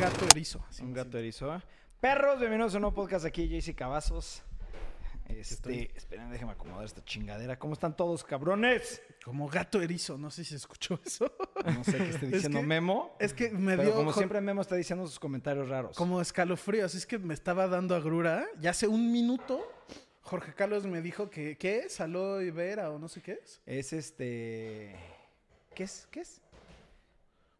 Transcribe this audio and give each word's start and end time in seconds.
gato 0.00 0.24
erizo. 0.30 0.64
así 0.68 0.82
Un 0.82 0.92
gato 0.92 1.18
erizo. 1.18 1.54
¿eh? 1.54 1.60
Perros, 2.00 2.38
bienvenidos 2.38 2.74
a 2.74 2.78
un 2.78 2.82
nuevo 2.82 2.94
podcast 2.94 3.24
aquí, 3.24 3.48
JC 3.48 3.74
Cavazos. 3.74 4.42
Este, 5.28 5.92
esperen, 5.96 6.28
déjenme 6.30 6.52
acomodar 6.52 6.84
esta 6.84 7.04
chingadera. 7.04 7.56
¿Cómo 7.58 7.74
están 7.74 7.96
todos, 7.96 8.24
cabrones? 8.24 9.00
Como 9.24 9.48
gato 9.48 9.80
erizo, 9.80 10.18
no 10.18 10.28
sé 10.30 10.42
si 10.42 10.50
se 10.50 10.56
escuchó 10.56 10.98
eso. 11.04 11.32
No 11.64 11.84
sé 11.84 11.98
qué 11.98 12.08
esté 12.10 12.26
Es 12.26 12.32
diciendo 12.32 12.60
que- 12.60 12.66
Memo. 12.66 13.14
Es 13.20 13.32
que 13.32 13.50
me 13.50 13.72
pero 13.76 13.82
dio 13.90 13.94
como 13.94 14.12
siempre 14.12 14.40
Memo 14.40 14.60
está 14.60 14.74
diciendo 14.74 15.06
sus 15.06 15.20
comentarios 15.20 15.68
raros. 15.68 15.96
como 15.96 16.20
escalofríos. 16.20 16.94
Es 16.96 17.06
que 17.06 17.18
me 17.18 17.34
estaba 17.34 17.68
dando 17.68 17.94
agrura. 17.94 18.44
Ya 18.60 18.70
hace 18.70 18.88
un 18.88 19.12
minuto, 19.12 19.60
Jorge 20.22 20.52
Carlos 20.54 20.84
me 20.84 21.00
dijo 21.00 21.30
que, 21.30 21.56
¿qué 21.58 21.80
es? 21.80 22.00
Aloe 22.00 22.50
vera 22.50 22.90
o 22.90 22.98
no 22.98 23.08
sé 23.08 23.20
qué 23.22 23.38
es. 23.42 23.60
Es 23.66 23.92
este... 23.92 24.96
¿Qué 25.74 25.84
es? 25.84 26.08
¿Qué 26.10 26.20
es? 26.20 26.40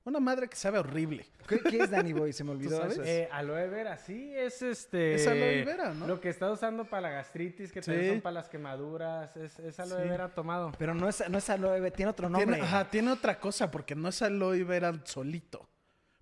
Una 0.04 0.18
madre 0.18 0.48
que 0.48 0.56
sabe 0.56 0.78
horrible. 0.78 1.26
¿Qué, 1.46 1.60
qué 1.60 1.78
es 1.82 1.90
Danny 1.90 2.12
Boy? 2.14 2.32
Se 2.32 2.42
me 2.42 2.52
olvidó. 2.52 2.78
sabes? 2.78 2.94
eso. 2.94 3.04
Eh, 3.04 3.28
aloe 3.30 3.68
vera, 3.68 3.98
sí, 3.98 4.32
es 4.34 4.62
este. 4.62 5.14
Es 5.14 5.26
aloe 5.26 5.62
vera, 5.64 5.92
¿no? 5.92 6.06
Lo 6.06 6.20
que 6.20 6.30
está 6.30 6.50
usando 6.50 6.86
para 6.86 7.02
la 7.02 7.10
gastritis, 7.10 7.70
que 7.70 7.82
Sí. 7.82 7.90
también 7.90 8.12
son 8.14 8.20
para 8.22 8.32
las 8.34 8.48
quemaduras, 8.48 9.36
es, 9.36 9.58
es 9.58 9.78
aloe 9.78 10.02
Sí. 10.02 10.08
vera 10.08 10.28
tomado. 10.30 10.72
Pero 10.78 10.94
no 10.94 11.06
es, 11.08 11.22
no 11.28 11.36
es 11.36 11.50
aloe, 11.50 11.80
vera, 11.80 11.94
tiene 11.94 12.10
otro 12.10 12.30
nombre. 12.30 12.54
Tiene, 12.56 12.66
ajá, 12.66 12.88
tiene 12.90 13.12
otra 13.12 13.38
cosa 13.38 13.70
porque 13.70 13.94
no 13.94 14.08
es 14.08 14.22
aloe 14.22 14.64
vera 14.64 14.94
solito. 15.04 15.68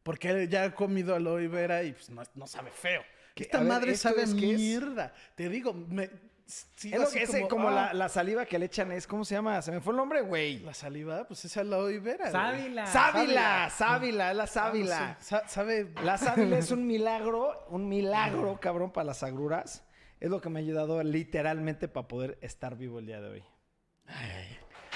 Porque 0.03 0.31
él 0.31 0.49
ya 0.49 0.65
ha 0.65 0.75
comido 0.75 1.15
aloe 1.15 1.47
vera 1.49 1.83
y 1.85 1.93
pues 1.93 2.11
no, 2.11 2.23
no 2.35 2.47
sabe 2.47 2.71
feo. 2.73 3.03
¿Qué? 3.35 3.45
Esta 3.45 3.59
ver, 3.59 3.69
madre 3.69 3.93
¿esto 3.93 4.09
sabe 4.09 4.23
es? 4.23 4.35
mierda. 4.35 5.13
Te 5.37 5.49
digo, 5.49 5.73
me, 5.73 6.11
Es 6.49 6.99
lo 6.99 7.11
que 7.11 7.23
es 7.25 7.49
como, 7.49 7.69
ah, 7.69 7.73
la, 7.73 7.93
la 7.95 8.09
saliva 8.09 8.47
que 8.47 8.59
le 8.59 8.67
echan 8.67 8.91
es, 8.93 9.07
¿cómo 9.07 9.23
se 9.25 9.35
llama? 9.35 9.61
Se 9.61 9.71
me 9.71 9.81
fue 9.81 9.93
el 9.93 9.99
nombre, 9.99 10.23
güey. 10.23 10.61
la 10.61 10.73
saliva, 10.73 11.25
pues 11.27 11.45
es 11.45 11.55
aloe 11.59 11.99
vera. 12.01 12.31
güey. 12.31 12.33
Sábila. 12.33 12.87
Sábila, 12.87 13.71
sábila, 13.71 14.31
es 14.31 14.37
la 14.37 14.43
Ah, 14.45 14.47
sábila. 14.47 15.01
no 15.01 15.15
sé, 15.19 15.25
sa- 15.25 15.47
sabe. 15.49 15.93
La 16.03 16.17
sábila 16.17 16.57
es 16.59 16.71
un 16.71 16.87
milagro, 16.87 17.67
un 17.69 17.87
milagro, 17.89 18.59
cabrón, 18.61 18.91
para 18.93 19.05
las 19.05 19.23
agruras. 19.23 19.85
Es 20.21 20.31
lo 20.31 20.41
que 20.41 20.49
me 20.49 20.59
ha 20.59 20.63
ayudado 20.63 21.03
literalmente 21.03 21.87
para 21.87 22.09
poder 22.09 22.39
estar 22.41 22.77
vivo 22.77 22.99
el 22.99 23.07
día 23.07 23.21
de 23.21 23.29
hoy. 23.29 23.45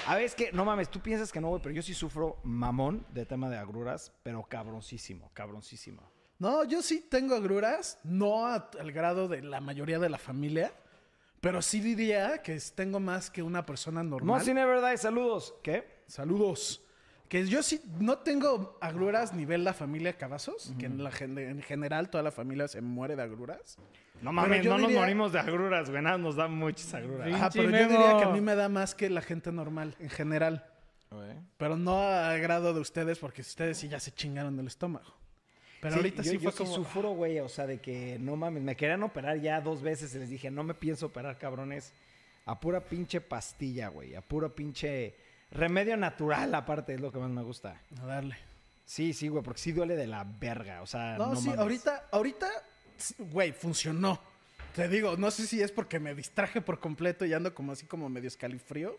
A 0.07 0.15
ver, 0.15 0.23
es 0.25 0.35
que, 0.35 0.51
no 0.51 0.65
mames, 0.65 0.89
tú 0.89 0.99
piensas 1.01 1.31
que 1.31 1.39
no, 1.39 1.49
güey, 1.49 1.61
pero 1.61 1.73
yo 1.75 1.81
sí 1.81 1.93
sufro 1.93 2.39
mamón 2.43 3.05
de 3.11 3.25
tema 3.25 3.49
de 3.49 3.57
agruras, 3.57 4.11
pero 4.23 4.43
cabroncísimo, 4.43 5.29
cabroncísimo. 5.33 6.11
No, 6.39 6.63
yo 6.65 6.81
sí 6.81 6.99
tengo 7.09 7.35
agruras, 7.35 7.99
no 8.03 8.47
al 8.47 8.91
grado 8.91 9.27
de 9.29 9.41
la 9.43 9.61
mayoría 9.61 9.99
de 9.99 10.09
la 10.09 10.17
familia, 10.17 10.73
pero 11.43 11.61
sí 11.61 11.79
diría 11.81 12.41
que 12.41 12.57
tengo 12.73 12.99
más 12.99 13.29
que 13.29 13.43
una 13.43 13.65
persona 13.65 14.01
normal. 14.01 14.39
Mossy 14.39 14.53
Never 14.53 14.81
Die, 14.81 14.97
saludos. 14.97 15.53
¿Qué? 15.61 16.01
Saludos. 16.07 16.81
Que 17.27 17.45
yo 17.47 17.61
sí 17.63 17.81
no 17.99 18.19
tengo 18.19 18.77
agruras 18.79 19.33
nivel 19.33 19.63
la 19.63 19.73
familia 19.73 20.13
Cavazos, 20.17 20.71
que 20.79 20.85
en, 20.85 21.03
la, 21.03 21.11
gen- 21.11 21.37
en 21.37 21.61
general 21.61 22.09
toda 22.09 22.23
la 22.23 22.31
familia 22.31 22.67
se 22.67 22.79
muere 22.81 23.15
de 23.15 23.23
agruras. 23.23 23.77
No 24.21 24.31
mames, 24.31 24.63
yo 24.63 24.69
no 24.71 24.75
no 24.77 24.81
nos 24.83 24.87
diría- 24.89 25.01
morimos 25.01 25.33
de 25.33 25.39
agruras, 25.39 25.89
güey, 25.89 26.01
nada, 26.01 26.17
nos 26.17 26.35
dan 26.35 26.53
muchas 26.53 26.93
agruras. 26.93 27.27
Ajá, 27.33 27.49
pero 27.51 27.63
yo 27.65 27.71
Memo. 27.71 27.89
diría 27.89 28.17
que 28.19 28.23
a 28.23 28.29
mí 28.29 28.39
me 28.39 28.55
da 28.55 28.69
más 28.69 28.95
que 28.95 29.09
la 29.09 29.21
gente 29.21 29.51
normal, 29.51 29.95
en 29.99 30.09
general. 30.09 30.65
Pero 31.57 31.75
no 31.77 32.01
a 32.01 32.35
grado 32.37 32.73
de 32.73 32.79
ustedes, 32.79 33.19
porque 33.19 33.41
ustedes 33.41 33.77
sí 33.77 33.87
ya 33.89 33.99
se 33.99 34.11
chingaron 34.11 34.59
el 34.59 34.67
estómago. 34.67 35.13
Pero 35.83 35.95
Sí, 35.95 35.99
ahorita 35.99 36.23
yo, 36.23 36.31
sí 36.31 36.37
yo 36.39 36.49
fue 36.51 36.65
como... 36.65 36.75
sufro, 36.77 37.09
güey, 37.11 37.39
o 37.39 37.49
sea, 37.49 37.67
de 37.67 37.79
que 37.81 38.17
no 38.17 38.37
mames, 38.37 38.63
me 38.63 38.77
querían 38.77 39.03
operar 39.03 39.41
ya 39.41 39.59
dos 39.59 39.81
veces 39.81 40.15
y 40.15 40.19
les 40.19 40.29
dije, 40.29 40.49
no 40.49 40.63
me 40.63 40.73
pienso 40.73 41.07
operar, 41.07 41.37
cabrones. 41.37 41.91
A 42.45 42.57
pura 42.57 42.79
pinche 42.79 43.19
pastilla, 43.19 43.89
güey, 43.89 44.15
a 44.15 44.21
puro 44.21 44.55
pinche 44.55 45.13
remedio 45.51 45.97
natural, 45.97 46.55
aparte, 46.55 46.93
es 46.93 47.01
lo 47.01 47.11
que 47.11 47.19
más 47.19 47.29
me 47.29 47.41
gusta. 47.43 47.81
A 48.01 48.05
darle. 48.05 48.37
Sí, 48.85 49.11
sí, 49.13 49.27
güey, 49.27 49.43
porque 49.43 49.59
sí 49.59 49.73
duele 49.73 49.95
de 49.97 50.07
la 50.07 50.23
verga, 50.23 50.81
o 50.81 50.87
sea, 50.87 51.17
No, 51.17 51.33
no, 51.33 51.35
sí, 51.35 51.47
mames. 51.47 51.59
ahorita, 51.59 52.07
ahorita, 52.13 52.49
sí, 52.95 53.15
güey, 53.19 53.51
funcionó. 53.51 54.21
Te 54.75 54.87
digo, 54.87 55.17
no 55.17 55.31
sé 55.31 55.45
si 55.47 55.61
es 55.61 55.71
porque 55.73 55.99
me 55.99 56.15
distraje 56.15 56.61
por 56.61 56.79
completo 56.79 57.25
y 57.25 57.33
ando 57.33 57.53
como 57.53 57.73
así 57.73 57.85
como 57.85 58.07
medio 58.07 58.29
escalifrío. 58.29 58.97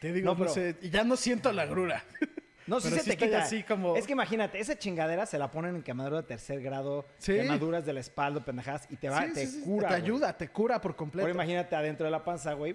Te 0.00 0.12
digo, 0.12 0.34
No, 0.34 0.48
sé, 0.48 0.76
y 0.82 0.90
ya 0.90 1.04
no 1.04 1.16
siento 1.16 1.52
la 1.52 1.64
grura. 1.66 2.04
No, 2.66 2.80
sí 2.80 2.88
pero 2.90 3.02
se 3.02 3.10
sí 3.10 3.16
te 3.16 3.24
quita. 3.26 3.42
así 3.42 3.62
como- 3.62 3.96
Es 3.96 4.06
que 4.06 4.12
imagínate, 4.12 4.58
esa 4.58 4.76
chingadera 4.78 5.24
se 5.26 5.38
la 5.38 5.50
ponen 5.50 5.76
en 5.76 5.82
quemadura 5.82 6.22
de 6.22 6.28
tercer 6.28 6.60
grado, 6.60 7.06
Sí. 7.18 7.34
quemaduras 7.34 7.86
de 7.86 7.92
la 7.92 8.00
espalda, 8.00 8.44
pendejadas, 8.44 8.86
y 8.90 8.96
te 8.96 9.08
va, 9.08 9.24
Sí, 9.26 9.32
te 9.34 9.60
cura, 9.60 9.88
Te 9.88 9.94
güey. 9.94 10.02
ayuda, 10.04 10.36
te 10.36 10.48
cura 10.48 10.80
por 10.80 10.96
completo. 10.96 11.26
Ahora 11.26 11.34
imagínate 11.34 11.76
adentro 11.76 12.04
de 12.04 12.10
la 12.10 12.24
panza, 12.24 12.52
güey. 12.54 12.74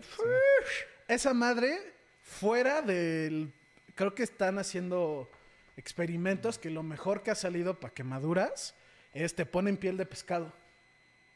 Esa 1.07 1.34
madre, 1.34 1.78
fuera 2.24 2.81
del... 2.81 3.52
Creo 3.96 4.16
que 4.16 4.24
están 4.24 4.57
haciendo 4.59 5.29
experimentos 5.78 6.58
que 6.58 6.69
lo 6.69 6.84
mejor 6.84 7.23
que 7.23 7.31
ha 7.31 7.35
salido 7.35 7.79
para 7.79 7.94
quemaduras 7.94 8.73
es 9.13 9.35
te 9.35 9.46
ponen 9.46 9.78
piel 9.78 9.97
de 9.97 10.06
pescado. 10.06 10.53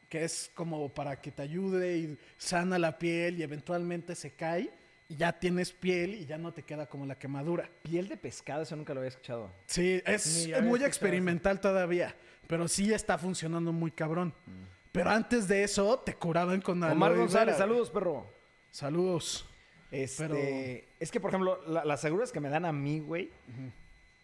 Que 0.08 0.24
es 0.24 0.50
como 0.54 0.88
para 0.88 1.20
que 1.20 1.30
te 1.32 1.42
ayude 1.42 1.98
y 1.98 2.18
sana 2.38 2.78
la 2.78 2.96
piel 2.98 3.38
y 3.38 3.42
eventualmente 3.42 4.14
se 4.14 4.30
cae 4.30 4.70
y 5.08 5.16
ya 5.16 5.32
tienes 5.38 5.72
piel 5.72 6.14
y 6.14 6.26
ya 6.26 6.36
no 6.38 6.52
te 6.52 6.62
queda 6.62 6.86
como 6.86 7.06
la 7.06 7.16
quemadura. 7.18 7.68
Piel 7.82 8.08
de 8.08 8.16
pescado, 8.16 8.62
eso 8.62 8.74
nunca 8.76 8.92
lo 8.94 9.00
había 9.00 9.08
escuchado. 9.10 9.50
Sí, 9.66 10.02
es 10.04 10.48
muy 10.62 10.82
experimental 10.84 11.60
todavía, 11.60 12.14
pero 12.46 12.66
sí 12.68 12.92
está 12.92 13.16
funcionando 13.18 13.72
muy 13.72 13.90
cabrón. 13.90 14.34
Pero 14.92 15.10
antes 15.10 15.46
de 15.46 15.62
eso 15.62 15.98
te 16.00 16.14
curaban 16.14 16.60
con 16.60 16.82
Omar 16.82 17.10
aloe 17.12 17.20
González, 17.20 17.54
vera. 17.54 17.58
saludos, 17.58 17.90
perro. 17.90 18.26
Saludos. 18.70 19.46
Este, 19.92 20.26
Pero- 20.26 20.36
es 20.98 21.10
que, 21.10 21.20
por 21.20 21.30
ejemplo, 21.30 21.60
la- 21.68 21.84
las 21.84 22.00
seguras 22.00 22.32
que 22.32 22.40
me 22.40 22.48
dan 22.48 22.64
a 22.64 22.72
mí, 22.72 22.98
güey, 23.00 23.30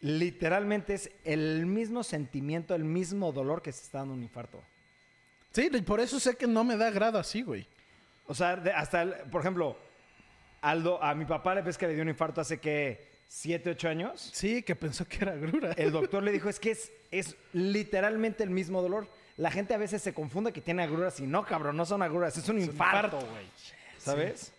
literalmente 0.01 0.95
es 0.95 1.11
el 1.25 1.67
mismo 1.67 2.03
sentimiento, 2.03 2.75
el 2.75 2.85
mismo 2.85 3.33
dolor 3.33 3.63
que 3.63 3.71
se 3.73 3.83
está 3.85 3.99
dando 3.99 4.15
un 4.15 4.23
infarto. 4.23 4.63
Sí, 5.53 5.69
y 5.73 5.83
por 5.83 6.01
eso 6.01 6.19
sé 6.19 6.35
que 6.37 6.47
no 6.47 6.65
me 6.65 6.77
da 6.77 6.91
grado 6.91 7.19
así, 7.19 7.43
güey. 7.43 7.67
O 8.27 8.35
sea, 8.35 8.57
de- 8.57 8.73
hasta, 8.73 9.03
el- 9.03 9.15
por 9.31 9.43
ejemplo, 9.43 9.77
Aldo, 10.63 11.03
a 11.03 11.15
mi 11.15 11.25
papá 11.25 11.55
le 11.55 11.63
ves 11.63 11.77
que 11.77 11.87
le 11.87 11.95
dio 11.95 12.03
un 12.03 12.09
infarto 12.09 12.41
hace 12.41 12.59
que 12.59 13.11
7, 13.29 13.71
8 13.71 13.89
años. 13.89 14.31
Sí, 14.33 14.63
que 14.63 14.75
pensó 14.77 15.07
que 15.07 15.19
era 15.19 15.35
grura. 15.35 15.73
El 15.77 15.91
doctor 15.93 16.23
le 16.23 16.33
dijo, 16.33 16.49
es 16.49 16.59
que 16.61 16.71
es, 16.71 16.91
es 17.11 17.37
literalmente 17.53 18.43
el 18.45 18.51
mismo 18.51 18.81
dolor. 18.81 19.09
La 19.37 19.51
gente 19.51 19.75
a 19.75 19.79
veces 19.79 20.03
se 20.03 20.13
confunde 20.15 20.53
que 20.53 20.61
tiene 20.61 20.83
agruras 20.83 21.19
y 21.21 21.27
no, 21.27 21.45
cabrón, 21.45 21.77
no 21.77 21.85
son 21.87 22.03
agruras, 22.03 22.37
es 22.37 22.49
un 22.49 22.59
infarto, 22.61 23.17
infarto. 23.17 23.31
güey. 23.33 23.47
¿Sabes? 23.99 24.53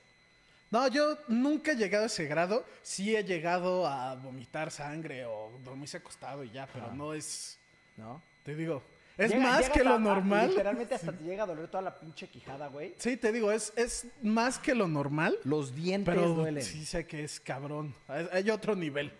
No, 0.72 0.88
yo 0.88 1.18
nunca 1.28 1.74
he 1.74 1.76
llegado 1.76 2.06
a 2.06 2.08
ese 2.08 2.26
grado. 2.26 2.66
Sí 2.82 3.16
he 3.16 3.24
llegado 3.24 3.86
a 3.88 4.16
vomitar 4.16 4.72
sangre 4.72 5.26
o 5.26 5.52
dormirse 5.64 5.98
acostado 5.98 6.44
y 6.44 6.50
ya, 6.50 6.68
pero 6.74 6.88
Ah. 6.88 6.94
no 6.96 7.14
es... 7.14 7.58
¿No? 7.96 8.22
Te 8.44 8.56
digo, 8.56 8.82
es 9.18 9.32
Llega- 9.32 9.44
más 9.44 9.62
llega 9.62 9.74
que 9.74 9.84
lo 9.84 10.00
normal. 10.00 10.50
Literalmente 10.50 10.96
hasta 10.96 11.12
te 11.12 11.24
llega 11.24 11.44
a 11.44 11.46
doler 11.48 11.68
toda 11.68 11.84
la 11.84 12.00
pinche 12.00 12.28
quijada, 12.28 12.68
güey. 12.68 12.96
Sí, 12.98 13.16
te 13.18 13.32
digo, 13.32 13.52
es, 13.52 13.72
es 13.76 14.08
más 14.22 14.58
que 14.60 14.74
lo 14.74 14.88
normal. 14.88 15.38
Los 15.44 15.76
dientes 15.76 16.14
Pero 16.14 16.30
duelen. 16.30 16.64
sí 16.64 16.86
sé 16.86 17.06
que 17.06 17.24
es 17.24 17.40
cabrón. 17.40 17.94
Hay, 18.08 18.50
otro 18.50 18.76
nivel. 18.76 19.12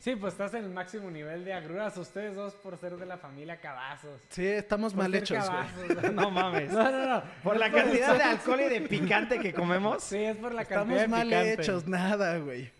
Sí, 0.00 0.14
pues 0.14 0.34
estás 0.34 0.54
en 0.54 0.62
el 0.64 0.70
máximo 0.70 1.10
nivel 1.10 1.44
de 1.44 1.52
agruras, 1.52 1.96
ustedes 1.96 2.36
dos 2.36 2.54
por 2.54 2.78
ser 2.78 2.96
de 2.96 3.04
la 3.04 3.18
familia 3.18 3.60
Cavazos. 3.60 4.20
Sí, 4.28 4.46
estamos 4.46 4.94
Por 4.94 5.02
mal 5.02 5.14
hechos, 5.16 5.36
güey. 5.50 5.88
Cavazos. 5.88 6.12
No 6.12 6.30
mames. 6.30 6.70
No, 6.72 6.84
no, 6.90 7.06
no. 7.16 7.22
Por 7.42 7.54
No 7.54 7.58
la 7.58 7.72
cantidad 7.72 8.14
de 8.16 8.22
alcohol 8.22 8.60
y 8.60 8.68
de 8.68 8.80
picante 8.82 9.40
que 9.40 9.52
comemos. 9.52 10.04
Sí, 10.04 10.18
es 10.18 10.36
por 10.36 10.54
la 10.54 10.64
cantidad 10.64 10.82
Estamos 10.82 11.00
de 11.00 11.08
mal 11.08 11.26
picante. 11.26 11.52
hechos, 11.54 11.86
nada, 11.88 12.38
güey. 12.38 12.70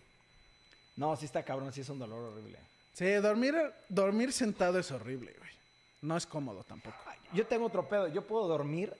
No, 0.94 1.16
sí 1.16 1.24
está 1.26 1.42
cabrón, 1.42 1.72
sí 1.72 1.80
es 1.80 1.88
un 1.88 1.98
dolor 1.98 2.32
horrible. 2.32 2.58
Sí, 2.92 3.10
dormir, 3.14 3.54
dormir 3.88 4.32
sentado 4.32 4.78
es 4.78 4.90
horrible, 4.92 5.34
güey. 5.38 5.50
No 6.00 6.16
es 6.16 6.26
cómodo 6.26 6.64
tampoco. 6.64 6.96
Yo 7.32 7.46
tengo 7.46 7.66
otro 7.66 7.88
pedo. 7.88 8.08
Yo 8.08 8.26
puedo 8.26 8.46
dormir 8.48 8.94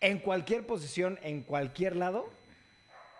en 0.00 0.18
cualquier 0.18 0.66
posición, 0.66 1.18
en 1.22 1.42
cualquier 1.42 1.96
lado, 1.96 2.28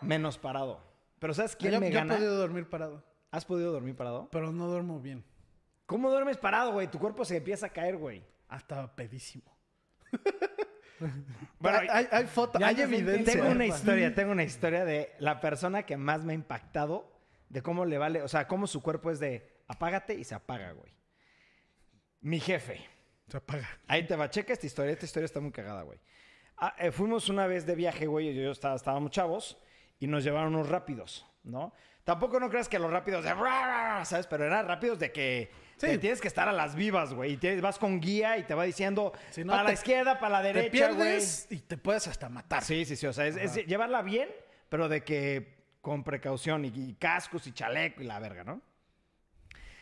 menos 0.01 0.39
parado. 0.39 0.81
Pero 1.19 1.33
¿sabes 1.35 1.55
quién 1.57 1.73
yo, 1.75 1.81
me 1.81 1.87
yo 1.91 1.99
he 1.99 2.01
gana? 2.01 2.17
podido 2.17 2.37
dormir 2.37 2.69
parado, 2.69 3.05
¿Has 3.31 3.45
podido 3.45 3.73
dormir 3.73 3.95
parado? 3.95 4.29
pero 4.31 4.51
no 4.53 4.67
duermo 4.67 5.01
bien. 5.01 5.25
¿Cómo 5.87 6.11
duermes 6.11 6.37
parado, 6.37 6.73
güey? 6.73 6.89
Tu 6.89 6.99
cuerpo 6.99 7.25
se 7.25 7.37
empieza 7.37 7.67
a 7.67 7.69
caer, 7.69 7.97
güey. 7.97 8.25
Hasta 8.49 8.95
pedísimo. 8.95 9.57
Bueno, 11.59 11.79
hay, 11.79 11.89
hay, 11.91 12.09
hay 12.13 12.27
foto, 12.27 12.61
ya 12.61 12.69
hay 12.69 12.81
evidencia. 12.81 13.35
Tengo 13.35 13.51
una 13.51 13.67
historia, 13.75 14.15
tengo 14.15 14.31
una 14.31 14.45
historia 14.45 14.85
de 14.85 15.13
la 15.19 15.41
persona 15.41 15.85
que 15.85 15.97
más 15.97 16.25
me 16.25 16.33
ha 16.33 16.37
impactado 16.37 17.11
de 17.49 17.61
cómo 17.61 17.85
le 17.85 17.99
vale, 17.99 18.23
o 18.23 18.29
sea, 18.29 18.47
cómo 18.47 18.69
su 18.69 18.83
cuerpo 18.83 19.11
es 19.11 19.19
de 19.19 19.63
apágate 19.67 20.15
y 20.15 20.23
se 20.23 20.37
apaga, 20.37 20.71
güey. 20.73 20.93
Mi 22.21 22.39
jefe. 22.39 22.87
Se 23.29 23.37
apaga. 23.37 23.69
Ahí 23.89 24.07
te 24.07 24.15
va, 24.17 24.29
checa 24.31 24.53
esta 24.53 24.67
historia. 24.67 24.93
Esta 24.93 25.05
historia 25.07 25.25
está 25.27 25.41
muy 25.41 25.53
cagada, 25.53 25.83
güey. 25.83 25.99
Ah, 26.59 26.75
eh, 26.79 26.91
fuimos 26.93 27.29
una 27.29 27.47
vez 27.47 27.65
de 27.67 27.75
viaje, 27.75 28.07
güey. 28.07 28.29
y 28.29 28.35
Yo 28.43 28.51
estaba, 28.51 28.75
estábamos 28.77 29.11
chavos 29.11 29.59
y 29.99 30.07
nos 30.07 30.23
llevaron 30.25 30.55
unos 30.55 30.69
rápidos, 30.69 31.27
¿no? 31.45 31.73
Tampoco 32.05 32.41
no 32.41 32.51
creas 32.51 32.69
que 32.69 32.79
los 32.81 32.91
rápidos 32.91 33.25
de... 33.25 33.31
¿Sabes? 34.05 34.27
Pero 34.27 34.45
eran 34.45 34.67
rápidos 34.67 34.99
de 34.99 35.13
que 35.13 35.51
Sí. 35.77 35.87
te 35.89 35.99
tienes 35.99 36.21
que 36.21 36.29
estar 36.29 36.47
a 36.49 36.53
las 36.53 36.75
vivas, 36.77 37.13
güey. 37.15 37.33
Y 37.33 37.37
tienes- 37.39 37.61
vas 37.61 37.79
con 37.79 38.01
guía 38.01 38.37
y 38.39 38.45
te 38.45 38.55
va 38.55 38.63
diciendo 38.65 39.13
Si 39.31 39.43
no, 39.45 39.51
para 39.53 39.63
la 39.65 39.69
te- 39.71 39.75
izquierda, 39.75 40.19
para 40.21 40.41
la 40.41 40.43
Te 40.43 40.53
derecha, 40.53 40.87
güey. 40.89 40.97
pierdes 40.99 41.47
y 41.51 41.59
te 41.61 41.77
puedes 41.77 42.07
hasta 42.07 42.29
matar. 42.29 42.63
Sí, 42.63 42.85
sí, 42.85 42.95
sí. 42.97 43.07
O 43.07 43.13
sea, 43.13 43.27
es, 43.27 43.37
es 43.37 43.67
llevarla 43.67 44.03
bien, 44.03 44.29
pero 44.69 44.89
de 44.89 45.03
que 45.03 45.57
con 45.81 46.05
precaución 46.05 46.65
y, 46.65 46.69
y 46.69 46.95
cascos 46.95 47.47
y 47.49 47.53
chaleco 47.53 48.01
y 48.03 48.05
la 48.05 48.19
verga, 48.21 48.45
¿no? 48.45 48.61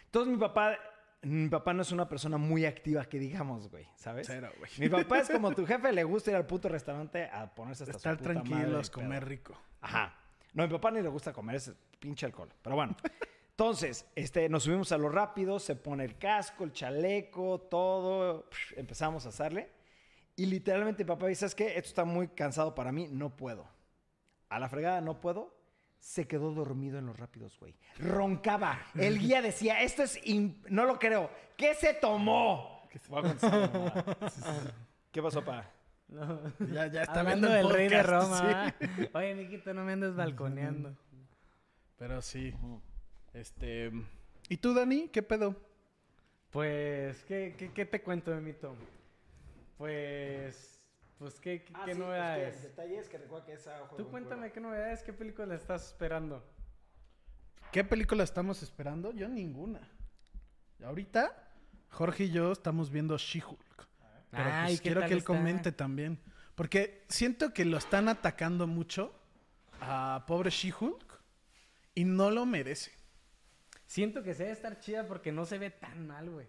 Entonces 0.06 0.32
mi 0.32 0.38
papá 0.38 0.78
mi 1.22 1.48
papá 1.48 1.74
no 1.74 1.82
es 1.82 1.92
una 1.92 2.08
persona 2.08 2.38
muy 2.38 2.64
activa 2.64 3.04
que 3.04 3.18
digamos, 3.18 3.68
güey, 3.70 3.86
¿sabes? 3.96 4.26
Cero, 4.26 4.50
güey. 4.58 4.70
Mi 4.78 4.88
papá 4.88 5.18
es 5.18 5.28
como 5.30 5.52
tu 5.54 5.66
jefe, 5.66 5.92
le 5.92 6.04
gusta 6.04 6.30
ir 6.30 6.36
al 6.36 6.46
puto 6.46 6.68
restaurante 6.68 7.24
a 7.24 7.54
ponerse 7.54 7.84
hasta 7.84 7.92
su 7.92 7.98
Estar 7.98 8.16
puta 8.18 8.28
madre 8.34 8.48
tranquilos, 8.48 8.90
pedo. 8.90 9.02
comer 9.02 9.28
rico. 9.28 9.58
Ajá. 9.82 10.14
No, 10.54 10.62
a 10.62 10.66
mi 10.66 10.72
papá 10.72 10.90
ni 10.90 11.02
le 11.02 11.08
gusta 11.08 11.32
comer 11.32 11.56
ese 11.56 11.74
pinche 11.98 12.26
alcohol. 12.26 12.48
Pero 12.62 12.76
bueno. 12.76 12.96
Entonces, 13.50 14.06
este, 14.14 14.48
nos 14.48 14.62
subimos 14.62 14.90
a 14.92 14.96
lo 14.98 15.10
rápido, 15.10 15.58
se 15.58 15.76
pone 15.76 16.04
el 16.04 16.16
casco, 16.16 16.64
el 16.64 16.72
chaleco, 16.72 17.60
todo. 17.60 18.48
empezamos 18.76 19.26
a 19.26 19.28
hacerle. 19.28 19.70
Y 20.36 20.46
literalmente 20.46 21.04
mi 21.04 21.08
papá 21.08 21.26
dice, 21.26 21.40
¿sabes 21.40 21.54
qué? 21.54 21.66
Esto 21.76 21.88
está 21.88 22.04
muy 22.06 22.28
cansado 22.28 22.74
para 22.74 22.90
mí, 22.92 23.08
no 23.10 23.36
puedo. 23.36 23.68
A 24.48 24.58
la 24.58 24.70
fregada 24.70 25.02
no 25.02 25.20
puedo. 25.20 25.54
Se 26.00 26.26
quedó 26.26 26.52
dormido 26.52 26.98
en 26.98 27.06
los 27.06 27.18
rápidos, 27.18 27.56
güey. 27.60 27.76
Roncaba. 27.98 28.80
El 28.94 29.18
guía 29.18 29.42
decía, 29.42 29.82
esto 29.82 30.02
es... 30.02 30.18
No 30.68 30.84
lo 30.86 30.98
creo. 30.98 31.30
¿Qué 31.56 31.74
se 31.74 31.94
tomó? 31.94 32.88
¿Qué 35.12 35.22
pasó, 35.22 35.44
pa? 35.44 35.70
No. 36.08 36.40
Ya, 36.72 36.86
ya 36.88 37.02
está 37.02 37.20
Hablando 37.20 37.48
viendo 37.48 37.54
el 37.56 37.66
del 37.68 37.76
rey 37.76 37.88
de 37.88 38.02
podcast, 38.02 38.10
Roma. 38.10 38.74
sí. 38.80 39.04
¿va? 39.04 39.18
Oye, 39.20 39.34
Miquito, 39.36 39.72
no 39.74 39.84
me 39.84 39.92
andes 39.92 40.16
balconeando. 40.16 40.96
Pero 41.98 42.20
sí. 42.20 42.52
Este. 43.32 43.92
¿Y 44.48 44.56
tú, 44.56 44.74
Dani? 44.74 45.08
¿Qué 45.08 45.22
pedo? 45.22 45.54
Pues, 46.50 47.22
¿qué, 47.24 47.54
qué, 47.56 47.72
qué 47.72 47.84
te 47.84 48.02
cuento 48.02 48.32
de 48.32 48.40
mi 48.40 48.54
Tom? 48.54 48.74
Pues, 49.78 50.79
pues, 51.20 51.38
¿qué, 51.38 51.62
qué, 51.62 51.74
qué 51.84 51.94
novedades? 51.94 52.62
detalle 52.62 52.98
es 52.98 53.06
que 53.10 53.18
recuerda 53.18 53.44
que 53.44 53.52
esa 53.52 53.86
Tú 53.94 54.08
cuéntame 54.08 54.50
qué 54.52 54.58
novedades, 54.58 55.02
qué 55.02 55.12
película 55.12 55.54
estás 55.54 55.88
esperando. 55.88 56.42
¿Qué 57.70 57.84
película 57.84 58.24
estamos 58.24 58.62
esperando? 58.62 59.12
Yo 59.12 59.28
ninguna. 59.28 59.86
Ahorita, 60.82 61.46
Jorge 61.90 62.24
y 62.24 62.30
yo 62.30 62.52
estamos 62.52 62.90
viendo 62.90 63.18
She-Hulk. 63.18 63.86
Pero 64.30 64.44
Ay, 64.44 64.68
pues 64.68 64.80
¿qué 64.80 64.82
quiero 64.82 65.00
que 65.02 65.12
él 65.12 65.18
está? 65.18 65.26
comente 65.26 65.72
también. 65.72 66.18
Porque 66.54 67.04
siento 67.10 67.52
que 67.52 67.66
lo 67.66 67.76
están 67.76 68.08
atacando 68.08 68.66
mucho 68.66 69.14
a 69.78 70.24
pobre 70.26 70.48
She-Hulk 70.48 71.20
y 71.94 72.04
no 72.04 72.30
lo 72.30 72.46
merece. 72.46 72.92
Siento 73.84 74.22
que 74.22 74.32
se 74.32 74.44
debe 74.44 74.54
estar 74.54 74.80
chida 74.80 75.06
porque 75.06 75.32
no 75.32 75.44
se 75.44 75.58
ve 75.58 75.70
tan 75.70 76.06
mal, 76.06 76.30
güey. 76.30 76.46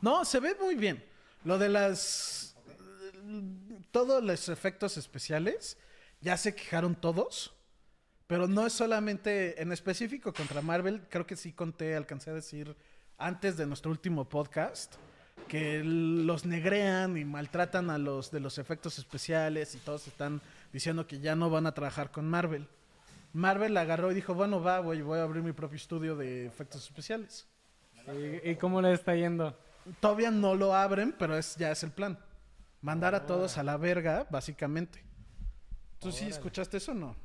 No, 0.00 0.24
se 0.24 0.40
ve 0.40 0.56
muy 0.60 0.74
bien. 0.74 1.04
Lo 1.44 1.56
de 1.56 1.68
las. 1.68 2.51
Todos 3.90 4.22
los 4.22 4.48
efectos 4.48 4.96
especiales 4.96 5.76
ya 6.20 6.36
se 6.36 6.54
quejaron 6.54 6.94
todos. 6.94 7.54
Pero 8.26 8.48
no 8.48 8.66
es 8.66 8.72
solamente 8.72 9.60
en 9.60 9.72
específico 9.72 10.32
contra 10.32 10.62
Marvel. 10.62 11.02
Creo 11.10 11.26
que 11.26 11.36
sí 11.36 11.52
conté, 11.52 11.94
alcancé 11.94 12.30
a 12.30 12.34
decir 12.34 12.74
antes 13.18 13.56
de 13.56 13.66
nuestro 13.66 13.90
último 13.90 14.28
podcast 14.28 14.94
que 15.48 15.82
los 15.84 16.46
negrean 16.46 17.16
y 17.16 17.24
maltratan 17.24 17.90
a 17.90 17.98
los 17.98 18.30
de 18.30 18.40
los 18.40 18.58
efectos 18.58 18.98
especiales 18.98 19.74
y 19.74 19.78
todos 19.78 20.06
están 20.06 20.40
diciendo 20.72 21.06
que 21.06 21.20
ya 21.20 21.36
no 21.36 21.50
van 21.50 21.66
a 21.66 21.74
trabajar 21.74 22.10
con 22.10 22.28
Marvel. 22.28 22.66
Marvel 23.32 23.76
agarró 23.76 24.12
y 24.12 24.14
dijo, 24.14 24.34
bueno, 24.34 24.62
va, 24.62 24.80
voy 24.80 25.00
a 25.00 25.22
abrir 25.22 25.42
mi 25.42 25.52
propio 25.52 25.76
estudio 25.76 26.16
de 26.16 26.46
efectos 26.46 26.84
especiales. 26.84 27.46
¿Y, 28.08 28.50
y 28.50 28.56
cómo 28.56 28.80
le 28.80 28.92
está 28.92 29.14
yendo? 29.14 29.56
Todavía 30.00 30.30
no 30.30 30.54
lo 30.54 30.74
abren, 30.74 31.14
pero 31.18 31.36
es, 31.36 31.56
ya 31.56 31.70
es 31.70 31.82
el 31.82 31.90
plan. 31.90 32.18
Mandar 32.82 33.14
a 33.14 33.24
todos 33.26 33.56
a 33.58 33.62
la 33.62 33.76
verga, 33.76 34.26
básicamente. 34.30 35.02
¿Tú 36.00 36.10
sí 36.12 36.26
escuchaste 36.26 36.76
eso 36.78 36.92
o 36.92 36.94
no? 36.94 37.16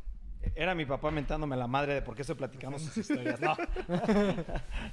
Era 0.56 0.76
mi 0.76 0.86
papá 0.86 1.10
mentándome 1.12 1.58
la 1.58 1.68
madre 1.68 1.96
de 1.96 2.02
por 2.04 2.16
qué 2.16 2.24
se 2.24 2.36
platicamos 2.36 2.82
sus 2.84 2.98
historias. 2.98 3.40
No. 3.42 3.56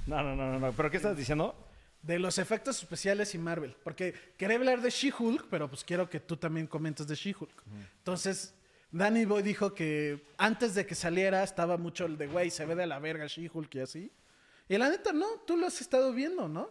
no, 0.07 0.23
no, 0.23 0.35
no, 0.35 0.51
no, 0.51 0.59
no. 0.59 0.71
¿Pero 0.73 0.89
qué 0.89 0.97
estás 0.97 1.15
diciendo? 1.15 1.55
De 2.01 2.19
los 2.19 2.39
efectos 2.39 2.79
especiales 2.81 3.33
y 3.35 3.37
Marvel. 3.37 3.75
Porque 3.83 4.13
quería 4.37 4.57
hablar 4.57 4.81
de 4.81 4.89
She-Hulk, 4.89 5.47
pero 5.49 5.69
pues 5.69 5.83
quiero 5.83 6.09
que 6.09 6.19
tú 6.19 6.35
también 6.37 6.65
comentes 6.67 7.07
de 7.07 7.15
She-Hulk. 7.15 7.63
Entonces, 7.99 8.53
Danny 8.91 9.25
Boy 9.25 9.43
dijo 9.43 9.73
que 9.73 10.25
antes 10.37 10.73
de 10.73 10.85
que 10.85 10.95
saliera 10.95 11.43
estaba 11.43 11.77
mucho 11.77 12.05
el 12.05 12.17
de, 12.17 12.27
güey, 12.27 12.49
se 12.49 12.65
ve 12.65 12.75
de 12.75 12.87
la 12.87 12.97
verga 12.99 13.27
She-Hulk 13.27 13.73
y 13.75 13.79
así. 13.79 14.11
Y 14.67 14.77
la 14.77 14.89
neta, 14.89 15.13
no, 15.13 15.27
tú 15.45 15.57
lo 15.57 15.67
has 15.67 15.79
estado 15.79 16.11
viendo, 16.11 16.47
¿no? 16.47 16.69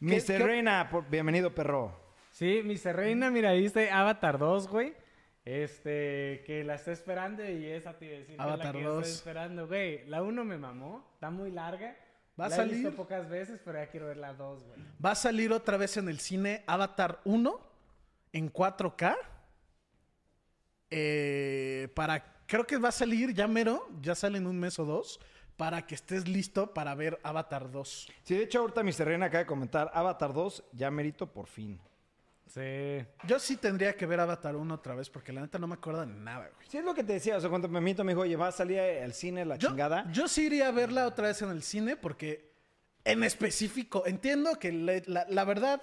¿Qué- 0.00 0.22
Mr. 0.22 0.42
Reina, 0.42 0.90
bienvenido, 1.10 1.54
perro. 1.54 2.01
Sí, 2.32 2.62
mi 2.64 2.76
Reina, 2.76 3.30
mira, 3.30 3.52
viste 3.52 3.90
Avatar 3.90 4.38
2, 4.38 4.68
güey. 4.68 4.94
Este, 5.44 6.42
que 6.46 6.64
la 6.64 6.76
está 6.76 6.92
esperando 6.92 7.44
y 7.48 7.66
esa 7.66 7.98
te 7.98 8.06
iba 8.06 8.14
a 8.14 8.18
decir 8.18 8.36
que 8.36 8.38
la 8.38 8.44
Avatar 8.44 8.74
que 8.74 8.82
yo 8.82 8.94
2. 8.94 9.02
estoy 9.06 9.16
esperando, 9.16 9.66
güey. 9.68 10.06
La 10.06 10.22
1 10.22 10.44
me 10.44 10.56
mamó, 10.56 11.10
está 11.14 11.30
muy 11.30 11.50
larga. 11.50 11.94
Va 12.40 12.46
a 12.46 12.48
la 12.48 12.54
he 12.54 12.58
salir. 12.58 12.74
visto 12.76 12.96
pocas 12.96 13.28
veces, 13.28 13.60
pero 13.62 13.78
ya 13.78 13.88
quiero 13.88 14.06
ver 14.06 14.16
la 14.16 14.32
2, 14.32 14.64
güey. 14.64 14.80
Va 15.04 15.10
a 15.10 15.14
salir 15.14 15.52
otra 15.52 15.76
vez 15.76 15.98
en 15.98 16.08
el 16.08 16.20
cine 16.20 16.64
Avatar 16.66 17.20
1 17.24 17.60
en 18.32 18.50
4K. 18.50 19.14
Eh, 20.90 21.88
para, 21.94 22.44
creo 22.46 22.66
que 22.66 22.78
va 22.78 22.88
a 22.88 22.92
salir 22.92 23.34
ya 23.34 23.46
mero, 23.46 23.86
ya 24.00 24.14
sale 24.14 24.38
en 24.38 24.46
un 24.46 24.58
mes 24.58 24.78
o 24.78 24.86
dos, 24.86 25.20
para 25.58 25.86
que 25.86 25.94
estés 25.94 26.26
listo 26.28 26.72
para 26.72 26.94
ver 26.94 27.18
Avatar 27.22 27.70
2. 27.70 28.08
Sí, 28.22 28.34
de 28.36 28.44
hecho, 28.44 28.60
ahorita 28.60 28.82
Mr. 28.82 29.04
Reina 29.04 29.26
acaba 29.26 29.40
de 29.40 29.46
comentar 29.46 29.90
Avatar 29.92 30.32
2, 30.32 30.64
ya 30.72 30.90
merito 30.90 31.30
por 31.30 31.46
fin. 31.46 31.78
Sí. 32.52 33.06
Yo 33.26 33.38
sí 33.38 33.56
tendría 33.56 33.96
que 33.96 34.04
ver 34.04 34.20
Avatar 34.20 34.56
1 34.56 34.74
otra 34.74 34.94
vez, 34.94 35.08
porque 35.08 35.32
la 35.32 35.40
neta 35.40 35.58
no 35.58 35.66
me 35.66 35.74
acuerdo 35.74 36.00
de 36.04 36.12
nada, 36.12 36.50
güey. 36.54 36.68
Sí, 36.68 36.76
es 36.78 36.84
lo 36.84 36.94
que 36.94 37.02
te 37.02 37.14
decía. 37.14 37.36
O 37.36 37.40
sea, 37.40 37.48
cuando 37.48 37.68
me 37.68 37.80
mito, 37.80 38.04
me 38.04 38.12
dijo, 38.12 38.22
oye, 38.22 38.36
va 38.36 38.48
a 38.48 38.52
salir 38.52 38.78
al 38.78 39.14
cine 39.14 39.44
la 39.46 39.56
Yo, 39.56 39.68
chingada. 39.70 40.10
yo 40.12 40.28
sí 40.28 40.46
iría 40.46 40.68
a 40.68 40.70
verla 40.70 41.06
otra 41.06 41.28
vez 41.28 41.40
en 41.40 41.50
el 41.50 41.62
cine, 41.62 41.96
porque 41.96 42.50
en 43.04 43.24
específico, 43.24 44.04
entiendo 44.06 44.58
que 44.58 44.70
le- 44.70 45.02
la, 45.06 45.24
la 45.30 45.44
verdad, 45.44 45.80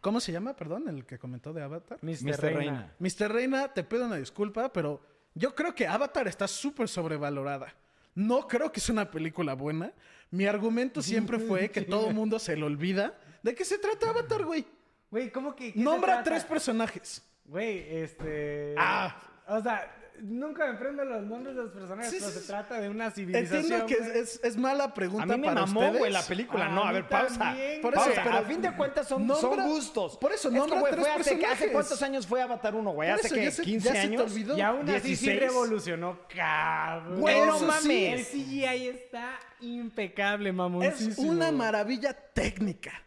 ¿cómo 0.00 0.20
se 0.20 0.30
llama? 0.30 0.54
Perdón, 0.54 0.88
el 0.88 1.04
que 1.04 1.18
comentó 1.18 1.52
de 1.52 1.62
Avatar. 1.62 1.98
Mr. 2.02 2.22
Mr. 2.22 2.40
Reina. 2.40 2.58
Reina. 2.58 2.94
Mr. 3.00 3.32
Reina, 3.32 3.74
te 3.74 3.82
pido 3.82 4.06
una 4.06 4.16
disculpa, 4.16 4.72
pero 4.72 5.00
yo 5.34 5.54
creo 5.56 5.74
que 5.74 5.88
Avatar 5.88 6.28
está 6.28 6.46
súper 6.46 6.88
sobrevalorada. 6.88 7.74
No 8.14 8.46
creo 8.46 8.70
que 8.70 8.78
es 8.80 8.88
una 8.88 9.10
película 9.10 9.54
buena. 9.54 9.92
Mi 10.30 10.46
argumento 10.46 11.02
siempre 11.02 11.38
fue 11.40 11.70
que 11.70 11.82
todo 11.82 12.08
el 12.08 12.14
mundo 12.14 12.38
se 12.38 12.56
le 12.56 12.62
olvida. 12.64 13.18
¿De 13.42 13.54
qué 13.54 13.64
se 13.64 13.78
trata 13.78 14.08
Avatar, 14.10 14.44
güey? 14.44 14.64
Güey, 15.10 15.30
¿cómo 15.30 15.54
que? 15.54 15.72
Nombra 15.76 16.22
tres 16.22 16.44
personajes. 16.44 17.22
Güey, 17.44 17.86
este. 17.96 18.74
Ah. 18.76 19.16
O 19.48 19.62
sea, 19.62 19.94
nunca 20.20 20.66
me 20.66 20.76
prendo 20.78 21.04
los 21.04 21.22
nombres 21.24 21.54
de 21.54 21.62
los 21.62 21.70
personajes, 21.72 22.10
Sí, 22.10 22.16
pero 22.18 22.30
sí, 22.32 22.36
se 22.38 22.40
sí. 22.42 22.46
trata 22.48 22.80
de 22.80 22.88
una 22.88 23.12
civilización. 23.12 23.60
Entiendo 23.60 23.86
que 23.86 23.94
es, 23.94 24.08
es- 24.08 24.40
es 24.42 24.56
mala 24.56 24.92
pregunta 24.92 25.22
A 25.22 25.36
mí 25.36 25.40
me 25.42 25.46
para 25.46 25.60
mamó, 25.60 25.80
ustedes. 25.80 25.98
güey, 26.00 26.10
la 26.12 26.22
película. 26.22 26.66
A 26.66 26.68
no, 26.70 26.82
a 26.82 26.88
mí 26.88 26.94
ver, 26.94 27.08
pausa. 27.08 27.38
también, 27.38 27.80
Por 27.80 27.94
eso, 27.94 28.04
Pausa. 28.04 28.22
pero- 28.24 28.36
a 28.38 28.42
fin 28.42 28.60
de 28.62 28.72
cuentas 28.72 29.06
son, 29.06 29.24
nombra- 29.28 29.40
son 29.40 29.68
gustos. 29.68 30.16
por 30.18 30.32
eso, 30.32 30.48
Es 30.48 30.54
que, 30.54 30.58
nombra 30.58 30.80
güey, 30.80 30.92
tres 30.92 31.04
fue 31.06 31.10
hace, 31.12 31.20
¿Hace 31.20 31.34
personajes. 31.36 31.72
cuántos 31.72 32.02
años 32.02 32.26
fue 32.26 32.42
Avatar 32.42 32.74
1, 32.74 32.90
güey? 32.90 33.10
¿Hace 33.10 33.28
que 33.32 33.44
ya 33.44 33.50
se- 33.52 33.62
15 33.62 33.88
ya 33.88 33.94
se 33.94 34.00
te 34.00 34.06
años? 34.14 34.32
olvidó. 34.32 34.56
Y 34.58 34.60
aún 34.60 34.90
así 34.90 35.00
sí 35.16 35.26
16. 35.28 35.40
revolucionó, 35.40 36.18
cabrón. 36.34 37.20
Güey, 37.20 37.38
no 37.38 37.44
Eso 37.56 37.58
sí. 37.58 37.64
mames. 37.66 38.18
El 38.20 38.24
CGI 38.42 38.88
está 38.88 39.38
impecable, 39.60 40.48
Es 40.48 40.54
mamoncísimo. 40.56 41.30
una 41.30 41.52
maravilla 41.52 42.12
técnica. 42.12 43.00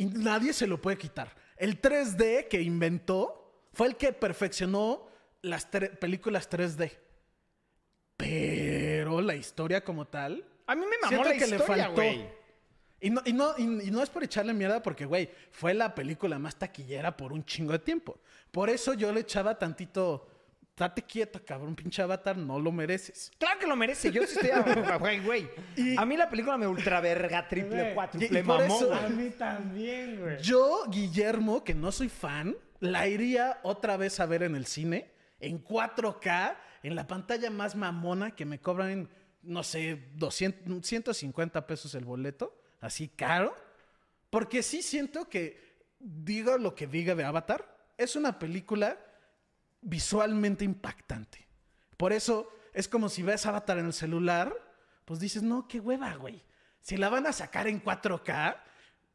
Y 0.00 0.06
nadie 0.06 0.54
se 0.54 0.66
lo 0.66 0.80
puede 0.80 0.96
quitar. 0.96 1.36
El 1.58 1.78
3D 1.78 2.48
que 2.48 2.62
inventó 2.62 3.68
fue 3.74 3.86
el 3.86 3.96
que 3.96 4.14
perfeccionó 4.14 5.06
las 5.42 5.66
películas 5.66 6.48
3D. 6.48 6.90
Pero 8.16 9.20
la 9.20 9.34
historia 9.34 9.84
como 9.84 10.06
tal. 10.06 10.42
A 10.66 10.74
mí 10.74 10.86
me 10.86 10.96
mamó 11.02 11.22
la 11.22 11.36
que 11.36 11.46
le 11.46 11.58
faltó. 11.58 12.02
Y 12.98 13.10
no, 13.10 13.20
y, 13.26 13.34
no, 13.34 13.52
y, 13.58 13.62
y 13.88 13.90
no 13.90 14.02
es 14.02 14.08
por 14.08 14.24
echarle 14.24 14.54
mierda 14.54 14.82
porque, 14.82 15.04
güey, 15.04 15.30
fue 15.50 15.74
la 15.74 15.94
película 15.94 16.38
más 16.38 16.56
taquillera 16.56 17.14
por 17.14 17.34
un 17.34 17.44
chingo 17.44 17.72
de 17.72 17.80
tiempo. 17.80 18.18
Por 18.50 18.70
eso 18.70 18.94
yo 18.94 19.12
le 19.12 19.20
echaba 19.20 19.58
tantito. 19.58 20.29
Date 20.80 21.02
quieto, 21.02 21.38
cabrón, 21.44 21.76
pinche 21.76 22.00
avatar, 22.00 22.38
no 22.38 22.58
lo 22.58 22.72
mereces. 22.72 23.30
Claro 23.36 23.60
que 23.60 23.66
lo 23.66 23.76
merece. 23.76 24.10
Yo 24.10 24.26
sí 24.26 24.38
estoy 24.40 24.48
a... 24.50 24.96
Güey, 24.98 25.20
güey. 25.20 25.50
Y- 25.76 25.94
A 25.98 26.06
mí 26.06 26.16
la 26.16 26.30
película 26.30 26.56
me 26.56 26.66
ultra 26.66 27.02
verga, 27.02 27.46
triple, 27.46 27.82
Güey, 27.82 27.94
cuádruple, 27.94 28.38
y- 28.38 28.40
y 28.40 28.42
por 28.42 28.60
mamó, 28.62 28.76
eso- 28.76 28.86
güey. 28.88 29.04
A 29.04 29.08
mí 29.10 29.30
también, 29.30 30.20
güey. 30.20 30.38
Yo, 30.42 30.84
Guillermo, 30.88 31.62
que 31.64 31.74
no 31.74 31.92
soy 31.92 32.08
fan, 32.08 32.56
la 32.78 33.06
iría 33.06 33.60
otra 33.62 33.98
vez 33.98 34.20
a 34.20 34.24
ver 34.26 34.42
en 34.42 34.54
el 34.56 34.64
cine, 34.64 35.10
en 35.38 35.62
4K, 35.62 36.56
en 36.82 36.94
la 36.94 37.06
pantalla 37.06 37.50
más 37.50 37.76
mamona 37.76 38.34
que 38.34 38.46
me 38.46 38.58
cobran, 38.58 39.10
no 39.42 39.62
sé, 39.62 40.00
200, 40.14 40.86
150 40.86 41.66
pesos 41.66 41.94
el 41.94 42.06
boleto, 42.06 42.58
así 42.80 43.08
caro. 43.08 43.54
Porque 44.30 44.62
sí 44.62 44.80
siento 44.80 45.28
que, 45.28 45.60
digo 45.98 46.56
lo 46.56 46.74
que 46.74 46.86
diga 46.86 47.14
de 47.14 47.24
Avatar, 47.24 47.68
es 47.98 48.16
una 48.16 48.38
película 48.38 48.98
visualmente 49.82 50.64
impactante. 50.64 51.46
Por 51.96 52.12
eso 52.12 52.48
es 52.72 52.88
como 52.88 53.08
si 53.08 53.22
ves 53.22 53.46
Avatar 53.46 53.78
en 53.78 53.86
el 53.86 53.92
celular, 53.92 54.52
pues 55.04 55.20
dices, 55.20 55.42
no, 55.42 55.66
qué 55.68 55.80
hueva, 55.80 56.14
güey. 56.14 56.42
Si 56.80 56.96
la 56.96 57.08
van 57.08 57.26
a 57.26 57.32
sacar 57.32 57.66
en 57.66 57.82
4K, 57.82 58.56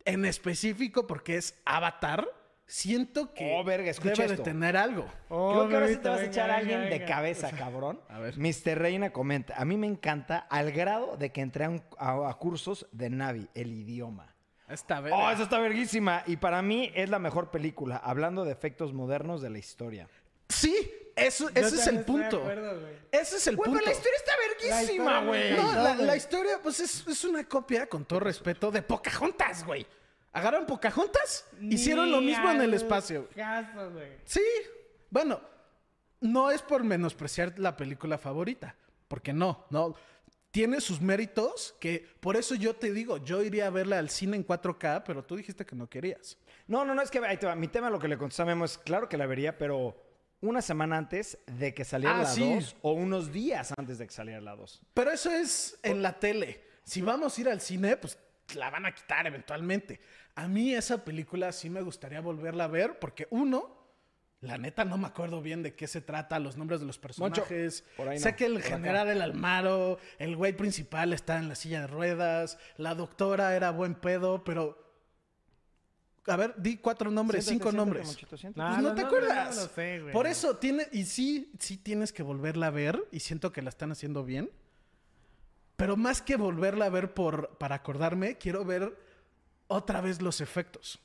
en 0.05 0.25
específico 0.25 1.07
porque 1.07 1.37
es 1.37 1.59
Avatar, 1.65 2.27
siento 2.67 3.33
que 3.33 3.55
Oh, 3.55 3.63
verga, 3.63 3.89
escucha 3.89 4.23
debe 4.23 4.33
esto. 4.35 4.43
de 4.43 4.51
tener 4.51 4.77
algo. 4.77 5.07
Oh, 5.29 5.53
Creo 5.53 5.69
que 5.69 5.73
ahora 5.75 5.87
sí 5.87 5.97
te 5.97 6.09
vas 6.09 6.19
a 6.19 6.25
echar 6.25 6.49
a 6.51 6.57
venga, 6.57 6.59
alguien 6.75 6.81
de 6.89 6.99
venga. 6.99 7.05
cabeza, 7.05 7.51
cabrón. 7.57 8.01
A 8.09 8.19
ver. 8.19 8.37
Mr. 8.37 8.77
Reina 8.77 9.11
comenta, 9.11 9.55
a 9.57 9.65
mí 9.65 9.77
me 9.77 9.87
encanta 9.87 10.37
al 10.37 10.71
grado 10.71 11.17
de 11.17 11.31
que 11.31 11.41
entré 11.41 11.65
a, 11.65 11.69
un- 11.69 11.83
a- 11.97 12.29
a 12.29 12.33
cursos 12.35 12.87
de 12.91 13.09
Navi, 13.09 13.47
el 13.55 13.71
idioma. 13.73 14.35
Esta 14.67 14.99
vez. 14.99 15.13
Oh, 15.15 15.29
esa 15.29 15.43
está 15.43 15.59
verguísima. 15.59 16.23
Y 16.25 16.37
para 16.37 16.61
mí 16.63 16.91
es 16.95 17.09
la 17.09 17.19
mejor 17.19 17.51
película, 17.51 17.97
hablando 17.97 18.45
de 18.45 18.51
efectos 18.51 18.93
modernos 18.93 19.41
de 19.41 19.51
la 19.51 19.59
historia. 19.59 20.07
Sí, 20.49 20.91
eso, 21.15 21.49
ese 21.55 21.75
es 21.75 21.87
el 21.87 22.03
punto. 22.03 22.37
acuerdo. 22.37 22.89
Ese 23.11 23.37
es 23.37 23.47
el 23.47 23.55
punto. 23.55 23.71
pero 23.71 23.85
la 23.85 23.91
historia 23.91 24.17
está 24.17 24.31
verguísima, 24.47 25.21
güey. 25.21 25.55
No, 25.55 25.95
la, 26.05 26.15
historia, 26.17 26.59
pues 26.61 26.79
es, 26.81 27.07
es 27.07 27.23
una 27.23 27.43
copia, 27.47 27.87
con 27.87 28.03
todo 28.03 28.19
respeto, 28.19 28.69
de 28.71 28.81
Pocahontas, 28.81 29.65
güey. 29.65 29.85
Agarraron 30.33 30.65
Pocahontas, 30.65 31.45
hicieron 31.61 32.11
lo 32.11 32.19
mismo 32.19 32.51
en 32.51 32.61
el 32.61 32.73
espacio. 32.73 33.21
güey. 33.21 33.33
caso, 33.35 33.91
güey. 33.91 34.09
Sí, 34.25 34.43
bueno, 35.09 35.39
no 36.19 36.51
es 36.51 36.61
por 36.61 36.83
menospreciar 36.83 37.57
la 37.57 37.77
película 37.77 38.17
favorita, 38.17 38.75
porque 39.07 39.31
no, 39.31 39.65
no. 39.69 39.95
Tiene 40.51 40.79
sus 40.79 41.01
méritos 41.01 41.75
que, 41.81 42.07
por 42.21 42.37
eso 42.37 42.55
yo 42.55 42.75
te 42.75 42.91
digo, 42.93 43.17
yo 43.17 43.41
iría 43.41 43.67
a 43.67 43.69
verla 43.69 43.99
al 43.99 44.09
cine 44.09 44.37
en 44.37 44.45
4K, 44.45 45.03
pero 45.05 45.23
tú 45.23 45.35
dijiste 45.35 45.65
que 45.65 45.75
no 45.75 45.89
querías. 45.89 46.37
No, 46.67 46.85
no, 46.85 46.95
no, 46.95 47.01
es 47.01 47.11
que 47.11 47.19
ahí 47.19 47.37
te 47.37 47.45
va. 47.45 47.55
Mi 47.55 47.67
tema, 47.67 47.89
lo 47.89 47.99
que 47.99 48.07
le 48.07 48.17
contesté 48.17 48.41
a 48.41 48.45
Memo 48.45 48.63
es, 48.63 48.77
claro 48.77 49.09
que 49.09 49.17
la 49.17 49.25
vería, 49.25 49.57
pero 49.57 50.04
una 50.45 50.61
semana 50.61 50.97
antes 50.97 51.37
de 51.47 51.73
que 51.73 51.83
saliera 51.83 52.19
Ah, 52.19 52.23
la 52.23 52.29
sí. 52.29 52.53
2 52.55 52.77
o 52.81 52.93
unos 52.93 53.31
días 53.31 53.73
antes 53.77 53.97
de 53.97 54.07
que 54.07 54.13
saliera 54.13 54.41
la 54.41 54.55
2. 54.55 54.81
Pero 54.93 55.11
eso 55.11 55.31
es 55.31 55.77
en 55.83 56.01
la 56.01 56.19
tele. 56.19 56.63
Si 56.83 57.01
vamos 57.01 57.37
a 57.37 57.41
ir 57.41 57.49
al 57.49 57.61
cine, 57.61 57.97
pues 57.97 58.17
la 58.55 58.69
van 58.69 58.85
a 58.85 58.93
quitar 58.93 59.25
eventualmente. 59.25 59.99
A 60.35 60.47
mí 60.47 60.73
esa 60.73 61.03
película 61.03 61.51
sí 61.51 61.69
me 61.69 61.81
gustaría 61.81 62.21
volverla 62.21 62.65
a 62.65 62.67
ver 62.67 62.99
porque 62.99 63.27
uno, 63.31 63.75
la 64.41 64.57
neta 64.57 64.85
no 64.85 64.97
me 64.97 65.07
acuerdo 65.07 65.41
bien 65.41 65.63
de 65.63 65.73
qué 65.75 65.87
se 65.87 66.01
trata, 66.01 66.37
los 66.39 66.55
nombres 66.57 66.79
de 66.79 66.85
los 66.85 66.99
personajes. 66.99 67.83
por 67.97 68.09
ahí 68.09 68.19
sé 68.19 68.35
que 68.35 68.45
el 68.45 68.61
general 68.61 69.07
el 69.09 69.21
Almaro, 69.21 69.97
el 70.19 70.35
güey 70.35 70.53
principal 70.53 71.13
está 71.13 71.37
en 71.39 71.49
la 71.49 71.55
silla 71.55 71.81
de 71.81 71.87
ruedas, 71.87 72.59
la 72.77 72.93
doctora 72.93 73.55
era 73.55 73.71
buen 73.71 73.95
pedo, 73.95 74.43
pero... 74.43 74.84
A 76.27 76.35
ver, 76.37 76.55
di 76.57 76.77
cuatro 76.77 77.11
nombres, 77.11 77.45
Siéntate, 77.45 77.69
cinco 77.71 77.85
siéntate, 77.85 78.03
nombres. 78.07 78.39
Siéntate. 78.39 78.59
No, 78.59 78.67
Pues 78.67 78.81
no 78.83 78.89
no, 78.89 78.95
te 78.95 79.01
no, 79.01 79.07
acuerdas. 79.07 79.55
no 79.55 79.61
lo 79.63 79.67
sé, 79.69 79.99
güey. 80.01 80.13
Por 80.13 80.25
eso 80.27 80.57
tiene, 80.57 80.87
y 80.91 81.05
sí, 81.05 81.51
sí 81.59 81.77
tienes 81.77 82.11
que 82.11 82.23
volverla 82.23 82.67
a 82.67 82.71
ver, 82.71 83.07
y 83.11 83.19
siento 83.19 83.51
que 83.51 83.61
la 83.61 83.69
están 83.69 83.91
haciendo 83.91 84.23
bien. 84.23 84.49
Pero 85.75 85.97
más 85.97 86.21
que 86.21 86.35
volverla 86.37 86.85
a 86.85 86.89
ver 86.89 87.13
por, 87.13 87.57
para 87.57 87.75
acordarme, 87.75 88.37
quiero 88.37 88.63
ver 88.65 88.97
otra 89.67 90.01
vez 90.01 90.21
los 90.21 90.41
efectos. 90.41 90.99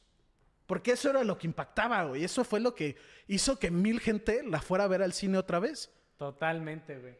Porque 0.66 0.92
eso 0.92 1.10
era 1.10 1.24
lo 1.24 1.36
que 1.36 1.48
impactaba, 1.48 2.04
güey. 2.04 2.22
Eso 2.22 2.44
fue 2.44 2.60
lo 2.60 2.74
que 2.74 2.96
hizo 3.26 3.58
que 3.58 3.70
mil 3.72 3.98
gente 4.00 4.42
la 4.44 4.60
fuera 4.62 4.84
a 4.84 4.88
ver 4.88 5.02
al 5.02 5.12
cine 5.12 5.36
otra 5.36 5.58
vez. 5.58 5.90
Totalmente, 6.16 6.98
güey. 6.98 7.18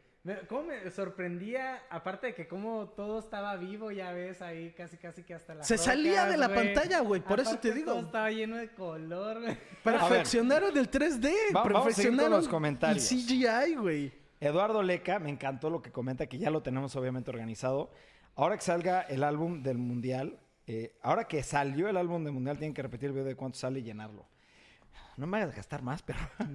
¿Cómo 0.49 0.65
me 0.65 0.91
sorprendía? 0.91 1.83
Aparte 1.89 2.29
de 2.29 2.35
que 2.35 2.47
como 2.47 2.89
todo 2.89 3.19
estaba 3.19 3.57
vivo, 3.57 3.91
ya 3.91 4.13
ves 4.13 4.43
ahí 4.43 4.73
casi 4.73 4.99
casi 4.99 5.23
que 5.23 5.33
hasta 5.33 5.55
la 5.55 5.65
Se 5.65 5.79
salía 5.79 6.27
de 6.27 6.37
la 6.37 6.53
pantalla, 6.53 7.01
güey, 7.01 7.23
por 7.23 7.41
eso 7.41 7.59
te 7.59 7.73
digo. 7.73 7.93
Todo 7.93 8.07
estaba 8.07 8.31
lleno 8.31 8.57
de 8.57 8.69
color, 8.75 9.41
güey. 9.41 9.57
Perfeccionaron 9.85 10.77
el 10.77 10.91
3D. 10.91 11.33
Va- 11.57 11.63
vamos 11.63 11.87
a 11.89 11.91
seguir 11.91 12.13
con 12.13 12.23
perfeccionaron 12.23 12.33
los 12.33 12.49
comentarios. 12.49 13.13
el 13.13 13.19
CGI, 13.19 13.75
güey. 13.77 14.13
Eduardo 14.41 14.83
Leca, 14.83 15.19
me 15.19 15.31
encantó 15.31 15.71
lo 15.71 15.81
que 15.81 15.91
comenta, 15.91 16.27
que 16.27 16.39
ya 16.39 16.51
lo 16.51 16.63
tenemos 16.63 16.95
obviamente 16.97 17.31
organizado. 17.31 17.91
Ahora 18.37 18.57
que 18.57 18.63
salga 18.63 19.01
el 19.03 19.25
álbum 19.25 19.63
del 19.63 19.79
Mundial, 19.79 20.39
eh, 20.67 20.99
ahora 21.03 21.25
que 21.25 21.43
salió 21.43 21.89
el 21.89 21.97
álbum 21.97 22.25
del 22.25 22.33
Mundial, 22.35 22.59
tienen 22.59 22.75
que 22.75 22.83
repetir 22.83 23.09
el 23.09 23.13
video 23.13 23.27
de 23.27 23.37
cuánto 23.37 23.59
sale 23.59 23.81
y 23.81 23.83
llenarlo. 23.83 24.27
No 25.17 25.27
me 25.27 25.39
hagas 25.39 25.55
gastar 25.57 25.83
más, 25.83 26.03
pero... 26.03 26.19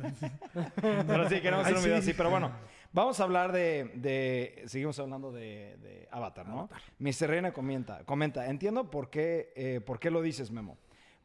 pero 0.81 1.29
sí, 1.29 1.41
queremos 1.41 1.65
hacer 1.65 1.77
un 1.77 1.83
video 1.83 1.97
sí. 1.97 2.09
así. 2.09 2.13
Pero 2.13 2.29
bueno, 2.29 2.51
vamos 2.95 3.19
a 3.19 3.23
hablar 3.23 3.51
de... 3.51 3.91
de- 3.95 4.63
seguimos 4.67 4.97
hablando 4.99 5.31
de, 5.31 5.77
de 5.77 6.07
Avatar, 6.11 6.47
¿no? 6.47 6.69
Mr. 6.99 7.27
Reina 7.27 7.51
comenta, 7.53 8.03
comenta, 8.05 8.47
entiendo 8.49 8.89
por 8.89 9.09
qué, 9.09 9.51
eh, 9.55 9.81
por 9.85 9.99
qué 9.99 10.09
lo 10.09 10.21
dices, 10.21 10.49
Memo. 10.49 10.77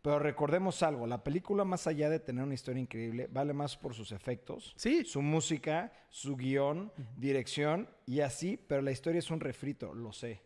Pero 0.03 0.19
recordemos 0.19 0.83
algo, 0.83 1.07
la 1.07 1.23
película 1.23 1.65
más 1.65 1.87
allá 1.87 2.09
de 2.09 2.19
tener 2.21 2.43
una 2.43 2.55
historia 2.55 2.81
increíble, 2.81 3.29
vale 3.31 3.53
más 3.53 3.77
por 3.77 3.95
sus 3.95 4.13
efectos, 4.13 4.73
Sí. 4.77 5.05
su 5.05 5.21
música, 5.21 5.93
su 6.09 6.37
guion, 6.37 6.91
dirección 7.17 7.89
y 8.07 8.21
así, 8.21 8.57
pero 8.57 8.81
la 8.83 8.93
historia 8.93 9.19
es 9.19 9.31
un 9.31 9.41
refrito, 9.41 9.93
lo 9.95 10.13
sé. 10.13 10.41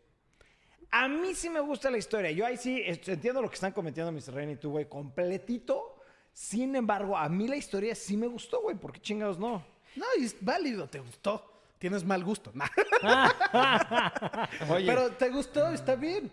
A 0.90 1.08
mí 1.08 1.34
sí 1.34 1.48
me 1.50 1.60
gusta 1.60 1.88
la 1.90 1.98
historia. 1.98 2.30
Yo 2.32 2.44
ahí 2.46 2.56
sí 2.56 2.82
entiendo 2.84 3.40
lo 3.42 3.48
que 3.48 3.54
están 3.54 3.72
cometiendo 3.72 4.12
Mr. 4.12 4.34
Rain 4.34 4.50
y 4.50 4.56
tú, 4.56 4.70
güey, 4.72 4.88
completito. 4.88 5.96
Sin 6.32 6.74
embargo, 6.76 7.16
a 7.16 7.28
mí 7.28 7.46
la 7.48 7.56
historia 7.56 7.94
sí 7.94 8.16
me 8.16 8.26
gustó, 8.26 8.60
güey. 8.62 8.76
¿Por 8.76 8.92
qué 8.92 9.00
chingados 9.00 9.38
no? 9.38 9.64
No, 9.96 10.04
y 10.18 10.24
es 10.24 10.36
válido, 10.40 10.88
te 10.88 11.00
gustó. 11.00 11.50
Tienes 11.78 12.04
mal 12.04 12.24
gusto. 12.24 12.50
Nah. 12.54 12.68
Oye, 14.70 14.86
Pero 14.86 15.10
te 15.12 15.28
gustó, 15.28 15.68
está 15.70 15.96
bien. 15.96 16.30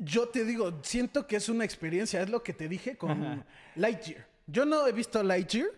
Yo 0.00 0.28
te 0.28 0.44
digo, 0.44 0.80
siento 0.82 1.26
que 1.26 1.36
es 1.36 1.48
una 1.48 1.64
experiencia, 1.64 2.22
es 2.22 2.30
lo 2.30 2.42
que 2.42 2.52
te 2.52 2.68
dije 2.68 2.96
con 2.96 3.44
Lightyear. 3.76 4.26
Yo 4.46 4.64
no 4.64 4.86
he 4.86 4.92
visto 4.92 5.22
Lightyear 5.22 5.68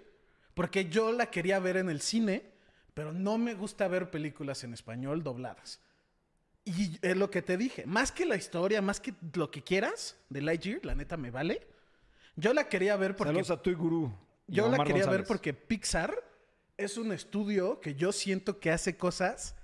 porque 0.55 0.89
yo 0.89 1.13
la 1.13 1.27
quería 1.27 1.59
ver 1.59 1.77
en 1.77 1.91
el 1.91 2.01
cine, 2.01 2.45
pero 2.95 3.13
no 3.13 3.39
me 3.39 3.55
gusta 3.55 3.89
ver 3.89 4.11
películas 4.11 4.65
en 4.65 4.73
español 4.73 5.23
dobladas. 5.23 5.81
Y 6.65 6.99
es 7.03 7.17
lo 7.17 7.31
que 7.31 7.43
te 7.43 7.57
dije, 7.59 7.85
más 7.85 8.11
que 8.11 8.25
la 8.25 8.37
historia, 8.37 8.81
más 8.81 9.01
que 9.01 9.13
lo 9.35 9.51
que 9.51 9.63
quieras 9.63 10.17
de 10.31 10.41
Lightyear, 10.41 10.85
la 10.85 10.95
neta 10.95 11.17
me 11.17 11.31
vale. 11.31 11.67
Yo 12.37 12.55
la 12.55 12.69
quería 12.69 12.97
ver 12.97 13.17
porque 13.17 13.31
saludos 13.33 13.51
a 13.51 13.61
tu 13.61 13.77
gurú. 13.77 14.13
yo 14.47 14.69
la 14.69 14.83
quería 14.83 15.07
ver 15.07 15.25
porque 15.25 15.53
Pixar 15.53 16.15
es 16.77 16.97
un 16.99 17.13
estudio 17.13 17.81
que 17.81 17.95
yo 17.95 18.13
siento 18.13 18.59
que 18.61 18.71
hace 18.71 18.97
cosas 18.97 19.57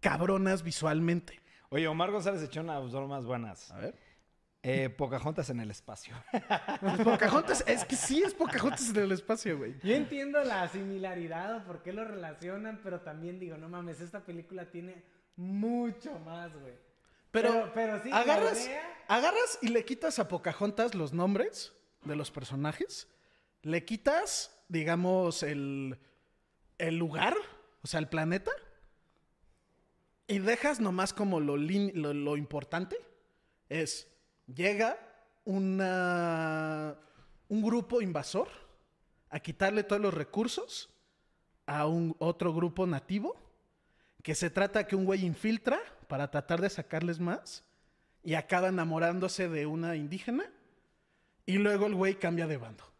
cabronas 0.00 0.62
visualmente. 0.62 1.40
Oye, 1.70 1.88
Omar 1.88 2.10
González 2.10 2.42
echó 2.42 2.60
unas 2.60 2.90
bromas 2.92 3.24
buenas. 3.24 3.70
A 3.70 3.78
ver. 3.78 3.94
Eh, 4.64 4.90
Pocahontas 4.90 5.50
en 5.50 5.58
el 5.58 5.70
espacio. 5.72 6.14
Pues 6.80 7.00
Pocahontas, 7.02 7.64
es 7.66 7.84
que 7.84 7.96
sí 7.96 8.22
es 8.22 8.32
Pocahontas 8.34 8.90
en 8.90 8.96
el 8.96 9.10
espacio, 9.12 9.58
güey. 9.58 9.74
Yo 9.82 9.94
entiendo 9.94 10.42
la 10.44 10.68
similaridad 10.68 11.56
o 11.56 11.64
por 11.64 11.82
qué 11.82 11.92
lo 11.92 12.04
relacionan, 12.04 12.80
pero 12.82 13.00
también 13.00 13.40
digo, 13.40 13.56
no 13.56 13.68
mames, 13.68 14.00
esta 14.00 14.20
película 14.24 14.70
tiene 14.70 15.02
mucho 15.36 16.16
más, 16.20 16.52
güey. 16.60 16.74
Pero, 17.32 17.50
Pero- 17.50 17.72
pero 17.74 18.02
sí, 18.02 18.10
la 18.10 18.18
agarras, 18.20 18.64
idea- 18.66 18.82
agarras 19.08 19.58
y 19.62 19.68
le 19.68 19.84
quitas 19.84 20.18
a 20.20 20.28
Pocahontas 20.28 20.94
los 20.94 21.12
nombres 21.12 21.72
de 22.04 22.14
los 22.14 22.30
personajes. 22.30 23.08
Le 23.62 23.84
quitas, 23.84 24.62
digamos, 24.68 25.42
el, 25.42 25.98
el 26.82 26.96
lugar, 26.96 27.34
o 27.82 27.86
sea, 27.86 28.00
el 28.00 28.08
planeta. 28.08 28.50
Y 30.26 30.40
dejas 30.40 30.80
nomás 30.80 31.12
como 31.12 31.38
lo, 31.40 31.56
lo, 31.56 32.36
importante. 32.36 32.96
Es, 33.68 34.08
llega 34.52 34.98
un 35.44 35.78
grupo 37.48 38.02
invasor 38.02 38.48
a 39.30 39.40
quitarle 39.40 39.84
todos 39.84 40.02
los 40.02 40.12
recursos 40.12 40.90
a 41.66 41.86
un 41.86 42.16
otro 42.18 42.52
grupo 42.52 42.86
nativo 42.86 43.36
que 44.22 44.34
se 44.34 44.50
trata 44.50 44.86
que 44.86 44.96
un 44.96 45.04
güey 45.04 45.24
infiltra 45.24 45.80
para 46.08 46.30
tratar 46.30 46.60
de 46.60 46.70
sacarles 46.70 47.20
más 47.20 47.64
y 48.22 48.34
acaba 48.34 48.68
enamorándose 48.68 49.48
de 49.48 49.66
una 49.66 49.96
indígena 49.96 50.44
y 51.46 51.58
luego 51.58 51.86
el 51.86 51.94
güey 51.94 52.14
cambia 52.14 52.46
de 52.46 52.56
bando. 52.56 52.91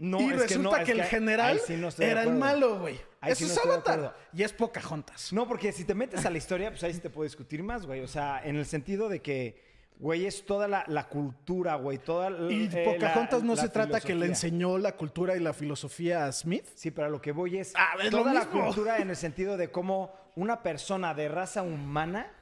No, 0.00 0.18
y 0.18 0.30
es 0.30 0.40
resulta 0.40 0.78
no, 0.78 0.84
que, 0.84 0.92
es 0.92 0.98
el 0.98 1.04
general 1.04 1.60
sí 1.60 1.76
no 1.76 1.90
era 1.98 2.22
el 2.22 2.32
malo, 2.34 2.78
güey. 2.80 2.98
Ahí 3.20 3.32
Eso 3.32 3.44
sí 3.46 3.52
no 3.54 3.60
es 3.60 3.66
Avatar. 3.66 4.16
Y 4.32 4.42
es 4.42 4.52
Pocahontas. 4.54 5.30
No, 5.30 5.46
porque 5.46 5.72
si 5.72 5.84
te 5.84 5.94
metes 5.94 6.24
a 6.24 6.30
la 6.30 6.38
historia, 6.38 6.70
pues 6.70 6.82
ahí 6.84 6.94
sí 6.94 7.00
te 7.00 7.10
puedo 7.10 7.24
discutir 7.24 7.62
más, 7.62 7.84
güey. 7.84 8.00
O 8.00 8.08
sea, 8.08 8.40
en 8.42 8.56
el 8.56 8.64
sentido 8.64 9.10
de 9.10 9.20
que, 9.20 9.60
güey, 9.98 10.24
es 10.24 10.46
toda 10.46 10.66
la, 10.68 10.84
la 10.86 11.06
cultura, 11.06 11.74
güey. 11.74 11.98
Toda 11.98 12.30
la- 12.30 12.50
Y 12.50 12.70
eh, 12.72 12.82
Pocahontas 12.82 13.40
la- 13.40 13.46
no 13.46 13.56
se 13.56 13.68
trata 13.68 14.00
que 14.00 14.14
le 14.14 14.24
enseñó 14.24 14.78
la 14.78 14.96
cultura 14.96 15.36
y 15.36 15.40
la 15.40 15.52
filosofía 15.52 16.24
a 16.24 16.32
Smith. 16.32 16.64
Sí, 16.76 16.90
pero 16.90 17.08
a 17.08 17.10
lo 17.10 17.20
que 17.20 17.32
voy 17.32 17.58
es 17.58 17.74
Ah, 17.76 17.92
es 18.02 18.08
toda 18.08 18.32
la 18.32 18.46
cultura 18.46 18.96
en 19.00 19.10
el 19.10 19.16
sentido 19.16 19.58
de 19.58 19.70
cómo 19.70 20.14
una 20.34 20.62
persona 20.62 21.12
de 21.12 21.28
raza 21.28 21.62
humana 21.62 22.32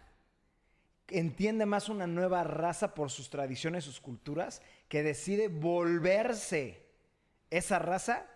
entiende 1.08 1.66
más 1.66 1.88
una 1.88 2.06
nueva 2.06 2.44
raza 2.44 2.94
por 2.94 3.10
sus 3.10 3.30
tradiciones, 3.30 3.82
sus 3.82 4.00
culturas, 4.00 4.62
que 4.88 5.02
decide 5.02 5.48
volverse 5.48 6.86
esa 7.50 7.78
raza 7.78 8.26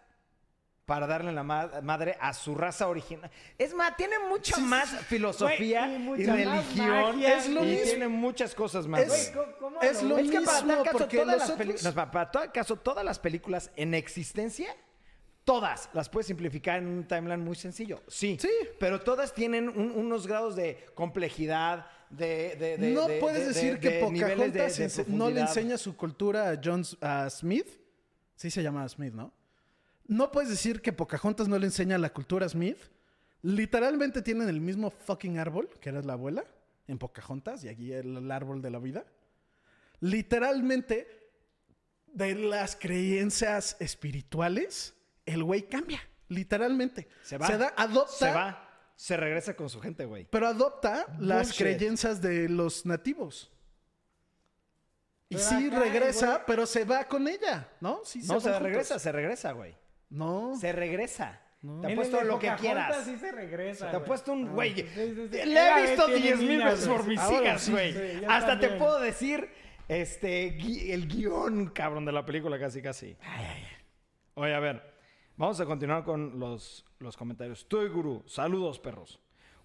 para 0.84 1.06
darle 1.06 1.32
la 1.32 1.42
ma- 1.44 1.70
madre 1.82 2.16
a 2.20 2.34
su 2.34 2.54
raza 2.54 2.88
original. 2.88 3.30
Es 3.56 3.72
más, 3.72 3.96
tiene 3.96 4.18
mucha 4.28 4.56
más 4.58 4.90
filosofía 5.06 5.86
y 5.88 5.94
y, 5.94 5.98
mucha 5.98 6.34
más 6.34 6.36
religión. 6.66 6.88
magia. 7.16 7.36
Es 7.38 7.48
lo 7.48 7.62
y 7.62 7.66
mismo. 7.68 7.84
tiene 7.84 8.08
muchas 8.08 8.54
cosas 8.54 8.86
más. 8.86 9.00
Es-. 9.02 9.30
¿Cómo- 9.30 9.52
cómo 9.58 9.80
es 9.80 10.02
lo 10.02 10.18
Es 10.18 10.30
que 10.30 10.40
para 10.40 10.62
mismo, 10.62 10.74
tal 10.74 10.84
caso, 10.84 10.98
porque 10.98 11.16
todas 11.18 11.38
las, 11.48 11.84
no, 11.84 11.94
para- 11.94 12.10
para 12.10 12.30
tal 12.30 12.52
caso, 12.52 12.76
todas 12.76 13.04
las 13.04 13.18
películas 13.20 13.70
en 13.76 13.94
existencia, 13.94 14.74
todas 15.44 15.88
las 15.92 16.08
puedes 16.08 16.26
simplificar 16.26 16.78
en 16.78 16.88
un 16.88 17.04
timeline 17.06 17.40
muy 17.42 17.54
sencillo. 17.56 18.02
Sí. 18.08 18.36
Sí. 18.40 18.50
Pero 18.80 19.00
todas 19.00 19.32
tienen 19.32 19.68
un- 19.68 19.92
unos 19.92 20.26
grados 20.26 20.56
de 20.56 20.84
complejidad, 20.94 21.86
de. 22.10 22.56
de- 22.58 22.76
de- 22.76 22.90
no 22.90 23.06
de- 23.06 23.18
puedes 23.20 23.40
de- 23.46 23.46
decir 23.54 23.74
de- 23.74 23.80
que 23.80 23.88
de 24.04 24.10
niveles 24.10 24.52
de- 24.52 24.60
Pocahontas 24.60 25.08
no 25.08 25.30
le 25.30 25.40
enseña 25.42 25.78
su 25.78 25.96
cultura 25.96 26.50
a 26.50 26.60
John 26.62 26.82
a 27.00 27.30
Smith. 27.30 27.68
Sí 28.36 28.50
se 28.50 28.62
llama 28.62 28.88
Smith, 28.88 29.12
¿no? 29.12 29.32
No 30.06 30.32
puedes 30.32 30.50
decir 30.50 30.82
que 30.82 30.92
Pocahontas 30.92 31.48
no 31.48 31.58
le 31.58 31.66
enseña 31.66 31.98
la 31.98 32.12
cultura 32.12 32.46
a 32.46 32.48
Smith. 32.48 32.78
Literalmente 33.42 34.22
tienen 34.22 34.48
el 34.48 34.60
mismo 34.60 34.90
fucking 34.90 35.38
árbol, 35.38 35.68
que 35.80 35.88
era 35.88 36.02
la 36.02 36.14
abuela, 36.14 36.44
en 36.86 36.98
Pocahontas, 36.98 37.64
y 37.64 37.68
aquí 37.68 37.92
el, 37.92 38.30
árbol 38.30 38.62
de 38.62 38.70
la 38.70 38.78
vida. 38.78 39.04
literalmente, 40.00 41.30
de 42.12 42.34
las 42.34 42.76
creencias 42.76 43.76
espirituales, 43.80 44.94
el 45.24 45.42
güey 45.44 45.62
cambia. 45.68 46.00
Literalmente. 46.28 47.08
Se 47.22 47.38
va. 47.38 47.46
Se 47.46 47.58
da, 47.58 47.74
adopta. 47.76 48.12
Se 48.12 48.30
va. 48.30 48.68
Se 48.96 49.16
regresa 49.16 49.54
con 49.54 49.68
su 49.68 49.80
gente, 49.80 50.04
güey. 50.04 50.26
Pero 50.30 50.46
adopta 50.46 51.06
las 51.18 51.52
creencias 51.56 52.20
de 52.20 52.48
los 52.48 52.86
nativos. 52.86 53.50
Y 55.32 55.36
Pero 55.36 55.44
sí 55.48 55.66
acá, 55.68 55.80
regresa, 55.80 56.26
güey. 56.26 56.40
pero 56.46 56.66
se 56.66 56.84
va 56.84 57.04
con 57.04 57.26
ella, 57.28 57.68
¿no? 57.80 58.00
Sí, 58.04 58.20
No, 58.26 58.40
se 58.40 58.58
regresa, 58.58 58.98
se 58.98 59.12
regresa, 59.12 59.52
güey. 59.52 59.74
No. 60.10 60.54
Se 60.56 60.72
regresa. 60.72 61.40
No. 61.62 61.80
Te 61.80 61.92
apuesto 61.92 62.16
de 62.18 62.24
lo 62.24 62.38
que 62.38 62.52
quieras. 62.56 63.04
sí 63.04 63.16
se 63.18 63.30
regresa, 63.32 63.86
Te 63.86 63.92
güey. 63.92 64.02
apuesto 64.02 64.32
un 64.32 64.52
güey. 64.52 64.74
Sí, 64.74 64.84
sí, 64.94 65.28
sí. 65.30 65.44
Le 65.46 65.60
he 65.68 65.82
visto 65.82 66.06
tiene 66.06 66.20
10 66.20 66.38
mil 66.40 66.62
veces 66.64 66.86
güey. 66.88 66.98
por 66.98 67.06
mis 67.08 67.20
Ahora 67.20 67.40
hijas, 67.42 67.70
güey. 67.70 68.24
Hasta 68.26 68.58
te 68.58 68.68
puedo 68.70 68.98
decir 69.00 69.48
este 69.88 70.58
gui- 70.58 70.90
el 70.90 71.06
guion, 71.08 71.68
cabrón, 71.70 72.04
de 72.04 72.12
la 72.12 72.24
película, 72.26 72.58
casi, 72.58 72.82
casi. 72.82 73.16
Oye, 74.34 74.54
a 74.54 74.60
ver. 74.60 74.92
Vamos 75.36 75.60
a 75.60 75.64
continuar 75.64 76.04
con 76.04 76.38
los, 76.38 76.84
los 76.98 77.16
comentarios. 77.16 77.66
Toy 77.68 77.88
Guru, 77.88 78.22
saludos, 78.26 78.78
perros. 78.78 79.18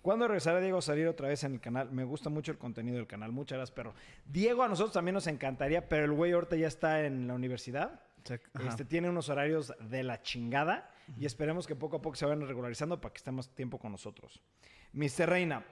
¿Cuándo 0.07 0.25
regresará 0.25 0.61
Diego 0.61 0.77
a 0.77 0.81
salir 0.81 1.05
otra 1.05 1.27
vez 1.27 1.43
en 1.43 1.55
el 1.55 1.59
canal? 1.59 1.91
Me 1.91 2.05
gusta 2.05 2.29
mucho 2.29 2.53
el 2.53 2.57
contenido 2.57 2.95
del 2.95 3.07
canal. 3.07 3.33
Muchas 3.33 3.57
gracias, 3.57 3.75
perro. 3.75 3.93
Diego 4.25 4.63
a 4.63 4.69
nosotros 4.69 4.93
también 4.93 5.15
nos 5.15 5.27
encantaría, 5.27 5.89
pero 5.89 6.05
el 6.05 6.13
güey 6.13 6.31
ahorita 6.31 6.55
ya 6.55 6.67
está 6.69 7.03
en 7.03 7.27
la 7.27 7.33
universidad. 7.33 7.99
Este, 8.65 8.85
tiene 8.85 9.09
unos 9.09 9.27
horarios 9.27 9.73
de 9.81 10.03
la 10.03 10.21
chingada 10.21 10.89
y 11.19 11.25
esperemos 11.25 11.67
que 11.67 11.75
poco 11.75 11.97
a 11.97 12.01
poco 12.01 12.15
se 12.15 12.25
vayan 12.25 12.47
regularizando 12.47 13.01
para 13.01 13.11
que 13.11 13.17
esté 13.17 13.33
más 13.33 13.49
tiempo 13.49 13.79
con 13.79 13.91
nosotros. 13.91 14.41
Mr. 14.93 15.27
Reina, 15.27 15.65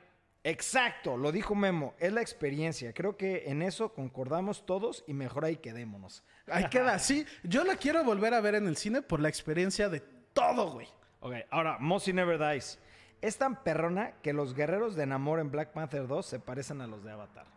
exacto, 0.44 1.15
lo 1.15 1.32
dijo 1.32 1.56
Memo, 1.56 1.96
es 1.98 2.12
la 2.12 2.20
experiencia. 2.20 2.92
Creo 2.92 3.15
que 3.15 3.46
en 3.46 3.62
eso 3.62 3.94
concordamos 3.94 4.65
todos 4.65 5.06
y 5.08 5.13
mejor 5.13 5.46
ahí 5.46 5.56
quedémonos. 5.56 6.25
Ahí 6.48 6.68
queda, 6.68 7.00
sí. 7.00 7.25
Yo 7.46 7.63
la 7.63 7.77
quiero 7.77 8.04
volver 8.04 8.34
a 8.34 8.42
ver 8.42 8.56
en 8.56 8.68
el 8.68 8.75
cine 8.75 9.01
por 9.01 9.22
la 9.22 9.30
experiencia 9.30 9.88
de 9.88 10.01
todo, 10.34 10.74
güey. 10.74 10.89
Ok, 11.22 11.36
ahora, 11.51 11.77
Mossy 11.80 12.12
Never 12.12 12.38
Dies. 12.38 12.80
Es 13.22 13.38
tan 13.38 13.63
perrona 13.63 14.12
que 14.22 14.34
los 14.34 14.53
guerreros 14.53 14.95
de 14.95 15.05
Namor 15.05 15.39
en 15.39 15.50
Black 15.51 15.72
Panther 15.74 16.07
2 16.07 16.25
se 16.25 16.39
parecen 16.39 16.81
a 16.81 16.88
los 16.88 17.03
de 17.03 17.12
Avatar. 17.12 17.48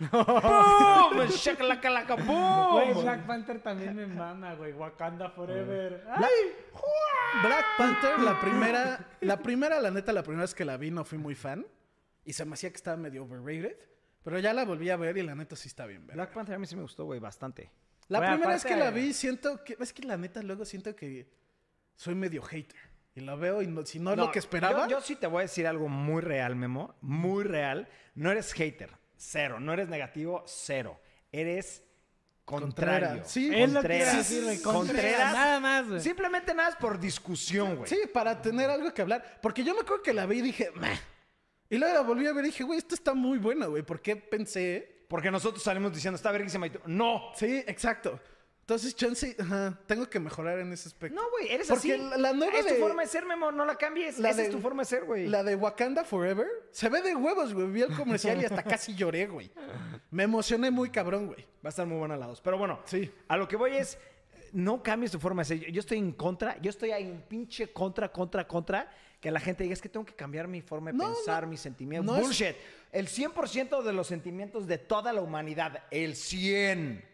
¡Boom! 0.00 1.28
¡Shakalaka, 1.28 2.16
boom! 2.16 2.72
Güey, 2.72 3.02
Black 3.02 3.26
Panther 3.26 3.60
también 3.62 3.94
me 3.94 4.06
mama, 4.06 4.54
güey. 4.54 4.72
Wakanda 4.72 5.30
Forever. 5.30 6.04
¡Ay! 6.10 6.52
Black 7.42 7.64
Panther, 7.78 8.18
la 8.20 8.40
primera, 8.40 9.06
la 9.20 9.36
primera, 9.42 9.80
la 9.80 9.90
neta, 9.90 10.12
la 10.12 10.22
primera 10.22 10.42
vez 10.42 10.54
que 10.54 10.64
la 10.64 10.76
vi 10.76 10.90
no 10.90 11.04
fui 11.04 11.18
muy 11.18 11.34
fan. 11.34 11.64
Y 12.24 12.32
se 12.32 12.44
me 12.44 12.54
hacía 12.54 12.70
que 12.70 12.76
estaba 12.76 12.96
medio 12.96 13.22
overrated. 13.24 13.76
Pero 14.24 14.38
ya 14.38 14.54
la 14.54 14.64
volví 14.64 14.88
a 14.90 14.96
ver 14.96 15.16
y 15.18 15.22
la 15.22 15.34
neta 15.34 15.54
sí 15.54 15.68
está 15.68 15.86
bien, 15.86 16.06
¿verdad? 16.06 16.24
Black 16.24 16.34
Panther 16.34 16.54
a 16.54 16.58
mí 16.58 16.66
sí 16.66 16.74
me 16.76 16.82
gustó, 16.82 17.04
güey, 17.04 17.20
bastante. 17.20 17.70
La 18.08 18.18
Güey, 18.18 18.30
primera 18.30 18.52
vez 18.52 18.64
aparte- 18.64 18.74
que 18.78 18.84
la 18.84 18.90
vi, 18.90 19.12
siento 19.12 19.62
que. 19.64 19.76
Es 19.78 19.92
que 19.92 20.02
la 20.02 20.16
neta, 20.16 20.42
luego 20.42 20.64
siento 20.64 20.94
que 20.96 21.28
soy 21.94 22.14
medio 22.14 22.42
hater. 22.42 22.80
Y 23.14 23.20
la 23.20 23.34
veo 23.36 23.62
y 23.62 23.66
no- 23.66 23.86
si 23.86 23.98
no, 24.00 24.12
es 24.12 24.16
lo 24.16 24.30
que 24.32 24.38
esperaba. 24.40 24.88
Yo, 24.88 24.96
yo 24.96 25.00
sí 25.00 25.14
te 25.16 25.26
voy 25.26 25.40
a 25.40 25.42
decir 25.42 25.66
algo 25.66 25.88
muy 25.88 26.20
real, 26.20 26.56
Memo. 26.56 26.94
Muy 27.00 27.44
real. 27.44 27.88
No 28.14 28.30
eres 28.30 28.52
hater. 28.52 28.90
Cero. 29.16 29.60
No 29.60 29.72
eres 29.72 29.88
negativo. 29.88 30.42
Cero. 30.46 31.00
Eres 31.30 31.82
contrario. 32.44 33.08
Contrera. 33.08 33.24
Sí, 33.24 33.46
Es 33.54 33.70
lo 33.72 33.80
que 33.80 33.88
Contreras. 33.88 34.06
iba 34.08 34.12
a 34.12 34.16
decir, 34.18 34.42
güey. 34.44 34.60
Contreras. 34.62 35.02
Contreras. 35.04 35.32
Nada 35.32 35.60
más, 35.60 35.88
güey. 35.88 36.00
Simplemente 36.00 36.54
nada 36.54 36.70
es 36.70 36.76
por 36.76 36.98
discusión, 36.98 37.76
güey. 37.76 37.88
Sí, 37.88 38.00
para 38.12 38.40
tener 38.42 38.68
algo 38.68 38.92
que 38.92 39.02
hablar. 39.02 39.38
Porque 39.40 39.62
yo 39.64 39.74
me 39.74 39.80
acuerdo 39.82 40.02
que 40.02 40.12
la 40.12 40.26
vi 40.26 40.38
y 40.38 40.42
dije, 40.42 40.70
"Meh". 40.74 40.98
Y 41.70 41.78
luego 41.78 41.94
la 41.94 42.00
volví 42.02 42.26
a 42.26 42.32
ver 42.32 42.44
y 42.44 42.48
dije, 42.48 42.62
güey, 42.64 42.78
esto 42.78 42.94
está 42.94 43.14
muy 43.14 43.38
bueno, 43.38 43.70
güey. 43.70 43.82
¿Por 43.82 44.02
qué 44.02 44.16
pensé? 44.16 45.06
Porque 45.08 45.30
nosotros 45.30 45.62
salimos 45.62 45.94
diciendo, 45.94 46.16
está 46.16 46.30
verguísima 46.32 46.66
y 46.66 46.70
tú, 46.70 46.80
no. 46.86 47.30
Sí, 47.36 47.64
exacto. 47.66 48.20
Entonces, 48.64 48.96
chance, 48.96 49.36
ajá, 49.38 49.78
tengo 49.86 50.08
que 50.08 50.18
mejorar 50.18 50.58
en 50.58 50.72
ese 50.72 50.88
aspecto. 50.88 51.14
No, 51.20 51.28
güey, 51.32 51.52
eres 51.52 51.68
Porque 51.68 51.92
así. 51.92 52.02
la- 52.02 52.16
la 52.16 52.32
nueva 52.32 52.58
es 52.58 52.66
tu 52.66 52.72
de- 52.72 52.80
forma 52.80 53.02
de 53.02 53.08
ser, 53.08 53.26
Memo. 53.26 53.52
No 53.52 53.66
la 53.66 53.76
cambies. 53.76 54.18
La 54.18 54.30
Esa 54.30 54.38
de- 54.40 54.44
es 54.46 54.50
tu 54.50 54.58
forma 54.58 54.82
de 54.84 54.86
ser, 54.88 55.04
güey. 55.04 55.26
La 55.28 55.42
de 55.42 55.54
Wakanda 55.54 56.02
Forever 56.02 56.46
se 56.70 56.88
ve 56.88 57.02
de 57.02 57.14
huevos, 57.14 57.52
güey. 57.52 57.66
Vi 57.66 57.82
el 57.82 57.94
comercial 57.94 58.40
y 58.40 58.46
hasta 58.46 58.62
casi 58.80 58.94
lloré, 58.94 59.26
güey. 59.26 59.50
Me 60.10 60.22
emocioné 60.22 60.70
muy 60.70 60.88
cabrón, 60.88 61.26
güey. 61.26 61.42
Va 61.62 61.66
a 61.66 61.68
estar 61.68 61.86
muy 61.86 61.98
buena 61.98 62.16
la 62.16 62.26
dos. 62.26 62.40
Pero 62.40 62.56
bueno, 62.56 62.80
Sí. 62.86 63.12
a 63.28 63.36
lo 63.36 63.46
que 63.46 63.56
voy 63.56 63.74
es, 63.76 63.98
no 64.52 64.82
cambies 64.82 65.10
tu 65.12 65.18
forma 65.20 65.42
de 65.42 65.44
ser. 65.58 65.70
Yo- 65.70 65.80
estoy 65.80 65.98
en 65.98 66.12
contra, 66.12 66.56
yo 66.62 66.70
estoy 66.70 66.92
ahí 66.92 67.02
en 67.04 67.20
pinche 67.20 67.70
contra, 67.70 68.10
contra, 68.10 68.48
contra, 68.48 68.90
que 69.20 69.30
la 69.30 69.40
gente 69.40 69.64
diga, 69.64 69.74
es 69.74 69.82
que 69.82 69.90
tengo 69.90 70.06
que 70.06 70.14
cambiar 70.14 70.48
mi 70.48 70.62
forma 70.62 70.90
de 70.90 70.96
No, 70.96 71.12
pensar, 71.12 71.42
no. 71.42 71.50
mis 71.50 71.60
sentimientos. 71.60 72.06
No 72.06 72.16
es- 72.18 72.26
Bullshit. 72.26 72.56
El 72.92 73.08
100% 73.08 73.82
de 73.82 73.92
los 73.92 74.06
sentimientos 74.06 74.66
de 74.66 74.78
toda 74.78 75.12
la 75.12 75.20
humanidad, 75.20 75.82
el 75.90 76.14
100, 76.16 77.04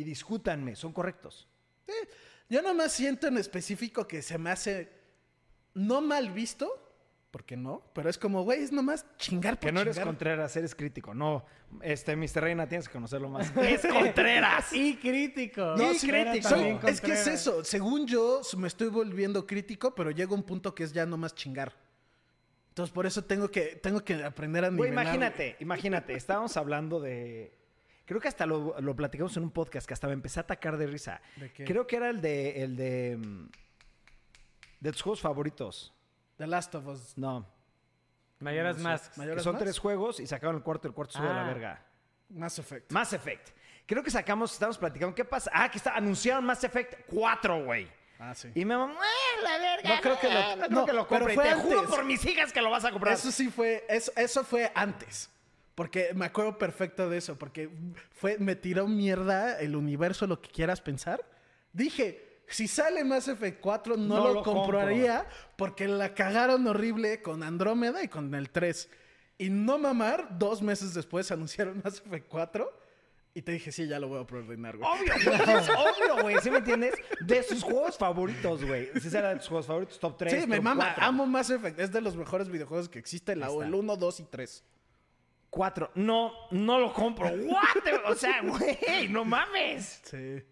y 0.00 0.04
discútanme, 0.04 0.76
son 0.76 0.92
correctos. 0.92 1.48
Yo 2.48 2.62
nomás 2.62 2.92
siento 2.92 3.26
en 3.26 3.38
específico 3.38 4.06
que 4.06 4.22
se 4.22 4.38
me 4.38 4.50
hace 4.50 4.88
no 5.74 6.00
mal 6.00 6.30
visto, 6.30 6.80
porque 7.30 7.56
no, 7.56 7.82
pero 7.94 8.08
es 8.08 8.16
como, 8.16 8.42
güey, 8.44 8.62
es 8.62 8.70
nomás 8.70 9.04
chingar 9.16 9.58
por 9.58 9.66
Que 9.68 9.72
no 9.72 9.80
eres 9.80 9.96
chingar. 9.96 10.06
Contreras, 10.06 10.56
eres 10.56 10.74
crítico. 10.74 11.14
No, 11.14 11.44
este, 11.82 12.14
Mr. 12.14 12.42
Reina, 12.42 12.68
tienes 12.68 12.86
que 12.86 12.92
conocerlo 12.92 13.28
más. 13.28 13.50
Es 13.56 13.84
Contreras. 13.84 14.72
Y 14.72 14.96
crítico. 14.96 15.74
No, 15.76 15.92
Y 15.92 15.98
sí, 15.98 16.08
crítico. 16.08 16.48
Soy- 16.48 16.78
es 16.86 17.00
que 17.00 17.12
es 17.12 17.26
eso. 17.26 17.64
Según 17.64 18.06
yo, 18.06 18.40
me 18.56 18.68
estoy 18.68 18.88
volviendo 18.88 19.46
crítico, 19.46 19.94
pero 19.94 20.10
llega 20.12 20.32
un 20.32 20.44
punto 20.44 20.74
que 20.74 20.84
es 20.84 20.92
ya 20.92 21.06
nomás 21.06 21.34
chingar. 21.34 21.72
Entonces, 22.68 22.92
por 22.92 23.06
eso 23.06 23.24
tengo 23.24 23.48
que, 23.50 23.76
tengo 23.82 24.04
que 24.04 24.22
aprender 24.22 24.64
a 24.64 24.68
Güey, 24.68 24.90
nivelar. 24.90 25.04
imagínate, 25.06 25.56
imagínate, 25.60 26.14
estábamos 26.14 26.56
hablando 26.56 27.00
de... 27.00 27.56
Creo 28.06 28.20
que 28.20 28.28
hasta 28.28 28.44
lo, 28.46 28.78
lo 28.80 28.94
platicamos 28.96 29.36
en 29.36 29.44
un 29.44 29.50
podcast 29.50 29.86
que 29.86 29.94
hasta 29.94 30.06
me 30.06 30.12
empecé 30.12 30.40
a 30.40 30.42
atacar 30.42 30.76
de 30.76 30.86
risa. 30.86 31.20
¿De 31.36 31.50
qué? 31.52 31.64
Creo 31.64 31.86
que 31.86 31.96
era 31.96 32.10
el 32.10 32.20
de... 32.20 32.62
El 32.62 32.76
de, 32.76 33.16
mm, 33.16 33.48
de 34.80 34.92
tus 34.92 35.00
juegos 35.02 35.20
favoritos. 35.20 35.94
The 36.36 36.46
Last 36.46 36.74
of 36.74 36.86
Us. 36.86 37.16
No. 37.16 37.46
Mayoras 38.40 38.76
No 38.78 38.98
sé. 38.98 39.10
Que 39.12 39.18
¿Mayoras 39.20 39.42
son 39.44 39.56
tres 39.56 39.78
juegos 39.78 40.20
y 40.20 40.26
sacaron 40.26 40.56
el 40.56 40.62
cuarto, 40.62 40.86
el 40.88 40.94
cuarto 40.94 41.14
sube 41.16 41.28
a 41.28 41.32
la 41.32 41.44
Ah. 41.44 41.46
verga. 41.46 41.86
Mass 42.30 42.58
Effect. 42.58 42.92
Mass 42.92 43.12
Effect. 43.14 43.50
Creo 43.86 44.02
que 44.02 44.10
sacamos, 44.10 44.52
estamos 44.52 44.76
platicando. 44.76 45.14
¿Qué 45.14 45.24
pasa? 45.24 45.50
Ah, 45.54 45.70
que 45.70 45.78
está, 45.78 45.94
anunciaron 45.94 46.44
Mass 46.44 46.64
Effect 46.64 47.06
4, 47.08 47.64
güey. 47.64 47.88
Ah, 48.18 48.34
sí. 48.34 48.50
Y 48.54 48.64
me 48.64 48.76
mamá, 48.76 48.94
"Ah, 48.98 49.42
la 49.42 49.58
verga. 49.58 49.94
No 49.96 50.00
creo 50.00 50.20
que 50.20 50.28
lo- 50.28 50.56
no 50.56 50.66
creo 50.68 50.86
que 50.86 50.92
lo 50.92 51.08
pero 51.08 51.20
compre. 51.26 51.34
Fue 51.34 51.44
te 51.44 51.54
juro 51.54 51.84
por 51.86 52.04
mis 52.04 52.24
hijas 52.24 52.52
que 52.52 52.60
lo 52.62 52.70
vas 52.70 52.84
a 52.84 52.90
comprar. 52.90 53.14
Eso 53.14 53.30
sí 53.30 53.50
fue, 53.50 53.84
eso, 53.88 54.12
eso 54.16 54.44
fue 54.44 54.70
antes. 54.74 55.30
Porque 55.74 56.10
me 56.14 56.24
acuerdo 56.24 56.56
perfecto 56.56 57.08
de 57.10 57.18
eso, 57.18 57.36
porque 57.36 57.68
fue, 58.12 58.38
me 58.38 58.54
tiró 58.54 58.86
mierda 58.86 59.58
el 59.58 59.74
universo, 59.74 60.26
lo 60.26 60.40
que 60.40 60.50
quieras 60.50 60.80
pensar. 60.80 61.24
Dije, 61.72 62.42
si 62.46 62.68
sale 62.68 63.02
Mass 63.02 63.28
Effect 63.28 63.60
4, 63.60 63.96
no, 63.96 64.16
No 64.16 64.24
lo, 64.28 64.34
lo 64.34 64.42
compraría 64.42 65.26
porque 65.56 65.88
la 65.88 66.14
cagaron 66.14 66.66
horrible 66.66 67.22
con 67.22 67.42
Andrómeda 67.42 68.04
y 68.04 68.08
con 68.08 68.32
el 68.34 68.50
3. 68.50 68.88
Y 69.38 69.50
no 69.50 69.78
mamar, 69.78 70.38
dos 70.38 70.62
meses 70.62 70.94
después 70.94 71.32
anunciaron 71.32 71.80
Mass 71.82 72.02
Effect 72.06 72.28
4 72.28 72.84
y 73.36 73.42
te 73.42 73.50
dije, 73.50 73.72
sí, 73.72 73.88
ya 73.88 73.98
lo 73.98 74.06
voy 74.06 74.22
a 74.22 74.26
preordenar, 74.26 74.76
güey. 74.76 74.88
Obvio, 74.88 75.12
güey, 75.24 75.58
es 75.58 75.68
obvio, 75.68 76.22
güey. 76.22 76.36
¿Sí 76.40 76.50
me 76.52 76.58
entiendes? 76.58 76.94
De 77.20 77.42
sus 77.42 77.64
juegos 77.64 77.98
favoritos, 77.98 78.64
güey. 78.64 78.90
Si 79.00 79.10
será 79.10 79.30
de 79.30 79.36
tus 79.40 79.48
juegos 79.48 79.66
favoritos, 79.66 79.98
top 79.98 80.16
3. 80.18 80.42
sí, 80.42 80.46
me 80.46 80.60
mama, 80.60 80.94
amo 80.98 81.26
Mass 81.26 81.50
Effect, 81.50 81.80
es 81.80 81.90
de 81.90 82.00
los 82.00 82.14
mejores 82.14 82.48
videojuegos 82.48 82.88
que 82.88 83.00
existen, 83.00 83.40
la, 83.40 83.48
el 83.48 83.74
1, 83.74 83.96
2 83.96 84.20
y 84.20 84.22
3. 84.22 84.64
4. 85.54 85.92
No, 85.94 86.32
no 86.50 86.80
lo 86.80 86.92
compro. 86.92 87.28
What? 87.28 88.10
O 88.10 88.14
sea, 88.16 88.42
güey, 88.42 89.08
no 89.08 89.24
mames. 89.24 90.00
Sí. 90.04 90.42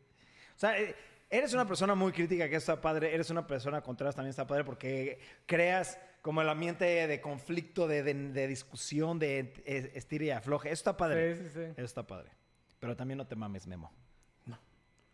O 0.55 0.59
sea, 0.59 0.79
eh, 0.81 0.95
eres 1.29 1.53
una 1.55 1.67
persona 1.67 1.95
muy 1.97 2.13
crítica, 2.13 2.49
que 2.49 2.55
está 2.57 2.81
padre. 2.81 3.13
Eres 3.13 3.29
una 3.31 3.45
persona 3.47 3.81
contraria, 3.83 4.13
también 4.13 4.31
está 4.31 4.47
padre, 4.47 4.63
porque 4.65 5.19
creas 5.47 5.99
como 6.23 6.41
el 6.41 6.49
ambiente 6.49 6.85
de 6.85 7.21
conflicto, 7.21 7.89
de, 7.89 8.05
de- 8.05 8.15
de 8.15 8.47
discusión, 8.47 9.19
de 9.19 9.53
estira 9.95 10.25
y 10.25 10.31
afloje. 10.31 10.69
Eso 10.69 10.75
está 10.81 10.97
padre. 10.97 11.35
Sí, 11.35 11.43
sí, 11.43 11.51
sí. 11.55 11.61
Eso 11.77 11.85
está 11.85 12.07
padre. 12.07 12.31
Pero 12.79 12.95
también 12.97 13.19
no 13.19 13.27
te 13.27 13.35
mames, 13.35 13.67
Memo. 13.67 13.93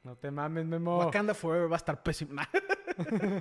No 0.04 0.16
te 0.16 0.30
mames, 0.30 0.64
Memo. 0.64 0.98
Wakanda 0.98 1.34
Forever 1.34 1.70
va 1.70 1.76
a 1.76 1.78
estar 1.78 2.02
pésimo. 2.02 2.40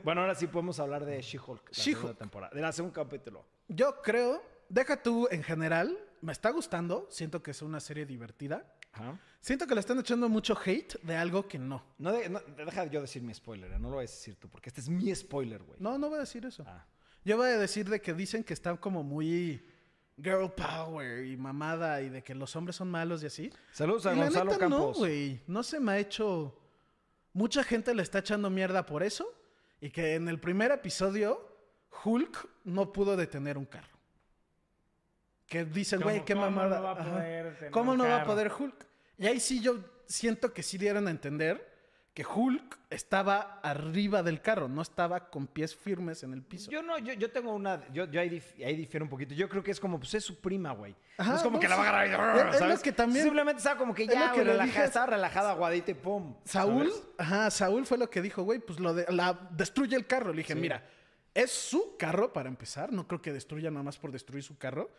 Bueno, 0.03 0.21
ahora 0.21 0.35
sí 0.35 0.45
podemos 0.45 0.79
hablar 0.79 1.03
de 1.03 1.19
She-Hulk. 1.19 1.69
la 1.69 1.71
She-Hulk. 1.73 1.97
segunda 1.97 2.13
temporada. 2.19 2.53
De 2.53 2.61
la 2.61 2.71
segunda 2.71 2.93
capítulo. 2.93 3.43
Yo 3.67 4.03
creo, 4.03 4.39
deja 4.69 5.01
tú 5.01 5.27
en 5.31 5.41
general, 5.41 5.97
me 6.21 6.31
está 6.31 6.51
gustando, 6.51 7.07
siento 7.09 7.41
que 7.43 7.51
es 7.51 7.61
una 7.61 7.79
serie 7.79 8.05
divertida. 8.05 8.73
Ajá. 8.93 9.19
Siento 9.39 9.67
que 9.67 9.75
le 9.75 9.79
están 9.81 9.99
echando 9.99 10.27
mucho 10.29 10.57
hate 10.63 10.99
de 11.03 11.15
algo 11.15 11.47
que 11.47 11.59
no. 11.59 11.83
No, 11.99 12.11
de- 12.11 12.29
no, 12.29 12.39
deja 12.39 12.85
yo 12.85 13.01
decir 13.01 13.21
mi 13.21 13.33
spoiler, 13.33 13.71
¿eh? 13.71 13.79
no 13.79 13.89
lo 13.89 13.95
voy 13.95 14.05
a 14.05 14.07
decir 14.07 14.35
tú, 14.35 14.49
porque 14.49 14.69
este 14.69 14.81
es 14.81 14.89
mi 14.89 15.13
spoiler, 15.13 15.61
güey. 15.63 15.79
No, 15.79 15.97
no 15.97 16.09
voy 16.09 16.17
a 16.17 16.21
decir 16.21 16.45
eso. 16.45 16.63
Ah. 16.67 16.85
Yo 17.23 17.37
voy 17.37 17.49
a 17.49 17.57
decir 17.57 17.89
de 17.89 18.01
que 18.01 18.13
dicen 18.13 18.43
que 18.43 18.53
están 18.53 18.77
como 18.77 19.03
muy 19.03 19.63
girl 20.21 20.51
power 20.51 21.25
y 21.25 21.37
mamada 21.37 22.01
y 22.01 22.09
de 22.09 22.23
que 22.23 22.33
los 22.33 22.55
hombres 22.55 22.75
son 22.75 22.89
malos 22.89 23.21
y 23.23 23.27
así. 23.27 23.53
Saludos 23.71 24.05
a 24.05 24.13
y 24.13 24.17
la 24.17 24.23
Gonzalo 24.25 24.51
neta 24.51 24.69
no, 24.69 24.93
güey. 24.93 25.41
No 25.47 25.61
se 25.63 25.79
me 25.79 25.91
ha 25.91 25.99
hecho... 25.99 26.59
Mucha 27.33 27.63
gente 27.63 27.93
le 27.93 28.01
está 28.01 28.19
echando 28.19 28.49
mierda 28.49 28.85
por 28.85 29.03
eso 29.03 29.31
y 29.79 29.91
que 29.91 30.15
en 30.15 30.27
el 30.27 30.39
primer 30.39 30.71
episodio 30.71 31.47
Hulk 32.03 32.49
no 32.63 32.91
pudo 32.91 33.15
detener 33.15 33.57
un 33.57 33.65
carro. 33.65 33.96
Que 35.47 35.63
dicen, 35.65 35.99
¿Cómo- 35.99 36.11
güey, 36.11 36.25
qué 36.25 36.33
cómo 36.33 36.49
mamada. 36.49 36.77
no 36.77 36.83
va 36.83 36.91
a 36.91 36.97
poder 36.97 37.55
tener 37.55 37.71
¿Cómo 37.71 37.95
no 37.95 38.03
va 38.03 38.21
a 38.21 38.25
poder 38.25 38.51
Hulk? 38.51 38.85
Y 39.17 39.27
ahí 39.27 39.39
sí 39.39 39.61
yo 39.61 39.79
siento 40.05 40.53
que 40.53 40.61
sí 40.61 40.77
dieron 40.77 41.07
a 41.07 41.11
entender 41.11 41.75
que 42.13 42.25
Hulk 42.25 42.79
estaba 42.89 43.59
arriba 43.61 44.23
del 44.23 44.41
carro, 44.41 44.67
no 44.67 44.81
estaba 44.81 45.29
con 45.29 45.45
pies 45.45 45.75
firmes 45.75 46.23
en 46.23 46.33
el 46.33 46.41
piso. 46.41 46.71
Yo 46.71 46.81
no, 46.81 46.97
yo, 46.97 47.13
yo 47.13 47.29
tengo 47.31 47.53
una. 47.53 47.87
Yo, 47.93 48.05
yo 48.05 48.19
ahí, 48.19 48.29
dif- 48.29 48.65
ahí 48.65 48.75
difiero 48.75 49.05
un 49.05 49.09
poquito. 49.09 49.35
Yo 49.35 49.47
creo 49.47 49.61
que 49.63 49.69
es 49.71 49.79
como, 49.79 49.99
pues 49.99 50.15
es 50.15 50.23
su 50.23 50.41
prima, 50.41 50.71
güey. 50.71 50.95
Ajá, 51.19 51.29
no 51.31 51.37
es 51.37 51.43
como 51.43 51.55
no, 51.57 51.59
que 51.61 51.67
la 51.67 51.75
va 51.75 51.83
a 51.83 51.85
sí. 52.05 52.11
agarrar 52.13 52.35
y. 52.35 52.39
Es- 52.39 52.45
es 52.47 52.51
lo 52.53 52.57
¿sabes? 52.59 52.79
que 52.81 52.91
también- 52.91 53.23
Simplemente 53.23 53.59
estaba 53.59 53.77
como 53.77 53.93
que 53.93 54.07
ya, 54.07 54.31
que 54.31 54.43
le 54.43 54.51
relaja- 54.53 54.65
dije. 54.65 54.83
estaba 54.83 55.05
relajada, 55.05 55.51
aguadita 55.51 55.91
y 55.91 55.93
pum. 55.93 56.35
Saúl, 56.43 56.89
¿sabes? 56.89 57.03
ajá, 57.19 57.51
Saúl 57.51 57.85
fue 57.85 57.97
lo 57.99 58.09
que 58.09 58.21
dijo, 58.21 58.41
güey, 58.43 58.59
pues 58.59 58.79
lo 58.79 58.93
de, 58.95 59.05
la 59.13 59.39
destruye 59.51 59.95
el 59.95 60.07
carro. 60.07 60.31
Le 60.33 60.39
dije, 60.39 60.55
mira, 60.55 60.83
es 61.35 61.51
su 61.51 61.95
carro 61.97 62.33
para 62.33 62.49
empezar, 62.49 62.91
no 62.91 63.07
creo 63.07 63.21
que 63.21 63.31
destruya 63.31 63.69
nada 63.69 63.83
más 63.83 63.97
por 63.99 64.11
destruir 64.11 64.43
su 64.43 64.57
carro. 64.57 64.89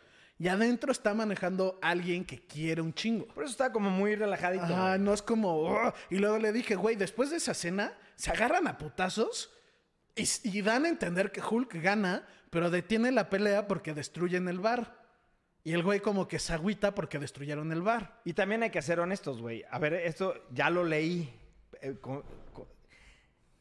Y 0.41 0.47
adentro 0.47 0.91
está 0.93 1.13
manejando 1.13 1.77
alguien 1.81 2.23
que 2.23 2.39
quiere 2.39 2.81
un 2.81 2.93
chingo. 2.93 3.27
Por 3.27 3.43
eso 3.43 3.51
estaba 3.51 3.73
como 3.73 3.89
muy 3.89 4.15
relajadito. 4.15 4.65
Güey. 4.67 4.99
no 4.99 5.13
es 5.13 5.21
como. 5.21 5.49
"Oh". 5.53 5.93
Y 6.09 6.15
luego 6.17 6.37
le 6.39 6.53
dije, 6.53 6.75
güey, 6.75 6.95
después 6.95 7.29
de 7.29 7.37
esa 7.37 7.53
cena, 7.53 7.93
se 8.15 8.31
agarran 8.31 8.65
a 8.67 8.77
putazos 8.77 9.51
y, 10.15 10.23
y 10.45 10.61
dan 10.61 10.85
a 10.85 10.89
entender 10.89 11.31
que 11.33 11.41
Hulk 11.41 11.75
gana, 11.81 12.25
pero 12.49 12.69
detiene 12.69 13.11
la 13.11 13.29
pelea 13.29 13.67
porque 13.67 13.93
destruyen 13.93 14.47
el 14.47 14.59
bar. 14.59 14.97
Y 15.65 15.73
el 15.73 15.83
güey, 15.83 15.99
como 15.99 16.27
que 16.29 16.39
se 16.39 16.53
agüita 16.53 16.95
porque 16.95 17.19
destruyeron 17.19 17.73
el 17.73 17.81
bar. 17.81 18.21
Y 18.23 18.31
también 18.31 18.63
hay 18.63 18.69
que 18.69 18.81
ser 18.81 19.01
honestos, 19.01 19.41
güey. 19.41 19.65
A 19.69 19.77
ver, 19.77 19.93
esto 19.93 20.33
ya 20.51 20.69
lo 20.69 20.85
leí. 20.85 21.33
eh, 21.81 21.95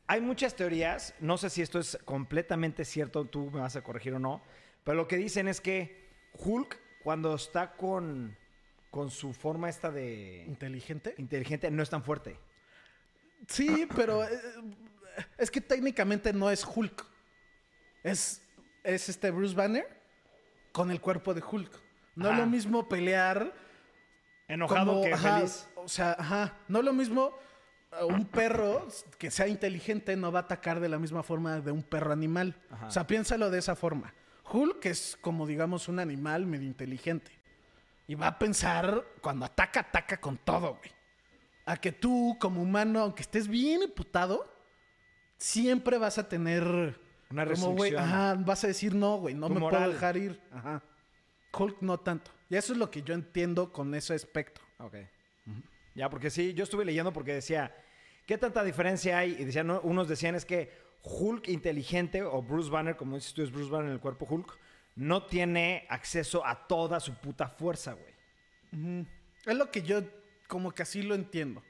Hay 0.07 0.21
muchas 0.21 0.55
teorías, 0.55 1.12
no 1.21 1.37
sé 1.37 1.51
si 1.51 1.61
esto 1.61 1.79
es 1.79 1.99
completamente 2.05 2.85
cierto, 2.85 3.25
tú 3.27 3.51
me 3.51 3.61
vas 3.61 3.77
a 3.77 3.83
corregir 3.83 4.14
o 4.14 4.19
no, 4.19 4.41
pero 4.85 4.97
lo 4.97 5.07
que 5.09 5.17
dicen 5.17 5.49
es 5.49 5.61
que 5.61 6.08
Hulk, 6.38 6.79
cuando 7.03 7.35
está 7.35 7.72
con, 7.72 8.37
con 8.90 9.11
su 9.11 9.33
forma 9.33 9.68
esta 9.68 9.90
de 9.90 10.44
Inteligente. 10.46 11.14
inteligente, 11.18 11.70
no 11.70 11.83
es 11.83 11.90
tan 11.90 12.03
fuerte. 12.03 12.38
Sí, 13.46 13.87
pero 13.94 14.24
eh, 14.24 14.29
es 15.37 15.51
que 15.51 15.61
técnicamente 15.61 16.33
no 16.33 16.51
es 16.51 16.64
Hulk. 16.64 17.07
Es, 18.03 18.42
es 18.85 19.09
este 19.09 19.31
Bruce 19.31 19.55
Banner 19.55 19.87
con 20.72 20.90
el 20.90 21.01
cuerpo 21.01 21.35
de 21.35 21.42
Hulk. 21.42 21.70
No 22.16 22.31
es 22.31 22.37
lo 22.37 22.46
mismo 22.46 22.88
pelear 22.88 23.53
Enojado 24.48 24.92
como, 24.92 25.05
que 25.05 25.12
ajá, 25.12 25.38
feliz. 25.38 25.68
O 25.77 25.88
sea, 25.88 26.16
ajá, 26.18 26.57
no 26.68 26.81
es 26.81 26.85
lo 26.85 26.92
mismo 26.92 27.33
un 28.03 28.27
perro 28.27 28.87
que 29.18 29.31
sea 29.31 29.48
inteligente 29.48 30.16
no 30.16 30.31
va 30.31 30.40
a 30.40 30.42
atacar 30.42 30.81
de 30.81 30.88
la 30.88 30.98
misma 30.98 31.22
forma 31.22 31.61
de 31.61 31.70
un 31.70 31.83
perro 31.83 32.12
animal. 32.12 32.57
Ajá. 32.70 32.87
O 32.87 32.90
sea, 32.90 33.07
piénsalo 33.07 33.51
de 33.51 33.59
esa 33.59 33.77
forma. 33.77 34.12
Hulk 34.50 34.87
es 34.87 35.18
como 35.20 35.46
digamos 35.46 35.88
un 35.88 35.98
animal 35.98 36.46
medio 36.46 36.66
inteligente. 36.66 37.30
Y 38.06 38.14
va 38.14 38.28
a 38.28 38.38
pensar 38.38 39.04
cuando 39.20 39.44
ataca, 39.44 39.80
ataca 39.80 40.18
con 40.18 40.38
todo, 40.38 40.76
güey. 40.76 40.90
A 41.66 41.76
que 41.76 41.92
tú 41.92 42.37
como 42.40 42.62
humano, 42.62 43.00
aunque 43.00 43.22
estés 43.22 43.46
bien 43.46 43.82
emputado, 43.82 44.50
siempre 45.37 45.98
vas 45.98 46.16
a 46.16 46.28
tener 46.28 46.98
Una 47.30 47.44
como, 47.46 47.72
güey, 47.72 47.94
ajá, 47.94 48.34
vas 48.34 48.64
a 48.64 48.68
decir 48.68 48.94
no, 48.94 49.18
güey, 49.18 49.34
no 49.34 49.48
Tu 49.48 49.54
me 49.54 49.61
moral. 49.61 49.80
puedo 49.80 49.92
dejar 49.92 50.16
ir. 50.16 50.40
Ajá. 50.50 50.82
Hulk 51.52 51.82
no 51.82 51.98
tanto. 52.00 52.30
Y 52.48 52.56
eso 52.56 52.72
es 52.72 52.78
lo 52.78 52.90
que 52.90 53.02
yo 53.02 53.12
entiendo 53.14 53.72
con 53.72 53.94
ese 53.94 54.14
aspecto. 54.14 54.61
Ok. 54.78 54.94
Ya, 55.94 56.08
porque 56.08 56.30
sí, 56.30 56.54
yo 56.54 56.64
estuve 56.64 56.84
leyendo 56.84 57.12
porque 57.12 57.34
decía, 57.34 57.74
¿qué 58.26 58.38
tanta 58.38 58.62
diferencia 58.64 59.18
hay? 59.18 59.32
Y 59.38 59.44
decían, 59.44 59.66
¿no? 59.66 59.80
unos 59.80 60.08
decían 60.08 60.34
es 60.34 60.44
que 60.44 60.72
Hulk 61.09 61.49
inteligente 61.49 62.23
o 62.23 62.42
Bruce 62.42 62.71
Banner, 62.71 62.97
como 62.97 63.16
dices 63.16 63.33
tú, 63.33 63.42
es 63.42 63.51
Bruce 63.51 63.71
Banner 63.71 63.87
en 63.87 63.94
el 63.94 64.01
cuerpo 64.01 64.27
Hulk, 64.29 64.59
no 64.97 65.25
tiene 65.25 65.87
acceso 65.88 66.44
a 66.44 66.66
toda 66.66 67.01
su 67.01 67.14
puta 67.14 67.49
fuerza, 67.49 67.94
güey. 67.94 69.07
Es 69.47 69.57
lo 69.57 69.71
que 69.71 69.83
yo 69.83 70.03
como 70.49 70.73
que 70.73 70.83
así 70.83 71.03
lo 71.03 71.14
entiendo. 71.14 71.62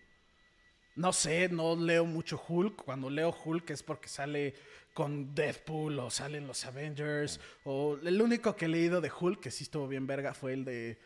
No 0.96 1.12
sé, 1.12 1.48
no 1.48 1.76
leo 1.76 2.04
mucho 2.04 2.42
Hulk. 2.48 2.84
Cuando 2.84 3.08
leo 3.08 3.34
Hulk 3.44 3.70
es 3.70 3.82
porque 3.82 4.08
sale 4.08 4.54
con 4.94 5.34
Deadpool 5.34 5.98
o 6.00 6.10
salen 6.10 6.46
los 6.46 6.64
Avengers. 6.64 7.40
O 7.64 7.98
el 8.02 8.20
único 8.20 8.56
que 8.56 8.64
he 8.64 8.68
leído 8.68 9.00
de 9.00 9.10
Hulk 9.10 9.40
que 9.40 9.50
sí 9.50 9.64
estuvo 9.64 9.86
bien 9.86 10.06
verga 10.06 10.34
fue 10.34 10.54
el 10.54 10.64
de 10.64 10.98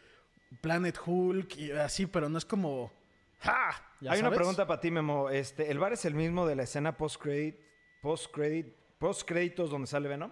Planet 0.61 0.99
Hulk 1.05 1.57
y 1.57 1.73
así, 1.73 2.07
pero 2.07 2.29
no 2.29 2.39
es 2.39 2.45
como... 2.45 2.93
¡Ja! 3.41 3.71
¿Ya 4.01 4.13
Hay 4.13 4.21
una 4.21 4.31
pregunta 4.31 4.67
para 4.67 4.81
ti, 4.81 4.91
Memo. 4.91 5.29
Este, 5.29 5.71
¿El 5.71 5.79
bar 5.79 5.93
es 5.93 6.05
el 6.05 6.15
mismo 6.15 6.47
de 6.47 6.57
la 6.57 6.63
escena 6.63 6.97
post-credit, 6.97 7.57
post-credit, 8.03 8.67
post-créditos 8.99 9.71
donde 9.71 9.87
sale 9.87 10.09
Venom? 10.09 10.31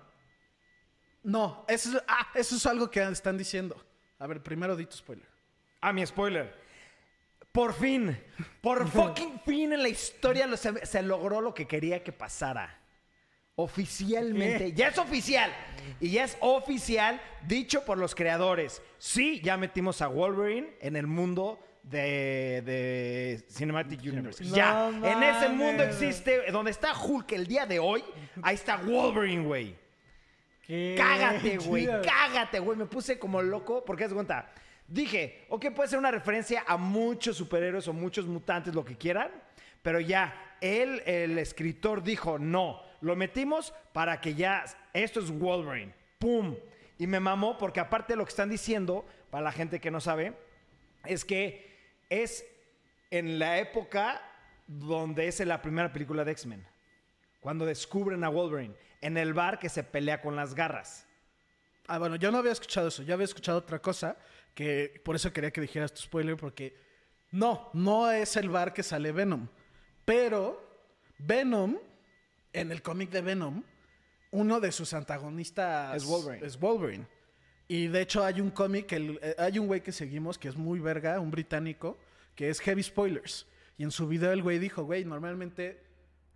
No, 1.22 1.64
eso 1.68 1.96
es, 1.96 2.04
ah, 2.08 2.28
eso 2.34 2.56
es 2.56 2.66
algo 2.66 2.90
que 2.90 3.00
están 3.02 3.38
diciendo. 3.38 3.82
A 4.18 4.26
ver, 4.26 4.42
primero 4.42 4.76
di 4.76 4.84
tu 4.86 4.96
spoiler. 4.96 5.26
Ah, 5.80 5.92
mi 5.92 6.04
spoiler. 6.06 6.52
Por 7.52 7.72
fin, 7.72 8.16
por 8.60 8.86
fucking 8.90 9.40
fin 9.40 9.72
en 9.72 9.82
la 9.82 9.88
historia 9.88 10.46
lo- 10.46 10.56
se, 10.56 10.84
se 10.84 11.02
logró 11.02 11.40
lo 11.40 11.54
que 11.54 11.66
quería 11.66 12.02
que 12.04 12.12
pasara. 12.12 12.76
Oficialmente, 13.56 14.72
ya 14.72 14.88
es 14.88 14.98
oficial. 14.98 15.52
Y 16.00 16.10
ya 16.12 16.24
es 16.24 16.36
oficial, 16.40 17.20
dicho 17.46 17.84
por 17.84 17.98
los 17.98 18.14
creadores. 18.14 18.80
Sí, 18.98 19.40
ya 19.42 19.56
metimos 19.56 20.00
a 20.00 20.08
Wolverine 20.08 20.76
en 20.80 20.96
el 20.96 21.06
mundo 21.06 21.58
de, 21.82 22.62
de 22.64 23.44
Cinematic 23.50 24.00
Universe. 24.00 24.44
No 24.44 24.54
ya, 24.54 24.88
en 24.88 25.22
ese 25.22 25.48
mundo 25.48 25.82
existe, 25.82 26.50
donde 26.50 26.70
está 26.70 26.92
Hulk 26.92 27.32
el 27.32 27.46
día 27.46 27.66
de 27.66 27.78
hoy, 27.78 28.04
ahí 28.42 28.54
está 28.54 28.76
Wolverine, 28.76 29.44
güey. 29.44 29.76
Cágate, 30.96 31.58
güey, 31.58 31.86
cágate, 32.02 32.60
güey. 32.60 32.78
Me 32.78 32.86
puse 32.86 33.18
como 33.18 33.42
loco 33.42 33.84
porque 33.84 34.04
es 34.04 34.12
cuenta. 34.12 34.52
Dije, 34.86 35.46
ok, 35.48 35.70
puede 35.74 35.88
ser 35.88 35.98
una 35.98 36.10
referencia 36.10 36.64
a 36.66 36.76
muchos 36.76 37.36
superhéroes 37.36 37.86
o 37.88 37.92
muchos 37.92 38.26
mutantes, 38.26 38.74
lo 38.74 38.84
que 38.84 38.96
quieran, 38.96 39.30
pero 39.82 40.00
ya, 40.00 40.56
él, 40.60 41.02
el 41.06 41.38
escritor, 41.38 42.02
dijo, 42.02 42.38
no, 42.38 42.82
lo 43.00 43.14
metimos 43.14 43.72
para 43.92 44.20
que 44.20 44.34
ya, 44.34 44.64
esto 44.92 45.20
es 45.20 45.30
Wolverine, 45.30 45.94
¡pum! 46.18 46.56
Y 46.98 47.06
me 47.06 47.20
mamó 47.20 47.56
porque 47.56 47.78
aparte 47.78 48.16
lo 48.16 48.24
que 48.24 48.30
están 48.30 48.50
diciendo, 48.50 49.06
para 49.30 49.44
la 49.44 49.52
gente 49.52 49.80
que 49.80 49.92
no 49.92 50.00
sabe, 50.00 50.34
es 51.04 51.24
que 51.24 51.69
es 52.10 52.44
en 53.10 53.38
la 53.38 53.58
época 53.58 54.20
donde 54.66 55.26
es 55.26 55.40
la 55.40 55.62
primera 55.62 55.92
película 55.92 56.24
de 56.24 56.32
X-Men, 56.32 56.66
cuando 57.40 57.64
descubren 57.64 58.22
a 58.22 58.28
Wolverine, 58.28 58.74
en 59.00 59.16
el 59.16 59.32
bar 59.32 59.58
que 59.58 59.68
se 59.68 59.82
pelea 59.82 60.20
con 60.20 60.36
las 60.36 60.54
garras. 60.54 61.06
Ah, 61.86 61.98
bueno, 61.98 62.16
yo 62.16 62.30
no 62.30 62.38
había 62.38 62.52
escuchado 62.52 62.88
eso. 62.88 63.02
Yo 63.02 63.14
había 63.14 63.24
escuchado 63.24 63.58
otra 63.58 63.80
cosa 63.80 64.16
que 64.54 65.00
por 65.04 65.16
eso 65.16 65.32
quería 65.32 65.50
que 65.50 65.60
dijeras 65.60 65.92
tu 65.92 66.02
spoiler 66.02 66.36
porque 66.36 66.76
no, 67.32 67.70
no 67.72 68.10
es 68.10 68.36
el 68.36 68.48
bar 68.48 68.72
que 68.72 68.82
sale 68.82 69.10
Venom. 69.10 69.48
Pero 70.04 70.62
Venom, 71.18 71.78
en 72.52 72.70
el 72.70 72.82
cómic 72.82 73.10
de 73.10 73.22
Venom, 73.22 73.64
uno 74.30 74.60
de 74.60 74.70
sus 74.70 74.92
antagonistas 74.94 75.96
Es 75.96 76.04
Wolverine. 76.04 76.46
Es 76.46 76.60
Wolverine. 76.60 77.06
Y 77.72 77.86
de 77.86 78.00
hecho 78.00 78.24
hay 78.24 78.40
un 78.40 78.50
cómic, 78.50 78.90
eh, 78.90 79.36
hay 79.38 79.60
un 79.60 79.68
güey 79.68 79.80
que 79.80 79.92
seguimos 79.92 80.36
que 80.36 80.48
es 80.48 80.56
muy 80.56 80.80
verga, 80.80 81.20
un 81.20 81.30
británico, 81.30 81.96
que 82.34 82.50
es 82.50 82.58
Heavy 82.58 82.82
Spoilers. 82.82 83.46
Y 83.78 83.84
en 83.84 83.92
su 83.92 84.08
video 84.08 84.32
el 84.32 84.42
güey 84.42 84.58
dijo, 84.58 84.82
güey, 84.82 85.04
normalmente 85.04 85.80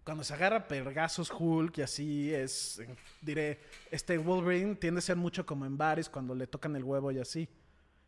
cuando 0.05 0.23
se 0.23 0.33
agarra 0.33 0.69
pergazos 0.69 1.33
Hulk 1.37 1.79
y 1.79 1.83
así 1.83 2.33
es, 2.33 2.81
diré, 3.21 3.59
este 3.91 4.17
Wolverine 4.17 4.77
tiende 4.77 5.01
a 5.01 5.03
ser 5.03 5.17
mucho 5.17 5.45
como 5.45 5.67
en 5.67 5.77
bares 5.77 6.09
cuando 6.09 6.37
le 6.37 6.47
tocan 6.47 6.77
el 6.77 6.85
huevo 6.85 7.11
y 7.11 7.19
así. 7.19 7.49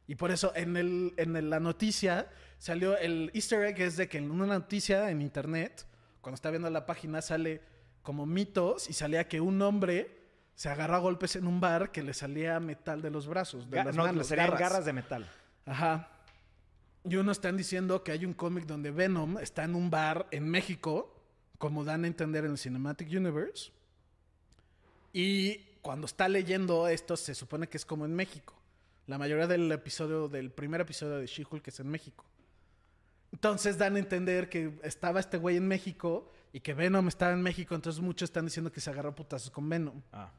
Y 0.06 0.14
por 0.14 0.30
eso 0.30 0.52
en, 0.54 0.76
el, 0.76 1.12
en 1.16 1.34
el- 1.34 1.50
la 1.50 1.58
noticia 1.58 2.30
salió 2.58 2.96
el 2.96 3.32
easter 3.34 3.64
egg 3.64 3.80
es 3.80 3.96
de 3.96 4.08
que 4.08 4.18
en 4.18 4.30
una 4.30 4.46
noticia 4.46 5.10
en 5.10 5.20
internet, 5.20 5.84
cuando 6.20 6.36
está 6.36 6.50
viendo 6.50 6.70
la 6.70 6.86
página, 6.86 7.20
sale 7.22 7.60
como 8.02 8.24
mitos 8.24 8.88
y 8.88 8.92
salía 8.92 9.26
que 9.26 9.40
un 9.40 9.60
hombre 9.62 10.15
se 10.56 10.68
agarra 10.68 10.96
a 10.96 10.98
golpes 10.98 11.36
en 11.36 11.46
un 11.46 11.60
bar 11.60 11.92
que 11.92 12.02
le 12.02 12.12
salía 12.14 12.58
metal 12.58 13.00
de 13.02 13.10
los 13.10 13.28
brazos, 13.28 13.70
de 13.70 13.76
Ga- 13.78 13.84
las 13.84 13.94
no, 13.94 14.02
manos, 14.04 14.26
serían 14.26 14.46
garras. 14.48 14.60
garras 14.60 14.84
de 14.84 14.92
metal. 14.92 15.30
Ajá. 15.66 16.08
Y 17.04 17.14
unos 17.14 17.36
están 17.36 17.56
diciendo 17.56 18.02
que 18.02 18.10
hay 18.10 18.24
un 18.24 18.32
cómic 18.34 18.64
donde 18.66 18.90
Venom 18.90 19.38
está 19.38 19.62
en 19.62 19.76
un 19.76 19.90
bar 19.90 20.26
en 20.32 20.48
México, 20.48 21.22
como 21.58 21.84
dan 21.84 22.02
a 22.02 22.06
entender 22.08 22.44
en 22.44 22.50
el 22.52 22.58
Cinematic 22.58 23.08
Universe. 23.08 23.70
Y 25.12 25.58
cuando 25.82 26.06
está 26.06 26.28
leyendo 26.28 26.88
esto, 26.88 27.16
se 27.16 27.34
supone 27.34 27.68
que 27.68 27.76
es 27.76 27.84
como 27.86 28.04
en 28.04 28.14
México. 28.14 28.54
La 29.06 29.18
mayoría 29.18 29.46
del 29.46 29.70
episodio, 29.70 30.28
del 30.28 30.50
primer 30.50 30.80
episodio 30.80 31.18
de 31.18 31.26
She-Hulk 31.26 31.68
es 31.68 31.78
en 31.80 31.88
México. 31.88 32.24
Entonces 33.32 33.78
dan 33.78 33.96
a 33.96 33.98
entender 33.98 34.48
que 34.48 34.78
estaba 34.82 35.20
este 35.20 35.36
güey 35.36 35.56
en 35.58 35.68
México 35.68 36.32
y 36.52 36.60
que 36.60 36.74
Venom 36.74 37.06
estaba 37.08 37.32
en 37.32 37.42
México. 37.42 37.74
Entonces 37.74 38.02
muchos 38.02 38.28
están 38.30 38.46
diciendo 38.46 38.72
que 38.72 38.80
se 38.80 38.90
agarró 38.90 39.14
putazos 39.14 39.50
con 39.50 39.68
Venom. 39.68 40.00
Ah. 40.12 40.32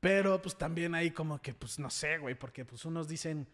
Pero 0.00 0.40
pues 0.40 0.56
también 0.56 0.94
hay 0.94 1.10
como 1.10 1.40
que, 1.42 1.54
pues 1.54 1.78
no 1.78 1.90
sé, 1.90 2.18
güey, 2.18 2.34
porque 2.36 2.64
pues 2.64 2.84
unos 2.84 3.08
dicen 3.08 3.48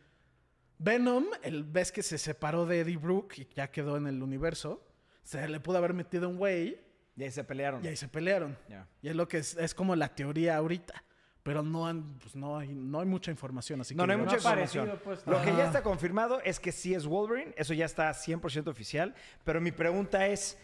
Venom, 0.79 1.25
el 1.43 1.65
ves 1.65 1.93
que 1.93 2.03
se 2.03 2.19
separó 2.19 2.67
de 2.67 2.81
Eddie 2.81 2.97
Brooke 2.97 3.39
y 3.39 3.49
ya 3.55 3.71
quedó 3.71 3.97
en 3.97 4.07
el 4.07 4.23
universo, 4.23 4.87
se 5.23 5.47
le 5.49 5.61
pudo 5.61 5.79
haber 5.79 5.95
metido 5.95 6.29
un 6.29 6.37
güey 6.37 6.79
Y 7.17 7.23
ahí 7.23 7.31
se 7.31 7.45
pelearon. 7.45 7.83
y 7.85 7.89
ahí 7.89 7.97
se 7.97 8.09
pelearon. 8.09 8.57
Y 9.01 9.09
es 9.09 9.17
lo 9.17 9.27
que 9.29 9.39
es, 9.39 9.57
es 9.57 9.75
como 9.75 9.97
la 9.97 10.15
teoría 10.15 10.57
ahorita. 10.57 11.03
pero 11.43 11.63
no 11.63 11.87
han, 11.87 12.19
pues 12.19 12.35
no 12.35 12.59
hay, 12.59 12.69
no 12.75 13.01
hay 13.01 13.07
mucha 13.07 13.31
información, 13.31 13.81
así 13.81 13.95
No, 13.95 14.03
que 14.05 14.07
no 14.09 14.13
hay 14.15 14.19
mucha 14.19 14.37
información. 14.37 14.99
puesto. 15.05 15.31
Lo 15.31 15.41
que 15.43 15.53
ya 15.55 15.67
está 15.67 15.83
confirmado 15.83 16.41
es 16.43 16.59
que 16.59 16.73
sí 16.73 16.95
es 16.95 17.07
Wolverine, 17.07 17.55
eso 17.57 17.73
ya 17.75 17.85
está 17.87 18.11
100% 18.11 18.69
oficial, 18.69 19.15
pero 19.45 19.61
mi 19.61 19.71
pregunta 19.71 20.27
es, 20.27 20.59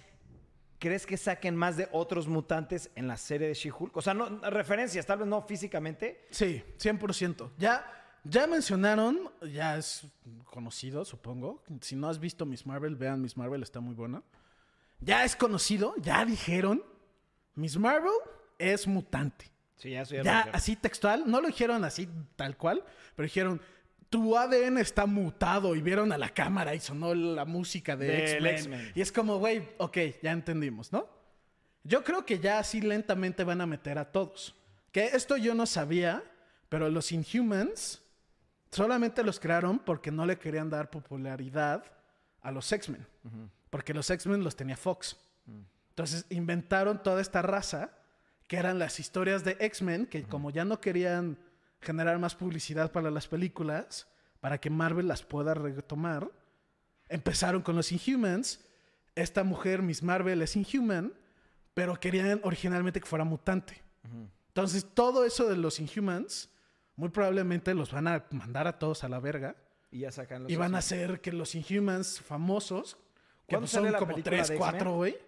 ¿crees 0.80 1.06
que 1.06 1.16
saquen 1.16 1.54
más 1.54 1.76
de 1.76 1.88
otros 1.92 2.26
mutantes 2.26 2.90
en 2.96 3.06
la 3.06 3.16
serie 3.16 3.46
de 3.46 3.54
She-Hulk? 3.54 3.96
O 3.96 4.02
sea, 4.02 4.14
no, 4.14 4.40
referencias, 4.50 5.06
tal 5.06 5.18
vez 5.18 5.28
no 5.28 5.42
físicamente. 5.42 6.26
Sí, 6.30 6.64
100%. 6.78 7.50
Ya, 7.58 7.84
ya 8.24 8.46
mencionaron, 8.48 9.30
ya 9.52 9.76
es 9.76 10.06
conocido, 10.44 11.04
supongo. 11.04 11.62
Si 11.82 11.94
no 11.94 12.08
has 12.08 12.18
visto 12.18 12.46
Miss 12.46 12.66
Marvel, 12.66 12.96
vean 12.96 13.20
Miss 13.20 13.36
Marvel, 13.36 13.62
está 13.62 13.80
muy 13.80 13.94
buena. 13.94 14.22
Ya 15.00 15.24
es 15.24 15.36
conocido, 15.36 15.94
ya 15.98 16.24
dijeron, 16.24 16.82
Miss 17.54 17.78
Marvel 17.78 18.12
es 18.58 18.88
mutante. 18.88 19.50
Sí, 19.76 19.90
ya 19.90 20.02
eso 20.02 20.14
ya, 20.14 20.22
Ya 20.22 20.46
lo 20.46 20.54
así 20.54 20.76
textual, 20.76 21.24
no 21.26 21.40
lo 21.40 21.46
dijeron 21.46 21.84
así 21.84 22.08
tal 22.36 22.56
cual, 22.56 22.84
pero 23.14 23.24
dijeron, 23.24 23.60
tu 24.10 24.36
ADN 24.36 24.78
está 24.78 25.06
mutado 25.06 25.76
y 25.76 25.80
vieron 25.80 26.10
a 26.12 26.18
la 26.18 26.28
cámara 26.30 26.74
y 26.74 26.80
sonó 26.80 27.14
la 27.14 27.44
música 27.44 27.96
de 27.96 28.24
X-Men. 28.24 28.92
Y 28.94 29.00
es 29.00 29.12
como, 29.12 29.38
güey, 29.38 29.68
ok, 29.78 29.96
ya 30.20 30.32
entendimos, 30.32 30.92
¿no? 30.92 31.08
Yo 31.84 32.04
creo 32.04 32.26
que 32.26 32.40
ya 32.40 32.58
así 32.58 32.80
lentamente 32.80 33.44
van 33.44 33.60
a 33.60 33.66
meter 33.66 33.98
a 33.98 34.10
todos. 34.10 34.54
Que 34.92 35.06
esto 35.06 35.36
yo 35.36 35.54
no 35.54 35.64
sabía, 35.64 36.24
pero 36.68 36.90
los 36.90 37.12
Inhumans 37.12 38.02
solamente 38.72 39.22
los 39.22 39.38
crearon 39.38 39.78
porque 39.78 40.10
no 40.10 40.26
le 40.26 40.38
querían 40.38 40.68
dar 40.68 40.90
popularidad 40.90 41.84
a 42.42 42.50
los 42.50 42.70
X-Men. 42.72 43.06
Porque 43.70 43.94
los 43.94 44.10
X-Men 44.10 44.42
los 44.42 44.56
tenía 44.56 44.76
Fox. 44.76 45.16
Entonces 45.90 46.26
inventaron 46.30 47.02
toda 47.02 47.20
esta 47.20 47.42
raza 47.42 47.92
que 48.48 48.56
eran 48.56 48.80
las 48.80 48.98
historias 48.98 49.44
de 49.44 49.56
X-Men, 49.60 50.06
que 50.06 50.24
como 50.24 50.50
ya 50.50 50.64
no 50.64 50.80
querían 50.80 51.38
generar 51.80 52.18
más 52.18 52.34
publicidad 52.34 52.92
para 52.92 53.10
las 53.10 53.26
películas, 53.26 54.08
para 54.40 54.58
que 54.58 54.70
Marvel 54.70 55.08
las 55.08 55.22
pueda 55.22 55.54
retomar, 55.54 56.30
empezaron 57.08 57.62
con 57.62 57.76
los 57.76 57.92
Inhumans. 57.92 58.60
Esta 59.14 59.44
mujer, 59.44 59.82
Miss 59.82 60.02
Marvel, 60.02 60.40
es 60.42 60.56
Inhuman, 60.56 61.12
pero 61.74 61.98
querían 61.98 62.40
originalmente 62.44 63.00
que 63.00 63.06
fuera 63.06 63.24
mutante. 63.24 63.82
Entonces 64.48 64.86
todo 64.94 65.24
eso 65.24 65.48
de 65.48 65.56
los 65.56 65.80
Inhumans, 65.80 66.50
muy 66.96 67.08
probablemente 67.10 67.74
los 67.74 67.92
van 67.92 68.08
a 68.08 68.24
mandar 68.30 68.66
a 68.66 68.78
todos 68.78 69.04
a 69.04 69.08
la 69.08 69.20
verga. 69.20 69.56
Y 69.90 70.00
ya 70.00 70.12
sacan 70.12 70.44
los 70.44 70.52
Y 70.52 70.56
van 70.56 70.74
a 70.74 70.78
hacer 70.78 71.20
que 71.20 71.32
los 71.32 71.54
Inhumans 71.54 72.20
famosos, 72.20 72.94
que 73.46 73.56
¿Cuándo 73.56 73.62
pues 73.62 73.70
son 73.72 73.92
como 73.92 74.12
película 74.12 74.36
3, 74.36 74.48
de 74.48 74.54
X-Men? 74.54 74.70
4, 74.70 74.94
güey. 74.94 75.18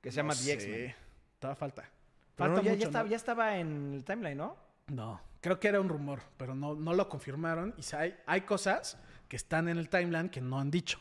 Que 0.00 0.10
se 0.10 0.16
llama 0.16 0.34
No 0.34 0.40
The. 0.40 0.52
X-Men. 0.52 0.94
Todavía 1.38 1.56
falta. 1.56 1.90
Pero 2.34 2.54
Falta 2.54 2.70
no, 2.70 2.76
ya, 2.76 2.86
estaba, 2.86 3.08
ya 3.08 3.16
estaba 3.16 3.58
en 3.58 3.94
el 3.94 4.04
timeline, 4.04 4.38
¿no? 4.38 4.56
No, 4.88 5.20
creo 5.42 5.60
que 5.60 5.68
era 5.68 5.78
un 5.80 5.90
rumor, 5.90 6.20
pero 6.38 6.54
no, 6.54 6.74
no 6.74 6.94
lo 6.94 7.10
confirmaron. 7.10 7.74
Y 7.76 7.94
hay, 7.94 8.16
hay 8.24 8.40
cosas 8.42 8.96
que 9.28 9.36
están 9.36 9.68
en 9.68 9.76
el 9.76 9.90
timeline 9.90 10.30
que 10.30 10.40
no 10.40 10.58
han 10.58 10.70
dicho. 10.70 10.98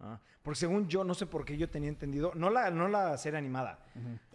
Ah, 0.00 0.18
porque 0.42 0.58
según 0.58 0.88
yo, 0.88 1.04
no 1.04 1.14
sé 1.14 1.26
por 1.26 1.44
qué 1.44 1.56
yo 1.56 1.70
tenía 1.70 1.88
entendido, 1.88 2.32
no 2.34 2.50
la, 2.50 2.70
no 2.70 2.88
la 2.88 3.16
serie 3.16 3.38
animada. 3.38 3.78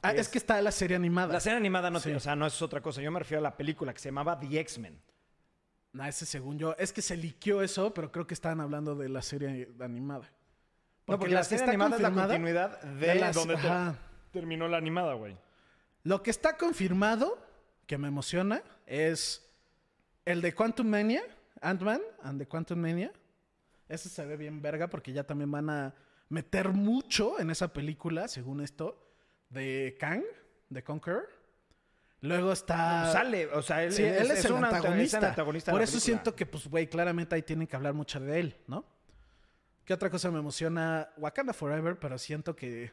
Ah, 0.02 0.13
Es- 0.13 0.22
es 0.22 0.30
que 0.30 0.38
está 0.38 0.62
la 0.62 0.72
serie 0.72 0.95
animada. 0.95 1.34
La 1.34 1.39
serie 1.41 1.58
animada 1.58 1.89
no, 1.91 2.00
Sí. 2.00 2.10
te- 2.10 2.15
o 2.15 2.19
sea, 2.22 2.36
no 2.36 2.45
es 2.48 2.62
otra 2.62 2.82
cosa. 2.82 3.02
Yo 3.02 3.12
me 3.12 3.19
refiero 3.19 3.39
a 3.39 3.43
la 3.43 3.58
película 3.58 3.93
que 3.93 4.00
se 4.00 4.08
llamaba 4.10 4.39
The 4.39 4.60
X-Men. 4.62 5.00
No, 5.91 6.06
ese 6.06 6.26
según 6.26 6.58
yo. 6.58 6.76
Es 6.78 6.93
que 6.93 7.02
se 7.02 7.17
liqueó 7.17 7.62
eso, 7.62 7.93
pero 7.93 8.12
creo 8.12 8.26
que 8.26 8.34
estaban 8.36 8.62
hablando 8.62 8.95
de 8.95 9.10
la 9.10 9.22
serie 9.22 9.69
animada. 9.82 10.30
No, 11.08 11.17
porque 11.17 11.34
la 11.34 11.43
serie 11.43 11.65
animada 11.65 11.95
es 11.95 12.02
la 12.02 12.12
continuidad 12.12 12.82
de, 12.82 13.08
de 13.08 13.15
las- 13.15 13.36
donde 13.36 13.56
te- 13.56 13.95
terminó 14.32 14.67
la 14.67 14.78
animada, 14.78 15.13
güey. 15.15 15.36
Lo 16.04 16.22
que 16.24 16.30
está 16.32 16.58
confirmado, 16.58 17.38
que 17.88 17.98
me 17.98 18.08
emociona, 18.08 18.62
es 18.89 19.47
el 20.25 20.41
de 20.41 20.54
Quantum 20.54 20.88
Mania, 20.88 21.21
Ant-Man 21.62 22.02
and 22.23 22.39
the 22.39 22.47
Quantum 22.47 22.80
Mania. 22.80 23.12
Ese 23.88 24.10
se 24.10 24.25
ve 24.25 24.36
bien 24.36 24.62
verga 24.62 24.88
porque 24.89 25.13
ya 25.13 25.23
también 25.23 25.52
van 25.52 25.69
a 25.69 25.93
meter 26.30 26.69
mucho 26.69 27.39
en 27.39 27.49
esa 27.49 27.71
película, 27.73 28.28
según 28.28 28.62
esto, 28.62 29.12
de 29.49 29.95
Kang, 29.99 30.23
de 30.69 30.84
Conqueror. 30.84 31.28
Luego 32.21 32.52
está... 32.52 33.12
Sale, 33.12 33.47
o 33.47 33.62
sea, 33.62 33.84
él, 33.84 33.93
Sí, 33.93 34.04
él 34.04 34.30
es, 34.32 34.43
el 34.45 34.52
un 34.52 34.63
anta- 34.63 34.75
antagonista. 34.78 35.17
es 35.17 35.23
el 35.23 35.30
antagonista 35.30 35.71
Por 35.71 35.82
eso 35.82 35.91
película. 35.93 36.06
siento 36.06 36.36
que, 36.36 36.45
pues, 36.45 36.67
güey, 36.67 36.88
claramente 36.88 37.34
ahí 37.36 37.43
tienen 37.43 37.65
que 37.67 37.75
hablar 37.75 37.93
mucho 37.93 38.19
de 38.19 38.39
él, 38.39 38.58
¿no? 38.67 38.86
¿Qué 39.86 39.93
otra 39.93 40.10
cosa 40.10 40.30
me 40.30 40.39
emociona? 40.39 41.10
Wakanda 41.17 41.54
Forever, 41.54 41.97
pero 41.97 42.17
siento 42.17 42.56
que... 42.56 42.91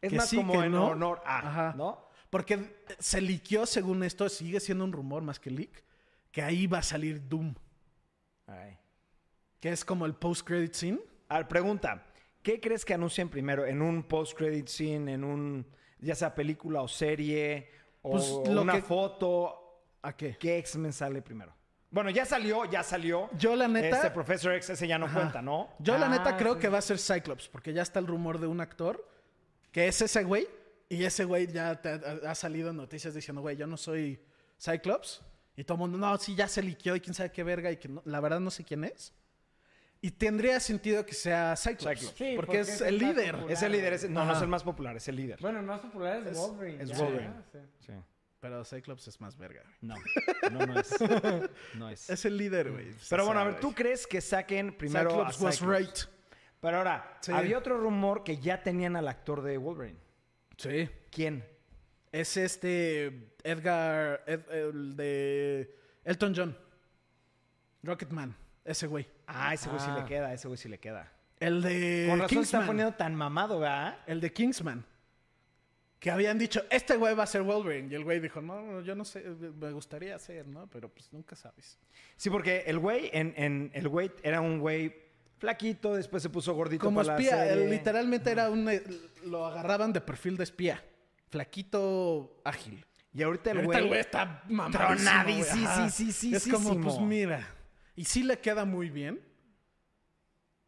Es 0.00 0.10
que 0.10 0.16
más 0.16 0.28
sí, 0.28 0.36
como 0.36 0.62
en 0.62 0.70
no. 0.72 0.88
honor 0.88 1.22
a, 1.24 1.38
Ajá. 1.38 1.74
¿no? 1.76 2.07
Porque 2.30 2.82
se 2.98 3.20
liqueó, 3.20 3.64
según 3.66 4.02
esto, 4.04 4.28
sigue 4.28 4.60
siendo 4.60 4.84
un 4.84 4.92
rumor 4.92 5.22
más 5.22 5.40
que 5.40 5.50
leak, 5.50 5.82
que 6.30 6.42
ahí 6.42 6.66
va 6.66 6.78
a 6.78 6.82
salir 6.82 7.26
Doom, 7.28 7.54
Ay. 8.46 8.76
que 9.60 9.70
es 9.70 9.84
como 9.84 10.04
el 10.06 10.14
post-credit 10.14 10.72
scene. 10.74 11.00
A 11.28 11.38
ver, 11.38 11.48
pregunta. 11.48 12.04
¿Qué 12.42 12.60
crees 12.60 12.84
que 12.84 12.94
anuncien 12.94 13.28
primero? 13.28 13.66
¿En 13.66 13.82
un 13.82 14.02
post-credit 14.02 14.68
scene? 14.68 15.12
¿En 15.14 15.24
un, 15.24 15.66
ya 16.00 16.14
sea 16.14 16.34
película 16.34 16.82
o 16.82 16.88
serie? 16.88 17.70
¿O 18.02 18.12
Pues, 18.12 18.28
lo 18.54 18.62
una 18.62 18.74
que- 18.74 18.82
foto? 18.82 19.64
¿A 20.02 20.16
qué? 20.16 20.36
¿Qué 20.38 20.58
X-Men 20.58 20.92
sale 20.92 21.20
primero? 21.22 21.52
Bueno, 21.90 22.10
ya 22.10 22.24
salió, 22.26 22.64
ya 22.66 22.82
salió. 22.82 23.30
Yo, 23.38 23.56
la 23.56 23.66
neta... 23.66 23.96
Este 23.96 24.10
Professor 24.10 24.52
X, 24.54 24.70
ese 24.70 24.86
ya 24.86 24.98
no 24.98 25.06
Ajá. 25.06 25.20
cuenta, 25.20 25.42
¿no? 25.42 25.70
Yo 25.78 25.96
la 25.98 26.06
Ah, 26.06 26.10
neta 26.10 26.36
creo 26.36 26.54
sí. 26.54 26.60
que 26.60 26.68
va 26.68 26.78
a 26.78 26.82
ser 26.82 26.98
Cyclops, 26.98 27.48
porque 27.48 27.72
ya 27.72 27.82
está 27.82 27.98
el 27.98 28.06
rumor 28.06 28.38
de 28.38 28.46
un 28.46 28.60
actor 28.60 29.06
que 29.72 29.88
es 29.88 30.00
ese 30.02 30.22
güey, 30.24 30.46
y 30.88 31.04
ese 31.04 31.24
güey 31.24 31.46
ya 31.46 31.80
te 31.80 31.88
ha, 31.90 32.30
ha 32.30 32.34
salido 32.34 32.70
en 32.70 32.76
noticias 32.76 33.14
diciendo, 33.14 33.40
güey, 33.42 33.56
yo 33.56 33.66
no 33.66 33.76
soy 33.76 34.20
Cyclops. 34.60 35.22
Y 35.56 35.64
todo 35.64 35.74
el 35.74 35.80
mundo, 35.80 35.98
no, 35.98 36.16
sí, 36.18 36.34
ya 36.36 36.46
se 36.48 36.62
liqueó 36.62 36.94
y 36.96 37.00
quién 37.00 37.14
sabe 37.14 37.32
qué 37.32 37.42
verga, 37.42 37.70
y 37.72 37.76
que 37.78 37.88
no- 37.88 38.02
la 38.04 38.20
verdad 38.20 38.38
no 38.40 38.50
sé 38.50 38.64
quién 38.64 38.84
es. 38.84 39.12
Y 40.00 40.12
tendría 40.12 40.60
sentido 40.60 41.04
que 41.04 41.14
sea 41.14 41.56
Cyclops, 41.56 41.98
Cyclops. 41.98 42.16
Sí, 42.16 42.32
porque, 42.36 42.36
porque 42.36 42.60
es 42.60 42.68
es 42.68 42.80
el 42.82 42.98
líder. 42.98 43.32
popular. 43.32 43.52
Es 43.52 43.62
el 43.62 43.72
líder, 43.72 43.92
es- 43.94 44.08
no, 44.08 44.24
no 44.24 44.32
es 44.34 44.40
el 44.42 44.46
más 44.48 44.62
popular, 44.62 44.96
es 44.96 45.08
el 45.08 45.16
líder. 45.16 45.38
Bueno, 45.40 45.58
el 45.58 45.66
más 45.66 45.80
popular 45.80 46.20
es, 46.24 46.32
Es- 46.32 46.38
Wolverine. 46.38 46.82
es 46.84 46.96
Wolverine. 46.98 47.34
ya, 47.52 47.60
sí. 47.60 47.66
Sí. 47.86 47.92
Pero 48.40 48.64
Cyclops 48.64 49.08
es 49.08 49.20
más 49.20 49.36
verga. 49.36 49.64
No, 49.80 49.96
no, 50.52 50.64
no 50.64 50.78
es. 50.78 50.94
No 51.74 51.88
es. 51.90 52.08
Es 52.10 52.24
el 52.24 52.36
líder, 52.36 52.70
güey. 52.70 52.92
Pero 53.10 53.26
bueno, 53.26 53.40
a 53.40 53.44
ver. 53.44 53.58
¿tú 53.58 53.74
crees 53.74 54.06
que 54.06 54.20
saquen 54.20 54.72
primero 54.78 55.10
Cyclops 55.10 55.40
a 55.40 55.44
was 55.44 55.58
Cyclops? 55.58 55.78
right. 55.80 55.98
Pero 56.60 56.76
ahora, 56.78 57.18
Sí. 57.20 57.32
había 57.32 57.58
otro 57.58 57.76
rumor 57.78 58.22
que 58.22 58.38
ya 58.38 58.62
tenían 58.62 58.94
al 58.94 59.08
actor 59.08 59.42
de 59.42 59.58
Wolverine. 59.58 59.98
Sí. 60.58 60.88
¿Quién? 61.10 61.44
Es 62.12 62.36
este 62.36 63.32
Edgar, 63.42 64.22
Ed- 64.26 64.50
el 64.50 64.96
de 64.96 65.74
Elton 66.04 66.34
John. 66.36 66.56
Rocketman, 67.82 68.34
ese 68.64 68.86
güey. 68.86 69.06
Ah, 69.26 69.54
ese 69.54 69.68
güey 69.68 69.80
sí 69.80 69.86
Ah. 69.90 69.98
le 70.00 70.04
queda, 70.04 70.32
ese 70.34 70.48
güey 70.48 70.58
sí 70.58 70.68
le 70.68 70.78
queda. 70.78 71.12
El 71.38 71.62
de 71.62 72.06
Con 72.08 72.18
razón 72.18 72.28
se 72.28 72.34
Kingsman. 72.34 72.60
está 72.62 72.66
poniendo 72.66 72.94
tan 72.94 73.14
mamado, 73.14 73.60
¿verdad? 73.60 73.98
El 74.06 74.20
de 74.20 74.32
Kingsman. 74.32 74.84
Que 76.00 76.10
habían 76.10 76.38
dicho, 76.38 76.62
este 76.70 76.96
güey 76.96 77.14
va 77.14 77.24
a 77.24 77.26
ser 77.26 77.42
Wolverine. 77.42 77.88
Y 77.90 77.94
el 77.94 78.04
güey 78.04 78.20
dijo, 78.20 78.40
no, 78.40 78.60
no, 78.62 78.80
yo 78.82 78.94
no 78.94 79.04
sé, 79.04 79.20
me 79.22 79.70
gustaría 79.72 80.18
ser, 80.18 80.46
¿no? 80.46 80.68
Pero 80.68 80.88
pues 80.88 81.12
nunca 81.12 81.34
sabes. 81.36 81.78
Sí, 82.16 82.30
porque 82.30 82.64
el 82.66 82.78
güey, 82.78 83.10
en, 83.12 83.34
en- 83.36 83.70
el 83.74 83.88
güey 83.88 84.10
era 84.22 84.40
un 84.40 84.58
güey 84.60 84.94
flaquito, 85.38 85.94
después 85.94 86.22
se 86.22 86.28
puso 86.30 86.54
gordito 86.54 86.84
Como 86.84 87.00
para 87.02 87.16
espía, 87.16 87.36
la 87.36 87.46
serie. 87.48 87.64
él 87.64 87.70
literalmente 87.70 88.30
era 88.30 88.50
un... 88.50 88.68
eh, 88.68 88.82
Lo 89.24 89.46
agarraban 89.46 89.92
de 89.92 90.00
perfil 90.00 90.36
de 90.36 90.44
espía. 90.44 90.84
Flaquito, 91.30 92.40
ágil. 92.44 92.84
Y 93.12 93.22
ahorita 93.22 93.50
el 93.52 93.56
Ahorita 93.58 93.70
güey... 93.72 93.82
el 93.82 93.88
güey 93.88 94.00
está 94.00 94.42
mamadísimo, 94.48 95.68
sí, 95.76 95.90
sí, 95.90 96.12
sí, 96.12 96.12
sí, 96.12 96.34
Es 96.34 96.46
como, 96.48 96.80
pues 96.80 96.98
mira. 97.00 97.46
Y 97.96 98.04
sí 98.04 98.22
le 98.22 98.38
queda 98.38 98.64
muy 98.64 98.90
bien. 98.90 99.20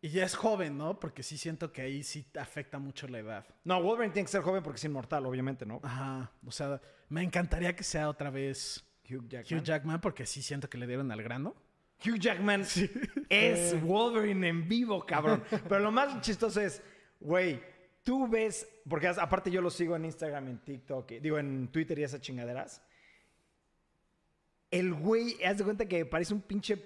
Y 0.02 0.08
ya 0.08 0.24
es 0.24 0.34
joven, 0.34 0.78
¿no? 0.78 0.98
Porque 0.98 1.22
sí 1.22 1.36
siento 1.36 1.72
que 1.72 1.82
ahí 1.82 2.02
sí 2.02 2.26
afecta 2.40 2.78
mucho 2.78 3.06
la 3.06 3.18
edad. 3.18 3.46
No, 3.64 3.82
Wolverine 3.82 4.14
tiene 4.14 4.24
que 4.26 4.32
ser 4.32 4.40
joven 4.40 4.62
porque 4.62 4.78
es 4.78 4.84
inmortal, 4.84 5.26
obviamente, 5.26 5.66
¿no? 5.66 5.80
Ajá. 5.82 6.32
O 6.46 6.50
sea, 6.50 6.80
me 7.10 7.22
encantaría 7.22 7.76
que 7.76 7.84
sea 7.84 8.08
otra 8.08 8.30
vez 8.30 8.82
Hugh 9.08 9.28
Jackman. 9.28 9.60
Hugh 9.60 9.64
Jackman 9.64 10.00
porque 10.00 10.24
sí 10.24 10.42
siento 10.42 10.70
que 10.70 10.78
le 10.78 10.86
dieron 10.86 11.12
al 11.12 11.22
grano. 11.22 11.54
Hugh 12.04 12.18
Jackman 12.18 12.64
es 13.28 13.80
Wolverine 13.82 14.48
en 14.48 14.68
vivo, 14.68 15.04
cabrón. 15.04 15.42
Pero 15.68 15.80
lo 15.80 15.90
más 15.90 16.20
chistoso 16.20 16.60
es, 16.60 16.82
güey, 17.20 17.60
tú 18.02 18.28
ves, 18.28 18.66
porque 18.88 19.08
aparte 19.08 19.50
yo 19.50 19.60
lo 19.60 19.70
sigo 19.70 19.96
en 19.96 20.04
Instagram, 20.06 20.48
en 20.48 20.58
TikTok, 20.58 21.08
digo 21.20 21.38
en 21.38 21.68
Twitter 21.68 21.98
y 21.98 22.04
esas 22.04 22.20
chingaderas. 22.20 22.82
El 24.70 24.94
güey, 24.94 25.42
haz 25.44 25.58
de 25.58 25.64
cuenta 25.64 25.86
que 25.86 26.06
parece 26.06 26.32
un 26.32 26.42
pinche 26.42 26.76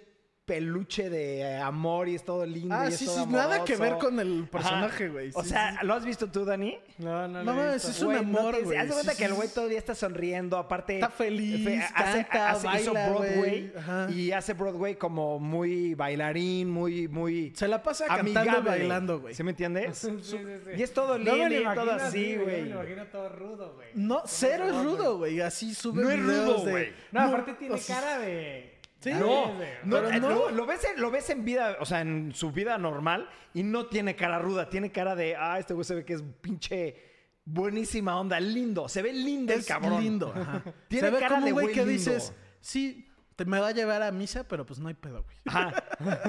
peluche 0.44 1.08
de 1.08 1.40
eh, 1.40 1.56
amor 1.58 2.08
y 2.08 2.14
es 2.16 2.24
todo 2.24 2.44
lindo. 2.44 2.74
Ah, 2.74 2.84
y 2.86 2.88
es 2.92 2.98
sí, 2.98 3.06
todo 3.06 3.24
sí, 3.24 3.30
nada 3.30 3.64
que 3.64 3.76
ver 3.76 3.92
amoroso. 3.92 4.06
con 4.08 4.20
el 4.20 4.48
personaje, 4.48 5.08
güey. 5.08 5.30
O 5.34 5.42
sea. 5.42 5.82
¿lo 5.82 5.94
has 5.94 6.04
visto 6.04 6.26
tú, 6.30 6.44
Dani? 6.44 6.78
No, 6.98 7.26
no, 7.28 7.42
No 7.42 7.54
mames, 7.54 7.74
visto. 7.74 7.90
es 7.90 8.00
un 8.02 8.06
Güey, 8.12 8.24
no 8.26 8.38
amor, 8.40 8.62
güey. 8.62 8.76
Haz 8.78 8.88
de 8.88 8.92
cuenta 8.92 9.12
Sí, 9.12 9.18
que 9.18 9.24
el 9.24 9.34
güey 9.34 9.48
día 9.68 9.78
está 9.78 9.94
sonriendo. 9.94 10.58
Aparte, 10.58 10.94
Está 10.96 11.08
feliz, 11.08 11.64
fe- 11.64 11.82
hace, 11.94 12.24
canta, 12.24 12.50
hace- 12.50 12.80
hizo 12.82 12.92
baila. 12.92 13.08
Broadway. 13.10 13.72
Ajá. 13.76 14.06
Y 14.10 14.32
hace 14.32 14.52
Broadway 14.52 14.96
como 14.96 15.38
muy 15.38 15.94
bailarín, 15.94 16.70
muy, 16.70 17.08
muy. 17.08 17.52
Se 17.56 17.66
la 17.66 17.82
pasa 17.82 18.06
cantando 18.06 18.40
amigable. 18.40 18.70
bailando, 18.70 19.20
güey. 19.20 19.34
¿Sí 19.34 19.42
me 19.42 19.50
entiendes? 19.52 19.96
Sí, 19.98 20.10
sí, 20.22 20.36
sí. 20.38 20.70
Y 20.76 20.82
es 20.82 20.92
todo 20.92 21.18
No 21.18 21.34
lindo 21.36 21.48
lo 21.60 21.72
y 21.72 21.74
todo 21.74 21.92
así, 21.92 22.34
me 22.36 22.42
güey. 22.44 22.64
lo 22.68 22.82
imagino 22.82 23.06
todo 23.06 23.28
rudo, 23.30 23.72
güey. 23.76 23.88
No, 23.94 24.22
cero 24.26 24.66
es 24.68 24.74
rudo, 24.84 25.16
güey. 25.18 25.40
Así 25.40 25.74
sube 25.74 26.02
No 26.02 26.10
es 26.10 26.20
rudo, 26.20 26.58
güey. 26.62 26.92
No, 27.12 27.20
aparte 27.22 27.54
tiene 27.54 27.78
cara 27.80 28.18
de... 28.18 28.73
Sí. 29.04 29.12
No, 29.12 29.52
no, 29.84 30.08
eh, 30.08 30.18
no. 30.20 30.50
Lo, 30.50 30.66
ves 30.66 30.84
en, 30.84 31.00
lo 31.00 31.10
ves 31.10 31.28
en 31.30 31.44
vida, 31.44 31.76
o 31.80 31.84
sea, 31.84 32.00
en 32.00 32.32
su 32.34 32.50
vida 32.52 32.78
normal 32.78 33.28
y 33.52 33.62
no 33.62 33.86
tiene 33.86 34.16
cara 34.16 34.38
ruda, 34.38 34.68
tiene 34.70 34.90
cara 34.90 35.14
de, 35.14 35.36
ah, 35.36 35.58
este 35.58 35.74
güey 35.74 35.84
se 35.84 35.94
ve 35.94 36.04
que 36.04 36.14
es 36.14 36.24
pinche 36.40 36.96
buenísima 37.44 38.18
onda, 38.18 38.40
lindo, 38.40 38.88
se 38.88 39.02
ve 39.02 39.12
lindo 39.12 39.52
el 39.52 39.60
Es 39.60 39.66
cabrón. 39.66 40.02
lindo. 40.02 40.32
ajá. 40.34 40.62
Tiene 40.88 41.08
Se 41.08 41.12
ve 41.14 41.20
cara 41.20 41.34
como 41.34 41.46
de 41.46 41.52
güey 41.52 41.64
güey 41.66 41.74
que 41.74 41.80
lindo. 41.84 41.92
dices, 41.92 42.32
sí, 42.60 43.06
te 43.36 43.44
me 43.44 43.58
va 43.60 43.68
a 43.68 43.72
llevar 43.72 44.00
a 44.02 44.10
misa, 44.12 44.48
pero 44.48 44.64
pues 44.64 44.78
no 44.80 44.88
hay 44.88 44.94
pedo, 44.94 45.22
güey. 45.24 45.36
Ajá. 45.46 45.84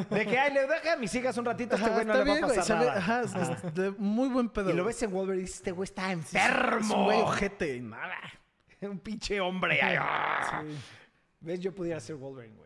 De 0.10 0.26
que, 0.26 0.38
ay, 0.38 0.54
le 0.54 0.62
deja 0.68 0.94
a 0.94 0.98
mis 0.98 1.14
hijas 1.16 1.38
un 1.38 1.46
ratito, 1.46 1.76
este 1.76 1.90
güey 1.90 2.04
no 2.06 2.14
le 2.16 2.24
va 2.26 2.36
a 2.36 2.40
güey, 2.42 2.56
pasar 2.58 2.80
ve- 2.80 2.86
nada. 2.88 2.98
ajá, 2.98 3.22
es- 3.22 3.64
es 3.64 3.74
de 3.74 3.92
muy 3.92 4.28
buen 4.28 4.50
pedo. 4.50 4.70
Y 4.70 4.74
lo 4.74 4.84
güey. 4.84 4.94
ves 4.94 5.04
en 5.04 5.12
Wolverine 5.12 5.44
y 5.44 5.46
dices, 5.46 5.58
este 5.60 5.72
güey 5.72 5.86
está 5.86 6.08
Es 6.12 6.18
enfermo. 6.18 6.98
un 6.98 7.04
güey 7.06 7.22
ojete 7.22 7.80
nada. 7.80 8.18
un 8.82 9.00
pinche 9.00 9.40
hombre. 9.40 9.80
ay, 9.82 9.96
ah. 10.00 10.64
Sí. 10.68 10.76
¿Ves? 11.40 11.60
Yo 11.60 11.74
pudiera 11.74 12.00
ser 12.00 12.16
Wolverine, 12.16 12.56
güey. 12.58 12.65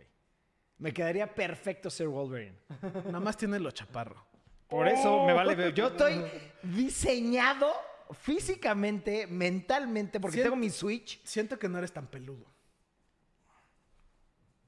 Me 0.80 0.94
quedaría 0.94 1.34
perfecto 1.34 1.90
ser 1.90 2.08
Wolverine. 2.08 2.58
Nada 3.06 3.20
más 3.20 3.38
tiene 3.38 3.60
lo 3.60 3.70
chaparro. 3.72 4.26
Por 4.68 4.88
eso 4.88 5.26
me 5.26 5.34
vale 5.34 5.56
ver. 5.56 5.74
Yo 5.74 5.88
estoy 5.88 6.24
diseñado 6.64 7.72
físicamente, 8.12 9.28
mentalmente, 9.28 10.20
porque 10.20 10.42
tengo 10.42 10.56
mi 10.56 10.70
Switch. 10.70 11.22
Siento 11.24 11.60
que 11.60 11.68
no 11.68 11.78
eres 11.78 11.92
tan 11.92 12.08
peludo. 12.08 12.46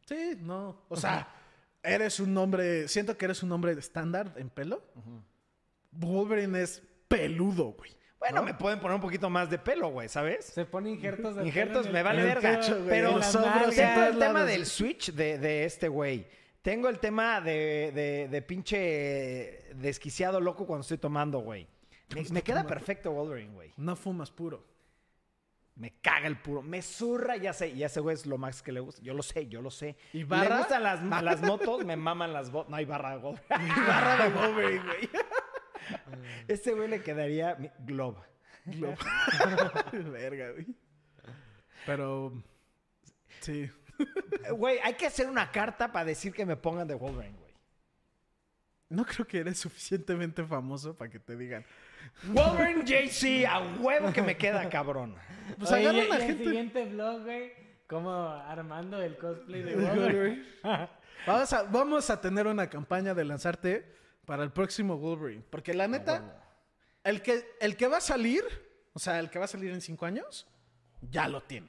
Sí, 0.06 0.38
no. 0.42 0.84
O 0.90 0.98
sea, 0.98 1.34
eres 1.82 2.20
un 2.20 2.38
hombre. 2.38 2.88
Siento 2.90 3.18
que 3.18 3.26
eres 3.26 3.42
un 3.42 3.52
hombre 3.52 3.74
de 3.74 3.80
estándar 3.80 4.34
en 4.36 4.50
pelo. 4.50 4.84
Wolverine 5.92 6.62
es 6.62 6.84
peludo, 7.08 7.72
güey. 7.72 7.96
Bueno, 8.22 8.44
me 8.44 8.54
pueden 8.54 8.80
poner 8.80 8.96
un 8.96 9.02
poquito 9.02 9.30
más 9.30 9.50
de 9.50 9.58
pelo, 9.58 9.90
güey, 9.90 10.08
¿sabes? 10.08 10.46
Se 10.46 10.64
pone 10.64 10.92
injertos 10.92 11.36
de 11.36 11.44
Injertos 11.46 11.88
pelo 11.88 11.94
me 11.94 12.04
vale 12.04 12.24
verga. 12.24 12.58
güey, 12.68 12.88
pero 12.88 13.10
hombros, 13.16 13.78
en 13.78 14.00
el 14.00 14.20
tema 14.20 14.46
del 14.46 14.66
Switch 14.68 15.12
de, 15.12 15.40
de 15.40 15.66
este 15.66 15.88
güey. 15.88 16.28
Tengo 16.62 16.88
el 16.88 17.00
tema 17.00 17.42
de, 17.42 17.92
de, 17.94 18.28
de 18.30 18.42
pinche 18.44 19.74
desquiciado 19.74 20.40
loco 20.40 20.68
cuando 20.68 20.82
estoy 20.82 21.00
tomando, 21.00 21.40
güey. 21.40 21.68
Me, 22.14 22.24
me 22.30 22.42
queda 22.44 22.64
perfecto 22.66 23.12
Wolverine, 23.12 23.54
güey. 23.54 23.74
No 23.78 23.96
fumas 23.96 24.30
puro. 24.30 24.64
Me 25.76 25.94
caga 26.02 26.28
el 26.28 26.38
puro. 26.38 26.62
Me 26.62 26.84
zurra, 26.84 27.38
ya 27.38 27.54
sé. 27.54 27.70
Y 27.70 27.82
a 27.82 27.88
ese 27.88 28.02
güey 28.02 28.14
es 28.14 28.28
lo 28.28 28.38
más 28.38 28.62
que 28.62 28.72
le 28.72 28.82
gusta. 28.82 29.02
Yo 29.02 29.16
lo 29.16 29.24
sé, 29.24 29.48
yo 29.48 29.64
lo 29.64 29.72
sé. 29.72 29.96
¿Y 30.14 30.24
barra? 30.24 30.50
Le 30.50 30.58
gustan 30.58 30.84
las, 30.84 31.24
las 31.24 31.42
motos, 31.42 31.84
me 31.84 31.96
maman 31.96 32.34
las 32.34 32.52
botas. 32.52 32.70
No 32.70 32.76
hay 32.76 32.86
barra 32.86 33.12
de 33.12 33.18
Wolverine. 33.18 33.74
Barra 33.88 34.24
de 34.24 34.30
Wolverine, 34.36 34.84
güey. 34.86 35.10
Este 36.48 36.74
güey 36.74 36.88
le 36.90 37.02
quedaría 37.02 37.56
mi- 37.56 37.70
Globe. 37.80 38.18
Verga, 39.92 40.52
güey. 40.52 40.68
Pero. 41.86 42.34
Sí. 43.40 43.70
Eh, 44.46 44.52
Güey, 44.52 44.80
hay 44.84 44.94
que 44.96 45.06
hacer 45.08 45.28
una 45.30 45.52
carta 45.52 45.92
para 45.92 46.06
decir 46.06 46.34
que 46.34 46.46
me 46.46 46.56
pongan 46.56 46.88
de 46.88 46.96
Wolverine, 46.96 47.38
güey. 47.38 47.52
No 48.90 49.06
creo 49.06 49.26
que 49.26 49.40
eres 49.40 49.58
suficientemente 49.60 50.44
famoso 50.44 50.96
para 50.98 51.10
que 51.10 51.20
te 51.20 51.36
digan. 51.38 51.66
Wolverine 52.24 52.84
JC, 52.84 53.46
a 53.48 53.60
huevo 53.80 54.12
que 54.12 54.22
me 54.22 54.36
queda, 54.38 54.68
cabrón. 54.70 55.16
Pues 55.58 55.72
Oye, 55.72 55.88
agarran 55.88 56.08
y 56.08 56.12
a 56.12 56.16
el 56.18 56.22
gente. 56.24 56.44
siguiente 56.44 56.86
vlog, 56.86 57.24
güey, 57.24 57.54
como 57.88 58.12
armando 58.12 59.02
el 59.02 59.18
cosplay 59.18 59.64
de 59.64 59.76
Wolverine. 59.76 60.02
Wolverine. 60.64 60.90
Vamos 61.26 61.54
a, 61.54 61.64
vamos 61.64 62.10
a 62.10 62.20
tener 62.20 62.48
una 62.48 62.70
campaña 62.70 63.14
de 63.14 63.24
lanzarte 63.24 63.96
para 64.32 64.44
el 64.44 64.52
próximo 64.54 64.98
Wolverine. 64.98 65.44
Porque 65.50 65.74
la 65.74 65.90
neta, 65.90 66.42
el 67.04 67.22
que, 67.22 67.44
el 67.60 67.76
que 67.76 67.86
va 67.90 67.98
a 67.98 68.02
salir, 68.02 68.42
o 68.94 69.00
sea, 69.00 69.20
el 69.20 69.30
que 69.30 69.38
va 69.40 69.44
a 69.44 69.48
salir 69.50 69.72
en 69.72 69.82
cinco 69.82 70.06
años, 70.06 70.48
ya 71.02 71.28
lo 71.28 71.44
tiene. 71.44 71.68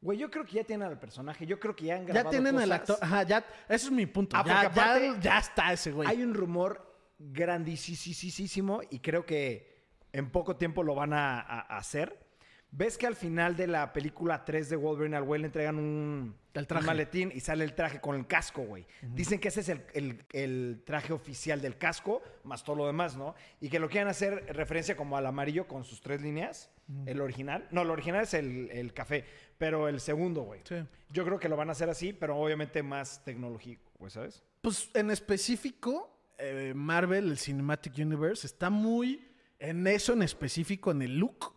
Güey, 0.00 0.18
yo 0.18 0.28
creo 0.28 0.44
que 0.44 0.54
ya 0.54 0.64
tienen 0.64 0.88
al 0.88 0.98
personaje. 0.98 1.46
Yo 1.46 1.60
creo 1.60 1.76
que 1.76 1.84
ya 1.84 1.94
han 1.94 2.00
Ya 2.08 2.14
grabado 2.14 2.30
tienen 2.30 2.56
el 2.56 2.62
cosas. 2.68 2.80
actor. 2.80 2.98
Ajá, 3.00 3.22
ya. 3.22 3.38
Ese 3.68 3.86
es 3.86 3.92
mi 3.92 4.06
punto. 4.06 4.36
Ah, 4.36 4.42
ya, 4.44 4.60
aparte- 4.62 5.12
ya, 5.14 5.20
ya 5.20 5.38
está 5.38 5.72
ese 5.72 5.92
güey. 5.92 6.08
Hay 6.08 6.20
un 6.24 6.34
rumor 6.34 6.98
grandísimo 7.16 8.80
y 8.90 8.98
creo 8.98 9.24
que 9.24 9.86
en 10.12 10.32
poco 10.32 10.56
tiempo 10.56 10.82
lo 10.82 10.96
van 10.96 11.12
a, 11.12 11.38
a- 11.40 11.60
a 11.60 11.76
hacer. 11.78 12.26
¿Ves 12.72 12.98
que 12.98 13.06
al 13.06 13.14
final 13.14 13.54
de 13.56 13.68
la 13.68 13.92
película 13.92 14.44
3 14.44 14.68
de 14.68 14.74
Wolverine 14.74 15.16
al 15.16 15.22
güey 15.22 15.40
le 15.42 15.46
entregan 15.46 15.78
un, 15.78 16.36
El 16.54 16.66
traje. 16.66 16.84
maletín 16.86 17.30
y 17.34 17.40
sale 17.40 17.62
el 17.64 17.74
traje 17.74 18.00
con 18.00 18.16
el 18.16 18.26
casco, 18.26 18.62
güey? 18.62 18.86
Dicen 19.02 19.38
que 19.38 19.48
ese 19.48 19.60
es 19.60 19.68
el, 19.68 19.84
el- 19.94 20.24
el 20.32 20.82
traje 20.84 21.12
oficial 21.12 21.60
del 21.60 21.78
casco, 21.78 22.22
más 22.44 22.64
todo 22.64 22.76
lo 22.76 22.86
demás, 22.86 23.16
¿no? 23.16 23.34
Y 23.60 23.68
que 23.68 23.78
lo 23.78 23.88
quieren 23.88 24.08
hacer 24.08 24.44
referencia 24.56 24.96
como 24.96 25.16
al 25.16 25.26
amarillo 25.26 25.68
con 25.68 25.84
sus 25.84 26.00
tres 26.00 26.20
líneas, 26.22 26.70
el 27.06 27.20
original. 27.20 27.68
No, 27.70 27.82
el 27.82 27.90
original 27.90 28.24
es 28.24 28.34
el, 28.34 28.68
el 28.72 28.92
café, 28.92 29.24
pero 29.58 29.86
el 29.88 30.00
segundo, 30.00 30.42
güey. 30.42 30.60
Sí. 30.64 30.76
Yo 31.10 31.24
creo 31.24 31.38
que 31.38 31.48
lo 31.48 31.56
van 31.56 31.68
a 31.68 31.72
hacer 31.72 31.88
así, 31.88 32.12
pero 32.12 32.36
obviamente 32.36 32.82
más 32.82 33.22
tecnológico, 33.24 33.90
güey, 33.98 34.10
¿sabes? 34.10 34.42
Pues 34.60 34.90
en 34.94 35.10
específico, 35.12 36.18
eh, 36.38 36.72
Marvel, 36.74 37.30
el 37.30 37.38
Cinematic 37.38 37.96
Universe, 37.98 38.46
está 38.46 38.70
muy. 38.70 39.26
En 39.60 39.86
eso 39.86 40.14
en 40.14 40.22
específico, 40.22 40.90
en 40.90 41.02
el 41.02 41.18
look, 41.18 41.54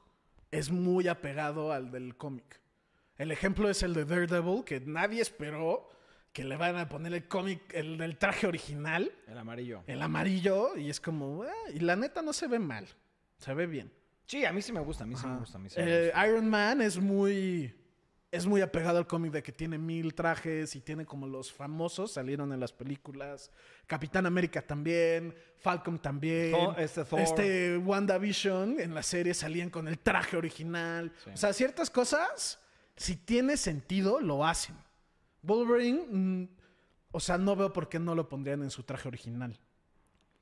es 0.51 0.69
muy 0.69 1.08
apegado 1.08 1.71
al 1.71 1.89
del 1.89 2.15
cómic. 2.15 2.62
El 3.17 3.32
ejemplo 3.32 3.69
es 3.69 3.84
el 3.84 3.93
de 3.93 4.06
Daredevil, 4.06 4.63
que 4.63 4.80
nadie 4.82 5.21
esperó 5.21 5.89
que 6.32 6.43
le 6.43 6.58
van 6.58 6.78
a 6.78 6.89
poner 6.89 7.13
el 7.13 7.28
cómic, 7.28 7.62
el 7.73 8.17
traje 8.17 8.47
original, 8.47 9.12
El 9.28 9.38
amarillo. 9.38 9.84
el 9.86 10.02
amarillo, 10.02 10.76
y 10.76 10.89
es 10.89 10.99
como. 10.99 11.43
"Ah", 11.43 11.52
y 11.73 11.80
la 11.80 11.95
neta 11.95 12.21
no 12.23 12.34
se 12.34 12.47
ve 12.47 12.58
mal. 12.58 12.88
Se 13.38 13.54
ve 13.54 13.67
bien. 13.67 13.91
Sí, 14.26 14.43
a 14.45 14.52
mí 14.54 14.62
sí 14.62 14.71
me 14.71 14.80
gusta, 14.80 15.04
a 15.04 15.08
mí 15.08 15.15
sí 15.15 15.28
me 15.28 15.38
gusta, 15.38 15.58
a 15.58 15.62
mí 15.62 15.69
sí 15.69 15.80
me 15.80 16.08
Eh. 16.08 16.12
Iron 16.28 16.49
Man 16.49 16.82
es 16.82 16.97
muy. 16.97 17.76
Es 18.32 18.47
muy 18.47 18.62
apegado 18.62 18.97
al 18.97 19.06
cómic 19.06 19.32
de 19.32 19.43
que 19.43 19.52
tiene 19.52 19.78
mil 19.78 20.15
trajes 20.15 20.76
y 20.76 20.82
tiene 20.82 21.06
como 21.06 21.28
los 21.28 21.54
famosos, 21.54 22.13
salieron 22.13 22.52
en 22.52 22.60
las 22.60 22.73
películas. 22.73 23.52
Capitán 23.86 24.26
América 24.26 24.63
también, 24.63 25.36
Falcon 25.58 25.99
también. 25.99 26.52
Thor- 26.52 26.80
este 26.80 27.06
Thor. 27.06 27.19
Este 27.19 27.78
WandaVision 27.78 28.80
en 28.80 28.95
la 28.95 29.04
serie 29.04 29.36
salían 29.36 29.69
con 29.69 29.88
el 29.88 29.99
traje 29.99 30.36
original. 30.36 31.12
O 31.32 31.38
sea, 31.38 31.54
ciertas 31.54 31.91
cosas, 31.91 32.60
si 32.95 33.15
tiene 33.15 33.58
sentido, 33.58 34.19
lo 34.21 34.45
hacen. 34.45 34.75
Wolverine, 35.41 36.06
mm, 36.10 36.47
o 37.12 37.19
sea, 37.19 37.38
no 37.38 37.56
veo 37.56 37.73
por 37.73 37.89
qué 37.89 37.99
no 37.99 38.15
lo 38.15 38.29
pondrían 38.29 38.63
en 38.63 38.69
su 38.71 38.84
traje 38.84 39.08
original. 39.08 39.60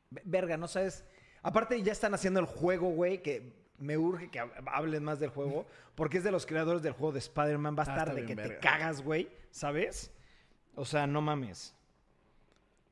Ve- 0.09 0.21
Verga, 0.25 0.57
no 0.57 0.67
sabes. 0.67 1.03
Aparte, 1.43 1.81
ya 1.81 1.91
están 1.91 2.13
haciendo 2.13 2.39
el 2.39 2.45
juego, 2.45 2.89
güey, 2.89 3.21
que 3.23 3.53
me 3.77 3.97
urge 3.97 4.29
que 4.29 4.39
hab- 4.39 4.51
hablen 4.67 5.03
más 5.03 5.19
del 5.19 5.29
juego, 5.31 5.65
porque 5.95 6.17
es 6.19 6.23
de 6.23 6.31
los 6.31 6.45
creadores 6.45 6.81
del 6.83 6.93
juego 6.93 7.13
de 7.13 7.19
Spider-Man. 7.19 7.75
Va 7.77 7.83
a 7.83 7.85
Ah, 7.87 7.97
estar 7.97 8.13
de 8.15 8.25
que 8.25 8.35
te 8.35 8.57
cagas, 8.59 9.01
güey, 9.01 9.29
¿sabes? 9.49 10.11
O 10.75 10.85
sea, 10.85 11.07
no 11.07 11.21
mames. 11.21 11.73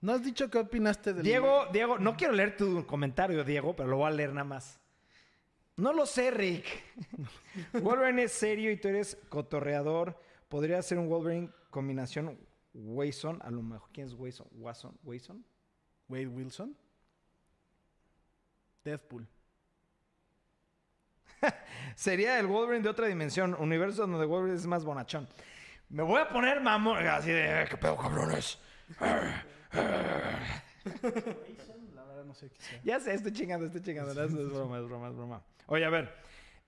¿No 0.01 0.13
has 0.13 0.23
dicho 0.23 0.49
qué 0.49 0.57
opinaste 0.59 1.13
del 1.13 1.23
Diego, 1.23 1.65
Diego, 1.73 1.99
no 1.99 2.15
quiero 2.15 2.33
leer 2.33 2.55
tu 2.55 2.85
comentario, 2.87 3.43
Diego, 3.43 3.75
pero 3.75 3.89
lo 3.89 3.97
voy 3.97 4.07
a 4.07 4.11
leer 4.11 4.31
nada 4.31 4.45
más. 4.45 4.79
No 5.79 5.93
lo 5.93 6.05
sé, 6.05 6.29
Rick. 6.29 6.65
Wolverine 7.81 8.23
es 8.23 8.33
serio 8.33 8.69
y 8.69 8.75
tú 8.75 8.89
eres 8.89 9.17
cotorreador. 9.29 10.21
Podría 10.49 10.81
ser 10.81 10.97
un 10.97 11.07
Wolverine 11.07 11.49
combinación 11.69 12.37
Wayson. 12.73 13.39
A 13.41 13.49
lo 13.49 13.61
mejor, 13.61 13.89
¿quién 13.93 14.07
es 14.07 14.13
Wayson? 14.13 14.47
Watson, 14.51 14.99
Wayson. 15.03 15.45
Wade 16.09 16.27
Wilson? 16.27 16.75
Deadpool. 18.83 19.25
Sería 21.95 22.37
el 22.39 22.47
Wolverine 22.47 22.83
de 22.83 22.89
otra 22.89 23.07
dimensión, 23.07 23.55
universo 23.57 24.05
donde 24.05 24.25
Wolverine 24.25 24.57
es 24.57 24.67
más 24.67 24.83
bonachón. 24.83 25.29
Me 25.87 26.03
voy 26.03 26.19
a 26.19 26.27
poner 26.27 26.59
mamón, 26.59 27.07
así 27.07 27.31
de, 27.31 27.65
¿qué 27.69 27.77
pedo, 27.77 27.95
cabrones? 27.95 28.59
No 32.29 32.35
sé 32.35 32.47
qué 32.51 32.61
sea. 32.61 32.79
Ya 32.83 32.99
sé, 32.99 33.15
estoy 33.15 33.33
chingando, 33.33 33.65
estoy 33.65 33.81
chingando. 33.81 34.13
no, 34.13 34.23
Es, 34.23 34.31
broma, 34.33 34.77
es 34.77 34.85
broma, 34.85 35.07
es 35.09 35.15
broma. 35.15 35.41
Oye, 35.65 35.83
a 35.83 35.89
ver, 35.89 36.13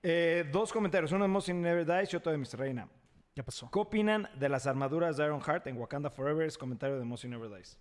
eh, 0.02 0.44
dos 0.50 0.72
comentarios. 0.72 1.12
Uno 1.12 1.22
de 1.24 1.28
Mossy 1.28 1.54
Never 1.54 1.86
Dies 1.86 2.12
y 2.12 2.16
otro 2.16 2.32
de 2.32 2.38
Mr. 2.38 2.58
Reina. 2.58 2.88
¿Qué 3.32 3.44
pasó? 3.44 3.70
¿Qué 3.70 3.78
opinan 3.78 4.28
de 4.40 4.48
las 4.48 4.66
armaduras 4.66 5.16
de 5.16 5.24
Ironheart 5.24 5.68
en 5.68 5.76
Wakanda 5.76 6.10
Forever? 6.10 6.48
Es 6.48 6.58
comentario 6.58 6.98
de 6.98 7.04
Mossy 7.04 7.28
Never 7.28 7.48
Dies. 7.48 7.78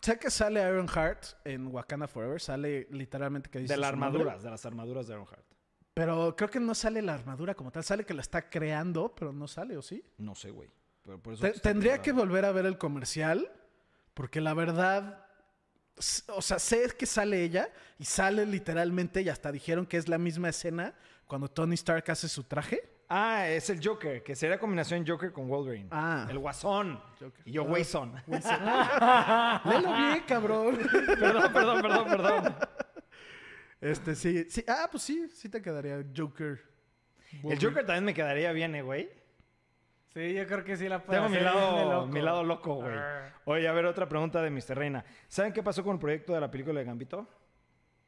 Sé 0.00 0.18
que 0.18 0.30
sale 0.30 0.60
Ironheart 0.66 1.22
en 1.44 1.66
Wakanda 1.66 2.08
Forever, 2.08 2.40
sale 2.40 2.88
literalmente 2.90 3.50
que 3.50 3.58
dice 3.58 3.74
De 3.74 3.78
las 3.78 3.90
nombre, 3.92 4.06
armaduras, 4.08 4.42
de 4.42 4.50
las 4.50 4.64
armaduras 4.64 5.06
de 5.06 5.12
Ironheart. 5.12 5.44
Pero 5.92 6.34
creo 6.34 6.48
que 6.48 6.60
no 6.60 6.74
sale 6.74 7.02
la 7.02 7.12
armadura 7.14 7.54
como 7.54 7.70
tal, 7.70 7.84
sale 7.84 8.06
que 8.06 8.14
la 8.14 8.22
está 8.22 8.48
creando, 8.48 9.14
pero 9.14 9.32
no 9.34 9.46
sale, 9.46 9.76
¿o 9.76 9.82
sí? 9.82 10.02
No 10.16 10.34
sé, 10.34 10.50
güey. 10.50 10.70
Pero 11.02 11.20
por 11.20 11.34
eso 11.34 11.42
Te- 11.42 11.50
está 11.50 11.68
tendría 11.68 12.00
que 12.00 12.12
volver 12.12 12.46
a 12.46 12.52
ver 12.52 12.64
el 12.64 12.78
comercial, 12.78 13.52
porque 14.14 14.40
la 14.40 14.54
verdad, 14.54 15.26
o 16.28 16.42
sea, 16.42 16.58
sé 16.58 16.88
que 16.98 17.06
sale 17.06 17.42
ella 17.42 17.68
y 17.98 18.04
sale 18.04 18.46
literalmente 18.46 19.22
y 19.22 19.28
hasta 19.28 19.52
dijeron 19.52 19.86
que 19.86 19.96
es 19.96 20.08
la 20.08 20.18
misma 20.18 20.48
escena 20.48 20.94
cuando 21.26 21.48
Tony 21.48 21.74
Stark 21.74 22.10
hace 22.10 22.28
su 22.28 22.44
traje. 22.44 22.82
Ah, 23.08 23.48
es 23.48 23.68
el 23.70 23.84
Joker, 23.84 24.22
que 24.22 24.36
sería 24.36 24.58
combinación 24.58 25.04
Joker 25.06 25.32
con 25.32 25.48
Wolverine. 25.48 25.88
Ah. 25.90 26.28
El 26.30 26.38
Guasón. 26.38 27.00
Joker. 27.18 27.42
Y 27.44 27.52
yo, 27.52 27.64
Wayson. 27.64 28.14
Léelo 28.26 29.96
bien, 29.96 30.22
cabrón. 30.28 30.78
perdón, 31.18 31.52
perdón, 31.52 31.82
perdón, 31.82 32.08
perdón. 32.08 32.56
Este, 33.80 34.14
sí, 34.14 34.46
sí. 34.48 34.64
Ah, 34.68 34.88
pues 34.90 35.02
sí, 35.02 35.28
sí 35.34 35.48
te 35.48 35.60
quedaría 35.60 36.04
Joker. 36.16 36.60
El 37.42 37.58
Joker 37.60 37.84
también 37.84 38.04
me 38.04 38.14
quedaría 38.14 38.52
bien, 38.52 38.74
eh, 38.74 38.82
güey. 38.82 39.10
Sí, 40.12 40.34
yo 40.34 40.46
creo 40.46 40.64
que 40.64 40.76
sí 40.76 40.88
la 40.88 41.02
puedo 41.02 41.20
Tengo 41.22 41.30
mi 41.30 41.36
hacer 41.36 41.48
de 41.54 41.60
lado, 41.60 41.92
loco. 41.92 42.06
mi 42.08 42.20
lado 42.20 42.44
loco, 42.44 42.74
güey. 42.76 42.96
Arr. 42.96 43.32
Oye, 43.44 43.68
a 43.68 43.72
ver, 43.72 43.86
otra 43.86 44.08
pregunta 44.08 44.42
de 44.42 44.50
Mr. 44.50 44.76
Reina. 44.76 45.04
¿Saben 45.28 45.52
qué 45.52 45.62
pasó 45.62 45.84
con 45.84 45.94
el 45.94 46.00
proyecto 46.00 46.34
de 46.34 46.40
la 46.40 46.50
película 46.50 46.80
de 46.80 46.86
Gambito? 46.86 47.28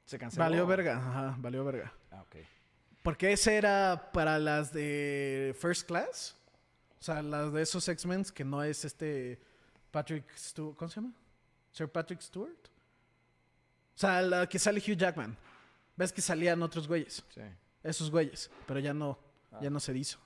Se 0.04 0.18
canceló. 0.18 0.44
Valió 0.44 0.66
verga, 0.66 0.96
ajá, 0.98 1.36
valió 1.38 1.64
verga. 1.64 1.92
Ah, 2.10 2.22
ok. 2.22 2.36
Porque 3.02 3.32
ese 3.32 3.56
era 3.56 4.10
para 4.12 4.38
las 4.38 4.72
de 4.72 5.54
First 5.60 5.86
Class. 5.86 6.36
O 6.98 7.02
sea, 7.02 7.22
las 7.22 7.52
de 7.52 7.62
esos 7.62 7.88
X-Men 7.88 8.24
que 8.34 8.44
no 8.44 8.62
es 8.62 8.84
este 8.84 9.40
Patrick 9.90 10.24
Stewart. 10.36 10.76
¿Cómo 10.76 10.88
se 10.88 11.00
llama? 11.00 11.12
Sir 11.72 11.88
Patrick 11.88 12.20
Stewart. 12.20 12.52
O 13.94 13.98
sea, 13.98 14.22
la 14.22 14.48
que 14.48 14.58
sale 14.58 14.80
Hugh 14.80 14.96
Jackman. 14.96 15.36
Ves 15.96 16.12
que 16.12 16.20
salían 16.22 16.62
otros 16.62 16.86
güeyes. 16.88 17.24
Sí, 17.28 17.40
Esos 17.82 18.10
güeyes. 18.10 18.50
Pero 18.66 18.80
ya 18.80 18.94
no. 18.94 19.18
Ya 19.60 19.68
no 19.70 19.80
se 19.80 19.96
hizo. 19.96 20.18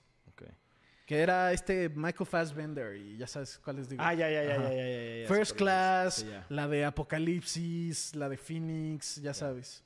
Que 1.06 1.20
era 1.20 1.52
este 1.52 1.88
Michael 1.88 2.26
Fassbender 2.26 2.96
y 2.96 3.16
ya 3.16 3.26
sabes 3.28 3.58
cuáles 3.64 3.88
digo. 3.88 4.02
Ah, 4.04 4.12
ya, 4.12 4.28
ya, 4.28 4.42
ya, 4.42 4.56
ya, 4.58 4.70
ya, 4.74 5.22
ya, 5.22 5.28
First 5.28 5.56
Class, 5.56 6.18
es. 6.18 6.24
Sí, 6.24 6.30
ya. 6.30 6.46
la 6.48 6.66
de 6.68 6.84
Apocalipsis, 6.84 8.14
la 8.16 8.28
de 8.28 8.36
Phoenix, 8.36 9.16
ya 9.22 9.32
sabes. 9.32 9.84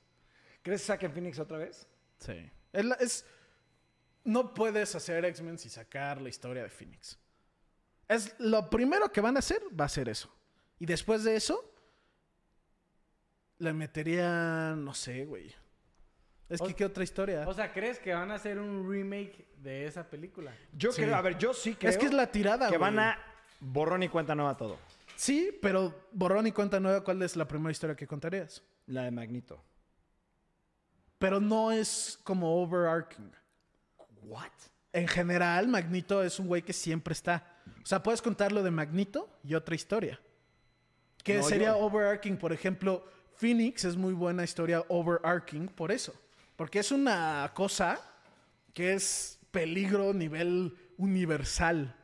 ¿Crees 0.63 0.81
que 0.81 0.87
saquen 0.87 1.11
Phoenix 1.13 1.37
otra 1.39 1.59
vez? 1.59 1.87
Sí. 2.17 2.49
Es, 2.73 2.85
es- 2.99 3.25
no 4.23 4.53
puedes 4.53 4.93
hacer 4.95 5.23
X-Men 5.25 5.57
sin 5.59 5.69
sacar 5.71 6.19
la 6.21 6.29
historia 6.29 6.63
de 6.63 6.69
Phoenix. 6.69 7.17
Es 8.07 8.35
lo 8.39 8.69
primero 8.69 9.11
que 9.11 9.21
van 9.21 9.35
a 9.35 9.39
hacer, 9.39 9.61
va 9.79 9.85
a 9.85 9.89
ser 9.89 10.09
eso. 10.09 10.31
Y 10.79 10.85
después 10.87 11.23
de 11.23 11.35
eso, 11.35 11.71
le 13.59 13.73
metería, 13.73 14.73
no 14.75 14.93
sé, 14.93 15.25
güey. 15.25 15.53
Es 16.51 16.59
que 16.61 16.73
O- 16.73 16.75
qué 16.75 16.85
otra 16.85 17.03
historia. 17.03 17.45
O 17.47 17.53
sea, 17.53 17.71
¿crees 17.71 17.97
que 17.99 18.13
van 18.13 18.29
a 18.31 18.35
hacer 18.35 18.59
un 18.59 18.89
remake 18.89 19.47
de 19.57 19.85
esa 19.87 20.03
película? 20.09 20.53
Yo 20.73 20.91
Sí. 20.91 21.01
creo, 21.01 21.15
a 21.15 21.21
ver, 21.21 21.37
yo 21.37 21.53
sí 21.53 21.75
creo 21.75 21.89
es 21.91 21.97
que 21.97 22.05
es 22.07 22.13
la 22.13 22.27
tirada, 22.31 22.65
que 22.69 22.77
güey. 22.77 22.91
van 22.91 22.99
a 22.99 23.17
borrón 23.59 24.03
y 24.03 24.09
cuenta 24.09 24.35
nueva 24.35 24.57
todo. 24.57 24.77
Sí, 25.15 25.57
pero 25.61 26.07
borrón 26.11 26.47
y 26.47 26.51
cuenta 26.51 26.79
nueva, 26.79 27.03
¿cuál 27.03 27.21
es 27.21 27.35
la 27.35 27.47
primera 27.47 27.71
historia 27.71 27.95
que 27.95 28.05
contarías? 28.07 28.61
La 28.87 29.03
de 29.03 29.11
Magneto. 29.11 29.63
Pero 31.19 31.39
no 31.39 31.71
es 31.71 32.19
como 32.23 32.61
overarching. 32.61 33.31
¿What? 34.23 34.49
En 34.93 35.07
general, 35.07 35.67
Magnito 35.67 36.23
es 36.23 36.39
un 36.39 36.47
güey 36.47 36.61
que 36.63 36.73
siempre 36.73 37.13
está. 37.13 37.47
O 37.81 37.85
sea, 37.85 38.01
puedes 38.03 38.21
contar 38.21 38.51
lo 38.51 38.61
de 38.63 38.71
Magnito 38.71 39.29
y 39.43 39.53
otra 39.53 39.75
historia. 39.75 40.19
Que 41.23 41.37
No, 41.37 41.43
sería 41.43 41.69
yo- 41.69 41.77
overarching. 41.79 42.37
Por 42.37 42.51
ejemplo, 42.51 43.05
Phoenix 43.35 43.85
es 43.85 43.95
muy 43.95 44.13
buena 44.13 44.43
historia 44.43 44.83
overarching 44.89 45.67
por 45.67 45.91
eso. 45.91 46.13
Porque 46.61 46.77
es 46.77 46.91
una 46.91 47.49
cosa 47.55 47.99
que 48.71 48.93
es 48.93 49.39
peligro 49.49 50.13
nivel 50.13 50.77
universal. 50.95 51.95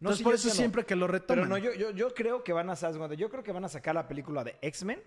No, 0.00 0.08
Entonces, 0.08 0.16
sí, 0.16 0.24
por 0.24 0.34
eso 0.34 0.48
siempre 0.48 0.86
que 0.86 0.96
lo 0.96 1.06
retoman. 1.06 1.44
Pero 1.44 1.46
no, 1.46 1.58
yo, 1.58 1.74
yo, 1.74 1.90
yo 1.90 2.14
creo 2.14 2.42
que 2.42 2.54
van 2.54 2.70
a 2.70 2.74
¿sabes 2.74 2.96
cuándo? 2.96 3.14
yo 3.14 3.28
creo 3.28 3.44
que 3.44 3.52
van 3.52 3.66
a 3.66 3.68
sacar 3.68 3.94
la 3.94 4.08
película 4.08 4.42
de 4.44 4.56
X-Men 4.62 5.02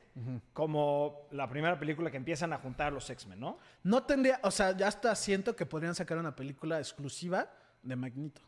como 0.54 1.28
la 1.32 1.50
primera 1.50 1.80
película 1.80 2.12
que 2.12 2.18
empiezan 2.18 2.54
a 2.54 2.60
juntar 2.60 2.94
los 2.94 3.10
X-Men, 3.10 3.40
¿no? 3.40 3.58
No 3.82 4.04
tendría, 4.04 4.40
o 4.44 4.52
sea, 4.52 4.78
ya 4.78 4.88
hasta 4.88 5.16
siento 5.16 5.56
que 5.56 5.66
podrían 5.66 5.96
sacar 5.96 6.20
una 6.20 6.36
película 6.36 6.78
exclusiva 6.78 7.52
de 7.82 7.96
Magnito. 7.96 8.42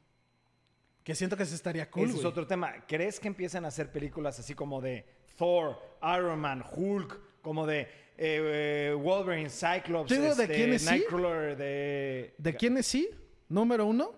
Que 1.04 1.16
siento 1.16 1.36
que 1.36 1.48
se 1.48 1.56
estaría 1.56 1.90
cool, 1.90 2.10
Ese 2.10 2.20
es 2.20 2.26
otro 2.26 2.46
tema. 2.46 2.86
¿Crees 2.88 3.20
que 3.20 3.28
empiezan 3.28 3.66
a 3.66 3.70
hacer 3.70 3.92
películas 3.92 4.38
así 4.38 4.54
como 4.54 4.82
de 4.82 5.04
Thor, 5.36 5.80
Iron 6.16 6.40
Man, 6.40 6.64
Hulk, 6.76 7.42
como 7.42 7.66
de 7.66 8.03
eh, 8.18 8.90
eh, 8.92 8.94
Wolverine, 8.94 9.50
Cyclops, 9.50 10.10
Te 10.10 10.20
digo 10.20 10.36
de 10.36 10.44
este, 10.44 10.56
quiénes 10.56 10.82
sí. 10.82 10.90
Nightcrawler, 10.90 11.58
de... 11.58 12.36
¿De 12.38 12.56
quiénes 12.56 12.86
sí? 12.86 13.10
Número 13.50 13.86
uno, 13.86 14.14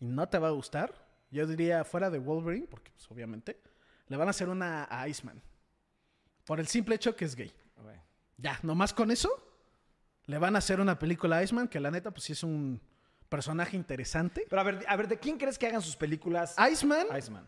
y 0.00 0.06
no 0.06 0.28
te 0.28 0.38
va 0.38 0.48
a 0.48 0.52
gustar. 0.52 1.06
Yo 1.30 1.46
diría 1.46 1.84
fuera 1.84 2.10
de 2.10 2.18
Wolverine, 2.18 2.66
porque 2.68 2.90
pues, 2.92 3.10
obviamente 3.10 3.60
le 4.08 4.16
van 4.16 4.28
a 4.28 4.30
hacer 4.30 4.48
una 4.48 4.86
a 4.90 5.08
Iceman. 5.08 5.42
Por 6.44 6.60
el 6.60 6.68
simple 6.68 6.94
hecho 6.94 7.16
que 7.16 7.24
es 7.24 7.34
gay. 7.34 7.52
Ya, 8.38 8.58
nomás 8.62 8.92
con 8.92 9.10
eso, 9.10 9.30
le 10.26 10.38
van 10.38 10.56
a 10.56 10.58
hacer 10.58 10.80
una 10.80 10.98
película 10.98 11.38
a 11.38 11.42
Iceman, 11.42 11.68
que 11.68 11.80
la 11.80 11.90
neta, 11.90 12.10
pues 12.10 12.24
sí 12.24 12.32
es 12.32 12.42
un 12.42 12.80
personaje 13.28 13.76
interesante. 13.76 14.44
Pero 14.48 14.60
a 14.60 14.64
ver, 14.64 14.84
a 14.86 14.96
ver, 14.96 15.08
¿de 15.08 15.18
quién 15.18 15.38
crees 15.38 15.58
que 15.58 15.66
hagan 15.66 15.80
sus 15.80 15.96
películas? 15.96 16.54
Iceman, 16.70 17.06
Iceman. 17.16 17.46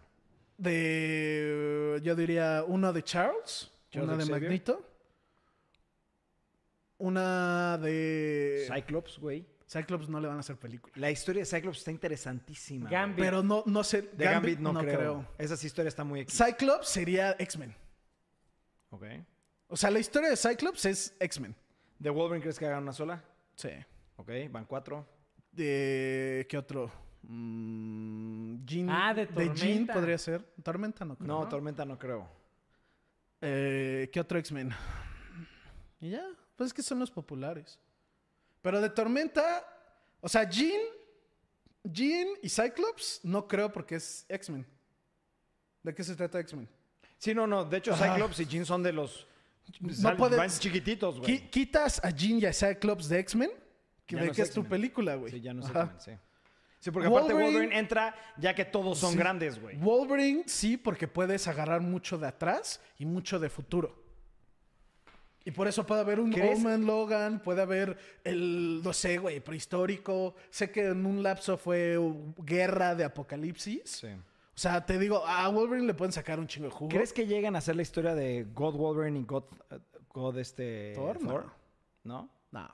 de. 0.56 2.00
Yo 2.02 2.16
diría 2.16 2.64
uno 2.66 2.92
de 2.92 3.02
Charles, 3.02 3.70
una 3.94 4.16
de 4.16 4.24
Xavier. 4.24 4.40
Magnito, 4.42 4.87
una 6.98 7.78
de. 7.78 8.66
Cyclops, 8.72 9.18
güey. 9.18 9.46
Cyclops 9.70 10.08
no 10.08 10.18
le 10.18 10.28
van 10.28 10.38
a 10.38 10.40
hacer 10.40 10.56
película. 10.56 10.92
La 10.96 11.10
historia 11.10 11.42
de 11.42 11.46
Cyclops 11.46 11.78
está 11.78 11.90
interesantísima. 11.90 12.88
Gambit. 12.88 13.22
Pero 13.22 13.42
no, 13.42 13.62
no 13.66 13.84
sé. 13.84 14.02
De 14.02 14.24
Gambit, 14.24 14.58
no, 14.58 14.72
creo. 14.74 15.26
Esa 15.36 15.56
sí 15.58 15.66
historia 15.66 15.88
está 15.90 16.04
muy... 16.04 16.24
Cyclops 16.24 16.88
sería 16.88 17.36
X-Men. 17.38 17.74
Ok. 18.90 19.04
O 19.68 19.76
sea, 19.76 19.90
la 19.90 19.98
historia 19.98 20.30
de 20.30 20.36
Cyclops 20.38 20.86
es 20.86 21.14
X-Men. 21.20 21.54
¿De 21.98 22.08
Wolverine 22.08 22.40
crees 22.40 22.58
que 22.58 22.64
hagan 22.64 22.84
una 22.84 22.92
sola? 22.94 23.22
Sí. 23.56 23.68
Ok, 24.16 24.30
van 24.50 24.64
cuatro. 24.64 25.06
De, 25.52 26.46
¿Qué 26.48 26.56
otro? 26.56 26.90
Mm, 27.22 28.64
Jean, 28.64 28.88
Ah, 28.88 29.12
de 29.12 29.26
Jean 29.26 29.54
Tormenta. 29.54 29.92
podría 29.92 30.16
ser. 30.18 30.42
Tormenta 30.62 31.04
no 31.04 31.14
creo. 31.16 31.26
No, 31.28 31.40
¿no? 31.40 31.48
Tormenta 31.48 31.84
no 31.84 31.98
creo. 31.98 32.26
Eh, 33.42 34.08
¿Qué 34.10 34.18
otro 34.18 34.38
X-Men? 34.38 34.70
Y 36.00 36.10
ya. 36.10 36.24
Pues 36.58 36.68
es 36.68 36.74
que 36.74 36.82
son 36.82 36.98
los 36.98 37.10
populares. 37.10 37.78
Pero 38.60 38.80
de 38.80 38.90
Tormenta. 38.90 39.64
O 40.20 40.28
sea, 40.28 40.42
Jean. 40.50 40.80
Jean 41.84 42.26
y 42.42 42.48
Cyclops 42.48 43.20
no 43.22 43.46
creo 43.46 43.72
porque 43.72 43.94
es 43.94 44.26
X-Men. 44.28 44.66
¿De 45.84 45.94
qué 45.94 46.02
se 46.02 46.16
trata 46.16 46.40
X-Men? 46.40 46.68
Sí, 47.16 47.32
no, 47.32 47.46
no. 47.46 47.64
De 47.64 47.76
hecho, 47.78 47.92
Ajá. 47.94 48.12
Cyclops 48.12 48.40
y 48.40 48.46
Jean 48.46 48.66
son 48.66 48.82
de 48.82 48.92
los... 48.92 49.26
No 49.80 50.16
puedes- 50.16 50.36
Van 50.36 50.50
chiquititos, 50.50 51.20
güey. 51.20 51.30
Qui- 51.38 51.50
Quitas 51.50 52.04
a 52.04 52.10
Jean 52.10 52.40
y 52.40 52.46
a 52.46 52.52
Cyclops 52.52 53.08
de 53.08 53.20
X-Men. 53.20 53.50
que 54.04 54.16
¿De 54.16 54.26
no 54.26 54.32
qué 54.32 54.42
es 54.42 54.48
es 54.48 54.54
tu 54.54 54.64
película, 54.64 55.14
güey? 55.14 55.30
Sí, 55.32 55.40
ya 55.40 55.54
no 55.54 55.62
sé 55.62 55.70
Ajá. 55.70 55.92
X-Men, 55.94 56.00
sí. 56.18 56.22
Sí, 56.80 56.90
porque 56.90 57.06
aparte 57.08 57.32
Wolverine- 57.34 57.52
Wolverine 57.52 57.78
entra 57.78 58.14
ya 58.38 58.54
que 58.54 58.64
todos 58.64 58.98
son 58.98 59.12
Sí. 59.12 59.18
grandes, 59.18 59.60
güey. 59.60 59.76
Wolverine 59.76 60.42
sí, 60.46 60.76
porque 60.76 61.06
puedes 61.06 61.46
agarrar 61.46 61.80
mucho 61.80 62.18
de 62.18 62.26
atrás 62.26 62.80
y 62.98 63.06
mucho 63.06 63.38
de 63.38 63.48
futuro. 63.48 64.07
Y 65.48 65.50
por 65.50 65.66
eso 65.66 65.86
puede 65.86 66.02
haber 66.02 66.20
un 66.20 66.30
¿Crees? 66.30 66.58
Old 66.58 66.62
Man 66.62 66.84
Logan, 66.84 67.40
puede 67.40 67.62
haber 67.62 67.96
el, 68.22 68.82
no 68.84 68.92
sé, 68.92 69.16
güey, 69.16 69.40
prehistórico. 69.40 70.34
Sé 70.50 70.70
que 70.70 70.88
en 70.88 71.06
un 71.06 71.22
lapso 71.22 71.56
fue 71.56 71.98
guerra 72.36 72.94
de 72.94 73.04
apocalipsis. 73.04 73.82
Sí. 73.84 74.08
O 74.08 74.58
sea, 74.60 74.84
te 74.84 74.98
digo, 74.98 75.26
a 75.26 75.48
Wolverine 75.48 75.86
le 75.86 75.94
pueden 75.94 76.12
sacar 76.12 76.38
un 76.38 76.46
chingo 76.46 76.66
de 76.66 76.72
jugo. 76.72 76.90
¿Crees 76.90 77.14
que 77.14 77.26
llegan 77.26 77.54
a 77.54 77.60
hacer 77.60 77.76
la 77.76 77.80
historia 77.80 78.14
de 78.14 78.46
God 78.54 78.74
Wolverine 78.74 79.20
y 79.20 79.22
God, 79.22 79.44
God 80.12 80.36
este... 80.36 80.92
Thor? 80.94 81.22
No. 81.22 81.50
¿No? 82.04 82.28
No. 82.50 82.68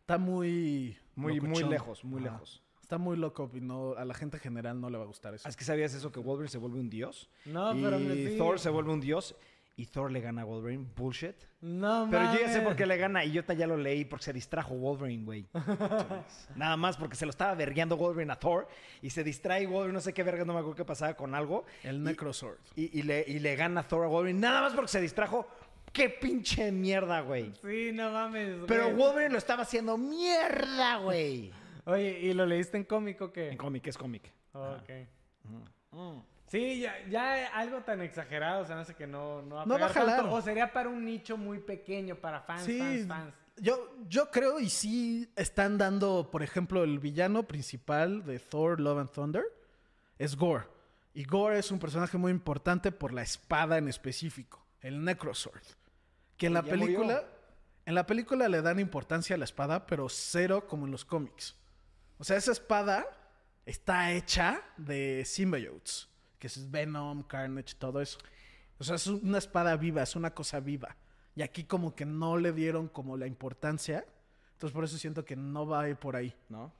Está 0.00 0.18
muy... 0.18 0.98
Muy, 1.14 1.40
muy 1.40 1.62
lejos, 1.62 2.02
muy 2.02 2.20
lejos. 2.20 2.60
Está 2.82 2.98
muy 2.98 3.16
loco 3.16 3.48
y 3.54 3.60
no, 3.60 3.94
a 3.94 4.04
la 4.04 4.14
gente 4.14 4.38
en 4.38 4.42
general 4.42 4.80
no 4.80 4.90
le 4.90 4.98
va 4.98 5.04
a 5.04 5.06
gustar 5.06 5.32
eso. 5.32 5.48
¿Es 5.48 5.56
que 5.56 5.62
sabías 5.62 5.94
eso 5.94 6.10
que 6.10 6.18
Wolverine 6.18 6.50
se 6.50 6.58
vuelve 6.58 6.80
un 6.80 6.90
dios? 6.90 7.30
No, 7.44 7.72
y 7.72 7.84
pero 7.84 8.00
me 8.00 8.14
sí. 8.14 8.36
Thor 8.36 8.58
se 8.58 8.68
vuelve 8.68 8.92
un 8.92 9.00
dios 9.00 9.36
y 9.76 9.86
Thor 9.86 10.10
le 10.12 10.20
gana 10.20 10.42
a 10.42 10.44
Wolverine. 10.44 10.86
Bullshit. 10.94 11.34
No, 11.60 12.06
Pero 12.10 12.32
yo 12.32 12.40
ya 12.40 12.48
sé 12.52 12.60
por 12.60 12.76
qué 12.76 12.86
le 12.86 12.96
gana 12.96 13.24
y 13.24 13.32
yo 13.32 13.42
ya 13.42 13.66
lo 13.66 13.76
leí 13.76 14.04
porque 14.04 14.26
se 14.26 14.32
distrajo 14.32 14.74
Wolverine, 14.74 15.24
güey. 15.24 15.48
Nada 16.56 16.76
más 16.76 16.96
porque 16.96 17.16
se 17.16 17.26
lo 17.26 17.30
estaba 17.30 17.54
vergueando 17.54 17.96
Wolverine 17.96 18.32
a 18.32 18.36
Thor 18.38 18.68
y 19.02 19.10
se 19.10 19.24
distrae 19.24 19.66
Wolverine, 19.66 19.94
no 19.94 20.00
sé 20.00 20.12
qué 20.12 20.22
verga, 20.22 20.44
no 20.44 20.52
me 20.52 20.60
acuerdo 20.60 20.76
qué 20.76 20.84
pasaba 20.84 21.14
con 21.14 21.34
algo. 21.34 21.64
El 21.82 22.02
Necrosword. 22.02 22.58
Y, 22.76 22.98
y 22.98 23.02
le, 23.02 23.24
y 23.26 23.38
le 23.40 23.56
gana 23.56 23.82
Thor 23.82 24.04
a 24.04 24.08
Wolverine, 24.08 24.38
nada 24.38 24.60
más 24.60 24.74
porque 24.74 24.88
se 24.88 25.00
distrajo. 25.00 25.46
¡Qué 25.92 26.08
pinche 26.08 26.72
mierda, 26.72 27.20
güey! 27.20 27.52
Sí, 27.62 27.90
no 27.92 28.10
mames. 28.10 28.56
Pero 28.66 28.84
güey. 28.86 28.96
Wolverine 28.96 29.30
lo 29.30 29.38
estaba 29.38 29.62
haciendo 29.62 29.96
mierda, 29.96 30.98
güey. 30.98 31.52
Oye, 31.84 32.18
¿y 32.20 32.34
lo 32.34 32.46
leíste 32.46 32.76
en 32.76 32.84
cómic 32.84 33.20
o 33.20 33.32
qué? 33.32 33.50
En 33.50 33.56
cómic, 33.56 33.86
es 33.86 33.96
cómic. 33.96 34.32
Ok. 34.52 34.90
Mm. 35.92 36.18
Sí, 36.54 36.78
ya, 36.78 37.04
ya 37.08 37.46
algo 37.48 37.80
tan 37.80 38.00
exagerado, 38.00 38.62
o 38.62 38.64
sea, 38.64 38.76
no 38.76 38.84
sé 38.84 38.94
que 38.94 39.08
no, 39.08 39.42
no 39.42 39.56
va 39.56 39.62
a, 39.62 39.66
No 39.66 39.76
va 39.76 39.86
a 39.86 39.92
tanto. 39.92 40.32
O 40.32 40.40
sería 40.40 40.72
para 40.72 40.88
un 40.88 41.04
nicho 41.04 41.36
muy 41.36 41.58
pequeño, 41.58 42.14
para 42.14 42.42
fans, 42.42 42.62
Sí, 42.62 42.78
fans, 42.78 43.08
fans. 43.08 43.34
Yo, 43.56 43.92
yo 44.08 44.30
creo 44.30 44.60
y 44.60 44.68
sí 44.68 45.28
están 45.34 45.78
dando, 45.78 46.30
por 46.30 46.44
ejemplo, 46.44 46.84
el 46.84 47.00
villano 47.00 47.42
principal 47.42 48.24
de 48.24 48.38
Thor 48.38 48.80
Love 48.80 48.98
and 48.98 49.10
Thunder 49.10 49.44
es 50.16 50.36
Gore. 50.36 50.66
Y 51.12 51.24
Gore 51.24 51.58
es 51.58 51.72
un 51.72 51.80
personaje 51.80 52.18
muy 52.18 52.30
importante 52.30 52.92
por 52.92 53.12
la 53.12 53.22
espada 53.22 53.76
en 53.76 53.88
específico, 53.88 54.64
el 54.80 55.04
Necrosword. 55.04 55.60
Que 56.36 56.46
en 56.46 56.54
la 56.54 56.62
película, 56.62 57.14
murió. 57.14 57.28
en 57.84 57.94
la 57.96 58.06
película 58.06 58.48
le 58.48 58.62
dan 58.62 58.78
importancia 58.78 59.34
a 59.34 59.38
la 59.40 59.44
espada, 59.44 59.86
pero 59.86 60.08
cero 60.08 60.68
como 60.68 60.86
en 60.86 60.92
los 60.92 61.04
cómics. 61.04 61.56
O 62.18 62.22
sea, 62.22 62.36
esa 62.36 62.52
espada 62.52 63.06
está 63.66 64.12
hecha 64.12 64.62
de 64.76 65.24
symbiotes, 65.24 66.13
que 66.44 66.48
es 66.48 66.70
Venom, 66.70 67.22
Carnage, 67.22 67.74
todo 67.78 68.02
eso. 68.02 68.18
O 68.78 68.84
sea, 68.84 68.96
es 68.96 69.06
una 69.06 69.38
espada 69.38 69.74
viva, 69.78 70.02
es 70.02 70.14
una 70.14 70.34
cosa 70.34 70.60
viva. 70.60 70.94
Y 71.34 71.40
aquí 71.40 71.64
como 71.64 71.94
que 71.94 72.04
no 72.04 72.36
le 72.36 72.52
dieron 72.52 72.88
como 72.88 73.16
la 73.16 73.26
importancia. 73.26 74.04
Entonces 74.52 74.74
por 74.74 74.84
eso 74.84 74.98
siento 74.98 75.24
que 75.24 75.36
no 75.36 75.66
va 75.66 75.80
a 75.80 75.88
ir 75.88 75.96
por 75.96 76.16
ahí. 76.16 76.34
¿no? 76.50 76.70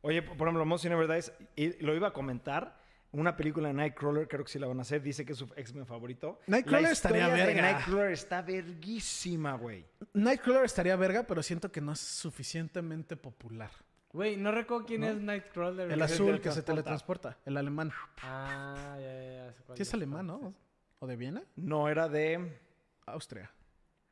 Oye, 0.00 0.22
por 0.22 0.48
ejemplo, 0.48 0.64
Most 0.64 0.86
Never 0.86 1.06
Dies, 1.06 1.30
y 1.56 1.84
lo 1.84 1.94
iba 1.94 2.08
a 2.08 2.12
comentar. 2.14 2.80
Una 3.10 3.36
película 3.36 3.68
de 3.68 3.74
Nightcrawler, 3.74 4.26
creo 4.26 4.44
que 4.44 4.50
sí 4.50 4.58
la 4.58 4.66
van 4.66 4.78
a 4.78 4.82
hacer. 4.82 5.02
Dice 5.02 5.26
que 5.26 5.32
es 5.32 5.38
su 5.38 5.44
X-Men 5.54 5.84
favorito. 5.84 6.40
Nightcrawler 6.46 6.84
La 6.84 6.92
estaría 6.92 7.28
de 7.28 7.34
verga. 7.34 7.60
Nightcrawler 7.60 8.12
está 8.12 8.40
verguísima, 8.40 9.52
güey. 9.58 9.84
Nightcrawler 10.14 10.64
estaría 10.64 10.96
verga, 10.96 11.24
pero 11.24 11.42
siento 11.42 11.70
que 11.70 11.82
no 11.82 11.92
es 11.92 12.00
suficientemente 12.00 13.14
popular. 13.14 13.72
Güey, 14.12 14.36
no 14.36 14.52
recuerdo 14.52 14.84
quién 14.86 15.04
es 15.04 15.16
Nightcrawler. 15.16 15.90
El 15.90 16.02
azul 16.02 16.40
que 16.40 16.50
se 16.52 16.62
teletransporta. 16.62 17.38
el 17.46 17.56
alemán. 17.56 17.90
Ah, 18.22 18.96
ya, 19.00 19.12
ya, 19.12 19.52
ya. 19.68 19.74
Sí 19.76 19.82
es 19.82 19.94
alemán, 19.94 20.26
¿no? 20.26 20.54
¿O 20.98 21.06
de 21.06 21.16
Viena? 21.16 21.42
No, 21.56 21.88
era 21.88 22.08
de... 22.08 22.58
Austria. 23.06 23.50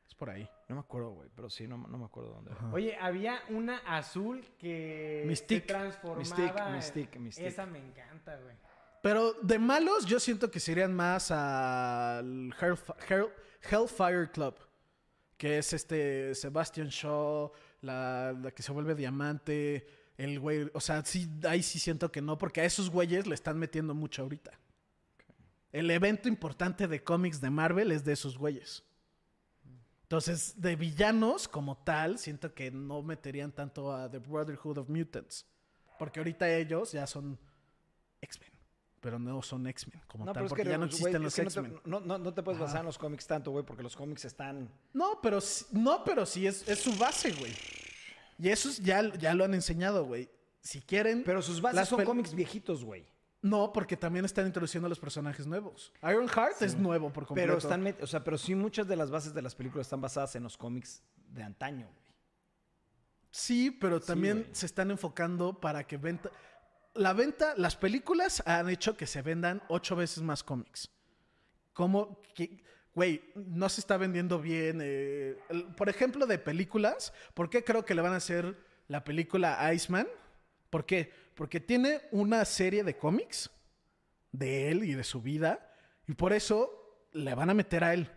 Es 0.07 0.13
por 0.15 0.29
ahí. 0.29 0.49
No 0.67 0.75
me 0.75 0.81
acuerdo, 0.81 1.11
güey, 1.11 1.29
pero 1.33 1.49
sí, 1.49 1.65
no, 1.67 1.77
no 1.77 1.97
me 1.97 2.05
acuerdo 2.05 2.31
dónde. 2.33 2.51
era. 2.51 2.73
Oye, 2.73 2.97
había 2.99 3.39
una 3.49 3.77
azul 3.85 4.43
que 4.57 5.23
Mystique. 5.27 5.61
se 5.61 5.67
transformaba. 5.67 6.19
Mystique, 6.19 6.63
Mystique, 6.71 7.19
Mystique. 7.19 7.47
Esa 7.47 7.65
me 7.65 7.79
encanta, 7.79 8.35
güey. 8.37 8.55
Pero 9.01 9.33
de 9.33 9.57
malos, 9.59 10.05
yo 10.05 10.19
siento 10.19 10.51
que 10.51 10.59
serían 10.59 10.93
más 10.93 11.31
al 11.31 12.51
Hellf- 12.59 12.95
Hell- 13.07 13.31
Hellfire 13.69 14.29
Club. 14.31 14.55
Que 15.37 15.57
es 15.59 15.73
este 15.73 16.35
Sebastian 16.35 16.87
Shaw, 16.89 17.51
la, 17.81 18.33
la 18.33 18.51
que 18.51 18.63
se 18.63 18.71
vuelve 18.71 18.95
diamante. 18.95 19.87
El 20.17 20.39
güey. 20.39 20.69
O 20.73 20.79
sea, 20.79 21.03
sí, 21.05 21.29
ahí 21.47 21.63
sí 21.63 21.79
siento 21.79 22.11
que 22.11 22.21
no, 22.21 22.37
porque 22.37 22.61
a 22.61 22.65
esos 22.65 22.89
güeyes 22.89 23.27
le 23.27 23.35
están 23.35 23.57
metiendo 23.57 23.93
mucho 23.93 24.21
ahorita. 24.21 24.51
El 25.71 25.89
evento 25.89 26.27
importante 26.27 26.87
de 26.87 27.03
cómics 27.03 27.39
de 27.39 27.49
Marvel 27.49 27.91
es 27.91 28.03
de 28.03 28.13
esos 28.13 28.37
güeyes. 28.37 28.83
Entonces, 30.03 30.59
de 30.59 30.75
villanos 30.75 31.47
como 31.47 31.77
tal, 31.77 32.19
siento 32.19 32.53
que 32.53 32.69
no 32.69 33.01
meterían 33.01 33.53
tanto 33.53 33.93
a 33.95 34.11
The 34.11 34.19
Brotherhood 34.19 34.79
of 34.79 34.89
Mutants. 34.89 35.45
Porque 35.97 36.19
ahorita 36.19 36.49
ellos 36.53 36.91
ya 36.91 37.07
son 37.07 37.39
X-Men. 38.19 38.50
Pero 39.01 39.17
no 39.17 39.41
son 39.41 39.65
X-Men 39.67 39.99
como 40.07 40.31
tal, 40.31 40.45
porque 40.47 40.63
ya 40.63 40.77
no 40.77 40.85
existen 40.85 41.23
los 41.23 41.33
que 41.35 41.41
X-Men. 41.41 41.81
No, 41.85 41.99
no, 41.99 42.17
no 42.19 42.33
te 42.33 42.43
puedes 42.43 42.61
basar 42.61 42.81
en 42.81 42.85
los 42.85 42.97
cómics 42.99 43.25
tanto, 43.25 43.49
güey, 43.51 43.65
porque 43.65 43.81
los 43.83 43.95
cómics 43.95 44.25
están... 44.25 44.69
No, 44.93 45.19
pero 45.21 45.41
sí- 45.41 45.65
no, 45.71 46.03
pero 46.03 46.23
sí 46.25 46.45
es, 46.45 46.67
es 46.69 46.79
su 46.79 46.95
base, 46.97 47.31
güey. 47.33 47.51
Y 48.37 48.49
eso 48.49 48.69
es- 48.69 48.77
ya, 48.79 49.01
ya 49.15 49.33
lo 49.33 49.43
han 49.43 49.55
enseñado, 49.55 50.05
güey. 50.05 50.29
Si 50.61 50.81
quieren. 50.81 51.23
Pero 51.25 51.41
sus 51.41 51.59
bases 51.61 51.89
son 51.89 52.03
cómics 52.05 52.35
viejitos, 52.35 52.83
güey. 52.85 53.07
No, 53.41 53.73
porque 53.73 53.97
también 53.97 54.23
están 54.23 54.45
introduciendo 54.45 54.85
a 54.85 54.89
los 54.89 54.99
personajes 54.99 55.47
nuevos. 55.47 55.91
Ironheart 56.03 56.61
es 56.61 56.77
nuevo 56.77 57.11
por 57.11 57.25
completo. 57.25 57.47
Pero 57.47 57.57
están, 57.57 57.95
o 58.03 58.05
sea, 58.05 58.23
pero 58.23 58.37
sí 58.37 58.53
muchas 58.53 58.87
de 58.87 58.95
las 58.95 59.09
bases 59.09 59.33
de 59.33 59.41
las 59.41 59.55
películas 59.55 59.87
están 59.87 59.99
basadas 59.99 60.35
en 60.35 60.43
los 60.43 60.57
cómics 60.57 61.01
de 61.27 61.41
antaño, 61.41 61.87
güey. 61.87 62.05
Sí, 63.31 63.71
pero 63.71 63.99
también 63.99 64.47
se 64.51 64.65
están 64.67 64.91
enfocando 64.91 65.59
para 65.59 65.87
que 65.87 65.97
venta. 65.97 66.29
La 66.93 67.13
venta, 67.13 67.53
las 67.57 67.75
películas 67.75 68.43
han 68.45 68.69
hecho 68.69 68.97
que 68.97 69.07
se 69.07 69.21
vendan 69.21 69.61
ocho 69.69 69.95
veces 69.95 70.21
más 70.21 70.43
cómics. 70.43 70.89
Como 71.73 72.21
que, 72.35 72.63
güey, 72.93 73.23
no 73.35 73.69
se 73.69 73.81
está 73.81 73.97
vendiendo 73.97 74.39
bien. 74.39 74.79
eh, 74.81 75.37
por 75.77 75.87
ejemplo, 75.87 76.25
de 76.25 76.37
películas, 76.37 77.13
¿por 77.33 77.49
qué 77.49 77.63
creo 77.63 77.85
que 77.85 77.95
le 77.95 78.01
van 78.01 78.13
a 78.13 78.17
hacer 78.17 78.57
la 78.87 79.03
película 79.03 79.73
Iceman? 79.73 80.07
¿Por 80.69 80.85
qué? 80.85 81.11
Porque 81.35 81.59
tiene 81.59 82.01
una 82.11 82.43
serie 82.45 82.83
de 82.83 82.97
cómics 82.97 83.49
de 84.31 84.69
él 84.71 84.83
y 84.83 84.93
de 84.93 85.03
su 85.03 85.21
vida, 85.21 85.73
y 86.07 86.13
por 86.13 86.33
eso 86.33 87.07
le 87.13 87.33
van 87.35 87.49
a 87.49 87.53
meter 87.53 87.83
a 87.83 87.93
él. 87.93 88.09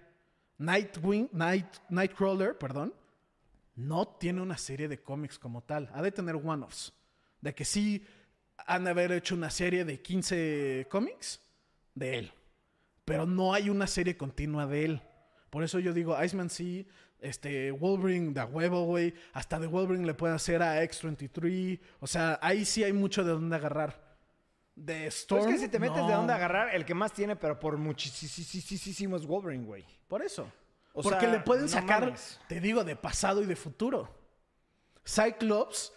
Nightwing, 0.58 1.28
Night, 1.32 1.66
Nightcrawler, 1.88 2.56
perdón, 2.58 2.94
no 3.76 4.06
tiene 4.06 4.40
una 4.40 4.56
serie 4.56 4.88
de 4.88 5.02
cómics 5.02 5.38
como 5.38 5.62
tal. 5.62 5.90
Ha 5.92 6.02
de 6.02 6.12
tener 6.12 6.36
one-offs. 6.36 6.92
De 7.40 7.54
que 7.54 7.64
sí 7.64 8.06
han 8.66 8.84
de 8.84 8.90
haber 8.90 9.12
hecho 9.12 9.34
una 9.34 9.50
serie 9.50 9.84
de 9.84 10.00
15 10.00 10.86
cómics 10.90 11.40
de 11.94 12.18
él. 12.18 12.32
Pero 13.04 13.26
no 13.26 13.52
hay 13.54 13.68
una 13.70 13.86
serie 13.86 14.16
continua 14.16 14.66
de 14.66 14.84
él. 14.84 15.02
Por 15.50 15.62
eso 15.62 15.78
yo 15.78 15.92
digo, 15.92 16.16
Iceman 16.22 16.50
sí, 16.50 16.88
este, 17.20 17.70
Wolverine 17.70 18.32
de 18.32 18.40
a 18.40 18.46
huevo, 18.46 18.84
güey. 18.84 19.14
Hasta 19.32 19.58
de 19.58 19.66
Wolverine 19.66 20.06
le 20.06 20.14
pueden 20.14 20.36
hacer 20.36 20.62
a 20.62 20.82
X-23. 20.82 21.80
O 22.00 22.06
sea, 22.06 22.38
ahí 22.42 22.64
sí 22.64 22.82
hay 22.82 22.92
mucho 22.92 23.22
de 23.24 23.32
dónde 23.32 23.56
agarrar. 23.56 24.02
De 24.74 25.02
Pues 25.02 25.14
Storm. 25.20 25.42
es 25.48 25.54
que 25.54 25.58
si 25.60 25.68
te 25.68 25.78
metes 25.78 26.04
de 26.04 26.12
dónde 26.12 26.32
agarrar, 26.32 26.74
el 26.74 26.84
que 26.84 26.94
más 26.94 27.12
tiene, 27.12 27.36
pero 27.36 27.60
por 27.60 27.76
muchísimo 27.76 29.16
es 29.16 29.24
Wolverine, 29.26 29.64
güey. 29.64 29.84
Por 30.08 30.22
eso. 30.22 30.50
O 30.92 31.02
Porque 31.02 31.20
sea, 31.20 31.30
le 31.32 31.40
pueden 31.40 31.64
no 31.66 31.70
sacar, 31.70 32.00
mames. 32.06 32.40
te 32.48 32.60
digo, 32.60 32.82
de 32.84 32.96
pasado 32.96 33.42
y 33.42 33.46
de 33.46 33.54
futuro. 33.56 34.12
Cyclops, 35.06 35.92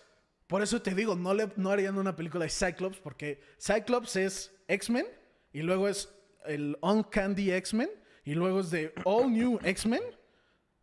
por 0.48 0.62
eso 0.62 0.82
te 0.82 0.96
digo, 0.96 1.16
no, 1.16 1.34
le, 1.34 1.52
no 1.58 1.72
harían 1.72 1.98
una 1.98 2.16
película 2.16 2.46
de 2.46 2.50
Cyclops, 2.50 2.98
porque 2.98 3.42
Cyclops 3.60 4.16
es 4.16 4.56
X-Men, 4.68 5.06
y 5.52 5.62
luego 5.62 5.88
es 5.88 6.10
el 6.46 6.78
Uncandy 6.82 7.52
X-Men, 7.52 7.90
y 8.24 8.34
luego 8.34 8.62
es 8.62 8.72
de 8.72 8.94
All 9.04 9.32
New 9.32 9.60
X-Men, 9.64 10.02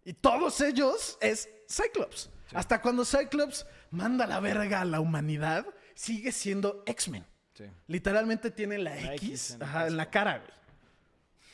y 0.04 0.12
todos 0.12 0.60
ellos 0.60 1.16
es 1.20 1.48
Cyclops. 1.68 2.30
Hasta 2.52 2.80
cuando 2.82 3.04
Cyclops 3.04 3.66
manda 3.90 4.26
la 4.26 4.38
verga 4.40 4.82
a 4.82 4.84
la 4.84 5.00
humanidad, 5.00 5.66
sigue 5.94 6.30
siendo 6.30 6.82
X-Men. 6.86 7.24
Sí. 7.54 7.64
Literalmente 7.86 8.50
tiene 8.50 8.78
la, 8.78 8.94
La 8.96 9.14
X, 9.14 9.52
en 9.52 9.62
ajá, 9.62 9.86
en 9.86 9.96
la 9.96 10.10
cara, 10.10 10.38
güey. 10.38 10.64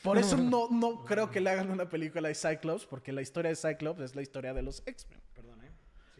Por 0.01 0.17
eso 0.17 0.35
no, 0.35 0.67
no 0.69 1.05
creo 1.05 1.29
que 1.29 1.39
le 1.39 1.51
hagan 1.51 1.69
una 1.69 1.87
película 1.87 2.27
de 2.27 2.35
Cyclops, 2.35 2.85
porque 2.85 3.11
la 3.11 3.21
historia 3.21 3.49
de 3.49 3.55
Cyclops 3.55 4.01
es 4.01 4.15
la 4.15 4.23
historia 4.23 4.53
de 4.53 4.63
los 4.63 4.81
X-Men. 4.85 5.20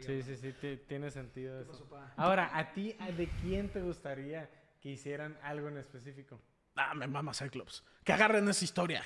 Sí, 0.02 0.22
sí, 0.24 0.36
sí, 0.36 0.54
ti- 0.54 0.78
tiene 0.88 1.10
sentido 1.12 1.60
eso. 1.62 1.88
Ahora, 2.18 2.58
¿a 2.58 2.74
ti 2.74 2.96
a- 3.00 3.12
de 3.12 3.28
quién 3.42 3.70
te 3.70 3.82
gustaría 3.82 4.50
que 4.80 4.90
hicieran 4.90 5.38
algo 5.44 5.68
en 5.68 5.78
específico? 5.78 6.40
Ah, 6.76 6.94
me 6.94 7.08
mama 7.08 7.34
Cyclops. 7.34 7.84
Que 8.04 8.14
agarren 8.14 8.48
esa 8.50 8.64
historia. 8.66 9.04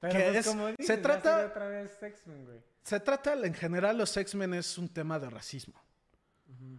Pero 0.00 0.12
Que 0.12 0.24
pues, 0.24 0.36
es- 0.36 0.46
como 0.46 0.66
se 0.68 0.74
dices, 0.78 0.96
ya 0.96 1.02
trata- 1.02 1.46
otra 1.46 1.68
vez 1.68 2.02
X-Men, 2.02 2.44
güey. 2.44 2.58
Se 2.82 3.00
trata, 3.00 3.32
en 3.34 3.54
general, 3.54 3.96
los 3.98 4.16
X-Men 4.16 4.54
es 4.54 4.76
un 4.78 4.88
tema 4.88 5.18
de 5.18 5.30
racismo. 5.30 5.74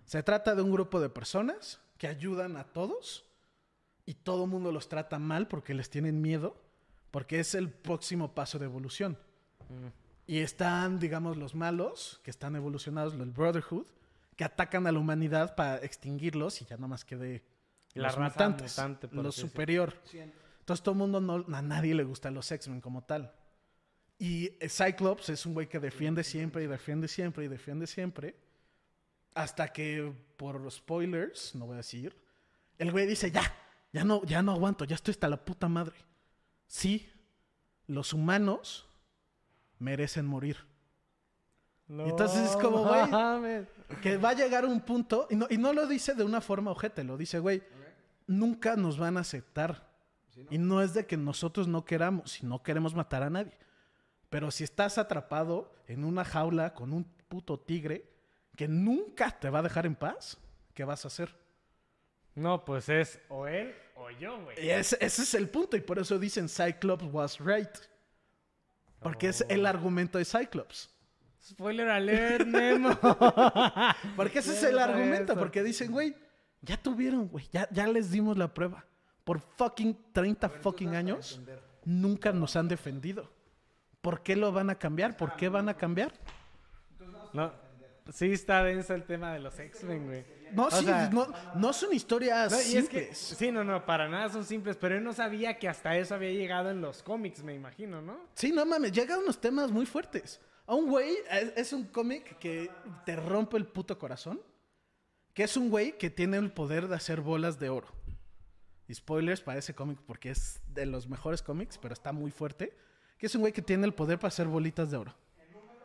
Se 0.05 0.23
trata 0.23 0.55
de 0.55 0.61
un 0.61 0.71
grupo 0.71 0.99
de 1.01 1.09
personas 1.09 1.81
que 1.97 2.07
ayudan 2.07 2.55
a 2.55 2.63
todos 2.63 3.25
y 4.05 4.13
todo 4.13 4.45
el 4.45 4.49
mundo 4.49 4.71
los 4.71 4.87
trata 4.87 5.19
mal 5.19 5.47
porque 5.49 5.73
les 5.73 5.89
tienen 5.89 6.21
miedo, 6.21 6.55
porque 7.11 7.39
es 7.39 7.53
el 7.55 7.69
próximo 7.69 8.33
paso 8.33 8.59
de 8.59 8.65
evolución. 8.65 9.17
Y 10.27 10.39
están, 10.39 10.99
digamos, 10.99 11.37
los 11.37 11.55
malos, 11.55 12.19
que 12.23 12.29
están 12.29 12.55
evolucionados, 12.57 13.13
el 13.13 13.31
Brotherhood, 13.31 13.87
que 14.35 14.43
atacan 14.43 14.85
a 14.85 14.91
la 14.91 14.99
humanidad 14.99 15.55
para 15.55 15.77
extinguirlos 15.77 16.61
y 16.61 16.65
ya 16.65 16.75
nada 16.75 16.89
más 16.89 17.05
quede 17.05 17.43
La 17.93 18.09
los 18.09 18.15
raza 18.15 18.29
mutantes, 18.29 18.71
mutante, 18.77 19.09
lo 19.11 19.31
superior. 19.31 19.95
Entonces 20.59 20.83
todo 20.83 20.93
el 20.93 20.99
mundo, 20.99 21.21
no, 21.21 21.45
a 21.55 21.61
nadie 21.61 21.95
le 21.95 22.03
gustan 22.03 22.33
los 22.33 22.51
X-Men 22.51 22.81
como 22.81 23.03
tal. 23.03 23.33
Y 24.19 24.51
eh, 24.59 24.69
Cyclops 24.69 25.29
es 25.29 25.45
un 25.45 25.53
güey 25.53 25.67
que 25.67 25.79
defiende 25.79 26.23
siempre 26.23 26.63
y 26.63 26.67
defiende 26.67 27.07
siempre 27.07 27.45
y 27.45 27.47
defiende 27.47 27.87
siempre. 27.87 28.35
Hasta 29.33 29.71
que, 29.71 30.13
por 30.35 30.69
spoilers, 30.71 31.55
no 31.55 31.67
voy 31.67 31.75
a 31.75 31.77
decir, 31.77 32.15
el 32.77 32.91
güey 32.91 33.07
dice, 33.07 33.31
ya, 33.31 33.55
ya 33.93 34.03
no, 34.03 34.23
ya 34.25 34.41
no 34.41 34.51
aguanto, 34.51 34.83
ya 34.85 34.95
estoy 34.95 35.13
hasta 35.13 35.29
la 35.29 35.43
puta 35.43 35.67
madre. 35.67 35.95
Sí, 36.67 37.09
los 37.85 38.13
humanos 38.13 38.87
merecen 39.79 40.25
morir. 40.25 40.57
No, 41.87 42.05
entonces 42.05 42.51
es 42.51 42.57
como, 42.57 42.83
güey. 42.83 43.65
Que 44.01 44.17
va 44.17 44.29
a 44.29 44.33
llegar 44.33 44.65
un 44.65 44.81
punto, 44.81 45.27
y 45.29 45.35
no, 45.35 45.47
y 45.49 45.57
no 45.57 45.71
lo 45.71 45.87
dice 45.87 46.13
de 46.13 46.23
una 46.23 46.41
forma 46.41 46.71
ojete, 46.71 47.03
lo 47.03 47.15
dice, 47.15 47.39
güey, 47.39 47.63
nunca 48.25 48.75
nos 48.75 48.97
van 48.97 49.17
a 49.17 49.21
aceptar. 49.21 49.87
Y 50.49 50.57
no 50.57 50.83
es 50.83 50.93
de 50.93 51.07
que 51.07 51.17
nosotros 51.17 51.67
no 51.67 51.83
queramos, 51.85 52.31
si 52.31 52.45
no 52.45 52.61
queremos 52.61 52.93
matar 52.93 53.23
a 53.23 53.29
nadie. 53.29 53.57
Pero 54.29 54.51
si 54.51 54.63
estás 54.63 54.97
atrapado 54.97 55.73
en 55.87 56.03
una 56.03 56.25
jaula 56.25 56.73
con 56.73 56.93
un 56.93 57.05
puto 57.27 57.59
tigre 57.59 58.07
que 58.55 58.67
nunca 58.67 59.31
te 59.31 59.49
va 59.49 59.59
a 59.59 59.63
dejar 59.63 59.85
en 59.85 59.95
paz, 59.95 60.37
¿qué 60.73 60.83
vas 60.83 61.05
a 61.05 61.07
hacer? 61.07 61.35
No, 62.35 62.65
pues 62.65 62.87
es 62.89 63.19
o 63.29 63.47
él 63.47 63.73
o 63.95 64.11
yo, 64.11 64.39
güey. 64.43 64.63
Y 64.63 64.69
ese, 64.69 64.97
ese 64.99 65.23
es 65.23 65.33
el 65.33 65.49
punto, 65.49 65.75
y 65.75 65.81
por 65.81 65.97
eso 65.97 66.19
dicen 66.19 66.47
Cyclops 66.49 67.05
was 67.11 67.39
right. 67.39 67.69
Porque 68.99 69.29
es 69.29 69.45
el 69.49 69.65
argumento 69.65 70.17
de 70.17 70.25
Cyclops. 70.25 70.89
Spoiler 71.43 71.87
alert, 71.89 72.45
Memo. 72.45 72.89
Porque 74.15 74.39
ese 74.39 74.53
es 74.53 74.63
el 74.63 74.79
argumento, 74.79 75.33
eso. 75.33 75.39
porque 75.39 75.63
dicen, 75.63 75.91
güey, 75.91 76.15
ya 76.61 76.75
tuvieron, 76.75 77.27
güey, 77.29 77.47
ya, 77.51 77.69
ya 77.71 77.87
les 77.87 78.11
dimos 78.11 78.37
la 78.37 78.53
prueba. 78.53 78.85
por 79.23 79.39
fucking 79.39 79.97
30 80.13 80.49
fucking 80.49 80.95
años, 80.95 81.39
nunca 81.85 82.31
nos 82.33 82.55
han 82.55 82.67
defendido. 82.67 83.31
¿Por 84.01 84.23
qué 84.23 84.35
lo 84.35 84.51
van 84.51 84.69
a 84.69 84.75
cambiar? 84.75 85.15
¿Por 85.15 85.35
qué 85.35 85.49
van 85.49 85.69
a 85.69 85.75
cambiar? 85.75 86.13
No. 87.33 87.51
Sí 88.13 88.31
está 88.31 88.63
denso 88.63 88.93
el 88.93 89.03
tema 89.03 89.33
de 89.33 89.39
los 89.39 89.57
X-Men, 89.59 90.05
güey. 90.05 90.25
No, 90.53 90.67
O 90.67 90.71
sí, 90.71 90.85
sea, 90.85 91.09
no, 91.09 91.27
no 91.55 91.73
son 91.73 91.93
historias 91.93 92.51
no, 92.51 92.57
y 92.57 92.77
es 92.77 92.87
que, 92.89 93.13
simples. 93.13 93.17
sí, 93.17 93.51
no, 93.51 93.63
no, 93.63 93.85
para 93.85 94.07
nada 94.07 94.29
son 94.29 94.45
simples, 94.45 94.77
pero 94.77 94.95
él 94.95 95.03
no 95.03 95.13
sabía 95.13 95.59
que 95.59 95.67
hasta 95.67 95.97
eso 95.97 96.15
había 96.15 96.31
llegado 96.31 96.69
en 96.71 96.79
los 96.81 97.03
cómics, 97.03 97.43
me 97.43 97.53
imagino, 97.53 98.01
¿no? 98.01 98.17
Sí, 98.33 98.51
no 98.51 98.65
mames, 98.65 98.91
llega 98.93 99.17
unos 99.17 99.41
temas 99.41 99.71
muy 99.71 99.85
fuertes. 99.85 100.39
A 100.65 100.75
un 100.75 100.89
güey, 100.89 101.15
es, 101.31 101.53
es 101.57 101.73
un 101.73 101.85
cómic 101.85 102.37
que 102.39 102.69
te 103.05 103.15
rompe 103.15 103.57
el 103.57 103.65
puto 103.67 103.97
corazón. 103.97 104.41
Que 105.33 105.43
es 105.43 105.55
un 105.55 105.69
güey 105.69 105.97
que 105.97 106.09
tiene 106.09 106.37
el 106.37 106.51
poder 106.51 106.87
de 106.87 106.95
hacer 106.95 107.21
bolas 107.21 107.59
de 107.59 107.69
oro. 107.69 107.87
Y 108.87 108.93
spoilers 108.95 109.41
para 109.41 109.59
ese 109.59 109.75
cómic 109.75 109.99
porque 110.07 110.31
es 110.31 110.61
de 110.73 110.85
los 110.85 111.07
mejores 111.07 111.41
cómics, 111.43 111.77
pero 111.77 111.93
está 111.93 112.11
muy 112.11 112.31
fuerte. 112.31 112.75
Que 113.17 113.27
es 113.27 113.35
un 113.35 113.41
güey 113.41 113.53
que 113.53 113.61
tiene 113.61 113.85
el 113.85 113.93
poder 113.93 114.17
para 114.17 114.29
hacer 114.29 114.47
bolitas 114.47 114.89
de 114.89 114.97
oro. 114.97 115.15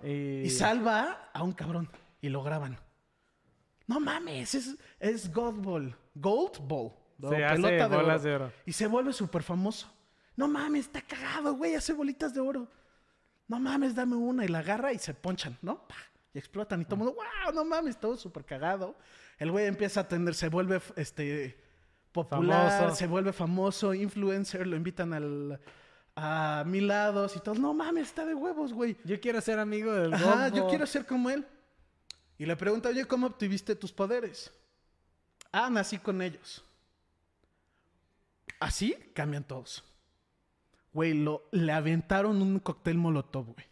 Y, 0.03 0.41
Y 0.43 0.51
salva 0.51 1.31
a 1.33 1.43
un 1.43 1.53
cabrón. 1.53 1.89
Y 2.23 2.31
lo 2.31 2.43
graban. 2.43 2.79
No 3.87 4.01
mames, 4.01 4.55
es, 4.55 4.77
es 4.99 5.31
Gold 5.31 5.63
Ball. 5.63 5.97
Gold 6.15 6.59
Ball. 6.67 6.93
¿no? 7.19 7.29
Se 7.29 7.45
hace 7.45 7.87
bolas 7.89 8.23
de 8.23 8.35
oro. 8.35 8.53
Y 8.65 8.73
se 8.73 8.87
vuelve 8.87 9.13
súper 9.13 9.43
famoso. 9.43 9.93
No 10.37 10.49
mames, 10.49 10.87
está 10.87 11.03
cagado, 11.03 11.55
güey, 11.55 11.75
hace 11.75 11.93
bolitas 11.93 12.33
de 12.33 12.41
oro. 12.41 12.69
No 13.49 13.61
mames, 13.61 13.95
dame 13.95 14.17
una. 14.17 14.45
Y 14.45 14.49
la 14.49 14.61
agarra 14.61 14.93
y 14.93 14.99
se 14.99 15.13
ponchan, 15.13 15.59
¿no? 15.61 15.87
Pa, 15.87 15.97
y 16.33 16.39
explotan. 16.39 16.81
Y 16.81 16.85
todo 16.85 16.95
el 16.95 16.99
mundo, 17.01 17.17
wow, 17.17 17.53
no 17.53 17.65
mames, 17.65 17.99
todo 18.01 18.17
súper 18.17 18.45
cagado. 18.45 18.97
El 19.39 19.51
güey 19.51 19.67
empieza 19.67 20.01
a 20.01 20.09
tener, 20.09 20.35
se 20.35 20.49
vuelve 20.49 20.81
este, 20.97 21.61
popular, 22.13 22.71
Famoso. 22.71 22.97
se 22.97 23.07
vuelve 23.07 23.33
famoso, 23.33 23.93
influencer, 23.95 24.67
lo 24.67 24.77
invitan 24.77 25.13
al, 25.13 25.61
a 26.17 26.63
mil 26.67 26.87
lados 26.87 27.37
y 27.37 27.41
todo. 27.41 27.57
No 27.57 27.75
mames, 27.75 28.09
está 28.09 28.25
de 28.25 28.35
huevos, 28.35 28.73
güey. 28.73 28.97
Yo 29.05 29.21
quiero 29.21 29.41
ser 29.41 29.59
amigo 29.59 29.93
del 29.93 30.15
Ajá, 30.15 30.49
yo 30.49 30.69
quiero 30.69 30.87
ser 30.87 31.05
como 31.05 31.29
él. 31.29 31.47
Y 32.43 32.45
le 32.45 32.57
pregunta, 32.57 32.89
oye, 32.89 33.05
¿cómo 33.05 33.29
obtuviste 33.29 33.77
tus 33.77 33.93
poderes? 33.93 34.53
Ah, 35.53 35.71
nací 35.71 35.97
con 35.99 36.21
ellos. 36.21 36.65
Así 38.59 38.95
cambian 39.15 39.45
todos. 39.45 39.85
Güey, 40.93 41.15
lo, 41.15 41.49
le 41.53 41.71
aventaron 41.71 42.43
un 42.43 42.59
cóctel 42.59 42.99
molotov, 42.99 43.47
güey. 43.55 43.65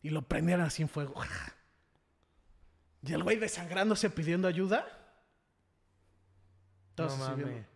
Y 0.00 0.10
lo 0.10 0.22
prendieron 0.22 0.64
así 0.64 0.82
en 0.82 0.88
fuego. 0.88 1.20
Y 3.02 3.12
el 3.12 3.24
güey 3.24 3.36
desangrándose 3.36 4.10
pidiendo 4.10 4.46
ayuda. 4.46 4.86
Todos 6.94 7.18
No 7.18 7.30
mames. 7.30 7.66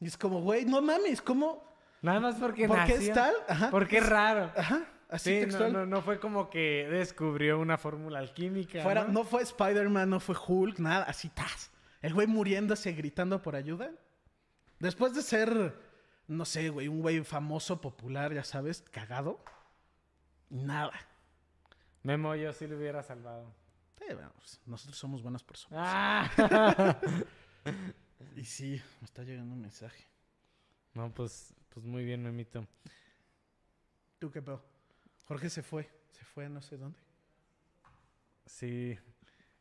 Y 0.00 0.06
es 0.06 0.16
como, 0.16 0.40
güey, 0.40 0.64
no 0.64 0.80
mames, 0.80 1.20
¿cómo? 1.20 1.62
Nada 2.00 2.20
más 2.20 2.36
porque 2.36 2.66
¿Por 2.66 2.86
qué 2.86 2.94
es 2.94 3.12
tal? 3.12 3.34
Ajá. 3.48 3.70
Porque 3.70 3.98
es 3.98 4.08
raro. 4.08 4.50
Ajá, 4.56 4.86
así 5.10 5.30
Sí, 5.30 5.36
no, 5.36 5.42
textual. 5.46 5.72
no, 5.72 5.86
no 5.86 6.02
fue 6.02 6.18
como 6.20 6.48
que 6.50 6.86
descubrió 6.90 7.58
una 7.60 7.76
fórmula 7.78 8.18
alquímica. 8.18 8.82
Fuera, 8.82 9.04
¿no? 9.04 9.12
no 9.12 9.24
fue 9.24 9.42
Spider-Man, 9.42 10.08
no 10.10 10.20
fue 10.20 10.36
Hulk, 10.36 10.78
nada, 10.78 11.04
así 11.04 11.28
tas. 11.28 11.70
El 12.00 12.14
güey 12.14 12.26
muriéndose, 12.26 12.92
gritando 12.92 13.42
por 13.42 13.54
ayuda. 13.56 13.90
Después 14.78 15.14
de 15.14 15.22
ser, 15.22 15.74
no 16.28 16.44
sé, 16.44 16.70
güey, 16.70 16.88
un 16.88 17.02
güey 17.02 17.22
famoso, 17.24 17.80
popular, 17.80 18.32
ya 18.32 18.44
sabes, 18.44 18.82
cagado. 18.90 19.44
Nada. 20.48 20.92
Memo, 22.02 22.34
yo 22.34 22.52
sí 22.52 22.66
lo 22.66 22.78
hubiera 22.78 23.02
salvado. 23.02 23.54
Eh, 24.00 24.16
pues, 24.38 24.60
nosotros 24.64 24.96
somos 24.98 25.22
buenas 25.22 25.42
personas. 25.42 25.78
Ah. 25.86 26.98
Y 28.36 28.44
sí, 28.44 28.80
me 29.00 29.04
está 29.04 29.22
llegando 29.22 29.54
un 29.54 29.60
mensaje. 29.60 30.04
no, 30.94 31.12
pues, 31.12 31.54
pues 31.68 31.84
muy 31.86 32.04
bien, 32.04 32.22
Memito. 32.22 32.66
¿Tú 34.18 34.30
qué 34.30 34.42
pedo? 34.42 34.62
Jorge 35.30 35.48
se 35.48 35.62
fue. 35.62 35.88
Se 36.10 36.24
fue 36.24 36.46
a 36.46 36.48
no 36.48 36.60
sé 36.60 36.76
dónde. 36.76 36.98
Sí. 38.46 38.98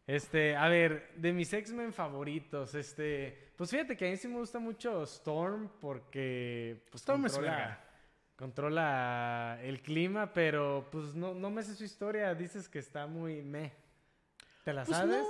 Este, 0.07 0.55
a 0.55 0.67
ver, 0.67 1.11
de 1.15 1.31
mis 1.31 1.53
X-Men 1.53 1.93
favoritos, 1.93 2.73
este, 2.73 3.53
pues 3.55 3.69
fíjate 3.69 3.95
que 3.95 4.07
a 4.07 4.09
mí 4.09 4.17
sí 4.17 4.27
me 4.27 4.37
gusta 4.39 4.57
mucho 4.57 5.03
Storm 5.03 5.69
porque 5.79 6.83
pues, 6.89 7.01
Storm 7.03 7.21
controla, 7.21 7.83
controla 8.35 9.59
el 9.61 9.83
clima, 9.83 10.33
pero 10.33 10.87
pues 10.91 11.13
no, 11.13 11.35
no 11.35 11.51
me 11.51 11.61
sé 11.61 11.75
su 11.75 11.83
historia, 11.83 12.33
dices 12.33 12.67
que 12.67 12.79
está 12.79 13.05
muy 13.05 13.43
me. 13.43 13.71
¿Te 14.63 14.73
la 14.73 14.85
Pues 14.85 14.97
sabes? 14.97 15.21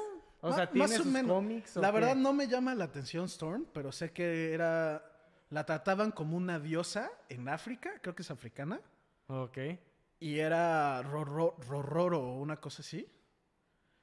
no, 0.41 0.47
O 0.49 0.53
sea, 0.53 0.69
¿tiene 0.71 0.87
más 0.87 0.97
o 0.97 1.03
sus 1.03 1.11
menos. 1.11 1.31
cómics? 1.33 1.75
o 1.75 1.81
La 1.81 1.89
qué? 1.89 1.95
verdad 1.95 2.15
no 2.15 2.31
me 2.31 2.47
llama 2.47 2.73
la 2.73 2.85
atención 2.85 3.25
Storm, 3.25 3.65
pero 3.73 3.91
sé 3.91 4.13
que 4.13 4.53
era... 4.53 5.03
La 5.49 5.65
trataban 5.65 6.11
como 6.11 6.37
una 6.37 6.59
diosa 6.59 7.11
en 7.27 7.49
África, 7.49 7.99
creo 8.01 8.15
que 8.15 8.21
es 8.21 8.31
africana. 8.31 8.79
Ok. 9.27 9.57
Y 10.19 10.39
era 10.39 11.01
Rororo 11.01 12.19
o 12.21 12.39
una 12.39 12.57
cosa 12.57 12.81
así. 12.81 13.07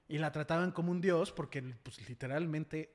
Y 0.09 0.19
la 0.19 0.33
trataban 0.33 0.71
como 0.73 0.93
un 0.93 1.01
dios 1.01 1.33
porque 1.33 1.63
pues, 1.63 2.09
literalmente 2.09 2.93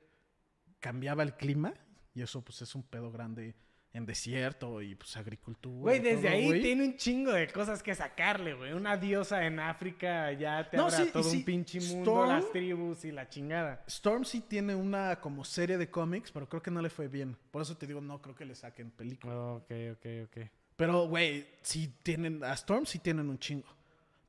cambiaba 0.80 1.22
el 1.22 1.34
clima. 1.34 1.74
Y 2.14 2.22
eso 2.22 2.42
pues 2.42 2.60
es 2.62 2.74
un 2.74 2.82
pedo 2.82 3.10
grande 3.10 3.54
en 3.94 4.06
desierto 4.06 4.80
y 4.82 4.94
pues 4.94 5.16
agricultura. 5.16 5.80
Güey, 5.82 6.00
desde 6.00 6.22
todo, 6.22 6.32
ahí 6.32 6.46
güey. 6.46 6.62
tiene 6.62 6.84
un 6.84 6.96
chingo 6.96 7.30
de 7.32 7.46
cosas 7.48 7.82
que 7.82 7.94
sacarle, 7.94 8.54
güey. 8.54 8.72
Una 8.72 8.96
diosa 8.96 9.46
en 9.46 9.60
África 9.60 10.32
ya 10.32 10.68
te 10.68 10.76
No, 10.78 10.90
sí, 10.90 11.02
y 11.02 11.10
todo 11.12 11.22
sí, 11.24 11.38
un 11.38 11.44
pinche 11.44 11.80
mundo, 11.80 12.10
Storm- 12.12 12.28
las 12.28 12.50
tribus 12.50 13.04
y 13.04 13.12
la 13.12 13.28
chingada. 13.28 13.84
Storm 13.86 14.24
sí 14.24 14.40
tiene 14.40 14.74
una 14.74 15.20
como 15.20 15.44
serie 15.44 15.76
de 15.78 15.90
cómics, 15.90 16.32
pero 16.32 16.48
creo 16.48 16.62
que 16.62 16.70
no 16.70 16.80
le 16.82 16.88
fue 16.90 17.08
bien. 17.08 17.36
Por 17.50 17.62
eso 17.62 17.76
te 17.76 17.86
digo, 17.86 18.00
no 18.00 18.20
creo 18.22 18.34
que 18.34 18.46
le 18.46 18.54
saquen 18.54 18.90
película. 18.90 19.36
Ok, 19.36 19.70
ok, 19.92 20.06
ok. 20.24 20.46
Pero, 20.76 21.06
güey, 21.08 21.46
sí 21.62 21.94
tienen, 22.02 22.42
a 22.44 22.52
Storm 22.54 22.86
sí 22.86 22.98
tienen 22.98 23.28
un 23.28 23.38
chingo. 23.38 23.68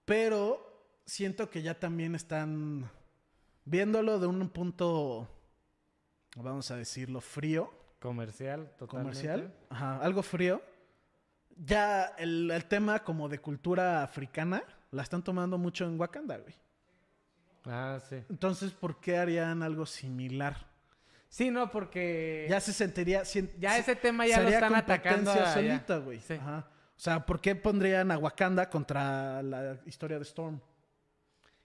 Pero 0.06 0.92
siento 1.06 1.50
que 1.50 1.62
ya 1.62 1.80
también 1.80 2.16
están 2.16 2.90
viéndolo 3.66 4.20
de 4.20 4.28
un 4.28 4.50
punto, 4.50 5.28
vamos 6.36 6.70
a 6.72 6.76
decirlo, 6.78 7.22
frío, 7.22 7.72
Comercial, 8.00 8.70
totalmente. 8.78 8.88
comercial, 9.22 9.54
ajá, 9.70 9.98
algo 10.00 10.22
frío. 10.24 10.62
Ya 11.56 12.06
el, 12.18 12.52
el 12.52 12.66
tema 12.66 13.04
como 13.04 13.30
de 13.30 13.40
cultura 13.40 14.04
africana 14.04 14.62
la 14.92 15.04
están 15.04 15.24
tomando 15.24 15.58
mucho 15.58 15.86
en 15.86 15.98
Wakanda, 16.00 16.38
güey. 16.38 16.56
Ah, 17.66 18.00
sí. 18.10 18.18
Entonces, 18.30 18.74
¿por 18.74 19.00
qué 19.00 19.18
harían 19.18 19.64
algo 19.64 19.86
similar? 19.86 20.73
Sí, 21.34 21.50
no, 21.50 21.72
porque 21.72 22.46
Ya 22.48 22.60
se 22.60 22.72
sentiría... 22.72 23.26
sien- 23.26 23.50
ya 23.58 23.76
ese 23.80 23.96
tema 23.96 24.28
ya 24.28 24.40
lo 24.40 24.50
están 24.50 24.76
atacando 24.76 25.32
a- 25.32 25.52
solita, 25.52 25.98
güey. 25.98 26.20
Sí. 26.22 26.36
Ajá. 26.36 26.68
O 26.96 27.00
sea, 27.00 27.26
¿por 27.26 27.42
qué 27.42 27.56
pondrían 27.56 28.12
a 28.12 28.20
Wakanda 28.20 28.70
contra 28.70 29.42
la 29.42 29.80
historia 29.88 30.18
de 30.18 30.24
Storm? 30.26 30.62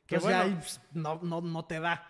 Que 0.06 0.16
bueno. 0.16 0.38
ahí 0.40 0.54
pues, 0.54 0.80
no, 0.94 1.20
no, 1.22 1.42
no 1.42 1.66
te 1.66 1.80
da. 1.80 2.02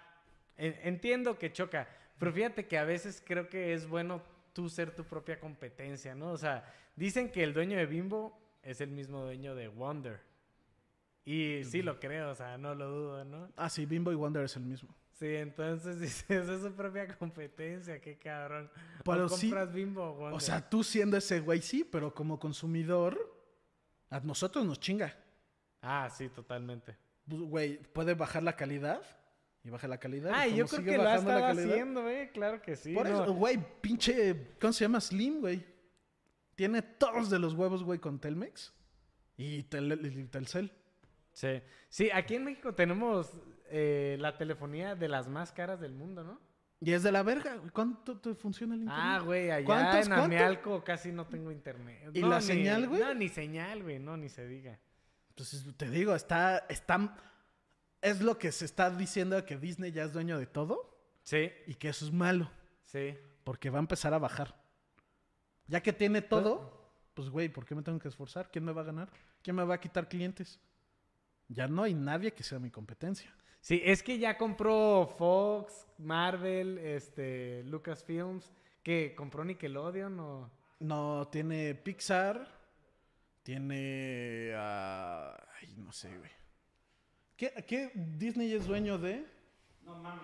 En- 0.56 0.76
Entiendo 0.84 1.36
que 1.36 1.52
choca, 1.52 1.88
pero 2.20 2.32
fíjate 2.32 2.68
que 2.68 2.78
a 2.78 2.84
veces 2.84 3.20
creo 3.26 3.48
que 3.48 3.74
es 3.74 3.88
bueno 3.88 4.22
tú 4.52 4.68
ser 4.68 4.94
tu 4.94 5.02
propia 5.02 5.40
competencia, 5.40 6.14
¿no? 6.14 6.30
O 6.30 6.38
sea, 6.38 6.64
dicen 6.94 7.28
que 7.28 7.42
el 7.42 7.52
dueño 7.54 7.76
de 7.76 7.86
Bimbo 7.86 8.40
es 8.62 8.80
el 8.80 8.90
mismo 8.90 9.22
dueño 9.24 9.56
de 9.56 9.66
Wonder. 9.66 10.20
Y 11.24 11.64
sí 11.64 11.82
lo 11.82 11.98
creo, 11.98 12.30
o 12.30 12.34
sea, 12.36 12.56
no 12.56 12.76
lo 12.76 12.88
dudo, 12.88 13.24
¿no? 13.24 13.50
Ah, 13.56 13.68
sí, 13.68 13.84
Bimbo 13.84 14.12
y 14.12 14.14
Wonder 14.14 14.44
es 14.44 14.54
el 14.54 14.62
mismo. 14.62 14.94
Sí, 15.18 15.26
entonces 15.34 15.98
dices, 16.00 16.48
es 16.48 16.62
su 16.62 16.72
propia 16.72 17.08
competencia, 17.18 18.00
qué 18.00 18.18
cabrón. 18.18 18.70
Pero 19.04 19.26
o 19.26 19.28
sí, 19.28 19.48
compras 19.50 19.72
Bimbo 19.72 20.02
o 20.04 20.14
Wonder. 20.14 20.34
O 20.36 20.40
sea, 20.40 20.68
tú 20.68 20.84
siendo 20.84 21.16
ese 21.16 21.40
güey, 21.40 21.60
sí, 21.60 21.84
pero 21.84 22.14
como 22.14 22.38
consumidor, 22.38 23.18
a 24.10 24.20
nosotros 24.20 24.64
nos 24.64 24.78
chinga. 24.78 25.16
Ah, 25.82 26.08
sí, 26.10 26.28
totalmente. 26.28 26.96
Pues, 27.28 27.42
Güey, 27.42 27.78
puede 27.92 28.14
bajar 28.14 28.42
la 28.42 28.54
calidad 28.56 29.02
y 29.64 29.70
baja 29.70 29.88
la 29.88 29.98
calidad. 29.98 30.32
Ah, 30.34 30.46
yo 30.46 30.66
creo 30.66 30.84
que 30.84 30.96
lo 30.96 31.02
ha 31.08 31.16
estado 31.16 31.40
calidad- 31.40 31.70
haciendo, 31.72 32.08
eh, 32.08 32.30
claro 32.32 32.62
que 32.62 32.76
sí. 32.76 32.94
Por 32.94 33.08
no. 33.08 33.22
eso, 33.22 33.32
güey, 33.34 33.58
pinche, 33.80 34.54
¿cómo 34.60 34.72
se 34.72 34.84
llama? 34.84 35.00
Slim, 35.00 35.40
güey. 35.40 35.64
Tiene 36.54 36.80
todos 36.82 37.28
de 37.30 37.38
los 37.38 37.54
huevos, 37.54 37.82
güey, 37.84 37.98
con 37.98 38.18
Telmex 38.20 38.72
y, 39.36 39.62
Tel- 39.64 40.00
y 40.06 40.24
Telcel. 40.26 40.72
Sí. 41.32 41.60
sí, 41.88 42.10
aquí 42.12 42.34
en 42.36 42.44
México 42.44 42.74
tenemos 42.74 43.32
eh, 43.70 44.16
la 44.20 44.36
telefonía 44.36 44.94
de 44.94 45.08
las 45.08 45.28
más 45.28 45.52
caras 45.52 45.80
del 45.80 45.92
mundo, 45.92 46.24
¿no? 46.24 46.40
Y 46.80 46.92
es 46.92 47.02
de 47.02 47.10
la 47.10 47.22
verga. 47.24 47.60
¿Cuánto 47.72 48.18
te 48.20 48.34
funciona 48.34 48.74
el 48.74 48.82
internet? 48.82 49.04
Ah, 49.06 49.18
güey, 49.20 49.50
allá 49.50 49.64
¿Cuántos, 49.66 50.00
en 50.02 50.06
cuánto? 50.08 50.24
Amialco 50.24 50.84
casi 50.84 51.10
no 51.10 51.26
tengo 51.26 51.50
internet. 51.50 52.10
¿Y 52.14 52.20
No, 52.20 52.28
la 52.28 52.38
ni- 52.38 52.44
señal, 52.44 52.86
güey? 52.88 53.00
No, 53.00 53.14
ni 53.14 53.28
señal, 53.28 53.82
güey, 53.82 53.98
no, 53.98 54.16
ni 54.16 54.28
se 54.28 54.46
diga. 54.46 54.78
Entonces, 55.30 55.64
te 55.76 55.90
digo, 55.90 56.14
está, 56.14 56.58
está... 56.68 57.16
Es 58.00 58.20
lo 58.20 58.38
que 58.38 58.52
se 58.52 58.64
está 58.64 58.90
diciendo 58.90 59.44
que 59.44 59.56
Disney 59.56 59.90
ya 59.90 60.04
es 60.04 60.12
dueño 60.12 60.38
de 60.38 60.46
todo 60.46 60.96
Sí, 61.24 61.50
y 61.66 61.74
que 61.74 61.88
eso 61.88 62.06
es 62.06 62.12
malo, 62.12 62.48
sí. 62.82 63.16
porque 63.42 63.70
va 63.70 63.78
a 63.78 63.80
empezar 63.80 64.14
a 64.14 64.18
bajar. 64.18 64.54
Ya 65.66 65.82
que 65.82 65.92
tiene 65.92 66.22
todo, 66.22 66.92
pues, 67.14 67.28
güey, 67.28 67.48
¿por 67.48 67.64
qué 67.66 67.74
me 67.74 67.82
tengo 67.82 67.98
que 67.98 68.06
esforzar? 68.08 68.50
¿Quién 68.52 68.64
me 68.64 68.72
va 68.72 68.82
a 68.82 68.84
ganar? 68.84 69.10
¿Quién 69.42 69.56
me 69.56 69.64
va 69.64 69.74
a 69.74 69.80
quitar 69.80 70.08
clientes? 70.08 70.60
Ya 71.48 71.66
no 71.66 71.82
hay 71.82 71.92
nadie 71.92 72.32
que 72.32 72.42
sea 72.44 72.58
mi 72.60 72.70
competencia. 72.70 73.34
Sí, 73.68 73.82
es 73.84 74.02
que 74.02 74.18
ya 74.18 74.38
compró 74.38 75.06
Fox, 75.18 75.86
Marvel, 75.98 76.78
este, 76.78 77.62
Lucasfilms, 77.64 78.50
que 78.82 79.10
¿Qué? 79.10 79.14
¿Compró 79.14 79.44
Nickelodeon 79.44 80.18
o...? 80.20 80.50
No, 80.80 81.28
tiene 81.30 81.74
Pixar. 81.74 82.48
Tiene. 83.42 84.52
ah, 84.56 85.36
ay, 85.60 85.74
no 85.76 85.92
sé, 85.92 86.16
güey. 86.16 86.30
¿Qué, 87.36 87.52
qué 87.66 87.90
Disney 87.94 88.54
es 88.54 88.66
dueño 88.66 88.96
de? 88.96 89.26
No 89.84 89.96
mames. 89.96 90.22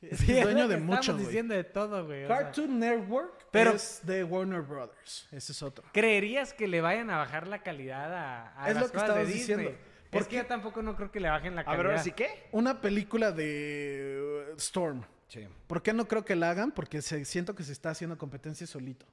Sí, 0.00 0.08
es 0.10 0.24
que 0.24 0.38
es 0.40 0.44
dueño 0.44 0.66
de 0.66 0.76
mucho, 0.78 1.00
Estamos 1.02 1.20
güey. 1.20 1.26
diciendo 1.28 1.54
de 1.54 1.62
todo, 1.62 2.04
güey. 2.04 2.24
o 2.24 2.26
sea, 2.26 2.36
Cartoon 2.38 2.80
Network 2.80 3.46
Pero- 3.52 3.74
es 3.74 4.00
de 4.04 4.24
Warner 4.24 4.62
Brothers. 4.62 5.28
Ese 5.30 5.52
es 5.52 5.62
otro. 5.62 5.84
¿Creerías 5.92 6.52
que 6.52 6.66
le 6.66 6.80
vayan 6.80 7.10
a 7.10 7.18
bajar 7.18 7.46
la 7.46 7.62
calidad 7.62 8.12
a, 8.12 8.60
a 8.60 8.68
Es 8.70 8.74
las 8.74 8.82
lo 8.86 8.90
que 8.90 8.98
cosas 8.98 9.14
de 9.14 9.24
Disney? 9.26 9.56
diciendo. 9.66 9.93
Es 10.14 10.22
¿Por 10.22 10.28
que 10.28 10.36
yo 10.36 10.46
tampoco 10.46 10.82
no 10.82 10.96
creo 10.96 11.10
que 11.10 11.20
le 11.20 11.28
bajen 11.28 11.54
la 11.54 11.62
A 11.62 11.64
calidad. 11.64 11.82
ver, 11.82 11.92
ahora 11.92 12.02
sí 12.02 12.12
qué? 12.12 12.48
Una 12.52 12.80
película 12.80 13.32
de 13.32 14.50
uh, 14.52 14.56
Storm. 14.56 15.02
Sí. 15.28 15.46
¿Por 15.66 15.82
qué 15.82 15.92
no 15.92 16.06
creo 16.06 16.24
que 16.24 16.36
la 16.36 16.50
hagan? 16.50 16.72
Porque 16.72 17.02
se, 17.02 17.24
siento 17.24 17.54
que 17.54 17.62
se 17.62 17.72
está 17.72 17.90
haciendo 17.90 18.16
competencia 18.18 18.66
solito. 18.66 19.06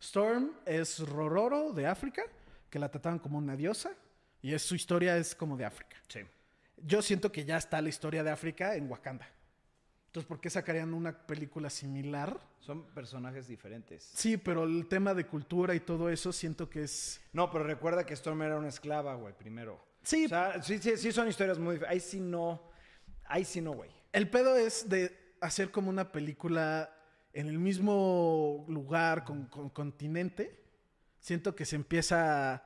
Storm 0.00 0.52
es 0.64 1.00
Rororo 1.00 1.72
de 1.72 1.86
África, 1.86 2.22
que 2.70 2.78
la 2.78 2.90
trataban 2.90 3.18
como 3.18 3.38
una 3.38 3.56
diosa, 3.56 3.90
y 4.40 4.54
es, 4.54 4.62
su 4.62 4.74
historia 4.74 5.16
es 5.16 5.34
como 5.34 5.56
de 5.56 5.64
África. 5.64 5.96
Sí. 6.08 6.20
Yo 6.78 7.02
siento 7.02 7.32
que 7.32 7.44
ya 7.44 7.56
está 7.56 7.82
la 7.82 7.88
historia 7.88 8.22
de 8.22 8.30
África 8.30 8.76
en 8.76 8.88
Wakanda. 8.88 9.28
Entonces, 10.06 10.26
¿por 10.26 10.40
qué 10.40 10.48
sacarían 10.48 10.94
una 10.94 11.12
película 11.26 11.68
similar? 11.68 12.38
Son 12.60 12.84
personajes 12.94 13.46
diferentes. 13.46 14.10
Sí, 14.14 14.36
pero 14.38 14.64
el 14.64 14.86
tema 14.86 15.12
de 15.12 15.26
cultura 15.26 15.74
y 15.74 15.80
todo 15.80 16.08
eso 16.08 16.32
siento 16.32 16.70
que 16.70 16.84
es... 16.84 17.20
No, 17.32 17.50
pero 17.50 17.64
recuerda 17.64 18.06
que 18.06 18.14
Storm 18.14 18.40
era 18.42 18.56
una 18.56 18.68
esclava, 18.68 19.14
güey, 19.16 19.34
primero. 19.36 19.78
Sí, 20.08 20.24
O 20.24 20.28
sea, 20.30 20.62
sí, 20.62 20.78
sí, 20.78 20.96
sí 20.96 21.12
son 21.12 21.28
historias 21.28 21.58
muy... 21.58 21.78
Ahí 21.86 22.00
sí 22.00 22.18
no... 22.18 22.62
Ahí 23.26 23.44
sí 23.44 23.60
no, 23.60 23.72
güey. 23.72 23.90
El 24.10 24.30
pedo 24.30 24.56
es 24.56 24.88
de 24.88 25.34
hacer 25.42 25.70
como 25.70 25.90
una 25.90 26.10
película 26.10 26.90
en 27.34 27.46
el 27.46 27.58
mismo 27.58 28.64
lugar, 28.68 29.22
con, 29.24 29.44
con 29.48 29.68
continente. 29.68 30.64
Siento 31.20 31.54
que 31.54 31.66
se 31.66 31.76
empieza 31.76 32.54
a, 32.54 32.64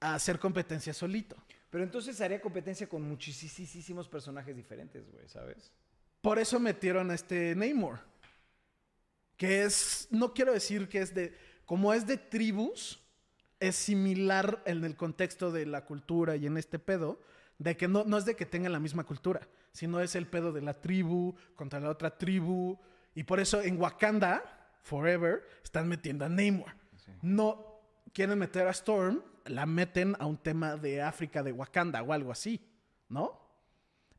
a 0.00 0.14
hacer 0.14 0.38
competencia 0.38 0.94
solito. 0.94 1.36
Pero 1.68 1.84
entonces 1.84 2.18
haría 2.22 2.40
competencia 2.40 2.88
con 2.88 3.02
muchísimos 3.02 4.08
personajes 4.08 4.56
diferentes, 4.56 5.06
güey, 5.12 5.28
¿sabes? 5.28 5.70
Por 6.22 6.38
eso 6.38 6.58
metieron 6.58 7.10
a 7.10 7.14
este 7.14 7.54
Namor. 7.56 8.00
Que 9.36 9.64
es, 9.64 10.08
no 10.10 10.32
quiero 10.32 10.54
decir 10.54 10.88
que 10.88 11.00
es 11.00 11.14
de, 11.14 11.36
como 11.66 11.92
es 11.92 12.06
de 12.06 12.16
tribus, 12.16 13.02
es 13.60 13.76
similar 13.76 14.62
en 14.64 14.84
el 14.84 14.96
contexto 14.96 15.52
de 15.52 15.66
la 15.66 15.84
cultura 15.84 16.36
y 16.36 16.46
en 16.46 16.56
este 16.56 16.78
pedo, 16.78 17.20
de 17.58 17.76
que 17.76 17.88
no, 17.88 18.04
no 18.04 18.16
es 18.16 18.24
de 18.24 18.34
que 18.34 18.46
tengan 18.46 18.72
la 18.72 18.80
misma 18.80 19.04
cultura, 19.04 19.46
sino 19.72 20.00
es 20.00 20.16
el 20.16 20.26
pedo 20.26 20.50
de 20.50 20.62
la 20.62 20.80
tribu 20.80 21.34
contra 21.54 21.78
la 21.78 21.90
otra 21.90 22.16
tribu. 22.16 22.78
Y 23.14 23.24
por 23.24 23.38
eso 23.38 23.60
en 23.60 23.78
Wakanda, 23.78 24.42
Forever, 24.82 25.46
están 25.62 25.86
metiendo 25.86 26.24
a 26.24 26.28
Namor. 26.28 26.74
No 27.20 27.80
quieren 28.14 28.38
meter 28.38 28.66
a 28.66 28.70
Storm, 28.70 29.22
la 29.44 29.66
meten 29.66 30.16
a 30.18 30.26
un 30.26 30.38
tema 30.38 30.76
de 30.76 31.02
África, 31.02 31.42
de 31.42 31.52
Wakanda 31.52 32.02
o 32.02 32.12
algo 32.12 32.32
así, 32.32 32.66
¿no? 33.08 33.38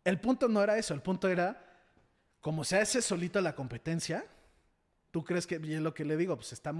El 0.04 0.20
punto 0.20 0.48
no 0.48 0.62
era 0.62 0.78
eso, 0.78 0.94
el 0.94 1.02
punto 1.02 1.28
era, 1.28 1.64
como 2.42 2.64
se 2.64 2.78
hace 2.78 3.02
solito 3.02 3.40
la 3.42 3.56
competencia, 3.56 4.26
¿tú 5.12 5.24
crees 5.24 5.48
que, 5.48 5.60
y 5.64 5.74
es 5.74 5.82
lo 5.82 5.94
que 5.94 6.06
le 6.06 6.18
digo, 6.18 6.36
pues 6.36 6.54
está, 6.54 6.74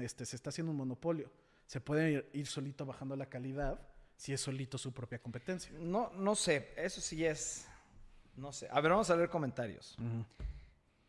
este, 0.00 0.24
se 0.24 0.36
está 0.36 0.50
haciendo 0.50 0.72
un 0.72 0.78
monopolio? 0.78 1.30
Se 1.66 1.80
puede 1.80 2.10
ir, 2.10 2.30
ir 2.32 2.46
solito 2.46 2.86
bajando 2.86 3.16
la 3.16 3.26
calidad 3.26 3.80
si 4.16 4.32
es 4.32 4.40
solito 4.40 4.78
su 4.78 4.92
propia 4.92 5.18
competencia. 5.18 5.72
No, 5.78 6.10
no 6.14 6.34
sé, 6.34 6.72
eso 6.76 7.00
sí 7.00 7.24
es... 7.24 7.66
No 8.34 8.52
sé. 8.52 8.68
A 8.70 8.80
ver, 8.80 8.90
vamos 8.90 9.08
a 9.10 9.16
leer 9.16 9.30
comentarios. 9.30 9.96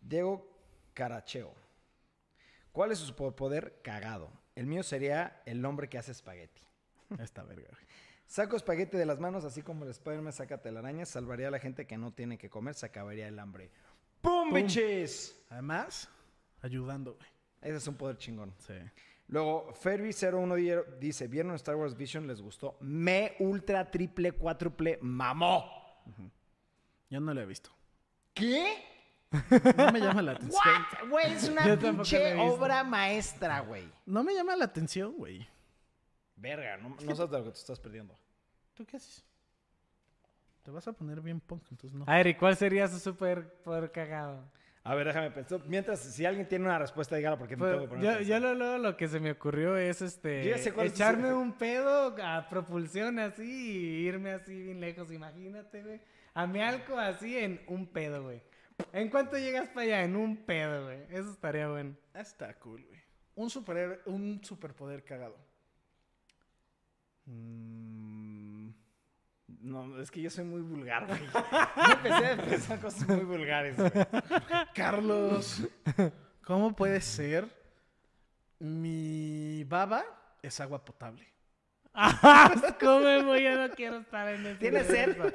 Diego 0.02 0.50
Caracheo. 0.94 1.54
¿Cuál 2.72 2.92
es 2.92 3.00
su 3.00 3.06
superpoder? 3.06 3.82
Cagado. 3.84 4.32
El 4.56 4.66
mío 4.66 4.82
sería 4.84 5.42
el 5.46 5.64
hombre 5.66 5.90
que 5.90 5.98
hace 5.98 6.12
espagueti. 6.12 6.62
Esta 7.20 7.44
verga. 7.44 7.68
Saco 8.26 8.56
espagueti 8.56 8.98
de 8.98 9.06
las 9.06 9.20
manos, 9.20 9.46
así 9.46 9.62
como 9.62 9.86
el 9.86 9.92
Spider-Man 9.92 10.34
saca 10.34 10.62
telarañas, 10.62 11.10
salvaría 11.10 11.48
a 11.48 11.52
la 11.52 11.60
gente 11.60 11.88
que 11.88 11.98
no 11.98 12.12
tiene 12.12 12.38
que 12.38 12.50
comer, 12.50 12.76
se 12.76 12.86
acabaría 12.86 13.28
el 13.28 13.40
hambre. 13.40 13.72
¡Pum, 14.22 14.50
Pum. 14.50 14.54
bitches! 14.54 15.38
Además, 15.50 16.10
ayudando, 16.62 17.16
güey. 17.16 17.28
Ese 17.62 17.78
es 17.78 17.88
un 17.88 17.96
poder 17.96 18.18
chingón. 18.18 18.54
Sí. 18.60 18.74
Luego, 19.30 19.74
Ferby01 19.74 20.98
dice, 21.00 21.28
¿vieron 21.28 21.54
Star 21.56 21.76
Wars 21.76 21.96
Vision? 21.98 22.28
¿Les 22.28 22.42
gustó? 22.42 22.78
Me 22.80 23.36
ultra 23.40 23.90
triple 23.92 24.32
cuádruple 24.32 25.00
mamó. 25.02 25.66
Yo 27.10 27.20
no 27.20 27.34
lo 27.34 27.42
he 27.42 27.46
visto. 27.46 27.70
¿Qué? 28.34 28.84
No 29.76 29.92
me 29.92 30.00
llama 30.00 30.22
la 30.22 30.32
atención. 30.34 30.64
¿What? 31.02 31.10
Güey, 31.10 31.34
es 31.34 31.50
una 31.50 31.68
Yo 31.68 31.78
tampoco 31.78 32.04
pinche 32.04 32.20
la 32.20 32.30
he 32.30 32.34
visto. 32.36 32.54
obra 32.54 32.84
maestra, 32.86 33.60
güey. 33.60 33.92
No 34.06 34.24
me 34.24 34.34
llama 34.34 34.56
la 34.56 34.66
atención, 34.66 35.14
güey. 35.18 35.46
Verga, 36.38 36.78
no, 36.78 36.90
no 36.90 37.16
sabes 37.16 37.32
de 37.32 37.38
lo 37.40 37.44
que 37.46 37.52
te 37.52 37.60
estás 37.60 37.80
perdiendo. 37.80 38.18
¿Tú 38.74 38.86
qué 38.86 38.98
haces? 38.98 39.26
Te 40.64 40.72
vas 40.72 40.88
a 40.88 40.94
poner 40.94 41.20
bien 41.20 41.40
punk, 41.42 41.64
entonces 41.72 41.98
no. 41.98 42.06
A 42.08 42.16
ver, 42.16 42.28
¿y 42.28 42.36
cuál 42.36 42.56
sería 42.56 42.88
su 42.88 43.00
super 43.00 43.62
poder 43.64 43.92
cagado? 43.92 44.50
A 44.88 44.96
ver, 44.96 45.08
déjame 45.08 45.32
pensar. 45.32 45.60
Mientras, 45.66 46.00
si 46.00 46.26
alguien 46.26 46.48
tiene 46.48 46.64
una 46.64 46.80
respuesta, 46.80 47.18
dígala 47.18 47.38
porque 47.38 47.58
me 47.58 47.60
Pues, 47.60 47.72
tengo 47.72 47.84
que 47.84 47.90
poner 47.90 48.10
a 48.10 48.22
yo, 48.22 48.40
lo, 48.40 48.54
lo, 48.54 48.78
lo 48.78 48.96
que 48.96 49.10
se 49.10 49.20
me 49.20 49.32
ocurrió 49.32 49.76
es 49.76 50.02
este 50.02 50.50
es 50.50 50.66
echarme 50.66 51.34
un 51.34 51.58
pedo 51.58 52.16
a 52.24 52.48
propulsión 52.48 53.20
así 53.20 53.44
y 53.44 54.08
irme 54.08 54.32
así 54.32 54.64
bien 54.64 54.80
lejos, 54.80 55.12
imagínate, 55.12 55.84
güey. 55.84 56.00
A 56.34 56.48
mi 56.48 56.62
alco 56.62 56.98
así 56.98 57.38
en 57.38 57.60
un 57.68 57.88
pedo, 57.88 58.24
güey. 58.24 58.42
¿En 58.94 59.10
cuánto 59.10 59.38
llegas 59.38 59.68
para 59.68 59.82
allá? 59.82 60.04
En 60.04 60.16
un 60.16 60.38
pedo, 60.46 60.86
güey. 60.86 61.00
Eso 61.10 61.32
estaría 61.32 61.68
bueno. 61.68 61.94
Está 62.14 62.54
cool, 62.60 62.86
güey. 62.86 63.02
Un, 63.36 63.50
super, 63.50 64.04
un 64.06 64.42
superpoder 64.42 65.04
cagado. 65.04 65.36
Mm, 67.26 67.97
No, 69.68 70.02
es 70.02 70.10
que 70.10 70.22
yo 70.22 70.30
soy 70.30 70.46
muy 70.46 70.62
vulgar, 70.62 71.06
güey. 71.06 71.20
Yo 71.76 71.92
empecé 71.92 72.26
a 72.26 72.38
pensar 72.38 72.80
cosas 72.80 73.06
muy 73.10 73.26
vulgares, 73.26 73.76
güey. 73.76 73.92
Carlos, 74.74 75.68
¿cómo 76.42 76.74
puede 76.74 77.02
ser? 77.02 77.50
Mi 78.60 79.66
baba 79.66 80.06
es 80.42 80.62
agua 80.62 80.86
potable. 80.86 81.28
¡Asco, 81.94 83.02
Memo! 83.02 83.36
Ya 83.36 83.68
no 83.68 83.76
quiero 83.76 83.98
estar 83.98 84.30
en 84.30 84.46
ese 84.46 84.60
¿Tienes 84.60 84.88
sed? 84.88 85.18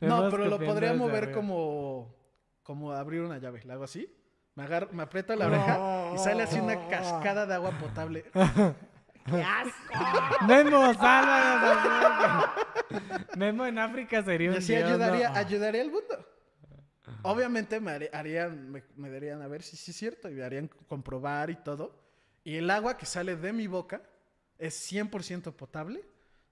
No, 0.00 0.30
pero 0.30 0.44
lo 0.44 0.60
podría 0.60 0.92
mover 0.92 1.32
como, 1.32 2.14
como 2.62 2.92
abrir 2.92 3.22
una 3.22 3.38
llave. 3.38 3.62
¿La 3.64 3.74
hago 3.74 3.84
así? 3.84 4.14
Me, 4.54 4.64
agarro, 4.64 4.90
me 4.92 5.02
aprieto 5.02 5.34
la 5.34 5.46
oreja 5.46 6.12
y 6.14 6.18
sale 6.18 6.42
así 6.42 6.60
una 6.60 6.86
cascada 6.86 7.46
de 7.46 7.54
agua 7.54 7.70
potable. 7.72 8.26
¡Qué 9.30 9.42
asco! 9.42 10.46
Memo, 10.46 10.94
sálvanos. 10.94 12.50
Memo 13.36 13.66
en 13.66 13.78
África 13.78 14.22
sería 14.22 14.46
Y 14.46 14.50
un 14.50 14.56
así 14.58 14.74
dios, 14.74 14.90
ayudaría, 14.90 15.28
¿no? 15.30 15.36
ayudaría 15.36 15.82
al 15.82 15.90
mundo. 15.90 16.26
Obviamente 17.22 17.80
me, 17.80 18.08
harían, 18.12 18.70
me, 18.70 18.82
me 18.96 19.10
darían 19.10 19.42
a 19.42 19.48
ver 19.48 19.62
si 19.62 19.76
sí 19.76 19.90
es 19.90 19.96
cierto 19.96 20.28
y 20.28 20.34
me 20.34 20.44
harían 20.44 20.68
comprobar 20.88 21.50
y 21.50 21.56
todo. 21.56 21.98
Y 22.44 22.56
el 22.56 22.70
agua 22.70 22.96
que 22.96 23.06
sale 23.06 23.36
de 23.36 23.52
mi 23.52 23.66
boca 23.66 24.02
es 24.58 24.92
100% 24.92 25.52
potable 25.54 26.04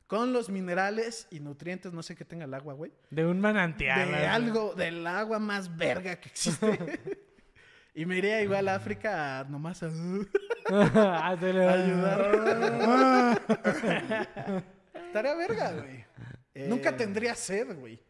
con 0.06 0.32
los 0.32 0.48
minerales 0.48 1.26
y 1.30 1.40
nutrientes, 1.40 1.92
no 1.92 2.02
sé 2.02 2.14
qué 2.14 2.24
tenga 2.24 2.44
el 2.44 2.54
agua, 2.54 2.74
güey. 2.74 2.92
De 3.10 3.26
un 3.26 3.40
manantial. 3.40 4.10
de 4.12 4.26
algo, 4.26 4.74
del 4.74 5.06
agua 5.06 5.38
más 5.38 5.76
verga 5.76 6.16
que 6.20 6.28
existe. 6.28 7.00
y 7.94 8.06
me 8.06 8.18
iría 8.18 8.40
igual 8.42 8.68
a 8.68 8.76
África 8.76 9.40
a 9.40 9.44
nomás 9.44 9.82
a 9.82 9.90
ayudar. 10.68 12.20
Estaría 14.94 15.34
verga, 15.34 15.72
güey. 15.72 16.04
Eh, 16.54 16.66
Nunca 16.68 16.96
tendría 16.96 17.34
sed, 17.34 17.76
güey. 17.78 18.00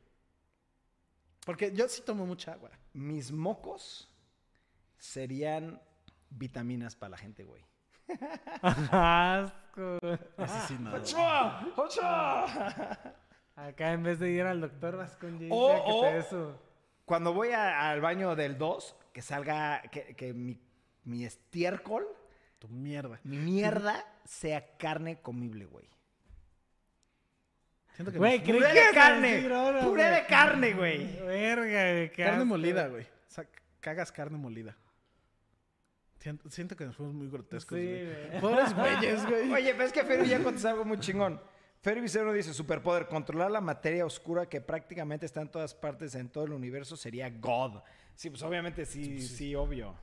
Porque 1.44 1.72
yo 1.72 1.88
sí 1.88 2.02
tomo 2.02 2.26
mucha 2.26 2.52
agua. 2.52 2.70
Mis 2.92 3.30
mocos 3.32 4.10
serían 4.98 5.80
vitaminas 6.30 6.96
para 6.96 7.10
la 7.10 7.18
gente, 7.18 7.44
güey. 7.44 7.64
Asco. 8.90 9.98
¡Ochoa! 10.94 11.66
¡Ochoa! 11.76 12.98
Acá 13.56 13.92
en 13.92 14.02
vez 14.02 14.18
de 14.18 14.30
ir 14.30 14.42
al 14.42 14.60
doctor 14.60 14.96
vas 14.96 15.16
con 15.16 15.38
James 15.38 15.50
que 15.84 16.36
te 16.36 16.54
Cuando 17.04 17.32
voy 17.32 17.50
a- 17.50 17.90
al 17.90 18.00
baño 18.00 18.34
del 18.36 18.58
2, 18.58 18.96
que 19.12 19.22
salga, 19.22 19.82
que, 19.90 20.14
que 20.14 20.32
mi, 20.34 20.60
mi 21.04 21.24
estiércol, 21.24 22.06
Tu 22.66 22.72
mierda. 22.74 23.20
mi 23.24 23.36
mierda, 23.38 24.04
sea 24.24 24.76
carne 24.76 25.20
comible, 25.20 25.66
güey. 25.66 25.88
Siento 27.94 28.12
que 28.12 28.18
Güey, 28.18 28.38
me- 28.40 28.44
¡Puré 28.44 28.72
que 28.74 28.84
de 28.86 28.92
carne! 28.92 29.54
ahora, 29.54 29.80
¡Puré 29.82 30.02
güey. 30.08 30.14
de 30.20 30.26
carne, 30.26 30.72
güey! 30.74 31.16
Verga, 31.20 31.92
güey, 31.92 32.10
Carne 32.12 32.44
molida, 32.44 32.88
güey. 32.88 33.04
O 33.04 33.08
sea, 33.30 33.46
cagas 33.80 34.12
carne 34.12 34.36
molida. 34.36 34.76
Siento, 36.18 36.50
siento 36.50 36.76
que 36.76 36.84
nos 36.84 36.96
fuimos 36.96 37.14
muy 37.14 37.28
grotescos, 37.30 37.78
Sí, 37.78 37.84
güey. 37.86 38.04
güey. 38.28 38.40
Pobres 38.40 38.74
güeyes, 38.74 39.26
güey. 39.26 39.52
Oye, 39.54 39.72
pero 39.72 39.84
es 39.84 39.92
que 39.92 40.04
Ferry 40.04 40.28
ya 40.28 40.42
contestó 40.42 40.68
algo 40.68 40.84
muy 40.84 40.98
chingón. 40.98 41.40
Ferry 41.80 42.00
Vicero 42.00 42.32
dice, 42.32 42.52
superpoder, 42.52 43.06
controlar 43.06 43.50
la 43.50 43.60
materia 43.60 44.04
oscura 44.04 44.46
que 44.48 44.60
prácticamente 44.60 45.24
está 45.24 45.40
en 45.40 45.48
todas 45.50 45.72
partes, 45.74 46.14
en 46.16 46.28
todo 46.28 46.44
el 46.44 46.52
universo, 46.52 46.96
sería 46.96 47.30
God. 47.30 47.80
Sí, 48.14 48.28
pues 48.28 48.42
obviamente 48.42 48.84
sí, 48.84 49.20
sí, 49.22 49.54
obvio. 49.54 49.94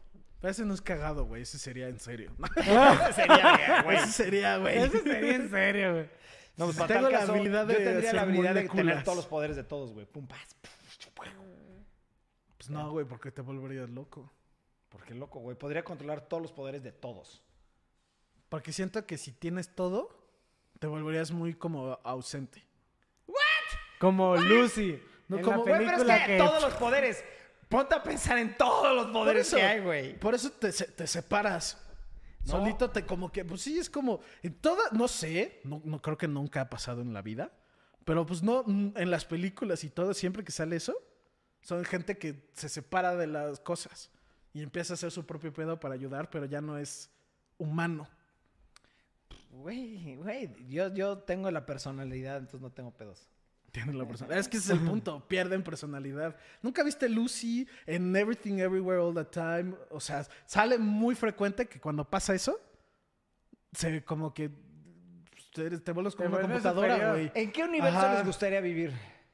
Pero 0.43 0.51
ese 0.51 0.65
no 0.65 0.73
es 0.73 0.81
cagado, 0.81 1.23
güey. 1.23 1.43
Ese 1.43 1.57
sería 1.57 1.87
en 1.87 2.01
serio. 2.01 2.35
sería 3.15 3.55
bien, 3.55 3.83
güey. 3.85 3.95
Ese 3.95 4.11
sería, 4.11 4.57
güey. 4.57 4.77
Eso 4.77 4.99
sería 4.99 5.35
en 5.35 5.49
serio, 5.49 5.93
güey. 5.93 6.09
No, 6.57 6.65
pues, 6.65 6.85
Tengo 6.85 7.09
la 7.09 7.19
caso, 7.19 7.31
habilidad 7.31 7.61
yo 7.61 7.67
de 7.69 7.75
tendría 7.75 7.97
hacer 7.99 8.13
la 8.13 8.21
habilidad 8.23 8.53
de 8.53 8.67
tener 8.67 9.03
todos 9.05 9.15
los 9.15 9.25
poderes 9.25 9.55
de 9.55 9.63
todos, 9.63 9.93
güey. 9.93 10.05
Pum, 10.05 10.27
paz. 10.27 10.55
Pues 12.57 12.69
no, 12.69 12.91
güey, 12.91 13.05
porque 13.05 13.31
te 13.31 13.41
volverías 13.41 13.89
loco. 13.89 14.29
Porque 14.89 15.15
loco, 15.15 15.39
güey. 15.39 15.57
Podría 15.57 15.85
controlar 15.85 16.27
todos 16.27 16.43
los 16.43 16.51
poderes 16.51 16.83
de 16.83 16.91
todos. 16.91 17.41
Porque 18.49 18.73
siento 18.73 19.07
que 19.07 19.17
si 19.17 19.31
tienes 19.31 19.73
todo, 19.73 20.09
te 20.77 20.87
volverías 20.87 21.31
muy 21.31 21.53
como 21.53 21.97
ausente. 22.03 22.67
Como 23.97 24.35
Lucy. 24.35 25.01
No, 25.29 25.37
en 25.37 25.43
como- 25.43 25.65
la 25.65 25.77
Güey, 25.77 25.85
pero 25.85 25.91
es 25.91 26.03
película 26.03 26.25
que, 26.25 26.37
todos 26.37 26.61
los 26.61 26.73
poderes. 26.73 27.23
Ponte 27.73 27.95
a 27.95 28.03
pensar 28.03 28.37
en 28.37 28.55
todos 28.55 28.95
los 28.95 29.07
poderes 29.07 29.47
eso- 29.47 29.57
que 29.57 29.63
hay, 29.63 29.81
güey. 29.81 30.19
Por 30.19 30.35
eso 30.35 30.51
te, 30.51 30.71
te 30.71 31.07
separas. 31.07 31.79
No. 32.45 32.51
Solito 32.51 32.89
te 32.91 33.05
como 33.05 33.31
que, 33.31 33.43
pues 33.43 33.61
sí, 33.61 33.79
es 33.79 33.89
como, 33.89 34.19
en 34.43 34.53
toda, 34.53 34.83
no 34.91 35.07
sé, 35.07 35.59
no, 35.63 35.81
no 35.83 36.01
creo 36.01 36.17
que 36.17 36.27
nunca 36.27 36.61
ha 36.61 36.69
pasado 36.69 37.01
en 37.01 37.13
la 37.13 37.21
vida, 37.21 37.51
pero 38.05 38.25
pues 38.25 38.43
no, 38.43 38.63
mm, 38.65 38.91
en 38.97 39.09
las 39.09 39.25
películas 39.25 39.83
y 39.83 39.89
todo, 39.89 40.13
siempre 40.13 40.43
que 40.43 40.51
sale 40.51 40.75
eso, 40.75 40.93
son 41.61 41.83
gente 41.85 42.17
que 42.17 42.49
se 42.53 42.67
separa 42.69 43.15
de 43.15 43.27
las 43.27 43.59
cosas 43.61 44.11
y 44.53 44.61
empieza 44.61 44.93
a 44.93 44.95
hacer 44.95 45.09
su 45.11 45.25
propio 45.25 45.51
pedo 45.53 45.79
para 45.79 45.95
ayudar, 45.95 46.29
pero 46.29 46.45
ya 46.45 46.59
no 46.61 46.77
es 46.77 47.09
humano. 47.57 48.07
Güey, 49.49 50.15
güey. 50.17 50.49
Yo, 50.67 50.93
yo 50.93 51.19
tengo 51.19 51.49
la 51.49 51.65
personalidad, 51.65 52.37
entonces 52.37 52.61
no 52.61 52.71
tengo 52.71 52.91
pedos. 52.91 53.27
Tienen 53.73 53.97
la 53.97 54.05
personalidad. 54.07 54.39
Es 54.39 54.47
que 54.47 54.57
ese 54.57 54.71
es 54.73 54.79
el 54.79 54.85
punto, 54.87 55.27
pierden 55.27 55.63
personalidad. 55.63 56.35
¿Nunca 56.61 56.83
viste 56.83 57.09
Lucy 57.09 57.67
en 57.87 58.15
Everything 58.15 58.59
Everywhere 58.59 59.01
All 59.01 59.15
the 59.15 59.25
Time? 59.25 59.73
O 59.89 59.99
sea, 59.99 60.25
sale 60.45 60.77
muy 60.77 61.15
frecuente 61.15 61.65
que 61.67 61.79
cuando 61.81 62.07
pasa 62.07 62.35
eso, 62.35 62.61
se 63.71 64.03
como 64.03 64.31
que 64.31 64.51
te, 65.55 65.79
te 65.79 65.91
vuelves 65.91 66.15
como 66.15 66.29
una 66.29 66.41
computadora, 66.41 67.13
güey. 67.13 67.31
¿En 67.33 67.51
qué 67.51 67.63
universo 67.63 67.97
Ajá. 67.97 68.13
les 68.13 68.25
gustaría 68.27 68.61
vivir? 68.61 68.93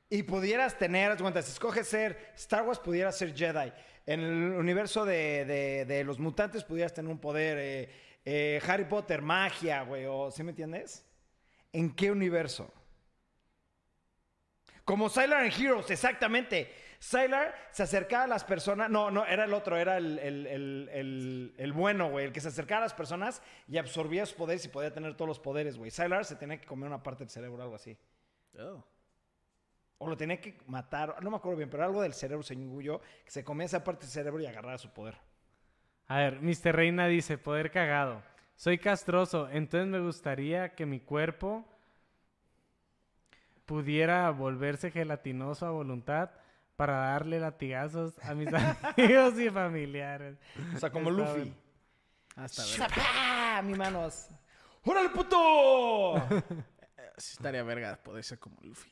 Y 0.10 0.24
pudieras 0.24 0.78
tener, 0.78 1.12
haz 1.12 1.18
de 1.18 1.22
cuenta, 1.24 1.42
si 1.42 1.52
escoges 1.52 1.86
ser 1.88 2.32
Star 2.36 2.64
Wars, 2.64 2.80
pudieras 2.80 3.18
ser 3.18 3.36
Jedi. 3.36 3.74
En 4.06 4.22
el 4.22 4.54
universo 4.54 5.04
de, 5.06 5.44
de- 5.46 5.86
de 5.86 6.04
los 6.06 6.18
mutantes, 6.18 6.64
pudieras 6.64 6.94
tener 6.94 7.12
un 7.12 7.20
poder. 7.20 7.58
eh, 7.60 7.90
eh, 8.24 8.62
Harry 8.68 8.86
Potter, 8.86 9.22
magia, 9.22 9.84
güey. 9.84 10.06
O, 10.08 10.32
¿Sí 10.32 10.44
me 10.44 10.52
entiendes? 10.52 11.06
¿En 11.74 11.94
qué 11.94 12.10
universo? 12.10 12.74
Como 14.90 15.08
Sylar 15.08 15.46
en 15.46 15.52
Heroes, 15.52 15.92
exactamente. 15.92 16.74
Sylar 16.98 17.54
se 17.70 17.84
acercaba 17.84 18.24
a 18.24 18.28
las 18.28 18.44
personas. 18.44 18.90
No, 18.90 19.12
no, 19.12 19.24
era 19.24 19.44
el 19.46 19.54
otro, 19.54 19.78
era 19.78 19.98
el, 19.98 20.18
el- 20.18 20.48
el- 20.48 20.90
el- 20.92 21.54
el 21.60 21.74
bueno, 21.74 22.10
güey. 22.10 22.26
El 22.26 22.32
que 22.32 22.42
se 22.42 22.48
acercaba 22.48 22.80
a 22.80 22.86
las 22.86 22.96
personas 22.96 23.44
y 23.68 23.78
absorbía 23.78 24.26
sus 24.26 24.34
poderes 24.36 24.66
y 24.66 24.70
podía 24.70 24.92
tener 24.92 25.14
todos 25.14 25.28
los 25.30 25.40
poderes, 25.40 25.78
güey. 25.78 25.92
Sylar 25.92 26.26
se 26.26 26.36
tenía 26.38 26.60
que 26.60 26.66
comer 26.66 26.88
una 26.88 27.04
parte 27.04 27.24
del 27.24 27.30
cerebro, 27.30 27.62
algo 27.62 27.76
así. 27.76 27.96
Oh. 28.58 28.84
O 30.00 30.10
lo 30.10 30.18
tenía 30.18 30.42
que 30.42 30.58
matar, 30.66 31.22
no 31.22 31.30
me 31.30 31.38
acuerdo 31.38 31.58
bien, 31.58 31.70
pero 31.70 31.84
algo 31.84 32.02
del 32.02 32.16
cerebro, 32.16 32.42
según 32.42 32.82
yo, 32.82 33.00
que 33.24 33.30
se 33.30 33.44
comía 33.44 33.66
esa 33.68 33.84
parte 33.84 34.02
del 34.08 34.10
cerebro 34.12 34.42
y 34.42 34.48
agarraba 34.48 34.80
su 34.80 34.90
poder. 34.92 35.18
A 36.08 36.18
ver, 36.18 36.42
Mr. 36.42 36.76
Reina 36.76 37.06
dice, 37.06 37.38
poder 37.38 37.70
cagado. 37.70 38.24
Soy 38.56 38.80
castroso, 38.80 39.50
entonces 39.52 39.88
me 39.88 40.00
gustaría 40.00 40.74
que 40.74 40.88
mi 40.88 41.00
cuerpo 41.00 41.64
pudiera 43.70 44.32
volverse 44.32 44.89
gelatinoso 44.89 45.67
a 45.67 45.70
voluntad 45.70 46.32
para 46.76 46.93
darle 47.11 47.39
latigazos 47.39 48.17
a 48.24 48.34
mis 48.34 48.47
amigos 48.97 49.39
y 49.39 49.47
familiares. 49.51 50.39
O 50.76 50.80
sea, 50.80 50.89
como 50.89 51.11
Está 51.11 51.36
Luffy. 51.36 51.53
Hasta 52.36 52.63
ver. 52.65 53.63
¡Mi 53.63 53.76
manos! 53.76 54.30
¡Órale, 54.84 55.09
puto! 55.09 56.15
Sí 57.17 57.34
estaría 57.34 57.61
verga 57.63 57.97
poder 58.01 58.24
ser 58.24 58.39
como 58.39 58.57
Luffy. 58.61 58.89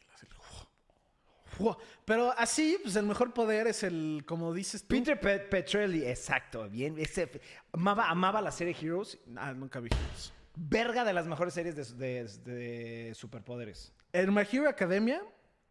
Pero 2.06 2.32
así, 2.38 2.78
pues 2.84 2.96
el 2.98 3.06
mejor 3.06 3.34
poder 3.34 3.68
es 3.68 3.82
el, 3.84 4.24
como 4.28 4.54
dices 4.54 4.82
tú. 4.84 4.90
Peter 4.90 5.20
Pe- 5.20 5.40
Petrelli, 5.40 6.06
exacto, 6.06 6.70
bien. 6.70 7.00
Ese, 7.00 7.42
amaba, 7.72 8.10
amaba 8.10 8.42
la 8.42 8.52
serie 8.52 8.76
Heroes. 8.80 9.18
Ah, 9.38 9.54
nunca 9.54 9.80
vi 9.80 9.90
eso. 10.16 10.34
Verga 10.56 11.04
de 11.06 11.14
las 11.14 11.26
mejores 11.26 11.54
series 11.54 11.76
de, 11.76 11.86
de- 12.26 13.08
de 13.08 13.16
superpoderes. 13.16 13.94
En 14.14 14.34
My 14.34 14.48
Hero 14.52 14.70
Academia 14.70 15.22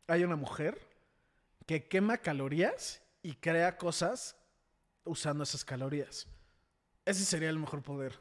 hay 0.06 0.24
una 0.24 0.36
mujer 0.36 0.78
que 1.66 1.88
quema 1.88 2.18
calorías 2.18 3.02
y 3.22 3.34
crea 3.34 3.76
cosas 3.76 4.36
usando 5.04 5.44
esas 5.44 5.64
calorías. 5.64 6.26
Ese 7.04 7.24
sería 7.24 7.50
el 7.50 7.58
mejor 7.58 7.82
poder. 7.82 8.18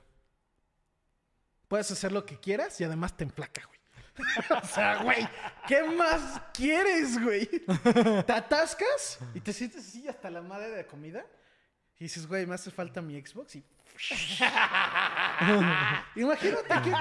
Puedes 1.68 1.90
hacer 1.92 2.12
lo 2.12 2.26
que 2.26 2.40
quieras 2.40 2.80
y 2.80 2.84
además 2.84 3.16
te 3.18 3.24
enflaca, 3.24 3.64
güey. 3.66 3.80
o 4.64 4.66
sea, 4.66 5.04
güey, 5.04 5.28
¿qué 5.68 5.84
más 5.84 6.42
quieres, 6.54 7.22
güey? 7.22 7.48
Te 8.26 8.32
atascas 8.32 9.20
y 9.34 9.42
te 9.42 9.52
sientes 9.52 9.88
así 9.88 10.08
hasta 10.08 10.30
la 10.30 10.42
madre 10.42 10.70
de 10.70 10.86
comida 10.86 11.26
y 12.00 12.06
dices, 12.06 12.28
güey, 12.28 12.46
me 12.46 12.56
hace 12.56 12.72
falta 12.72 13.02
mi 13.02 13.20
Xbox 13.20 13.56
y... 13.58 13.64
Imagínate 16.16 16.74
qué, 16.84 16.94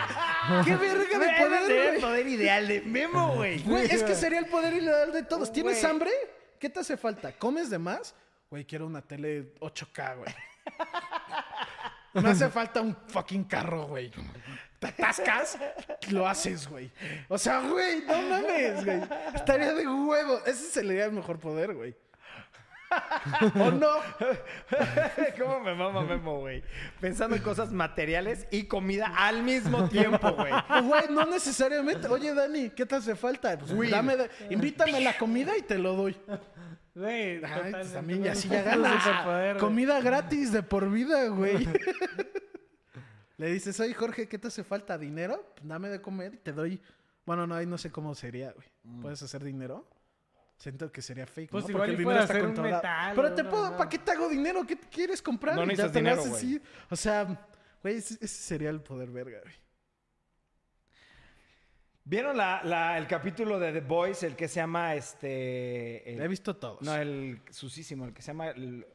qué 0.65 0.77
verga 0.77 1.19
de 1.19 1.33
poder, 1.39 1.67
sería 1.67 1.85
el 1.85 1.89
güey. 1.91 2.01
poder 2.01 2.27
ideal 2.29 2.69
de 2.69 2.81
Memo, 2.83 3.35
güey. 3.35 3.63
Güey, 3.63 3.87
es 3.91 4.03
que 4.03 4.15
sería 4.15 4.39
el 4.41 4.47
poder 4.47 4.75
ideal 4.75 5.13
de 5.13 5.23
todos. 5.23 5.53
¿Tienes 5.53 5.81
Güey. 5.81 5.91
hambre? 5.91 6.11
¿Qué 6.59 6.69
te 6.71 6.81
hace 6.81 6.97
falta? 6.97 7.33
¿Comes 7.33 7.71
de 7.71 7.79
más? 7.79 8.15
Güey, 8.51 8.65
quiero 8.65 8.87
una 8.87 9.03
tele 9.03 9.55
8K, 9.61 10.17
güey. 10.17 10.35
Me 12.15 12.31
hace 12.31 12.49
falta 12.49 12.81
un 12.81 12.97
fucking 13.09 13.45
carro, 13.45 13.87
güey. 13.89 14.13
Te 14.79 14.87
atascas, 14.87 15.59
lo 16.11 16.29
haces, 16.29 16.69
güey. 16.69 16.91
O 17.29 17.37
sea, 17.37 17.59
güey, 17.61 18.03
no 18.07 18.23
mames, 18.23 18.85
güey. 18.85 19.03
Estaría 19.35 19.75
de 19.75 19.87
huevo. 19.89 20.41
Ese 20.47 20.71
sería 20.71 21.07
el 21.07 21.13
mejor 21.13 21.41
poder, 21.41 21.75
güey. 21.75 21.97
¿O 23.61 23.71
no? 23.71 23.89
¿Cómo 25.39 25.61
me 25.61 25.75
mama 25.75 26.03
Memo, 26.03 26.41
güey? 26.41 26.63
Pensando 27.01 27.37
en 27.37 27.43
cosas 27.43 27.73
materiales 27.73 28.47
y 28.51 28.65
comida 28.65 29.13
al 29.17 29.43
mismo 29.43 29.89
tiempo, 29.89 30.33
güey. 30.33 30.53
Güey, 30.85 31.05
no 31.11 31.25
necesariamente. 31.27 32.07
Oye, 32.09 32.35
Dani, 32.35 32.71
¿qué 32.71 32.87
te 32.87 32.97
hace 32.97 33.15
falta? 33.17 33.59
Pues, 33.59 33.91
dame 33.91 34.17
de- 34.17 34.31
invítame 34.51 35.01
la 35.01 35.17
comida 35.19 35.57
y 35.57 35.63
te 35.63 35.79
lo 35.79 35.95
doy. 35.95 36.17
Güey, 36.95 37.37
Ay, 37.37 37.41
pues 37.41 37.53
totalmente 37.53 37.89
también, 37.95 38.19
y 38.21 38.23
un 38.23 38.29
así 38.29 38.49
ya 38.49 38.63
ganas. 38.63 39.03
superpoder, 39.03 39.55
güey. 39.55 39.61
Comida 39.61 40.01
gratis 40.01 40.53
de 40.53 40.63
por 40.63 40.91
vida, 40.91 41.27
güey. 41.29 41.67
Le 43.37 43.49
dices, 43.51 43.79
oye, 43.81 43.93
Jorge, 43.95 44.29
¿qué 44.29 44.39
te 44.39 44.47
hace 44.49 44.63
falta? 44.63 44.97
¿Dinero? 44.97 45.45
Pues 45.57 45.67
dame 45.67 45.89
de 45.89 46.01
comer 46.01 46.35
y 46.35 46.37
te 46.37 46.53
doy. 46.53 46.81
Bueno, 47.27 47.47
no, 47.49 47.55
ahí 47.57 47.67
no 47.67 47.79
sé 47.79 47.91
cómo 47.91 48.15
sería, 48.15 48.53
güey. 48.53 48.69
¿Puedes 49.03 49.21
hacer 49.23 49.43
dinero? 49.43 49.85
Siento 50.65 50.91
que 50.91 51.03
sería 51.03 51.27
fake, 51.27 51.51
Pues 51.51 51.65
¿no? 51.65 51.71
igual 51.73 51.93
y 51.93 51.97
dinero 51.97 52.21
está 52.23 52.41
controlado. 52.41 52.77
metal 52.77 53.13
Pero 53.15 53.35
te 53.35 53.45
puedo. 53.45 53.77
¿para 53.77 53.91
qué 53.91 53.99
te 53.99 54.13
hago 54.13 54.31
dinero? 54.31 54.65
¿Qué 54.67 54.79
quieres 54.79 55.21
comprar? 55.21 55.55
No 55.57 55.67
necesitas 55.67 55.93
dinero, 55.93 56.23
haces 56.23 56.31
güey. 56.43 56.63
O 56.89 56.97
sea, 56.97 57.47
güey, 57.83 57.97
ese, 57.97 58.15
ese 58.15 58.29
sería 58.29 58.71
el 58.71 58.81
poder 58.81 59.11
verga, 59.11 59.41
güey. 59.43 59.55
¿Vieron 62.05 62.37
la, 62.39 62.63
la- 62.65 62.97
el 62.97 63.07
capítulo 63.07 63.59
de 63.59 63.73
The 63.73 63.81
Boys, 63.83 64.23
el 64.23 64.37
que 64.37 64.49
se 64.49 64.57
llama 64.57 64.95
este. 64.95 66.15
el- 66.15 66.23
He 66.23 66.29
visto 66.29 66.57
todos. 66.57 66.81
no, 66.81 66.95
el 66.97 67.43
susísimo, 67.51 68.07
el 68.07 68.15
que 68.15 68.23
se 68.23 68.29
llama 68.29 68.49
el- 68.49 68.87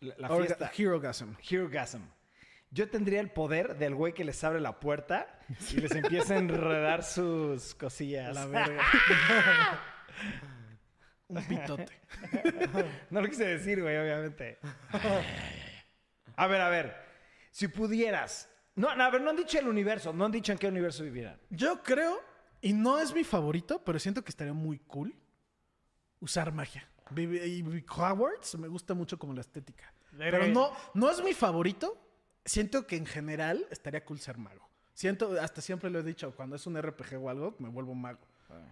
la, 0.00 0.14
la 0.18 0.28
Orga- 0.28 0.46
fiesta. 0.46 0.72
Herogasm. 0.76 1.34
Herogasm. 1.48 2.02
Yo 2.72 2.88
tendría 2.90 3.20
el 3.20 3.30
poder 3.30 3.76
del 3.78 3.94
güey 3.94 4.12
que 4.12 4.24
les 4.24 4.42
abre 4.42 4.58
la 4.58 4.80
puerta 4.80 5.38
y 5.72 5.76
les 5.76 5.92
empieza 5.92 6.34
a 6.34 6.38
enredar 6.38 7.04
sus 7.04 7.76
cosillas. 7.76 8.34
La 8.34 8.46
verga. 8.46 8.82
Un 11.32 11.44
pitote. 11.44 12.00
No 13.10 13.20
lo 13.20 13.28
quise 13.28 13.44
decir, 13.44 13.80
güey, 13.82 13.96
obviamente. 13.96 14.58
A 16.36 16.46
ver, 16.46 16.60
a 16.60 16.68
ver. 16.68 16.94
Si 17.50 17.68
pudieras. 17.68 18.48
No, 18.74 18.94
no, 18.94 19.04
a 19.04 19.10
ver, 19.10 19.20
no 19.20 19.30
han 19.30 19.36
dicho 19.36 19.58
el 19.58 19.68
universo. 19.68 20.12
No 20.12 20.24
han 20.24 20.32
dicho 20.32 20.52
en 20.52 20.58
qué 20.58 20.68
universo 20.68 21.02
vivieran. 21.02 21.38
Yo 21.50 21.82
creo, 21.82 22.20
y 22.60 22.72
no 22.72 22.98
es 22.98 23.14
mi 23.14 23.24
favorito, 23.24 23.82
pero 23.84 23.98
siento 23.98 24.22
que 24.22 24.30
estaría 24.30 24.52
muy 24.52 24.78
cool 24.78 25.14
usar 26.20 26.52
magia. 26.52 26.88
Y 27.16 27.62
Hogwarts 27.88 28.58
me 28.58 28.68
gusta 28.68 28.94
mucho 28.94 29.18
como 29.18 29.34
la 29.34 29.42
estética. 29.42 29.92
Pero 30.16 30.46
no, 30.48 30.72
no 30.94 31.10
es 31.10 31.22
mi 31.22 31.34
favorito. 31.34 31.98
Siento 32.44 32.86
que 32.86 32.96
en 32.96 33.06
general 33.06 33.66
estaría 33.70 34.04
cool 34.04 34.18
ser 34.18 34.38
mago. 34.38 34.68
Siento, 34.94 35.40
hasta 35.40 35.60
siempre 35.60 35.90
lo 35.90 36.00
he 36.00 36.02
dicho, 36.02 36.34
cuando 36.34 36.56
es 36.56 36.66
un 36.66 36.80
RPG 36.80 37.16
o 37.22 37.28
algo, 37.28 37.56
me 37.58 37.68
vuelvo 37.68 37.94
mago. 37.94 38.20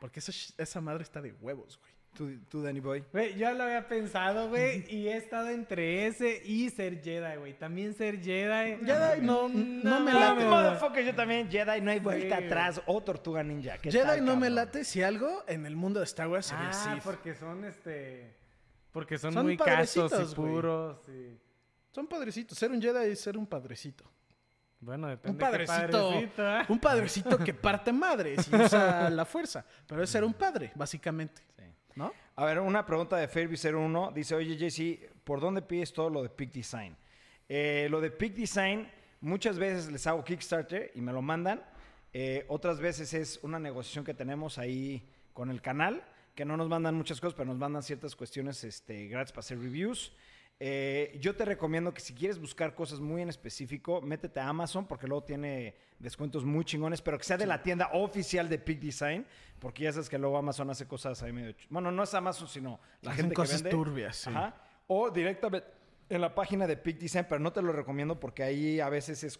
Porque 0.00 0.20
esa, 0.20 0.32
esa 0.58 0.80
madre 0.80 1.02
está 1.02 1.22
de 1.22 1.32
huevos, 1.32 1.78
güey. 1.78 1.92
Tú, 2.14 2.28
tú, 2.48 2.60
Danny 2.62 2.80
Boy. 2.80 3.04
Güey, 3.12 3.36
yo 3.38 3.52
lo 3.54 3.62
había 3.64 3.86
pensado, 3.88 4.48
güey, 4.48 4.84
y 4.92 5.08
he 5.08 5.16
estado 5.16 5.48
entre 5.48 6.06
ese 6.06 6.42
y 6.44 6.68
ser 6.68 7.00
Jedi, 7.02 7.36
güey. 7.38 7.56
También 7.56 7.94
ser 7.94 8.20
Jedi. 8.20 8.84
Jedi 8.84 9.20
no, 9.22 9.48
no 9.48 10.00
me 10.00 10.12
mames, 10.12 10.14
late. 10.14 10.34
güey. 10.34 10.46
Motherfucker, 10.48 11.04
yo 11.04 11.14
también. 11.14 11.48
Jedi, 11.50 11.80
no 11.80 11.90
hay 11.92 12.00
vuelta 12.00 12.38
Sí, 12.38 12.44
atrás. 12.44 12.82
O 12.86 13.00
Tortuga 13.02 13.42
Ninja. 13.42 13.78
¿Qué 13.78 13.90
Jedi 13.90 14.04
tal, 14.04 14.24
no 14.24 14.36
me 14.36 14.50
late 14.50 14.84
si 14.84 15.02
algo 15.02 15.44
en 15.46 15.64
el 15.66 15.76
mundo 15.76 16.00
de 16.00 16.04
Star 16.04 16.28
Wars 16.28 16.46
sería 16.46 16.70
Ah, 16.70 16.72
Sith. 16.94 17.02
porque 17.04 17.34
son 17.34 17.64
este. 17.64 18.36
Porque 18.92 19.16
son, 19.16 19.32
Son 19.32 19.46
muy 19.46 19.56
castos 19.56 20.10
padrecitos, 20.10 20.32
y 20.32 20.34
puros. 20.34 21.08
y- 21.08 21.38
Son 21.92 22.06
padrecitos. 22.08 22.58
Ser 22.58 22.72
un 22.72 22.82
Jedi 22.82 23.12
es 23.12 23.20
ser 23.20 23.36
un 23.38 23.46
padrecito. 23.46 24.04
Bueno, 24.80 25.06
Un 25.06 25.12
depende. 25.12 25.38
qué 25.38 25.44
padrecito. 25.44 26.08
padrecito, 26.10 26.56
¿eh? 26.56 26.64
Un 26.68 26.78
padrecito 26.80 27.38
que 27.38 27.54
parte 27.54 27.92
madres 27.92 28.48
y 28.50 28.56
usa 28.56 29.08
la 29.10 29.24
fuerza. 29.24 29.64
Pero 29.86 30.02
es 30.02 30.10
ser 30.10 30.24
un 30.24 30.34
padre, 30.34 30.72
básicamente. 30.74 31.42
¿No? 32.00 32.14
A 32.36 32.46
ver, 32.46 32.60
una 32.60 32.86
pregunta 32.86 33.18
de 33.18 33.28
Fairby01. 33.28 34.14
Dice, 34.14 34.34
oye, 34.34 34.56
JC, 34.56 35.12
¿por 35.22 35.38
dónde 35.38 35.60
pides 35.60 35.92
todo 35.92 36.08
lo 36.08 36.22
de 36.22 36.30
Peak 36.30 36.50
Design? 36.50 36.96
Eh, 37.46 37.88
lo 37.90 38.00
de 38.00 38.10
Peak 38.10 38.32
Design, 38.32 38.90
muchas 39.20 39.58
veces 39.58 39.92
les 39.92 40.06
hago 40.06 40.24
Kickstarter 40.24 40.92
y 40.94 41.02
me 41.02 41.12
lo 41.12 41.20
mandan. 41.20 41.62
Eh, 42.14 42.46
otras 42.48 42.80
veces 42.80 43.12
es 43.12 43.38
una 43.42 43.58
negociación 43.58 44.02
que 44.02 44.14
tenemos 44.14 44.56
ahí 44.56 45.06
con 45.34 45.50
el 45.50 45.60
canal, 45.60 46.02
que 46.34 46.46
no 46.46 46.56
nos 46.56 46.70
mandan 46.70 46.94
muchas 46.94 47.20
cosas, 47.20 47.34
pero 47.34 47.48
nos 47.48 47.58
mandan 47.58 47.82
ciertas 47.82 48.16
cuestiones 48.16 48.64
este, 48.64 49.06
gratis 49.08 49.32
para 49.32 49.40
hacer 49.40 49.58
reviews. 49.58 50.10
Eh, 50.62 51.16
yo 51.20 51.34
te 51.34 51.46
recomiendo 51.46 51.94
que 51.94 52.00
si 52.02 52.12
quieres 52.12 52.38
buscar 52.38 52.74
cosas 52.74 53.00
muy 53.00 53.22
en 53.22 53.30
específico, 53.30 54.02
métete 54.02 54.40
a 54.40 54.48
Amazon 54.48 54.86
porque 54.86 55.06
luego 55.06 55.24
tiene 55.24 55.74
descuentos 55.98 56.44
muy 56.44 56.66
chingones, 56.66 57.00
pero 57.00 57.16
que 57.16 57.24
sea 57.24 57.38
de 57.38 57.46
la 57.46 57.62
tienda 57.62 57.88
oficial 57.94 58.46
de 58.50 58.58
Peak 58.58 58.78
Design, 58.78 59.24
porque 59.58 59.84
ya 59.84 59.92
sabes 59.92 60.10
que 60.10 60.18
luego 60.18 60.36
Amazon 60.36 60.68
hace 60.68 60.86
cosas 60.86 61.22
ahí 61.22 61.32
medio... 61.32 61.54
Bueno, 61.70 61.90
no 61.90 62.02
es 62.02 62.12
Amazon, 62.12 62.46
sino 62.46 62.78
la 63.00 63.12
Hacen 63.12 63.22
gente 63.24 63.34
cosas 63.34 63.56
que 63.62 63.68
vende. 63.68 63.70
turbias, 63.70 64.16
sí. 64.16 64.28
Ajá. 64.30 64.54
O 64.86 65.10
directamente 65.10 65.66
en 66.10 66.20
la 66.20 66.34
página 66.34 66.66
de 66.66 66.76
Peak 66.76 66.98
Design, 66.98 67.24
pero 67.26 67.38
no 67.40 67.52
te 67.54 67.62
lo 67.62 67.72
recomiendo 67.72 68.20
porque 68.20 68.42
ahí 68.42 68.80
a 68.80 68.90
veces 68.90 69.24
es... 69.24 69.38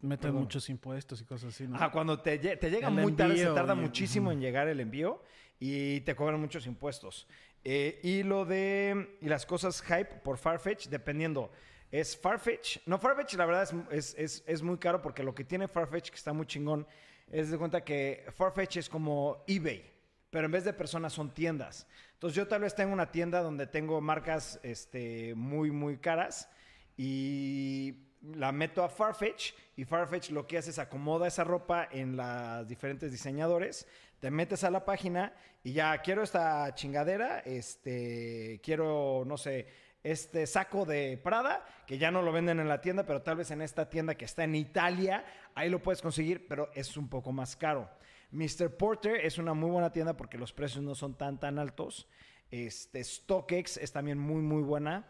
Meten 0.00 0.28
Perdón. 0.28 0.40
muchos 0.42 0.68
impuestos 0.70 1.20
y 1.20 1.24
cosas 1.24 1.54
así, 1.54 1.66
¿no? 1.66 1.76
Ajá, 1.76 1.90
cuando 1.90 2.20
te, 2.20 2.38
te 2.38 2.70
llega 2.70 2.88
El 2.88 2.94
muy 2.94 3.12
tarde, 3.12 3.36
se 3.38 3.46
tarda 3.46 3.74
y- 3.74 3.78
muchísimo 3.78 4.32
en 4.32 4.40
llegar 4.40 4.68
el 4.68 4.80
envío 4.80 5.22
y 5.58 6.00
te 6.02 6.14
cobran 6.14 6.40
muchos 6.40 6.66
impuestos. 6.66 7.26
Eh, 7.64 7.98
y 8.02 8.22
lo 8.22 8.44
de 8.44 9.16
y 9.20 9.28
las 9.28 9.46
cosas 9.46 9.80
hype 9.82 10.16
por 10.22 10.36
Farfetch, 10.38 10.88
dependiendo. 10.88 11.50
Es 11.90 12.16
Farfetch. 12.16 12.78
No, 12.86 12.98
Farfetch 12.98 13.34
la 13.34 13.46
verdad 13.46 13.62
es, 13.62 13.74
es, 13.90 14.14
es- 14.18 14.44
es 14.46 14.62
muy 14.62 14.78
caro 14.78 15.00
porque 15.00 15.22
lo 15.22 15.34
que 15.34 15.44
tiene 15.44 15.66
Farfetch, 15.68 16.10
que 16.10 16.16
está 16.16 16.32
muy 16.32 16.46
chingón, 16.46 16.86
es 17.30 17.50
de 17.50 17.56
cuenta 17.58 17.82
que 17.84 18.24
Farfetch 18.36 18.76
es 18.76 18.88
como 18.88 19.44
eBay, 19.46 19.90
pero 20.30 20.44
en 20.46 20.52
vez 20.52 20.64
de 20.64 20.72
personas 20.72 21.12
son 21.12 21.32
tiendas. 21.32 21.86
Entonces 22.14 22.36
yo 22.36 22.46
tal 22.48 22.62
vez 22.62 22.74
tengo 22.74 22.92
una 22.92 23.10
tienda 23.10 23.40
donde 23.42 23.66
tengo 23.66 24.00
marcas 24.00 24.60
este, 24.62 25.34
muy, 25.34 25.70
muy 25.70 25.96
caras 25.98 26.48
y 26.96 27.94
la 28.34 28.52
meto 28.52 28.82
a 28.82 28.88
Farfetch 28.88 29.52
y 29.76 29.84
Farfetch 29.84 30.30
lo 30.30 30.46
que 30.46 30.58
hace 30.58 30.70
es 30.70 30.78
acomoda 30.78 31.26
esa 31.28 31.44
ropa 31.44 31.88
en 31.90 32.16
las 32.16 32.66
diferentes 32.68 33.10
diseñadores, 33.12 33.86
te 34.24 34.30
metes 34.30 34.64
a 34.64 34.70
la 34.70 34.86
página 34.86 35.34
y 35.62 35.74
ya 35.74 35.98
quiero 35.98 36.22
esta 36.22 36.74
chingadera, 36.74 37.40
este, 37.40 38.58
quiero, 38.64 39.22
no 39.26 39.36
sé, 39.36 39.66
este 40.02 40.46
saco 40.46 40.86
de 40.86 41.20
Prada, 41.22 41.62
que 41.86 41.98
ya 41.98 42.10
no 42.10 42.22
lo 42.22 42.32
venden 42.32 42.58
en 42.58 42.66
la 42.66 42.80
tienda, 42.80 43.04
pero 43.04 43.20
tal 43.20 43.36
vez 43.36 43.50
en 43.50 43.60
esta 43.60 43.90
tienda 43.90 44.14
que 44.14 44.24
está 44.24 44.44
en 44.44 44.54
Italia, 44.54 45.26
ahí 45.54 45.68
lo 45.68 45.82
puedes 45.82 46.00
conseguir, 46.00 46.48
pero 46.48 46.70
es 46.74 46.96
un 46.96 47.10
poco 47.10 47.32
más 47.32 47.54
caro. 47.54 47.90
Mr. 48.30 48.74
Porter 48.78 49.16
es 49.16 49.36
una 49.36 49.52
muy 49.52 49.70
buena 49.70 49.92
tienda 49.92 50.16
porque 50.16 50.38
los 50.38 50.54
precios 50.54 50.82
no 50.82 50.94
son 50.94 51.18
tan 51.18 51.38
tan 51.38 51.58
altos. 51.58 52.08
Este, 52.50 53.04
StockX 53.04 53.76
es 53.76 53.92
también 53.92 54.18
muy 54.18 54.40
muy 54.40 54.62
buena. 54.62 55.06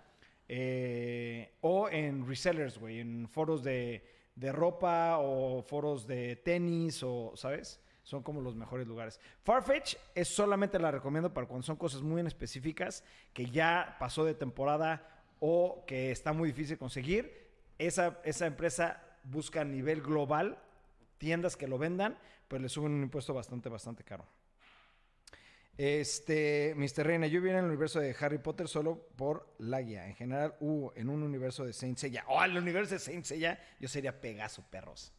Eh, 0.48 1.54
o 1.60 1.88
en 1.88 2.26
resellers, 2.26 2.78
güey, 2.78 2.98
en 2.98 3.28
foros 3.28 3.62
de, 3.62 4.04
de 4.34 4.50
ropa 4.50 5.18
o 5.20 5.62
foros 5.62 6.04
de 6.04 6.34
tenis 6.34 7.00
o, 7.04 7.32
¿sabes? 7.36 7.80
Son 8.04 8.22
como 8.22 8.40
los 8.40 8.54
mejores 8.54 8.86
lugares. 8.86 9.18
Farfetch 9.42 9.96
es 10.14 10.28
solamente 10.28 10.78
la 10.78 10.90
recomiendo 10.90 11.32
para 11.32 11.46
cuando 11.46 11.66
son 11.66 11.76
cosas 11.76 12.02
muy 12.02 12.20
específicas 12.24 13.02
que 13.32 13.46
ya 13.50 13.96
pasó 13.98 14.24
de 14.24 14.34
temporada 14.34 15.24
o 15.40 15.84
que 15.86 16.10
está 16.10 16.32
muy 16.32 16.50
difícil 16.50 16.78
conseguir. 16.78 17.50
Esa, 17.78 18.20
esa 18.24 18.46
empresa 18.46 19.02
busca 19.24 19.62
a 19.62 19.64
nivel 19.64 20.02
global 20.02 20.58
tiendas 21.18 21.56
que 21.56 21.66
lo 21.66 21.78
vendan, 21.78 22.18
pues 22.46 22.60
le 22.60 22.68
suben 22.68 22.92
un 22.92 23.02
impuesto 23.02 23.32
bastante, 23.32 23.68
bastante 23.68 24.04
caro. 24.04 24.26
Este, 25.76 26.72
Mr. 26.76 27.04
Reina, 27.04 27.26
yo 27.26 27.40
viene 27.40 27.58
en 27.58 27.64
el 27.64 27.70
universo 27.70 27.98
de 27.98 28.14
Harry 28.20 28.38
Potter 28.38 28.68
solo 28.68 29.08
por 29.16 29.54
la 29.58 29.82
guía. 29.82 30.06
En 30.06 30.14
general, 30.14 30.54
uh, 30.60 30.90
en 30.94 31.08
un 31.08 31.22
universo 31.22 31.64
de 31.64 31.72
Saint 31.72 31.98
Seiya. 31.98 32.24
Oh, 32.28 32.44
el 32.44 32.56
universo 32.56 32.94
de 32.94 33.00
Saint 33.00 33.24
Seiya, 33.24 33.58
yo 33.80 33.88
sería 33.88 34.20
Pegaso, 34.20 34.62
perros. 34.70 35.12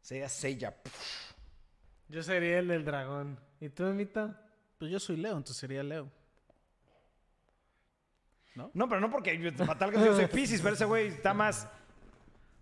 Sería 0.00 0.28
Seiya. 0.28 0.74
Yo 2.10 2.22
sería 2.22 2.58
el 2.58 2.68
del 2.68 2.84
dragón. 2.84 3.38
¿Y 3.60 3.68
tú, 3.68 3.84
Mito? 3.84 4.34
Pues 4.78 4.90
yo 4.90 4.98
soy 4.98 5.16
Leo, 5.16 5.32
entonces 5.36 5.56
sería 5.56 5.82
Leo. 5.82 6.08
No, 8.74 8.88
pero 8.88 9.00
no 9.00 9.10
porque 9.10 9.38
yo, 9.38 9.54
para 9.54 9.78
tal 9.78 9.92
caso 9.92 10.04
yo 10.06 10.16
soy 10.16 10.26
Pisces, 10.26 10.60
pero 10.60 10.74
ese 10.74 10.84
güey 10.84 11.06
está 11.06 11.32
más. 11.32 11.66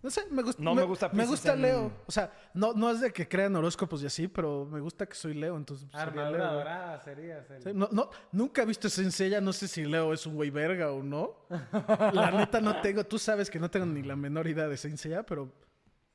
No 0.01 0.09
sé, 0.09 0.25
me 0.31 0.43
gusta. 0.43 0.63
No 0.63 0.73
me 0.73 0.83
gusta 0.83 1.07
Me 1.09 1.13
Piscis 1.15 1.29
gusta 1.31 1.53
en- 1.53 1.61
Leo. 1.61 1.91
O 2.05 2.11
sea, 2.11 2.31
no, 2.53 2.71
no 2.73 2.89
es 2.89 3.01
de 3.01 3.11
que 3.11 3.27
crean 3.27 3.53
horóscopos 3.57 4.01
y 4.01 4.05
así, 4.05 4.29
pero 4.29 4.65
me 4.65 4.79
gusta 4.79 5.05
que 5.05 5.15
soy 5.15 5.33
Leo, 5.33 5.57
entonces 5.57 5.89
pues, 5.91 6.01
sería 6.01 6.21
Armadura 6.21 6.45
Leo. 6.51 6.53
dorada 6.59 6.99
serías. 7.03 7.49
el- 7.51 7.63
Sí, 7.63 7.69
no, 7.73 7.89
no, 7.91 8.09
nunca 8.31 8.61
he 8.61 8.65
visto 8.65 8.87
Senseiya, 8.87 9.41
no 9.41 9.51
sé 9.51 9.67
si 9.67 9.83
Leo 9.83 10.13
es 10.13 10.25
un 10.25 10.35
güey 10.35 10.51
verga 10.51 10.91
o 10.93 11.03
no. 11.03 11.35
La 12.13 12.31
neta 12.31 12.61
no 12.61 12.79
tengo, 12.81 13.03
tú 13.05 13.19
sabes 13.19 13.49
que 13.49 13.59
no 13.59 13.69
tengo 13.69 13.85
ni 13.87 14.03
la 14.03 14.15
menor 14.15 14.47
idea 14.47 14.69
de 14.69 14.77
Senseiya, 14.77 15.23
pero 15.23 15.51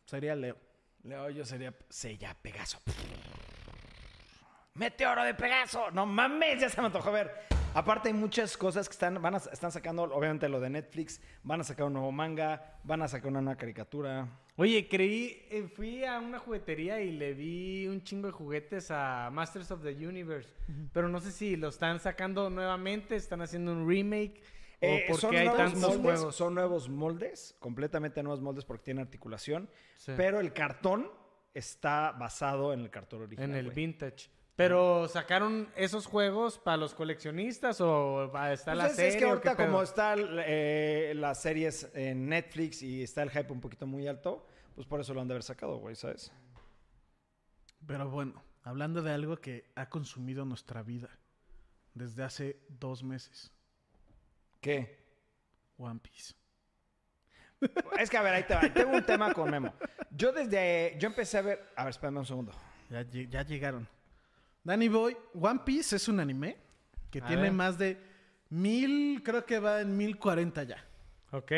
sería 0.06 0.34
Leo. 0.34 0.56
Leo, 1.04 1.28
yo 1.30 1.44
sería 1.44 1.72
Seiya, 1.88 2.34
Pegaso. 2.40 2.80
Meteoro 4.74 5.22
de 5.22 5.34
Pegaso. 5.34 5.90
No 5.90 6.06
mames, 6.06 6.60
ya 6.60 6.68
se 6.68 6.80
me 6.80 6.86
antojó 6.86 7.12
ver. 7.12 7.30
Aparte 7.74 8.08
hay 8.08 8.14
muchas 8.14 8.56
cosas 8.56 8.88
que 8.88 8.92
están, 8.92 9.20
van 9.20 9.34
a- 9.34 9.38
están 9.52 9.72
sacando, 9.72 10.04
obviamente 10.04 10.48
lo 10.48 10.60
de 10.60 10.70
Netflix, 10.70 11.20
van 11.42 11.60
a 11.60 11.64
sacar 11.64 11.86
un 11.86 11.94
nuevo 11.94 12.12
manga, 12.12 12.78
van 12.84 13.02
a 13.02 13.08
sacar 13.08 13.30
una 13.32 13.40
nueva 13.40 13.58
caricatura. 13.58 14.28
Oye, 14.56 14.88
creí, 14.88 15.44
eh, 15.50 15.68
fui 15.74 16.04
a 16.04 16.20
una 16.20 16.38
juguetería 16.38 17.00
y 17.00 17.10
le 17.10 17.34
vi 17.34 17.88
un 17.88 18.02
chingo 18.04 18.28
de 18.28 18.32
juguetes 18.32 18.92
a 18.92 19.28
Masters 19.32 19.72
of 19.72 19.82
the 19.82 19.90
Universe, 19.90 20.48
pero 20.92 21.08
no 21.08 21.18
sé 21.20 21.32
si 21.32 21.56
lo 21.56 21.68
están 21.68 21.98
sacando 21.98 22.48
nuevamente, 22.48 23.16
están 23.16 23.42
haciendo 23.42 23.72
un 23.72 23.88
remake 23.88 24.40
Eh, 24.84 25.04
o 25.08 25.12
por 25.12 25.20
son 25.20 25.30
qué 25.30 25.38
hay 25.38 25.46
nuevos 25.48 25.72
tantos 25.72 25.82
moldes, 25.98 26.02
juegos. 26.18 26.36
Son 26.36 26.54
nuevos 26.54 26.88
moldes, 26.88 27.56
completamente 27.58 28.22
nuevos 28.22 28.40
moldes 28.40 28.64
porque 28.64 28.84
tiene 28.84 29.00
articulación, 29.02 29.68
Sí. 29.96 30.12
pero 30.16 30.40
el 30.40 30.52
cartón 30.52 31.10
está 31.54 32.12
basado 32.12 32.72
en 32.72 32.80
el 32.80 32.90
cartón 32.90 33.22
original. 33.22 33.50
en 33.50 33.56
el 33.56 33.70
vintage. 33.70 34.28
Pero 34.56 35.08
sacaron 35.08 35.68
esos 35.74 36.06
juegos 36.06 36.58
para 36.60 36.76
los 36.76 36.94
coleccionistas 36.94 37.80
o 37.80 38.30
va- 38.32 38.52
está 38.52 38.72
Pues 38.72 38.78
la 38.78 38.86
es, 38.88 38.94
serie. 38.96 39.08
es 39.10 39.16
que 39.16 39.24
o 39.24 39.28
ahorita 39.30 39.56
como 39.56 39.82
están 39.82 40.36
las 41.20 41.42
series 41.42 41.90
en 41.94 42.28
Netflix 42.28 42.80
y 42.82 43.02
está 43.02 43.22
el 43.24 43.30
hype 43.30 43.52
un 43.52 43.60
poquito 43.60 43.86
muy 43.86 44.06
alto, 44.06 44.46
pues 44.76 44.86
por 44.86 45.00
eso 45.00 45.12
lo 45.12 45.20
han 45.20 45.26
de 45.28 45.34
haber 45.34 45.42
sacado, 45.42 45.78
güey, 45.78 45.96
¿sabes? 45.96 46.30
Pero 47.86 48.08
bueno, 48.10 48.42
hablando 48.62 49.02
de 49.02 49.10
algo 49.12 49.36
que 49.38 49.70
ha 49.74 49.88
consumido 49.90 50.44
nuestra 50.44 50.82
vida 50.82 51.10
desde 51.94 52.22
hace 52.24 52.60
dos 52.68 53.02
meses, 53.02 53.52
¿Qué? 54.64 54.98
One 55.76 56.00
Piece. 56.00 56.32
Es 57.98 58.08
que, 58.10 58.16
a 58.16 58.22
ver, 58.22 58.34
ahí 58.34 58.42
te 58.44 58.54
va. 58.54 58.60
Tengo 58.72 58.92
un 58.96 59.04
tema 59.04 59.32
con 59.34 59.50
Memo. 59.50 59.74
Yo 60.10 60.32
desde... 60.32 60.96
Yo 60.98 61.08
empecé 61.08 61.38
a 61.38 61.42
ver... 61.42 61.72
A 61.76 61.84
ver, 61.84 61.90
espérame 61.90 62.16
un 62.18 62.26
segundo. 62.26 62.52
Ya, 62.88 63.02
lle- 63.02 63.28
ya 63.28 63.42
llegaron. 63.42 63.86
Danny 64.62 64.88
Boy, 64.88 65.16
One 65.38 65.60
Piece 65.64 65.96
es 65.96 66.08
un 66.08 66.18
anime 66.20 66.56
que 67.10 67.18
A 67.20 67.26
tiene 67.26 67.42
ver. 67.42 67.52
más 67.52 67.76
de 67.78 67.98
mil, 68.48 69.22
creo 69.22 69.44
que 69.44 69.58
va 69.58 69.80
en 69.82 69.94
mil 69.96 70.18
cuarenta 70.18 70.62
ya. 70.62 70.82
Ok. 71.32 71.52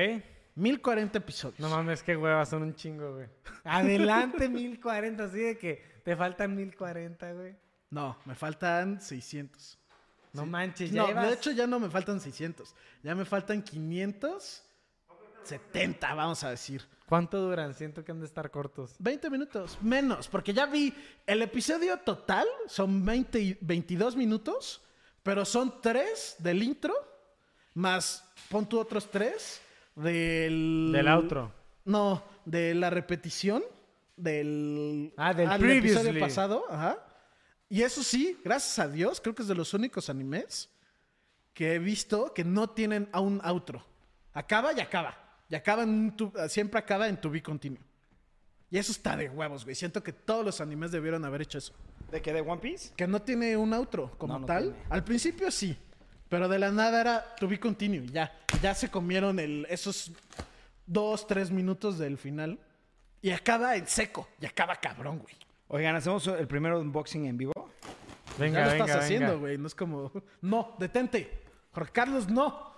Mil 0.57 0.81
cuarenta 0.81 1.19
episodios. 1.19 1.61
No 1.61 1.69
mames, 1.69 2.03
qué 2.03 2.17
huevas, 2.17 2.49
son 2.49 2.63
un 2.63 2.75
chingo, 2.75 3.15
güey. 3.15 3.29
Adelante 3.65 4.49
1040, 4.51 5.25
así 5.25 5.39
de 5.39 5.59
que 5.59 5.83
te 6.05 6.17
faltan 6.17 6.57
1040, 6.57 7.33
güey. 7.35 7.55
No, 7.91 8.19
me 8.25 8.35
faltan 8.35 9.01
600. 9.01 9.79
No 10.37 10.47
manches, 10.47 10.91
ya 10.91 11.03
No, 11.03 11.09
llevas- 11.09 11.27
de 11.29 11.35
hecho 11.35 11.51
ya 11.53 11.67
no 11.67 11.79
me 11.81 11.89
faltan 11.91 12.21
600. 12.21 12.75
Ya 13.03 13.15
me 13.15 13.25
faltan 13.25 13.63
570, 13.63 16.15
vamos 16.15 16.43
a 16.45 16.51
decir. 16.51 16.83
¿Cuánto 17.09 17.41
duran? 17.41 17.73
Siento 17.75 18.05
que 18.05 18.11
han 18.13 18.19
de 18.21 18.27
estar 18.27 18.51
cortos. 18.51 18.95
20 18.99 19.31
minutos, 19.31 19.79
menos, 19.81 20.27
porque 20.29 20.53
ya 20.53 20.67
vi 20.67 20.93
el 21.27 21.41
episodio 21.43 21.97
total, 21.99 22.47
son 22.67 23.05
20, 23.05 23.41
y- 23.41 23.57
22 23.61 24.17
minutos, 24.17 24.83
pero 25.23 25.45
son 25.45 25.81
3 25.81 26.35
del 26.41 26.63
intro, 26.65 26.93
más 27.75 28.25
pon 28.49 28.69
tú 28.69 28.79
otros 28.81 29.09
3 29.11 29.61
del... 29.95 30.91
Del 30.93 31.07
outro. 31.09 31.53
No, 31.85 32.25
de 32.45 32.75
la 32.75 32.91
repetición 32.91 33.63
del... 34.17 35.13
Ah, 35.17 35.33
del 35.33 35.47
episodio 35.47 35.69
previously. 35.81 36.21
pasado, 36.21 36.65
ajá. 36.69 36.99
Y 37.69 37.83
eso 37.83 38.03
sí, 38.03 38.39
gracias 38.45 38.79
a 38.79 38.89
Dios, 38.89 39.21
creo 39.21 39.35
que 39.35 39.43
es 39.43 39.49
de 39.49 39.55
los 39.55 39.75
únicos 39.75 40.09
animes 40.09 40.69
que 41.53 41.75
he 41.75 41.79
visto 41.79 42.33
que 42.35 42.45
no 42.45 42.69
tienen 42.71 43.09
a 43.13 43.21
un 43.21 43.41
outro. 43.43 43.85
Acaba 44.33 44.73
y 44.73 44.81
acaba. 44.81 45.17
Y 45.49 45.55
acaba 45.55 45.83
en 45.83 45.89
un 45.91 46.17
tu- 46.17 46.33
siempre 46.49 46.79
acaba 46.79 47.09
en 47.09 47.21
tu 47.21 47.31
be 47.31 47.43
continuo. 47.43 47.83
Y 48.71 48.79
eso 48.79 48.93
está 48.93 49.17
de 49.17 49.29
huevos, 49.29 49.65
güey. 49.65 49.75
Siento 49.75 50.03
que 50.03 50.13
todos 50.13 50.45
los 50.45 50.61
animes 50.61 50.91
debieron 50.91 51.25
haber 51.25 51.43
hecho 51.43 51.59
eso. 51.59 51.73
¿De 52.11 52.21
qué? 52.21 52.33
¿De 52.33 52.41
One 52.41 52.61
Piece? 52.61 52.93
Que 52.97 53.07
no 53.07 53.23
tiene 53.23 53.57
un 53.57 53.73
outro 53.73 54.17
como 54.19 54.35
No, 54.35 54.41
no 54.41 54.47
tal. 54.47 54.65
tiene. 54.73 54.79
Al 54.91 55.03
principio 55.05 55.51
sí. 55.51 55.77
Pero 56.29 56.49
de 56.49 56.59
la 56.59 56.71
nada 56.73 57.01
era 57.01 57.35
to 57.37 57.47
be 57.49 57.59
continue. 57.59 58.05
y 58.05 58.09
Ya. 58.11 58.33
Ya 58.63 58.75
se 58.75 58.91
comieron 58.91 59.39
el, 59.39 59.67
esos 59.71 60.11
dos, 60.85 61.27
tres 61.27 61.51
minutos 61.51 61.99
del 61.99 62.19
final. 62.19 62.59
Y 63.23 63.31
acaba 63.31 63.77
en 63.77 63.87
seco. 63.87 64.29
Y 64.41 64.47
acaba 64.47 64.77
cabrón, 64.77 65.19
güey. 65.21 65.35
Oigan, 65.69 65.97
¿hacemos 65.97 66.27
el 66.29 66.47
primer 66.47 66.73
unboxing 66.75 67.27
en 67.27 67.37
vivo? 67.37 67.53
Venga, 68.39 68.61
ya 68.61 68.67
lo 68.67 68.73
venga, 68.73 68.85
estás 68.85 69.05
haciendo, 69.05 69.39
güey. 69.41 69.59
No 69.59 69.67
es 69.67 69.75
como. 69.75 70.13
No, 70.43 70.77
detente. 70.79 71.43
Jorge 71.73 71.93
Carlos, 71.93 72.29
no. 72.29 72.75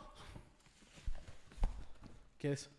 ¿Qué 2.39 2.53
es? 2.53 2.70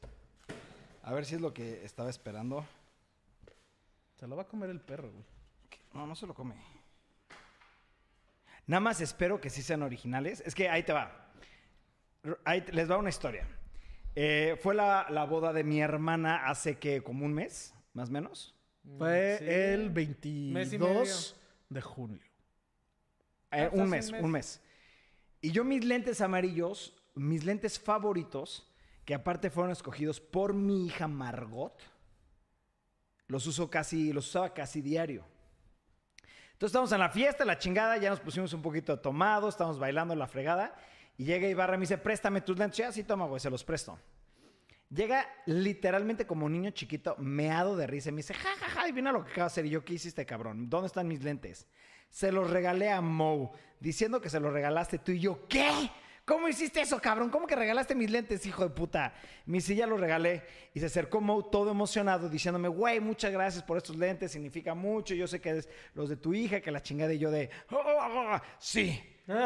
A 1.03 1.13
ver 1.13 1.25
si 1.25 1.35
es 1.35 1.41
lo 1.41 1.53
que 1.53 1.83
estaba 1.83 2.09
esperando. 2.09 2.65
Se 4.15 4.27
lo 4.27 4.35
va 4.35 4.43
a 4.43 4.47
comer 4.47 4.69
el 4.69 4.81
perro, 4.81 5.11
güey. 5.11 5.23
No, 5.93 6.07
no 6.07 6.15
se 6.15 6.25
lo 6.27 6.33
come. 6.33 6.55
Nada 8.67 8.79
más 8.81 9.01
espero 9.01 9.41
que 9.41 9.49
sí 9.49 9.61
sean 9.61 9.81
originales. 9.81 10.41
Es 10.45 10.53
que 10.55 10.69
ahí 10.69 10.83
te 10.83 10.93
va. 10.93 11.31
Ahí 12.45 12.61
te- 12.61 12.73
les 12.73 12.89
va 12.89 12.97
una 12.97 13.09
historia. 13.09 13.47
Eh, 14.15 14.57
fue 14.61 14.75
la, 14.75 15.07
la 15.09 15.25
boda 15.25 15.53
de 15.53 15.63
mi 15.63 15.81
hermana 15.81 16.47
hace 16.49 16.77
que 16.77 17.01
como 17.01 17.25
un 17.25 17.33
mes, 17.33 17.73
más 17.93 18.09
o 18.09 18.11
menos. 18.11 18.55
Fue 18.97 19.37
Sí. 19.39 19.45
el 19.47 19.89
Mes 19.91 20.07
y 20.23 20.51
22 20.77 21.35
de 21.69 21.81
junio. 21.81 22.19
Eh, 23.51 23.63
Ah, 23.65 23.69
fue 23.71 23.79
un 23.81 23.89
mes, 23.89 24.11
un 24.11 24.31
mes. 24.31 24.61
Y 25.41 25.51
yo 25.51 25.63
mis 25.63 25.83
lentes 25.85 26.21
amarillos, 26.21 26.93
mis 27.15 27.43
lentes 27.43 27.79
favoritos, 27.79 28.65
que 29.05 29.13
aparte 29.15 29.49
fueron 29.49 29.71
escogidos 29.71 30.19
por 30.19 30.53
mi 30.53 30.85
hija 30.85 31.07
Margot, 31.07 31.81
los 33.27 33.45
uso 33.47 33.69
casi, 33.69 34.11
los 34.13 34.27
usaba 34.27 34.53
casi 34.53 34.81
diario. 34.81 35.25
Entonces 36.53 36.71
estamos 36.71 36.91
en 36.91 36.99
la 36.99 37.09
fiesta, 37.09 37.45
la 37.45 37.57
chingada, 37.57 37.97
ya 37.97 38.09
nos 38.09 38.19
pusimos 38.19 38.51
un 38.53 38.61
poquito 38.61 38.99
tomados, 38.99 39.53
estamos 39.55 39.79
bailando 39.79 40.13
la 40.15 40.27
fregada, 40.27 40.75
y 41.17 41.23
llega 41.25 41.47
Ibarra 41.47 41.75
y 41.75 41.77
me 41.77 41.83
dice, 41.83 41.97
préstame 41.97 42.41
tus 42.41 42.57
lentes. 42.57 42.77
Ya, 42.77 42.91
sí, 42.91 43.03
toma, 43.03 43.25
güey, 43.25 43.39
se 43.39 43.49
los 43.49 43.63
presto. 43.63 43.97
Llega 44.89 45.27
literalmente 45.45 46.25
como 46.25 46.47
un 46.47 46.53
niño 46.53 46.71
chiquito, 46.71 47.15
meado 47.19 47.77
de 47.77 47.85
risa, 47.85 48.09
y 48.09 48.11
me 48.11 48.17
dice, 48.17 48.33
ja, 48.33 48.49
ja, 48.59 48.69
ja, 48.69 48.87
y 48.87 48.91
viene 48.91 49.11
lo 49.11 49.23
que 49.23 49.31
acaba 49.31 49.43
de 49.45 49.51
hacer. 49.51 49.65
Y 49.67 49.69
yo, 49.69 49.85
¿qué 49.85 49.93
hiciste, 49.93 50.25
cabrón? 50.25 50.67
¿Dónde 50.69 50.87
están 50.87 51.07
mis 51.07 51.23
lentes? 51.23 51.67
Se 52.09 52.31
los 52.31 52.49
regalé 52.49 52.89
a 52.89 52.99
Mo, 53.01 53.51
diciendo 53.79 54.19
que 54.19 54.29
se 54.31 54.39
los 54.39 54.51
regalaste 54.51 54.97
tú 54.97 55.11
y 55.11 55.19
yo, 55.19 55.47
¿qué? 55.47 55.69
¿Cómo 56.25 56.47
hiciste 56.47 56.81
eso, 56.81 56.99
cabrón? 57.01 57.29
¿Cómo 57.29 57.45
que 57.47 57.55
regalaste 57.55 57.93
mis 57.95 58.09
lentes, 58.09 58.45
hijo 58.45 58.63
de 58.63 58.69
puta? 58.69 59.13
Mi 59.45 59.61
silla 59.61 59.85
los 59.87 59.99
regalé 59.99 60.43
y 60.75 60.79
se 60.79 60.85
acercó 60.87 61.21
Mo 61.21 61.45
todo 61.45 61.71
emocionado 61.71 62.29
diciéndome, 62.29 62.67
güey, 62.67 62.99
muchas 62.99 63.31
gracias 63.31 63.63
por 63.63 63.77
estos 63.77 63.95
lentes, 63.95 64.31
significa 64.31 64.73
mucho, 64.75 65.13
yo 65.15 65.27
sé 65.27 65.39
que 65.41 65.57
es 65.57 65.69
los 65.95 66.09
de 66.09 66.17
tu 66.17 66.33
hija, 66.33 66.61
que 66.61 66.69
la 66.71 66.81
chingada 66.81 67.13
y 67.13 67.17
yo 67.19 67.29
de, 67.31 67.49
"Oh, 67.71 67.77
oh, 67.77 68.33
oh, 68.35 68.41
sí, 68.59 68.99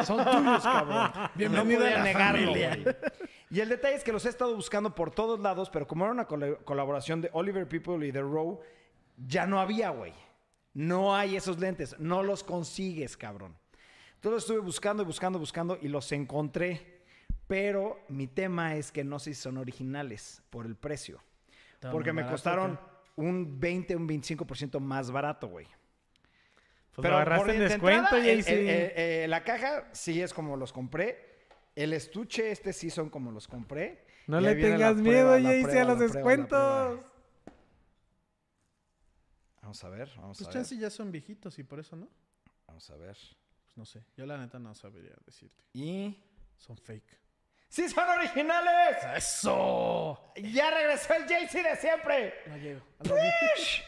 son 0.03 0.23
tuyos, 0.25 0.63
cabrón. 0.63 1.11
Bienvenido 1.35 1.79
no 1.81 1.85
a 1.85 1.89
podía 1.89 1.97
la 1.99 2.03
negarlo, 2.03 2.45
familia. 2.47 2.77
güey. 2.81 2.95
Y 3.53 3.59
el 3.61 3.69
detalle 3.69 3.95
es 3.95 4.03
que 4.03 4.11
los 4.11 4.25
he 4.25 4.29
estado 4.29 4.55
buscando 4.55 4.95
por 4.95 5.11
todos 5.11 5.39
lados, 5.39 5.69
pero 5.69 5.85
como 5.85 6.05
era 6.05 6.11
una 6.11 6.25
cole- 6.25 6.57
colaboración 6.65 7.21
de 7.21 7.29
Oliver 7.33 7.67
People 7.67 8.05
y 8.07 8.11
The 8.11 8.21
Row, 8.21 8.61
ya 9.27 9.45
no 9.45 9.59
había, 9.59 9.91
güey. 9.91 10.11
No 10.73 11.15
hay 11.15 11.35
esos 11.35 11.59
lentes, 11.59 11.95
no 11.99 12.23
los 12.23 12.43
consigues, 12.43 13.15
cabrón. 13.15 13.55
Entonces 14.15 14.41
estuve 14.43 14.59
buscando 14.59 15.03
y 15.03 15.05
buscando, 15.05 15.37
buscando 15.37 15.77
y 15.79 15.87
los 15.87 16.11
encontré. 16.11 17.01
Pero 17.45 17.99
mi 18.07 18.25
tema 18.25 18.75
es 18.75 18.91
que 18.91 19.03
no 19.03 19.19
sé 19.19 19.35
si 19.35 19.41
son 19.41 19.57
originales 19.57 20.41
por 20.49 20.65
el 20.65 20.75
precio. 20.75 21.21
Está 21.75 21.91
Porque 21.91 22.11
me 22.11 22.25
costaron 22.25 22.77
¿qué? 22.77 23.21
un 23.21 23.59
20, 23.59 23.95
un 23.97 24.07
25% 24.07 24.79
más 24.79 25.11
barato, 25.11 25.47
güey. 25.47 25.67
Pues 26.95 27.07
lo 27.07 27.15
agarraste 27.17 27.51
en 27.51 27.59
de 27.59 27.63
descuento, 27.69 28.15
entrada, 28.15 28.27
el- 28.27 28.39
el- 28.47 28.91
eh, 28.95 29.25
la 29.27 29.43
caja 29.43 29.89
sí 29.91 30.19
es 30.21 30.33
como 30.33 30.55
los 30.57 30.71
compré. 30.73 31.32
El 31.76 31.93
estuche, 31.93 32.51
este 32.51 32.71
sí 32.74 32.89
son 32.89 33.09
como 33.09 33.32
los 33.32 33.47
compré. 33.47 34.05
No 34.28 34.39
Y 34.39 34.43
le 34.43 34.55
tengas 34.55 34.93
prueba, 35.01 35.38
miedo, 35.38 35.49
Jaycee, 35.49 35.63
prueba, 35.63 35.82
a 35.82 35.86
los 35.86 35.99
descuentos. 35.99 37.05
Vamos 39.61 39.84
a 39.84 39.89
ver, 39.89 40.09
vamos 40.17 40.38
Pues 40.38 40.47
a 40.47 40.49
ver. 40.49 40.53
chance 40.53 40.78
ya 40.78 40.89
son 40.89 41.11
viejitos 41.11 41.57
y 41.59 41.63
por 41.63 41.80
eso 41.80 41.95
no. 41.95 42.07
Vamos 42.67 42.89
a 42.89 42.95
ver. 42.97 43.15
Pues 43.15 43.78
no 43.78 43.86
sé. 43.86 44.03
Yo 44.15 44.26
la 44.26 44.38
neta 44.38 44.59
no 44.59 44.74
sabría 44.76 45.13
decirte. 45.26 45.63
Y. 45.74 46.21
Son 46.57 46.78
fake. 46.78 47.19
¡Sí 47.67 47.89
son 47.89 48.07
originales! 48.07 48.97
¡Eso! 49.15 50.32
¡Ya 50.36 50.69
regresó 50.69 51.15
el 51.15 51.24
JC 51.26 51.63
de 51.63 51.76
siempre! 51.78 52.34
No 52.45 52.55
llego. 52.57 52.82
¡Fresh! 53.03 53.84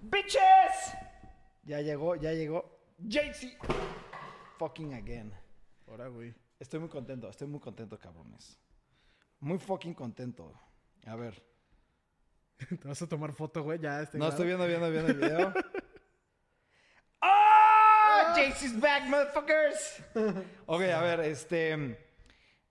¡Bitches! 0.00 0.40
Ya 1.62 1.80
llegó, 1.80 2.16
ya 2.16 2.32
llegó. 2.32 2.80
JC. 2.98 3.56
Fucking 4.58 4.94
again. 4.94 5.32
Ahora, 5.86 6.08
güey. 6.08 6.34
Estoy 6.62 6.78
muy 6.78 6.88
contento, 6.88 7.28
estoy 7.28 7.48
muy 7.48 7.58
contento, 7.58 7.98
cabrones. 7.98 8.56
Muy 9.40 9.58
fucking 9.58 9.94
contento. 9.94 10.52
A 11.06 11.16
ver. 11.16 11.42
Te 12.80 12.86
vas 12.88 13.02
a 13.02 13.08
tomar 13.08 13.32
foto, 13.32 13.64
güey. 13.64 13.80
Ya 13.80 14.00
este 14.00 14.16
No, 14.16 14.26
grado. 14.26 14.30
estoy 14.30 14.46
viendo, 14.46 14.66
viendo, 14.68 14.88
viendo 14.88 15.10
el 15.10 15.18
video. 15.18 15.52
¡Oh! 17.20 18.34
JC's 18.36 18.78
back, 18.80 19.06
motherfuckers. 19.08 20.04
ok, 20.66 20.82
a 20.82 21.00
ver, 21.02 21.20
este. 21.20 21.98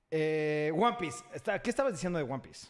eh, 0.10 0.72
One 0.74 0.96
Piece. 0.98 1.22
¿Qué 1.62 1.70
estabas 1.70 1.92
diciendo 1.92 2.18
de 2.18 2.24
One 2.24 2.40
Piece? 2.42 2.70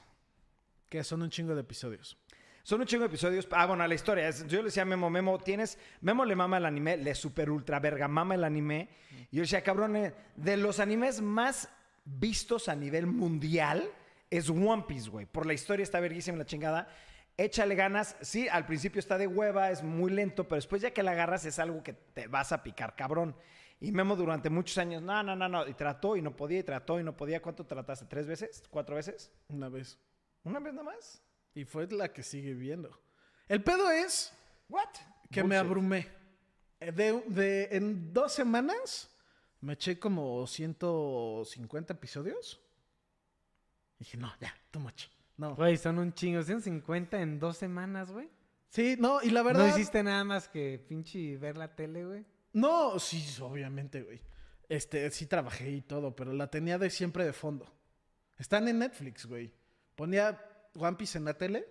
Que 0.90 1.04
son 1.04 1.22
un 1.22 1.30
chingo 1.30 1.54
de 1.54 1.62
episodios. 1.62 2.18
Son 2.64 2.80
un 2.80 2.88
chingo 2.88 3.02
de 3.04 3.08
episodios. 3.08 3.48
Ah, 3.52 3.66
bueno, 3.66 3.86
la 3.88 3.94
historia. 3.96 4.28
es- 4.28 4.46
yo 4.48 4.60
le 4.60 4.66
decía 4.66 4.84
a 4.84 4.86
Memo, 4.86 5.10
Memo, 5.10 5.40
tienes. 5.40 5.78
Memo 6.02 6.26
le 6.26 6.36
mama 6.36 6.58
el 6.58 6.66
anime, 6.66 6.98
le 6.98 7.16
super 7.16 7.50
ultra 7.50 7.80
verga 7.80 8.08
mama 8.08 8.36
el 8.36 8.44
anime. 8.44 8.90
Y 9.32 9.38
yo 9.38 9.42
decía, 9.42 9.64
cabrón, 9.64 9.96
eh, 9.96 10.14
de 10.36 10.58
los 10.58 10.80
animes 10.80 11.22
más 11.22 11.70
vistos 12.06 12.70
a 12.70 12.76
nivel 12.76 13.08
mundial 13.08 13.90
es 14.30 14.50
One 14.50 14.86
Piece, 14.88 15.10
güey. 15.10 15.26
Por 15.26 15.46
la 15.46 15.54
historia 15.54 15.84
está 15.84 16.00
verguísima 16.00 16.38
la 16.38 16.46
chingada. 16.46 16.88
Échale 17.38 17.76
ganas. 17.76 18.16
Sí, 18.22 18.48
al 18.48 18.66
principio 18.66 19.00
está 19.00 19.18
de 19.18 19.26
hueva, 19.28 19.72
es 19.72 19.82
muy 19.84 20.12
lento, 20.12 20.44
pero 20.48 20.58
después 20.58 20.82
ya 20.82 20.92
que 20.92 21.02
la 21.04 21.12
agarras 21.12 21.46
es 21.46 21.58
algo 21.60 21.82
que 21.82 21.94
te 21.94 22.28
vas 22.28 22.52
a 22.52 22.62
picar, 22.62 22.96
cabrón. 22.96 23.36
Y 23.80 23.92
Memo 23.92 24.16
durante 24.16 24.52
muchos 24.52 24.78
años, 24.78 25.02
no, 25.02 25.24
no, 25.24 25.36
no, 25.36 25.50
no. 25.50 25.68
Y 25.68 25.74
trató 25.74 26.16
y 26.16 26.22
no 26.22 26.36
podía, 26.36 26.60
y 26.60 26.64
trató 26.64 27.00
y 27.00 27.04
no 27.04 27.18
podía. 27.18 27.42
¿Cuánto 27.42 27.66
trataste? 27.66 28.06
¿Tres 28.06 28.28
veces? 28.28 28.64
¿Cuatro 28.70 28.96
veces? 28.96 29.32
Una 29.50 29.70
vez. 29.70 29.98
¿Una 30.44 30.60
vez 30.60 30.74
nada 30.74 30.92
más? 30.92 31.24
Y 31.54 31.66
fue 31.66 31.88
la 31.88 32.14
que 32.14 32.24
sigue 32.24 32.54
viendo. 32.54 32.98
El 33.48 33.64
pedo 33.64 33.90
es 33.92 34.34
¿What? 34.70 34.90
que 35.32 35.44
me 35.44 35.58
abrumé. 35.58 36.08
De, 36.80 37.22
de- 37.28 37.68
en 37.72 38.12
dos 38.14 38.34
semanas 38.34 39.10
me 39.60 39.74
eché 39.74 40.00
como 40.00 40.48
150 40.48 41.94
episodios. 41.94 42.60
Y 44.00 44.06
dije, 44.06 44.18
no, 44.18 44.34
ya, 44.40 44.54
too 44.72 44.80
much. 44.80 45.06
No. 45.38 45.56
Güey, 45.56 45.78
son 45.78 46.00
un 46.00 46.14
chingo. 46.14 46.42
150 46.42 47.22
en 47.22 47.40
dos 47.40 47.58
semanas, 47.58 48.12
güey. 48.12 48.30
Sí, 48.70 48.96
no, 48.98 49.22
y 49.22 49.30
la 49.32 49.44
verdad. 49.44 49.68
No 49.68 49.76
hiciste 49.76 50.02
nada 50.02 50.24
más 50.24 50.48
que 50.48 50.80
pinche 50.80 51.38
ver 51.38 51.58
la 51.58 51.76
tele, 51.76 52.06
güey. 52.06 52.26
No, 52.54 52.98
sí, 53.00 53.24
obviamente, 53.42 54.02
güey. 54.02 54.22
Este, 54.70 55.10
sí 55.12 55.26
trabajé 55.26 55.70
y 55.70 55.82
todo, 55.82 56.16
pero 56.16 56.32
la 56.34 56.50
tenía 56.50 56.78
de 56.78 56.90
siempre 56.90 57.26
de 57.26 57.34
fondo. 57.34 57.72
Están 58.38 58.68
en 58.70 58.80
Netflix, 58.80 59.26
güey. 59.26 59.54
Ponía 59.96 60.40
One 60.78 60.98
Piece 60.98 61.18
en 61.18 61.26
la 61.26 61.34
tele 61.34 61.68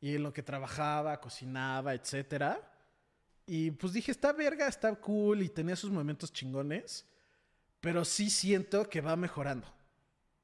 y 0.00 0.14
en 0.16 0.22
lo 0.22 0.32
que 0.32 0.42
trabajaba, 0.42 1.20
cocinaba, 1.20 1.92
etcétera. 1.94 2.60
Y 3.46 3.70
pues 3.72 3.92
dije, 3.92 4.10
está 4.12 4.32
verga, 4.32 4.66
está 4.68 4.94
cool 4.96 5.42
y 5.42 5.48
tenía 5.48 5.76
sus 5.76 5.90
momentos 5.90 6.32
chingones, 6.32 7.06
pero 7.80 8.04
sí 8.04 8.30
siento 8.30 8.88
que 8.88 9.00
va 9.00 9.16
mejorando. 9.16 9.66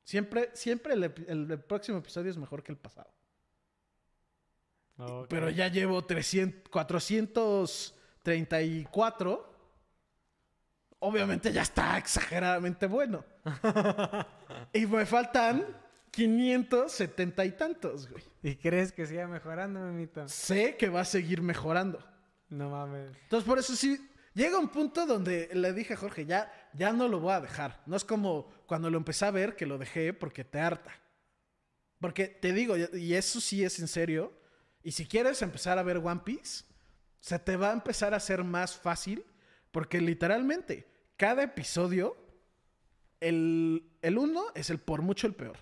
Siempre, 0.05 0.51
siempre 0.55 0.95
el, 0.95 1.05
el- 1.05 1.51
el 1.51 1.61
próximo 1.61 1.99
episodio 1.99 2.31
es 2.31 2.37
mejor 2.37 2.62
que 2.62 2.73
el 2.73 2.79
pasado. 2.79 3.11
Ok. 4.97 5.27
Pero 5.29 5.51
ya 5.51 5.69
llevo 5.69 6.05
300, 6.05 6.69
434. 6.70 9.55
Obviamente 11.01 11.53
ya 11.53 11.62
está 11.62 11.97
exageradamente 11.99 12.87
bueno. 12.87 13.25
y 14.73 14.87
me 14.87 15.07
faltan 15.07 15.65
570 16.10 17.44
y 17.44 17.52
tantos, 17.52 18.09
güey. 18.10 18.22
¿Y 18.43 18.56
crees 18.56 18.93
que 18.93 19.06
siga 19.06 19.26
mejorando, 19.26 19.80
memito? 19.80 20.28
Sé 20.28 20.76
que 20.76 20.89
va 20.89 21.01
a 21.01 21.05
seguir 21.05 21.43
mejorando. 21.43 21.98
No 22.48 22.70
mames. 22.70 23.10
Entonces, 23.22 23.47
por 23.47 23.59
eso 23.59 23.74
sí, 23.76 23.98
llega 24.35 24.59
un 24.59 24.68
punto 24.68 25.06
donde 25.06 25.51
le 25.52 25.72
dije 25.72 25.94
a 25.94 25.97
Jorge, 25.97 26.26
ya, 26.26 26.52
ya 26.72 26.93
no 26.93 27.09
lo 27.09 27.20
voy 27.20 27.32
a 27.32 27.40
dejar. 27.40 27.82
No 27.86 27.97
es 27.97 28.05
como 28.05 28.51
cuando 28.66 28.90
lo 28.90 28.97
empecé 28.97 29.26
a 29.26 29.30
ver 29.30 29.56
que 29.56 29.66
lo 29.66 29.78
dejé 29.78 30.12
porque 30.12 30.44
te 30.44 30.60
harta. 30.60 30.93
Porque 32.01 32.28
te 32.28 32.52
digo, 32.52 32.76
y 32.76 33.14
eso 33.14 33.40
sí 33.40 33.64
es 33.64 33.78
en 33.80 33.89
serio, 33.89 34.32
y 34.82 34.93
si 34.93 35.06
quieres 35.06 35.43
empezar 35.43 35.78
a 35.78 35.82
ver 35.82 35.98
One 35.98 36.20
Piece, 36.24 36.64
se 37.20 37.39
te 37.39 37.56
va 37.56 37.70
a 37.70 37.72
empezar 37.72 38.14
a 38.14 38.18
hacer 38.18 38.44
más 38.44 38.76
fácil, 38.76 39.24
porque 39.72 40.01
literalmente 40.01 40.86
cada 41.16 41.43
episodio 41.43 42.16
El, 43.20 43.90
el 44.01 44.16
1 44.16 44.52
es 44.55 44.70
el 44.70 44.78
por 44.78 45.02
mucho 45.02 45.26
el 45.26 45.35
peor. 45.35 45.59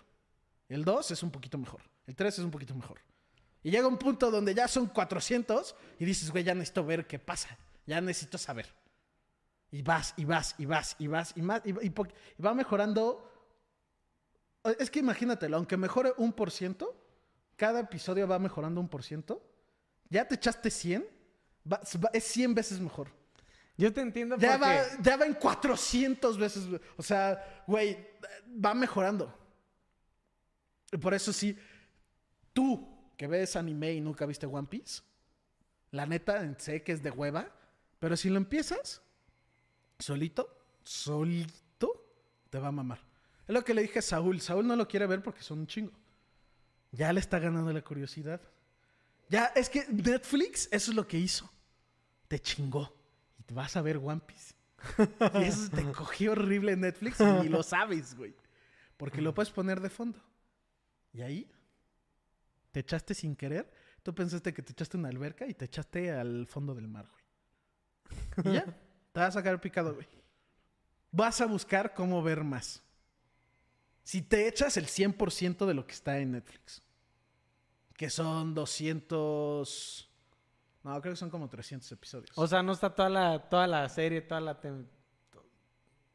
El 0.69 0.85
2 0.85 1.11
es 1.13 1.23
un 1.23 1.31
poquito 1.31 1.59
mejor. 1.59 1.81
El 2.07 2.15
3 2.17 2.39
es 2.39 2.45
un 2.45 2.51
poquito 2.51 2.75
mejor. 2.75 3.01
Y 3.63 3.71
llega 3.71 3.87
un 3.89 3.99
punto 3.99 4.31
donde 4.31 4.55
ya 4.55 4.69
son 4.69 4.87
400 4.87 5.75
y 5.99 6.05
dices, 6.05 6.31
güey, 6.31 6.45
ya 6.45 6.55
necesito 6.55 6.85
ver 6.85 7.07
qué 7.07 7.19
pasa. 7.19 7.57
Ya 7.87 8.01
necesito 8.01 8.39
saber. 8.39 8.67
Y 9.71 9.83
vas, 9.83 10.15
y 10.17 10.25
vas, 10.25 10.55
y 10.59 10.67
vas, 10.67 10.97
y 10.99 11.07
vas, 11.09 11.33
y 11.37 11.43
más. 11.43 11.63
Y, 11.65 11.71
y 11.87 11.91
po- 11.91 12.07
y 12.39 12.43
va 12.43 12.55
mejorando. 12.55 13.33
Es 14.79 14.91
que 14.91 14.99
imagínatelo, 15.01 15.57
aunque 15.57 15.77
mejore 15.77 16.13
un 16.17 16.33
por 16.33 16.51
ciento, 16.51 16.97
cada 17.57 17.81
episodio 17.81 18.27
va 18.27 18.39
mejorando 18.39 18.81
un 18.81 18.89
por 18.89 19.03
ciento. 19.03 19.43
Ya 20.09 20.27
te 20.27 20.37
echaste 20.37 20.71
100, 20.71 21.05
va- 21.71 21.81
va- 22.05 22.11
es 22.13 22.25
100 22.25 22.55
veces 22.55 22.81
mejor. 22.81 23.09
Yo 23.77 23.93
te 23.93 24.01
entiendo 24.01 24.37
Ya 24.39 24.59
porque... 24.59 24.65
va, 24.75 25.03
ya 25.03 25.17
va 25.17 25.27
en 25.27 25.35
400 25.35 26.39
veces. 26.39 26.65
O 26.97 27.03
sea, 27.03 27.63
güey, 27.67 27.99
va 28.65 28.75
mejorando. 28.75 29.33
Por 30.99 31.15
eso 31.15 31.33
sí, 31.33 31.57
tú 32.53 32.89
que 33.17 33.27
ves 33.27 33.57
anime 33.57 33.95
y 33.95 34.01
nunca 34.01 34.27
viste 34.27 34.47
One 34.47 34.69
Piece, 34.69 35.03
la 35.91 36.07
neta 36.07 36.55
sé 36.59 36.83
que 36.83 36.93
es 36.93 37.03
de 37.03 37.11
hueva, 37.11 37.51
pero 37.99 38.17
si 38.17 38.29
lo 38.29 38.37
empiezas 38.37 39.03
solito, 39.99 40.49
solito, 40.85 42.07
te 42.51 42.59
va 42.59 42.69
a 42.69 42.73
mamar. 42.73 43.01
Es 43.47 43.55
lo 43.55 43.65
que 43.65 43.75
le 43.75 43.83
dije 43.83 44.01
a 44.01 44.03
Saúl. 44.03 44.41
Saúl 44.41 44.67
no 44.67 44.77
lo 44.77 44.89
quiere 44.89 45.07
ver 45.07 45.23
porque 45.23 45.43
son 45.43 45.61
un 45.61 45.67
chingo. 45.67 45.93
Ya 46.93 47.13
le 47.13 47.21
está 47.21 47.39
ganando 47.39 47.73
la 47.73 47.83
curiosidad. 47.83 48.41
Ya, 49.29 49.47
es 49.57 49.69
que 49.69 49.87
Netflix, 49.89 50.69
eso 50.71 50.91
es 50.91 50.97
lo 50.97 51.07
que 51.07 51.19
hizo. 51.19 51.51
Te 52.29 52.39
chingó. 52.41 52.93
Y 53.49 53.53
vas 53.53 53.77
a 53.77 53.83
ver 53.83 53.99
One 53.99 54.21
Piece. 54.27 54.55
Y 55.41 55.45
eso 55.45 55.71
te 55.71 55.83
cogió 55.93 56.33
horrible 56.33 56.77
Netflix 56.77 57.21
y 57.21 57.49
lo 57.49 57.63
sabes, 57.63 58.17
güey. 58.17 58.35
Porque 58.97 59.21
lo 59.21 59.35
puedes 59.35 59.51
poner 59.51 59.81
de 59.81 59.91
fondo. 59.91 60.21
Y 61.17 61.23
ahí 61.23 61.51
te 62.73 62.81
echaste 62.81 63.15
sin 63.15 63.35
querer. 63.35 63.73
Tú 64.03 64.15
pensaste 64.15 64.53
que 64.53 64.61
te 64.63 64.73
echaste 64.73 64.99
una 64.99 65.09
alberca 65.09 65.47
y 65.47 65.55
te 65.55 65.65
echaste 65.65 66.11
al 66.13 66.47
fondo 66.47 66.75
del 66.75 66.89
mar, 66.89 67.09
güey. 67.11 68.53
Y 68.53 68.55
ya, 68.59 68.65
te 69.13 69.21
vas 69.21 69.31
a 69.31 69.33
sacar 69.41 69.59
picado, 69.61 69.95
güey. 69.95 70.07
Vas 71.11 71.41
a 71.41 71.47
buscar 71.47 71.95
cómo 71.95 72.23
ver 72.23 72.45
más. 72.45 72.83
Si 74.05 74.21
te 74.21 74.47
echas 74.47 74.77
el 74.77 74.87
100% 74.87 75.65
de 75.65 75.73
lo 75.75 75.87
que 75.87 75.95
está 75.95 76.19
en 76.19 76.33
Netflix, 76.33 76.83
que 77.95 78.11
son 78.11 78.55
200... 78.55 80.11
No, 80.85 81.01
creo 81.01 81.15
que 81.15 81.17
son 81.19 81.31
como 81.31 81.49
300 81.49 81.91
episodios. 81.93 82.31
O 82.37 82.47
sea, 82.47 82.63
no 82.63 82.73
está 82.73 82.95
toda 82.95 83.09
la, 83.09 83.49
toda 83.49 83.67
la 83.67 83.89
serie, 83.89 84.21
toda 84.21 84.43
la... 84.43 84.61
tem- 84.61 84.87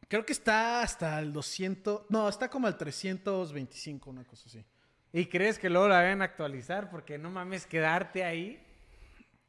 Creo 0.07 0.26
que 0.26 0.34
está 0.34 0.84
hasta 0.84 1.19
el 1.19 1.34
200... 1.34 2.03
No, 2.10 2.30
está 2.30 2.49
como 2.49 2.68
al 2.68 2.78
325, 2.78 4.10
una 4.11 4.23
cosa 4.26 4.44
así. 4.48 4.64
¿Y 5.13 5.25
crees 5.25 5.59
que 5.59 5.69
luego 5.69 5.88
la 5.88 5.97
vayan 5.97 6.21
a 6.21 6.25
actualizar? 6.25 6.89
Porque 6.89 7.17
no 7.17 7.29
mames, 7.29 7.65
quedarte 7.65 8.23
ahí. 8.23 8.63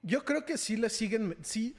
Yo 0.03 0.25
creo 0.25 0.45
que 0.45 0.59
sí 0.59 0.77
le 0.77 0.91
siguen... 0.91 1.37
Sí, 1.43 1.77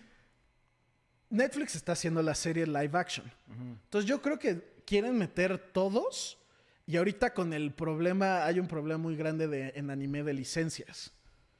Netflix 1.29 1.75
está 1.75 1.93
haciendo 1.93 2.21
la 2.21 2.35
serie 2.35 2.65
live 2.65 2.97
action. 2.97 3.29
Entonces 3.49 4.07
yo 4.07 4.21
creo 4.21 4.39
que 4.39 4.81
quieren 4.85 5.17
meter 5.17 5.57
todos. 5.57 6.37
Y 6.85 6.97
ahorita 6.97 7.33
con 7.33 7.53
el 7.53 7.73
problema, 7.73 8.45
hay 8.45 8.59
un 8.59 8.67
problema 8.67 8.99
muy 8.99 9.15
grande 9.15 9.47
de, 9.47 9.73
en 9.75 9.89
anime 9.89 10.23
de 10.23 10.33
licencias. 10.33 11.11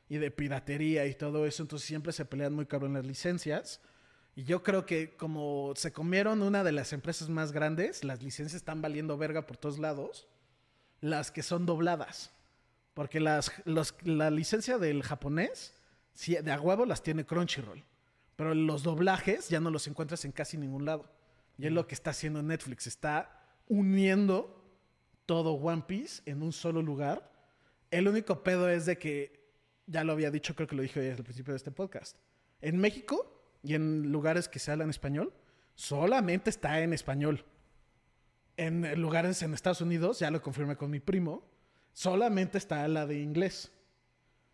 Y 0.08 0.18
de 0.18 0.32
piratería 0.32 1.06
y 1.08 1.16
todo 1.16 1.46
eso. 1.46 1.64
Entonces 1.64 1.88
siempre 1.88 2.14
se 2.14 2.24
pelean 2.24 2.54
muy 2.54 2.66
cabrón 2.66 2.94
las 2.94 3.06
licencias. 3.06 3.82
Y 4.36 4.44
yo 4.44 4.64
creo 4.64 4.86
que 4.86 5.16
como 5.18 5.74
se 5.76 5.92
comieron 5.92 6.42
una 6.42 6.64
de 6.64 6.72
las 6.72 6.94
empresas 6.94 7.30
más 7.30 7.52
grandes, 7.52 8.04
las 8.04 8.24
licencias 8.24 8.56
están 8.56 8.82
valiendo 8.82 9.18
verga 9.18 9.46
por 9.46 9.58
todos 9.58 9.78
lados. 9.78 10.28
Las 11.04 11.32
que 11.32 11.44
son 11.44 11.66
dobladas. 11.66 12.32
Porque 12.94 13.20
las, 13.20 13.52
la 14.04 14.32
licencia 14.32 14.78
del 14.78 15.04
japonés, 15.04 15.74
sí, 16.14 16.36
de 16.36 16.50
a 16.50 16.62
huevo 16.62 16.86
las 16.86 17.04
tiene 17.04 17.26
Crunchyroll. 17.26 17.84
Pero 18.38 18.56
los 18.56 18.84
doblajes 18.84 19.50
ya 19.50 19.60
no 19.60 19.70
los 19.70 19.86
encuentras 19.88 20.24
en 20.24 20.32
casi 20.32 20.58
ningún 20.58 20.86
lado. 20.86 21.12
Y 21.58 21.66
es 21.66 21.74
lo 21.74 21.88
que 21.88 21.94
está 21.94 22.12
haciendo 22.12 22.42
Netflix. 22.42 22.88
Está 22.88 23.44
uniendo 23.68 24.64
todo 25.26 25.52
One 25.56 25.84
Piece 25.86 26.22
en 26.26 26.42
un 26.42 26.54
solo 26.54 26.82
lugar. 26.82 27.30
El 27.92 28.08
único 28.08 28.42
pedo 28.42 28.70
es 28.70 28.86
de 28.86 28.98
que, 28.98 29.52
ya 29.86 30.06
lo 30.06 30.14
había 30.14 30.32
dicho, 30.32 30.56
creo 30.56 30.70
que 30.70 30.78
lo 30.78 30.84
dije 30.84 31.12
al 31.12 31.24
principio 31.26 31.52
de 31.52 31.58
este 31.58 31.72
podcast. 31.72 32.16
En 32.62 32.78
México 32.78 33.58
y 33.62 33.76
en 33.76 34.10
lugares 34.10 34.48
que 34.48 34.60
se 34.60 34.72
hablan 34.72 34.90
español, 34.90 35.34
solamente 35.76 36.50
está 36.50 36.80
en 36.80 36.94
español. 36.94 37.44
En 38.56 39.02
lugares 39.02 39.42
en 39.42 39.54
Estados 39.54 39.82
Unidos, 39.82 40.20
ya 40.20 40.30
lo 40.30 40.42
confirmé 40.42 40.76
con 40.76 40.92
mi 40.92 41.00
primo, 41.00 41.44
solamente 41.94 42.58
está 42.58 42.88
la 42.88 43.06
de 43.06 43.20
inglés. 43.20 43.72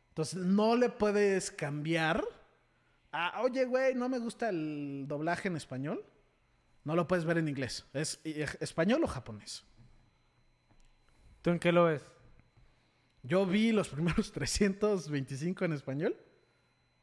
Entonces 0.09 0.39
no 0.39 0.75
le 0.75 0.89
puedes 0.89 1.51
cambiar 1.51 2.23
a, 3.11 3.41
oye, 3.41 3.65
güey, 3.65 3.95
no 3.95 4.09
me 4.09 4.19
gusta 4.19 4.49
el 4.49 5.05
doblaje 5.07 5.47
en 5.47 5.57
español. 5.57 6.05
No 6.83 6.95
lo 6.95 7.07
puedes 7.07 7.25
ver 7.25 7.37
en 7.37 7.47
inglés. 7.47 7.85
¿Es 7.93 8.19
eh, 8.23 8.45
español 8.59 9.03
o 9.03 9.07
japonés? 9.07 9.63
¿Tú 11.41 11.51
en 11.51 11.59
qué 11.59 11.71
lo 11.71 11.85
ves? 11.85 12.03
Yo 13.23 13.45
vi 13.45 13.71
los 13.71 13.89
primeros 13.89 14.31
325 14.33 15.65
en 15.65 15.73
español 15.73 16.17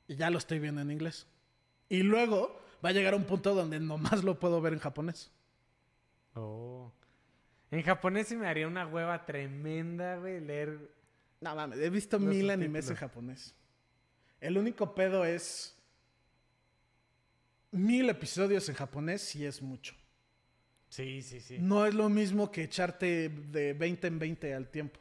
y 0.09 0.16
ya 0.16 0.31
lo 0.31 0.39
estoy 0.39 0.59
viendo 0.59 0.81
en 0.81 0.90
inglés. 0.90 1.27
Y 1.89 2.02
luego 2.02 2.60
va 2.85 2.90
a 2.90 2.93
llegar 2.93 3.14
un 3.14 3.24
punto 3.24 3.55
donde 3.55 3.81
nomás 3.81 4.24
lo 4.24 4.39
puedo 4.39 4.60
ver 4.60 4.73
en 4.73 4.78
japonés. 4.78 5.31
Oh. 6.36 6.92
En 7.70 7.82
japonés 7.82 8.28
sí 8.28 8.36
me 8.36 8.46
haría 8.46 8.68
una 8.68 8.86
hueva 8.86 9.24
tremenda, 9.24 10.16
güey, 10.16 10.40
leer... 10.40 10.78
No 11.40 11.54
mames, 11.54 11.78
he 11.78 11.90
visto 11.90 12.18
mil 12.18 12.48
animes 12.50 12.88
en 12.88 12.96
japonés. 12.96 13.54
El 14.40 14.56
único 14.58 14.94
pedo 14.94 15.24
es. 15.24 15.76
Mil 17.72 18.08
episodios 18.08 18.68
en 18.68 18.74
japonés 18.74 19.22
sí 19.22 19.44
es 19.44 19.60
mucho. 19.60 19.94
Sí, 20.88 21.20
sí, 21.22 21.40
sí. 21.40 21.58
No 21.58 21.84
es 21.84 21.94
lo 21.94 22.08
mismo 22.08 22.50
que 22.50 22.62
echarte 22.62 23.28
de 23.28 23.74
20 23.74 24.06
en 24.06 24.18
20 24.18 24.54
al 24.54 24.68
tiempo. 24.68 25.00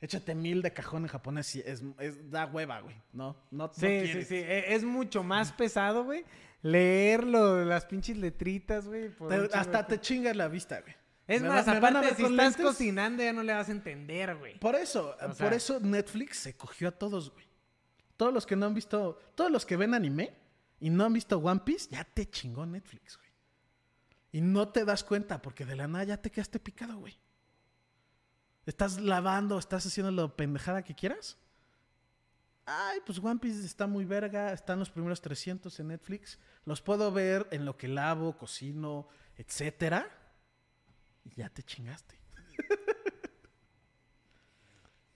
Échate 0.00 0.34
mil 0.34 0.62
de 0.62 0.72
cajón 0.72 1.02
en 1.02 1.08
japonés 1.08 1.56
y 1.56 1.60
es, 1.60 1.82
es- 1.98 2.30
da 2.30 2.46
hueva, 2.46 2.80
güey. 2.80 2.96
No, 3.12 3.36
no, 3.50 3.66
no 3.66 3.72
Sí, 3.74 4.06
sí, 4.06 4.22
sí. 4.24 4.36
E- 4.36 4.74
Es 4.74 4.84
mucho 4.84 5.22
más 5.24 5.52
pesado, 5.52 6.04
güey. 6.04 6.24
Leerlo, 6.62 7.64
las 7.64 7.84
pinches 7.86 8.16
letritas, 8.16 8.86
güey. 8.86 9.10
Te- 9.28 9.48
hasta 9.56 9.86
te 9.86 10.00
chingas 10.00 10.36
la 10.36 10.48
vista, 10.48 10.80
güey. 10.80 10.94
Es 11.26 11.42
¿Me 11.42 11.48
más, 11.48 11.66
va- 11.68 11.72
aparte, 11.76 12.06
si 12.14 12.22
estás 12.22 12.30
lentes? 12.30 12.62
cocinando 12.64 13.22
ya 13.22 13.32
no 13.32 13.42
le 13.42 13.52
vas 13.52 13.68
a 13.68 13.72
entender, 13.72 14.36
güey. 14.36 14.58
Por 14.60 14.74
eso, 14.76 15.14
O 15.20 15.26
por 15.26 15.34
sea- 15.34 15.52
eso 15.52 15.80
Netflix 15.80 16.38
se 16.38 16.56
cogió 16.56 16.88
a 16.88 16.92
todos, 16.92 17.30
güey. 17.32 17.44
Todos 18.16 18.32
los 18.32 18.46
que 18.46 18.56
no 18.56 18.66
han 18.66 18.74
visto, 18.74 19.18
todos 19.34 19.50
los 19.50 19.66
que 19.66 19.76
ven 19.76 19.94
anime 19.94 20.32
y 20.80 20.90
no 20.90 21.04
han 21.04 21.12
visto 21.12 21.38
One 21.38 21.60
Piece, 21.64 21.88
ya 21.90 22.04
te 22.04 22.28
chingó 22.30 22.64
Netflix, 22.66 23.16
güey. 23.18 23.28
Y 24.32 24.40
no 24.40 24.68
te 24.68 24.84
das 24.84 25.04
cuenta 25.04 25.40
porque 25.42 25.64
de 25.64 25.76
la 25.76 25.86
nada 25.88 26.04
ya 26.04 26.16
te 26.22 26.30
quedaste 26.30 26.58
picado, 26.60 26.98
güey. 26.98 27.18
Estás 28.68 29.00
lavando, 29.00 29.58
estás 29.58 29.86
haciendo 29.86 30.12
la 30.12 30.28
pendejada 30.28 30.82
que 30.84 30.94
quieras. 30.94 31.38
Ay, 32.66 32.98
pues 33.06 33.18
One 33.18 33.40
Piece 33.40 33.64
está 33.64 33.86
muy 33.86 34.04
verga, 34.04 34.52
están 34.52 34.78
los 34.78 34.90
primeros 34.90 35.22
300 35.22 35.80
en 35.80 35.88
Netflix. 35.88 36.38
Los 36.66 36.82
puedo 36.82 37.10
ver 37.10 37.48
en 37.50 37.64
lo 37.64 37.78
que 37.78 37.88
lavo, 37.88 38.36
cocino, 38.36 39.08
etcétera. 39.36 40.06
Y 41.24 41.34
ya 41.36 41.48
te 41.48 41.62
chingaste. 41.62 42.18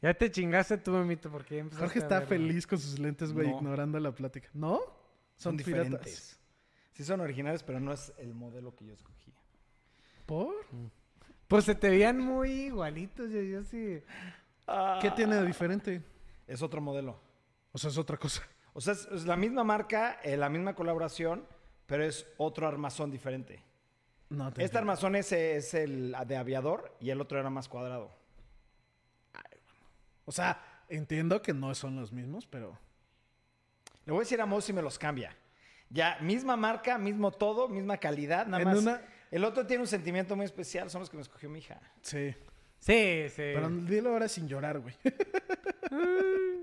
Ya 0.01 0.15
te 0.15 0.31
chingaste 0.31 0.79
tú, 0.79 0.91
Memito, 0.93 1.31
porque 1.31 1.63
Jorge 1.79 1.99
a 2.01 2.03
está 2.03 2.21
verlo. 2.21 2.29
feliz 2.31 2.67
con 2.67 2.79
sus 2.79 2.99
lentes, 2.99 3.33
güey, 3.33 3.49
No. 3.49 3.57
ignorando 3.59 4.01
la 4.01 4.13
plática. 4.13 4.49
¿No? 4.53 4.79
Son, 5.37 5.53
Son, 5.53 5.57
diferentes. 5.59 6.01
piratas. 6.01 6.41
Sí 6.95 7.05
son 7.05 7.21
originales, 7.21 7.63
pero 7.63 7.79
no 7.81 7.93
es 7.93 8.13
el 8.19 8.35
modelo 8.35 8.75
que 8.75 8.87
yo 8.87 8.95
escogí. 8.95 9.33
¿Por? 10.27 10.55
Pues 11.53 11.67
se 11.67 11.75
te 11.75 11.91
veían 11.91 12.19
muy 12.19 12.51
igualitos, 12.51 13.31
yo, 13.31 13.43
yo 13.43 13.63
sí. 13.63 14.03
¿Qué 15.03 15.11
tiene 15.11 15.37
de 15.37 15.45
diferente? 15.47 16.03
Es 16.47 16.63
otro 16.63 16.81
modelo. 16.81 17.21
O 17.73 17.79
sea, 17.79 17.91
es 17.91 17.99
otra 17.99 18.17
cosa. 18.17 18.43
O 18.73 18.81
sea, 18.81 18.95
es, 18.95 19.07
es 19.13 19.27
la 19.27 19.37
misma 19.37 19.63
marca, 19.63 20.19
eh, 20.23 20.39
la 20.39 20.49
misma 20.49 20.75
colaboración, 20.75 21.47
pero 21.85 22.05
es 22.05 22.27
otro 22.39 22.67
armazón 22.67 23.11
diferente. 23.11 23.63
No, 24.31 24.45
te 24.47 24.49
Este 24.49 24.63
entiendo. 24.63 24.79
armazón 24.79 25.15
es, 25.15 25.31
es 25.33 25.75
el 25.75 26.17
de 26.27 26.37
aviador 26.39 26.97
y 27.01 27.11
el 27.11 27.21
otro 27.21 27.39
era 27.39 27.51
más 27.51 27.69
cuadrado. 27.69 28.11
O 30.25 30.33
sea, 30.33 30.59
entiendo 30.89 31.43
que 31.43 31.53
no 31.53 31.75
son 31.75 31.97
los 31.97 32.13
mismos, 32.13 32.47
pero... 32.47 32.79
Le 34.07 34.13
voy 34.13 34.21
a 34.21 34.25
decir 34.25 34.41
a 34.41 34.47
Mo 34.47 34.63
si 34.63 34.73
me 34.73 34.81
los 34.81 34.99
cambia. 34.99 35.37
Ya, 35.91 36.17
misma 36.23 36.57
marca, 36.57 36.97
mismo 36.97 37.31
todo, 37.31 37.69
misma 37.69 37.99
calidad, 37.99 38.47
nada 38.47 38.63
En 38.63 38.69
más. 38.71 38.79
una- 38.79 39.03
El 39.33 39.45
otro 39.47 39.67
tiene 39.67 39.81
un 39.81 39.89
sentimiento 39.89 40.37
muy 40.37 40.45
especial, 40.45 40.91
son 40.91 41.01
los 41.01 41.09
que 41.09 41.17
me 41.17 41.23
escogió 41.23 41.49
mi 41.49 41.61
hija. 41.61 41.81
Sí. 42.03 42.35
Sí, 42.79 43.25
sí. 43.31 43.35
Pero 43.37 43.71
dilo 43.71 44.11
ahora 44.11 44.29
sin 44.29 44.47
llorar, 44.47 44.79
güey. 44.79 44.95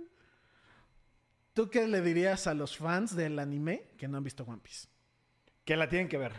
¿Tú 1.53 1.67
qué 1.71 1.87
le 1.87 2.01
dirías 2.01 2.45
a 2.45 2.53
los 2.53 2.77
fans 2.77 3.15
del 3.15 3.39
anime 3.39 3.85
que 3.97 4.07
no 4.07 4.17
han 4.17 4.23
visto 4.23 4.43
One 4.43 4.61
Piece? 4.61 4.87
Que 5.65 5.75
la 5.75 5.89
tienen 5.89 6.07
que 6.07 6.19
ver. 6.19 6.33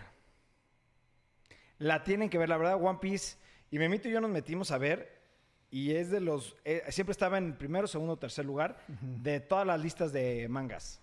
La 1.78 2.05
tienen 2.05 2.31
que 2.31 2.39
ver, 2.39 2.48
la 2.48 2.59
verdad, 2.59 2.81
One 2.81 3.01
Piece. 3.01 3.36
Y 3.73 3.81
Memito 3.81 4.09
y 4.09 4.12
yo 4.12 4.20
nos 4.20 4.31
metimos 4.31 4.70
a 4.70 4.78
ver. 4.78 5.20
Y 5.69 5.97
es 5.97 6.11
de 6.11 6.20
los. 6.20 6.57
eh, 6.65 6.85
siempre 6.90 7.11
estaba 7.11 7.39
en 7.39 7.59
primero, 7.59 7.89
segundo, 7.89 8.16
tercer 8.16 8.44
lugar 8.44 8.78
de 9.01 9.40
todas 9.40 9.66
las 9.66 9.81
listas 9.81 10.12
de 10.12 10.48
mangas. 10.48 11.01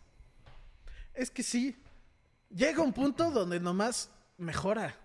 Es 1.14 1.30
que 1.30 1.44
sí. 1.44 1.76
Llega 2.50 2.82
un 2.82 2.94
punto 2.94 3.30
donde 3.30 3.60
nomás 3.60 4.10
mejora. 4.38 4.96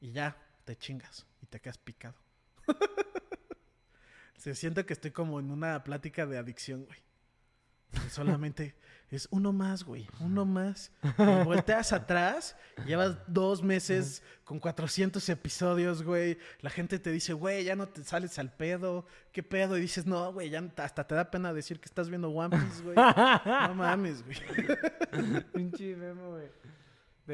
Y 0.00 0.12
ya, 0.12 0.36
te 0.64 0.76
chingas 0.76 1.26
y 1.42 1.46
te 1.46 1.60
quedas 1.60 1.78
picado. 1.78 2.16
Se 4.36 4.54
siente 4.54 4.86
que 4.86 4.94
estoy 4.94 5.10
como 5.10 5.38
en 5.38 5.50
una 5.50 5.84
plática 5.84 6.24
de 6.26 6.38
adicción, 6.38 6.86
güey. 6.86 6.98
Solamente 8.08 8.74
es 9.10 9.28
uno 9.30 9.52
más, 9.52 9.84
güey. 9.84 10.08
Uno 10.20 10.46
más. 10.46 10.92
Y 11.18 11.44
volteas 11.44 11.92
atrás, 11.92 12.56
llevas 12.86 13.18
dos 13.26 13.62
meses 13.62 14.22
con 14.44 14.58
400 14.58 15.28
episodios, 15.28 16.02
güey. 16.02 16.38
La 16.60 16.70
gente 16.70 16.98
te 16.98 17.10
dice, 17.10 17.34
güey, 17.34 17.64
ya 17.64 17.76
no 17.76 17.88
te 17.88 18.02
sales 18.04 18.38
al 18.38 18.52
pedo. 18.52 19.06
¿Qué 19.32 19.42
pedo? 19.42 19.76
Y 19.76 19.82
dices, 19.82 20.06
no, 20.06 20.32
güey, 20.32 20.48
ya 20.48 20.66
hasta 20.76 21.06
te 21.06 21.14
da 21.14 21.30
pena 21.30 21.52
decir 21.52 21.78
que 21.78 21.86
estás 21.86 22.08
viendo 22.08 22.30
One 22.30 22.56
Piece, 22.56 22.82
güey. 22.82 22.96
No 23.44 23.74
mames, 23.74 24.24
güey. 24.24 24.38
Pinche 25.52 25.96
memo, 25.96 26.30
güey. 26.30 26.48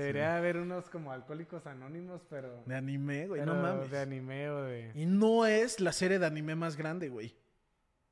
Debería 0.01 0.36
haber 0.36 0.56
unos 0.59 0.89
como 0.90 1.10
alcohólicos 1.12 1.66
anónimos, 1.66 2.23
pero. 2.28 2.62
De 2.66 2.74
anime, 2.77 3.27
güey, 3.28 3.43
no 3.44 3.55
mames. 3.55 3.90
De 3.90 3.98
anime 3.98 4.51
o 4.51 4.62
de. 4.64 4.93
Y 4.94 5.06
no 5.06 5.47
es 5.47 5.81
la 5.81 5.93
serie 5.93 6.18
de 6.18 6.27
anime 6.27 6.55
más 6.55 6.77
grande, 6.77 7.09
güey. 7.09 7.35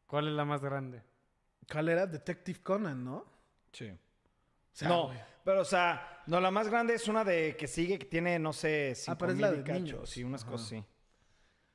¿Cuál 0.06 0.28
es 0.28 0.35
la 0.35 0.44
más 0.44 0.62
grande? 0.62 1.02
¿Cuál 1.70 1.89
era? 1.89 2.06
Detective 2.06 2.61
Conan, 2.62 3.05
¿no? 3.05 3.24
Sí. 3.73 3.89
O 3.90 3.97
sea, 4.77 4.89
no, 4.89 5.06
güey. 5.06 5.19
pero 5.44 5.61
o 5.61 5.65
sea, 5.65 6.23
no, 6.27 6.40
la 6.40 6.51
más 6.51 6.69
grande 6.69 6.94
es 6.94 7.06
una 7.09 7.24
de 7.24 7.56
que 7.56 7.66
sigue, 7.66 7.98
que 7.98 8.06
tiene, 8.06 8.39
no 8.39 8.52
sé, 8.52 8.94
Ah, 9.06 9.16
pero 9.16 9.32
es 9.32 9.39
la 9.39 9.48
5000 9.51 9.55
y 9.55 9.56
de 9.56 9.65
cacho, 9.65 9.81
niños. 9.97 10.11
Sí, 10.11 10.24
unas 10.24 10.43
Ajá. 10.43 10.51
cosas 10.52 10.66
así. 10.66 10.85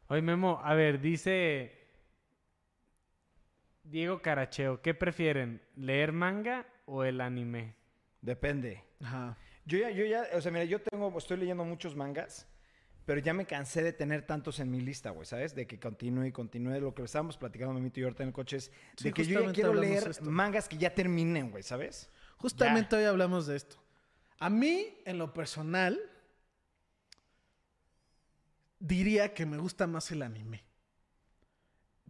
Oye, 0.07 0.21
Memo, 0.21 0.59
a 0.63 0.73
ver, 0.73 0.99
dice. 0.99 1.75
Diego 3.83 4.21
Caracheo, 4.21 4.81
¿qué 4.81 4.93
prefieren? 4.93 5.61
¿Leer 5.75 6.11
manga 6.11 6.65
o 6.85 7.03
el 7.03 7.21
anime? 7.21 7.75
Depende. 8.21 8.83
Ajá. 9.01 9.37
Yo 9.69 9.77
ya, 9.77 9.91
yo 9.91 10.03
ya, 10.03 10.27
o 10.33 10.41
sea, 10.41 10.51
mira, 10.51 10.65
yo 10.65 10.81
tengo, 10.81 11.15
estoy 11.15 11.37
leyendo 11.37 11.63
muchos 11.63 11.95
mangas, 11.95 12.47
pero 13.05 13.21
ya 13.21 13.33
me 13.35 13.45
cansé 13.45 13.83
de 13.83 13.93
tener 13.93 14.25
tantos 14.25 14.59
en 14.59 14.71
mi 14.71 14.81
lista, 14.81 15.11
güey, 15.11 15.27
¿sabes? 15.27 15.53
De 15.53 15.67
que 15.67 15.79
continúe 15.79 16.25
y 16.25 16.31
continúe. 16.31 16.79
Lo 16.79 16.95
que 16.95 17.03
estábamos 17.03 17.37
platicando, 17.37 17.73
Memito 17.75 17.99
y 17.99 18.03
ahorita 18.03 18.23
en 18.23 18.29
el 18.29 18.33
coche 18.33 18.57
es 18.57 18.71
Sí, 18.97 19.03
de 19.05 19.13
que 19.13 19.25
yo 19.25 19.45
ya 19.45 19.51
quiero 19.51 19.75
leer 19.75 20.07
esto. 20.09 20.25
mangas 20.25 20.67
que 20.67 20.77
ya 20.77 20.93
terminen, 20.95 21.51
güey, 21.51 21.61
¿sabes? 21.61 22.09
Justamente 22.37 22.95
hoy 22.95 23.03
hablamos 23.03 23.45
de 23.45 23.57
esto. 23.57 23.77
A 24.39 24.49
mí, 24.49 24.97
en 25.05 25.19
lo 25.19 25.33
personal, 25.33 25.99
diría 28.79 29.33
que 29.35 29.45
me 29.45 29.57
gusta 29.57 29.85
más 29.85 30.09
el 30.11 30.23
anime. 30.23 30.63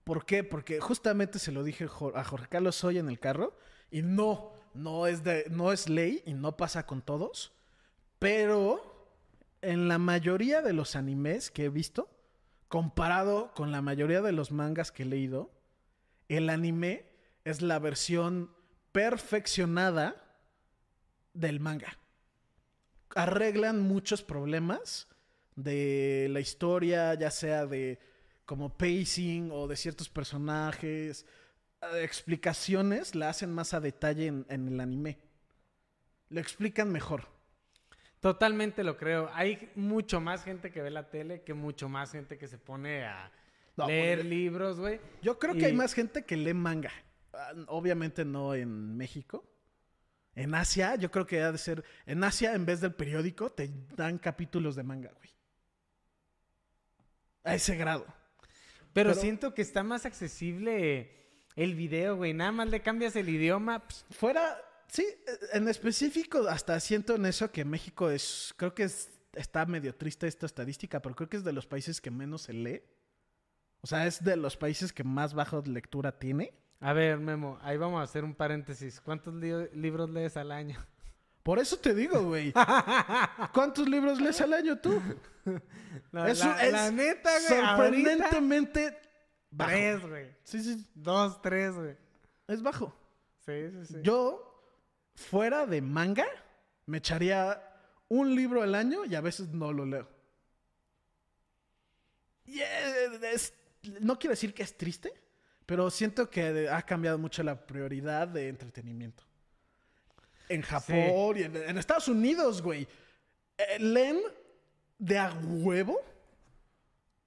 ¿Por 0.06 0.26
qué? 0.26 0.44
Porque 0.46 0.80
justamente 0.80 1.40
se 1.40 1.52
lo 1.52 1.64
dije 1.64 1.86
a 2.16 2.24
Jorge 2.24 2.48
Carlos 2.50 2.84
hoy 2.84 3.00
en 3.00 3.10
el 3.10 3.20
carro 3.20 3.58
y 3.92 4.02
no, 4.02 4.54
no 4.74 5.08
es, 5.08 5.24
de, 5.24 5.46
no 5.50 5.72
es 5.72 5.90
ley 5.90 6.24
y 6.26 6.34
no 6.34 6.58
pasa 6.58 6.86
con 6.86 7.02
todos, 7.02 7.52
pero 8.20 9.08
en 9.62 9.88
la 9.88 9.98
mayoría 9.98 10.62
de 10.62 10.74
los 10.74 10.96
animes 10.96 11.52
que 11.52 11.66
he 11.66 11.70
visto, 11.70 12.10
comparado 12.68 13.54
con 13.54 13.72
la 13.72 13.82
mayoría 13.82 14.22
de 14.22 14.32
los 14.32 14.52
mangas 14.52 14.92
que 14.92 15.04
he 15.04 15.06
leído, 15.06 15.52
el 16.28 16.50
anime 16.50 17.06
es 17.44 17.62
la 17.62 17.80
versión 17.80 18.52
perfeccionada 18.92 20.16
del 21.34 21.60
manga. 21.60 21.98
Arreglan 23.16 23.82
muchos 23.82 24.22
problemas 24.22 25.08
de 25.56 26.28
la 26.30 26.40
historia, 26.40 27.14
ya 27.16 27.32
sea 27.32 27.66
de 27.66 28.00
como 28.46 28.78
pacing 28.78 29.52
o 29.52 29.68
de 29.68 29.76
ciertos 29.76 30.10
personajes. 30.10 31.26
Eh, 31.82 32.04
Explicaciones 32.04 33.16
la 33.16 33.30
hacen 33.30 33.52
más 33.54 33.74
a 33.74 33.80
detalle 33.80 34.28
en, 34.28 34.46
en 34.50 34.68
el 34.68 34.80
anime. 34.80 35.20
Lo 36.30 36.40
explican 36.40 36.92
mejor. 36.92 37.28
Totalmente 38.20 38.84
lo 38.84 38.98
creo. 38.98 39.30
Hay 39.34 39.72
mucho 39.76 40.20
más 40.20 40.44
gente 40.44 40.72
que 40.72 40.82
ve 40.82 40.90
la 40.92 41.10
tele 41.10 41.42
que 41.44 41.54
mucho 41.54 41.88
más 41.90 42.12
gente 42.12 42.38
que 42.38 42.48
se 42.48 42.58
pone 42.58 43.06
a 43.06 43.32
No, 43.78 43.88
leer 43.88 44.20
porque- 44.20 44.30
libros, 44.30 44.80
güey. 44.80 45.00
Yo 45.22 45.40
creo 45.40 45.56
que 45.56 45.66
hay 45.66 45.74
más 45.74 45.94
gente 45.94 46.24
que 46.26 46.36
lee 46.36 46.54
manga. 46.54 46.92
Ah, 47.34 47.54
Obviamente 47.68 48.26
no 48.26 48.54
en 48.56 48.98
México. 48.98 49.46
En 50.36 50.54
Asia, 50.54 50.96
yo 50.96 51.10
creo 51.12 51.26
que 51.26 51.42
ha 51.42 51.52
de 51.52 51.58
ser. 51.58 51.84
En 52.06 52.24
Asia, 52.24 52.54
en 52.54 52.66
vez 52.66 52.82
del 52.82 52.94
periódico, 52.94 53.50
te 53.52 53.70
dan 53.96 54.18
capítulos 54.20 54.76
de 54.76 54.84
manga, 54.84 55.12
güey. 55.18 55.30
A 57.44 57.56
ese 57.56 57.76
grado. 57.76 58.06
Pero, 58.94 59.12
Pero- 59.12 59.14
siento 59.16 59.54
que 59.54 59.62
está 59.62 59.82
más 59.84 60.06
accesible 60.06 61.19
el 61.64 61.76
video, 61.76 62.16
güey. 62.16 62.34
Nada 62.34 62.52
más 62.52 62.70
le 62.70 62.82
cambias 62.82 63.16
el 63.16 63.30
idioma. 63.30 63.84
Fuera, 64.12 64.58
sí, 64.88 65.06
en 65.54 65.68
específico, 65.68 66.48
hasta 66.48 66.80
siento 66.80 67.16
en 67.16 67.26
eso 67.26 67.52
que 67.52 67.66
México 67.66 68.10
es. 68.10 68.54
Creo 68.58 68.74
que 68.74 68.84
es, 68.84 69.10
está 69.34 69.66
medio 69.66 69.94
triste 69.96 70.28
esta 70.28 70.46
estadística, 70.46 71.02
pero 71.02 71.16
creo 71.16 71.30
que 71.30 71.38
es 71.38 71.44
de 71.44 71.54
los 71.54 71.68
países 71.68 72.00
que 72.02 72.12
menos 72.12 72.44
se 72.44 72.54
lee. 72.54 72.82
O 73.82 73.88
sea, 73.88 74.06
es 74.08 74.24
de 74.24 74.36
los 74.36 74.58
países 74.58 74.92
que 74.94 75.04
más 75.04 75.34
baja 75.34 75.62
lectura 75.66 76.18
tiene. 76.18 76.54
A 76.82 76.94
ver, 76.94 77.18
Memo, 77.20 77.60
ahí 77.62 77.78
vamos 77.78 78.00
a 78.00 78.04
hacer 78.04 78.24
un 78.24 78.34
paréntesis. 78.36 79.02
¿Cuántos 79.02 79.34
li- 79.36 79.70
libros 79.74 80.10
lees 80.10 80.38
al 80.38 80.52
año? 80.52 80.80
Por 81.44 81.60
eso 81.60 81.78
te 81.78 81.94
digo, 81.94 82.22
güey. 82.24 82.54
¿Cuántos 83.54 83.88
libros 83.88 84.20
lees 84.22 84.40
al 84.42 84.54
año 84.54 84.78
tú? 84.80 85.02
No, 86.12 86.26
Eso 86.28 86.46
la, 86.48 86.64
es 86.66 86.72
la 86.72 86.92
neta, 86.92 87.30
güey. 87.48 87.62
sorprendentemente 87.62 88.84
ahorita, 88.86 89.09
bajo. 89.52 89.72
Tres, 89.72 90.02
güey. 90.08 90.36
Sí, 90.44 90.64
sí, 90.64 90.86
Dos, 90.96 91.42
tres, 91.42 91.74
güey. 91.76 91.96
es 92.48 92.62
bajo. 92.62 92.96
Sí, 93.46 93.70
sí, 93.72 93.86
sí. 93.94 93.96
Yo, 94.04 94.62
fuera 95.16 95.66
de 95.66 95.82
manga, 95.82 96.28
me 96.86 96.98
echaría 97.00 97.62
un 98.08 98.36
libro 98.36 98.62
al 98.62 98.76
año 98.76 99.06
y 99.06 99.16
a 99.16 99.22
veces 99.22 99.50
no 99.50 99.72
lo 99.74 99.86
leo. 99.86 100.08
Y 102.46 102.60
es- 102.62 103.22
es- 103.24 103.54
no 104.02 104.18
quiero 104.18 104.32
decir 104.34 104.54
que 104.54 104.64
es 104.64 104.76
triste, 104.76 105.14
pero 105.66 105.90
siento 105.92 106.30
que 106.30 106.68
ha 106.70 106.82
cambiado 106.82 107.18
mucho 107.18 107.44
la 107.44 107.66
prioridad 107.66 108.28
de 108.28 108.48
entretenimiento. 108.50 109.24
En 110.48 110.62
Japón 110.64 111.38
y 111.38 111.44
en, 111.44 111.56
en 111.56 111.78
Estados 111.78 112.08
Unidos, 112.08 112.62
güey. 112.62 112.88
eh, 113.58 113.78
leen 113.78 114.20
de 114.98 115.18
a 115.20 115.32
huevo 115.44 116.00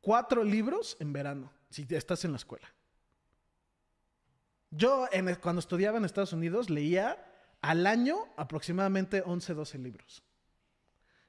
cuatro 0.00 0.42
libros 0.42 0.96
en 0.98 1.12
verano, 1.12 1.52
si 1.72 1.86
estás 1.90 2.24
en 2.24 2.32
la 2.32 2.36
escuela. 2.36 2.68
Yo, 4.70 5.06
en 5.12 5.34
cuando 5.36 5.60
estudiaba 5.60 5.98
en 5.98 6.04
Estados 6.04 6.32
Unidos, 6.32 6.70
leía 6.70 7.24
al 7.60 7.86
año 7.86 8.16
aproximadamente 8.36 9.22
11, 9.24 9.54
12 9.54 9.78
libros. 9.78 10.22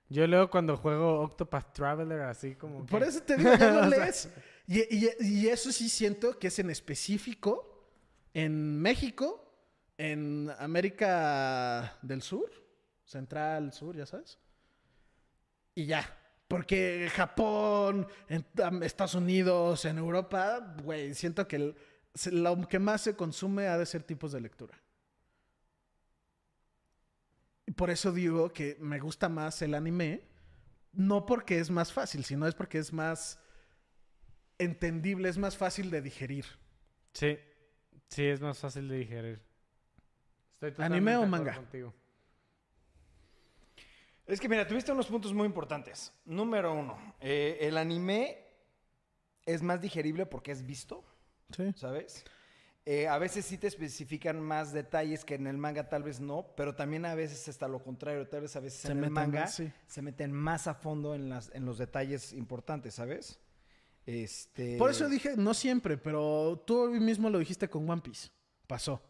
Yo 0.10 0.26
leo 0.28 0.50
cuando 0.50 0.78
juego 0.78 1.22
Octopath 1.22 1.74
Traveler, 1.74 2.22
así 2.22 2.56
como. 2.56 2.86
Por 2.86 3.04
eso 3.04 3.22
te 3.22 3.36
digo, 3.38 3.54
ya 3.56 3.72
lo 3.82 3.88
lees. 3.88 4.30
Y, 4.68 4.80
y- 5.06 5.10
y 5.20 5.48
eso 5.48 5.72
sí 5.72 5.90
siento 5.90 6.38
que 6.40 6.48
es 6.48 6.60
en 6.60 6.70
específico 6.70 7.70
en 8.34 8.80
México, 8.80 9.52
en 9.98 10.50
América 10.60 11.98
del 12.02 12.22
Sur, 12.22 12.50
Central, 13.06 13.74
Sur, 13.74 13.96
ya 13.98 14.06
sabes. 14.06 14.40
Y 15.76 15.86
ya. 15.86 16.18
Porque 16.48 17.10
Japón, 17.14 18.08
en 18.28 18.46
Estados 18.84 19.16
Unidos, 19.16 19.86
en 19.86 19.98
Europa, 19.98 20.76
güey, 20.84 21.14
siento 21.14 21.48
que 21.48 21.56
el- 21.56 21.76
lo 22.32 22.68
que 22.68 22.80
más 22.80 23.02
se 23.02 23.16
consume 23.16 23.68
ha 23.68 23.78
de 23.78 23.86
ser 23.86 24.04
tipos 24.04 24.32
de 24.34 24.42
lectura. 24.42 24.80
Y 27.66 27.72
por 27.72 27.90
eso 27.90 28.12
digo 28.12 28.52
que 28.52 28.78
me 28.80 29.00
gusta 29.00 29.30
más 29.30 29.62
el 29.62 29.74
anime, 29.74 30.22
no 30.92 31.26
porque 31.26 31.60
es 31.60 31.72
más 31.72 31.92
fácil, 31.94 32.24
sino 32.26 32.46
es 32.46 32.54
porque 32.54 32.78
es 32.78 32.92
más 32.94 33.40
entendible, 34.58 35.30
es 35.30 35.38
más 35.38 35.58
fácil 35.58 35.90
de 35.90 36.02
digerir. 36.02 36.46
Sí, 37.14 37.40
sí, 38.10 38.26
es 38.26 38.42
más 38.42 38.60
fácil 38.60 38.88
de 38.90 38.98
digerir. 38.98 39.42
Estoy 40.62 40.86
¿Anime 40.86 41.16
o 41.18 41.26
manga? 41.26 41.56
contigo. 41.56 41.94
Es 44.26 44.40
que 44.40 44.48
mira, 44.48 44.68
tuviste 44.68 44.92
unos 44.92 45.08
puntos 45.08 45.34
muy 45.34 45.46
importantes. 45.46 46.12
Número 46.26 46.74
uno, 46.74 46.98
eh, 47.20 47.58
el 47.62 47.78
anime 47.78 48.38
es 49.46 49.62
más 49.62 49.82
digerible 49.82 50.26
porque 50.26 50.52
es 50.52 50.66
visto, 50.66 51.04
Sí. 51.56 51.74
¿sabes? 51.76 52.24
Eh, 52.86 53.08
a 53.08 53.18
veces 53.18 53.46
sí 53.46 53.58
te 53.58 53.68
especifican 53.68 54.42
más 54.42 54.74
detalles 54.74 55.24
que 55.24 55.36
en 55.36 55.48
el 55.48 55.58
manga 55.58 55.88
tal 55.88 56.04
vez 56.04 56.20
no, 56.20 56.48
pero 56.58 56.76
también 56.76 57.06
a 57.06 57.16
veces 57.16 57.48
está 57.48 57.68
lo 57.68 57.82
contrario, 57.82 58.28
tal 58.28 58.42
vez 58.42 58.56
a 58.58 58.60
veces 58.60 58.82
Se 58.82 58.92
en 58.92 59.04
el 59.04 59.10
manga 59.10 59.42
más, 59.42 59.56
sí. 59.56 59.72
se 59.88 60.02
meten 60.02 60.34
más 60.34 60.68
a 60.68 60.74
fondo 60.74 61.16
en, 61.16 61.30
las, 61.30 61.50
en 61.54 61.66
los 61.66 61.78
detalles 61.78 62.34
importantes, 62.34 62.96
¿sabes? 62.96 63.40
Este... 64.06 64.78
Por 64.78 64.90
eso 64.92 65.08
dije, 65.08 65.36
no 65.38 65.54
siempre, 65.54 65.98
pero 65.98 66.62
tú 66.68 66.90
mismo 66.90 67.30
lo 67.30 67.40
dijiste 67.40 67.70
con 67.70 67.90
One 67.90 68.02
Piece. 68.02 68.30
Pasó. 68.68 69.02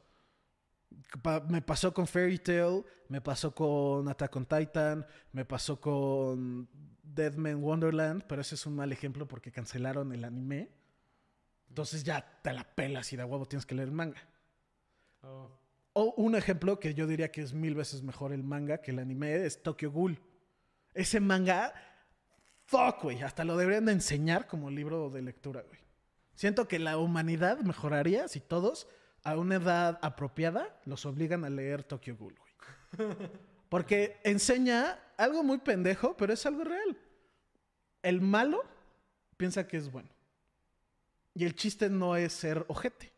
Me 1.49 1.61
pasó 1.61 1.93
con 1.93 2.07
Fairy 2.07 2.39
Tail, 2.39 2.83
me 3.07 3.21
pasó 3.21 3.53
con 3.53 4.07
Attack 4.07 4.35
on 4.35 4.45
Titan, 4.45 5.05
me 5.31 5.45
pasó 5.45 5.79
con 5.79 6.67
Deadman 7.03 7.63
Wonderland, 7.63 8.23
pero 8.27 8.41
ese 8.41 8.55
es 8.55 8.65
un 8.65 8.75
mal 8.75 8.91
ejemplo 8.91 9.27
porque 9.27 9.51
cancelaron 9.51 10.11
el 10.11 10.23
anime. 10.23 10.69
Entonces 11.69 12.03
ya 12.03 12.39
te 12.41 12.53
la 12.53 12.63
pelas 12.63 13.11
y 13.13 13.17
de 13.17 13.23
huevo 13.23 13.45
tienes 13.45 13.65
que 13.65 13.75
leer 13.75 13.89
el 13.89 13.93
manga. 13.93 14.21
Oh. 15.21 15.49
O 15.93 16.13
un 16.17 16.35
ejemplo 16.35 16.79
que 16.79 16.93
yo 16.93 17.05
diría 17.05 17.31
que 17.31 17.41
es 17.41 17.53
mil 17.53 17.75
veces 17.75 18.01
mejor 18.01 18.33
el 18.33 18.43
manga 18.43 18.79
que 18.79 18.91
el 18.91 18.99
anime 18.99 19.45
es 19.45 19.61
Tokyo 19.61 19.91
Ghoul. 19.91 20.19
Ese 20.93 21.19
manga, 21.19 21.73
fuck, 22.65 23.03
güey. 23.03 23.21
Hasta 23.21 23.43
lo 23.43 23.57
deberían 23.57 23.85
de 23.85 23.93
enseñar 23.93 24.47
como 24.47 24.69
libro 24.69 25.09
de 25.09 25.21
lectura, 25.21 25.61
güey. 25.61 25.79
Siento 26.35 26.67
que 26.67 26.79
la 26.79 26.97
humanidad 26.97 27.59
mejoraría 27.59 28.27
si 28.27 28.39
todos, 28.39 28.87
a 29.23 29.37
una 29.37 29.55
edad 29.55 29.99
apropiada, 30.01 30.79
los 30.85 31.05
obligan 31.05 31.45
a 31.45 31.49
leer 31.49 31.83
Tokyo 31.83 32.15
Ghoul. 32.17 32.35
Porque 33.69 34.17
enseña 34.23 34.99
algo 35.17 35.43
muy 35.43 35.57
pendejo, 35.59 36.15
pero 36.15 36.33
es 36.33 36.45
algo 36.45 36.63
real. 36.63 36.97
El 38.01 38.21
malo 38.21 38.63
piensa 39.37 39.67
que 39.67 39.77
es 39.77 39.91
bueno. 39.91 40.09
Y 41.33 41.45
el 41.45 41.55
chiste 41.55 41.89
no 41.89 42.15
es 42.15 42.33
ser 42.33 42.65
ojete. 42.67 43.11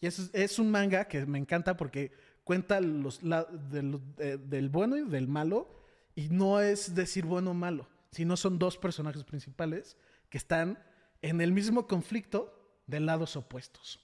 Y 0.00 0.06
es, 0.06 0.30
es 0.32 0.58
un 0.58 0.70
manga 0.70 1.04
que 1.06 1.26
me 1.26 1.38
encanta 1.38 1.76
porque 1.76 2.12
cuenta 2.44 2.80
los, 2.80 3.22
la- 3.22 3.44
del, 3.44 4.00
de- 4.16 4.38
del 4.38 4.68
bueno 4.70 4.96
y 4.96 5.02
del 5.02 5.28
malo. 5.28 5.68
Y 6.14 6.28
no 6.30 6.60
es 6.60 6.94
decir 6.94 7.24
bueno 7.26 7.50
o 7.50 7.54
malo, 7.54 7.88
sino 8.10 8.36
son 8.36 8.58
dos 8.58 8.78
personajes 8.78 9.24
principales 9.24 9.96
que 10.30 10.38
están 10.38 10.78
en 11.20 11.40
el 11.40 11.52
mismo 11.52 11.86
conflicto 11.86 12.80
de 12.86 13.00
lados 13.00 13.36
opuestos. 13.36 14.00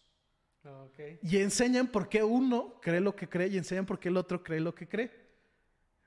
Y 1.23 1.39
enseñan 1.39 1.87
por 1.87 2.09
qué 2.09 2.23
uno 2.23 2.75
cree 2.81 3.01
lo 3.01 3.15
que 3.15 3.29
cree 3.29 3.49
y 3.49 3.59
enseñan 3.59 3.87
por 3.87 3.99
qué 3.99 4.09
el 4.09 4.17
otro 4.17 4.43
cree 4.43 4.61
lo 4.61 4.75
que 4.75 4.89
cree. 4.89 5.11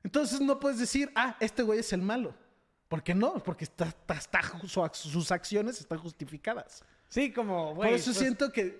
Entonces 0.03 0.41
no 0.41 0.59
puedes 0.59 0.79
decir, 0.79 1.11
ah, 1.15 1.37
este 1.39 1.63
güey 1.63 1.79
es 1.79 1.93
el 1.93 2.01
malo. 2.01 2.33
Porque 2.87 3.15
no, 3.15 3.35
porque 3.43 3.63
está, 3.63 3.85
está- 3.85 4.15
está- 4.15 4.41
su- 4.67 4.89
sus 4.93 5.31
acciones 5.31 5.79
están 5.79 5.99
justificadas. 5.99 6.83
Sí, 7.07 7.31
como, 7.31 7.73
güey. 7.75 7.89
Por 7.89 7.97
eso 7.97 8.07
pues, 8.11 8.17
siento 8.17 8.51
que 8.51 8.79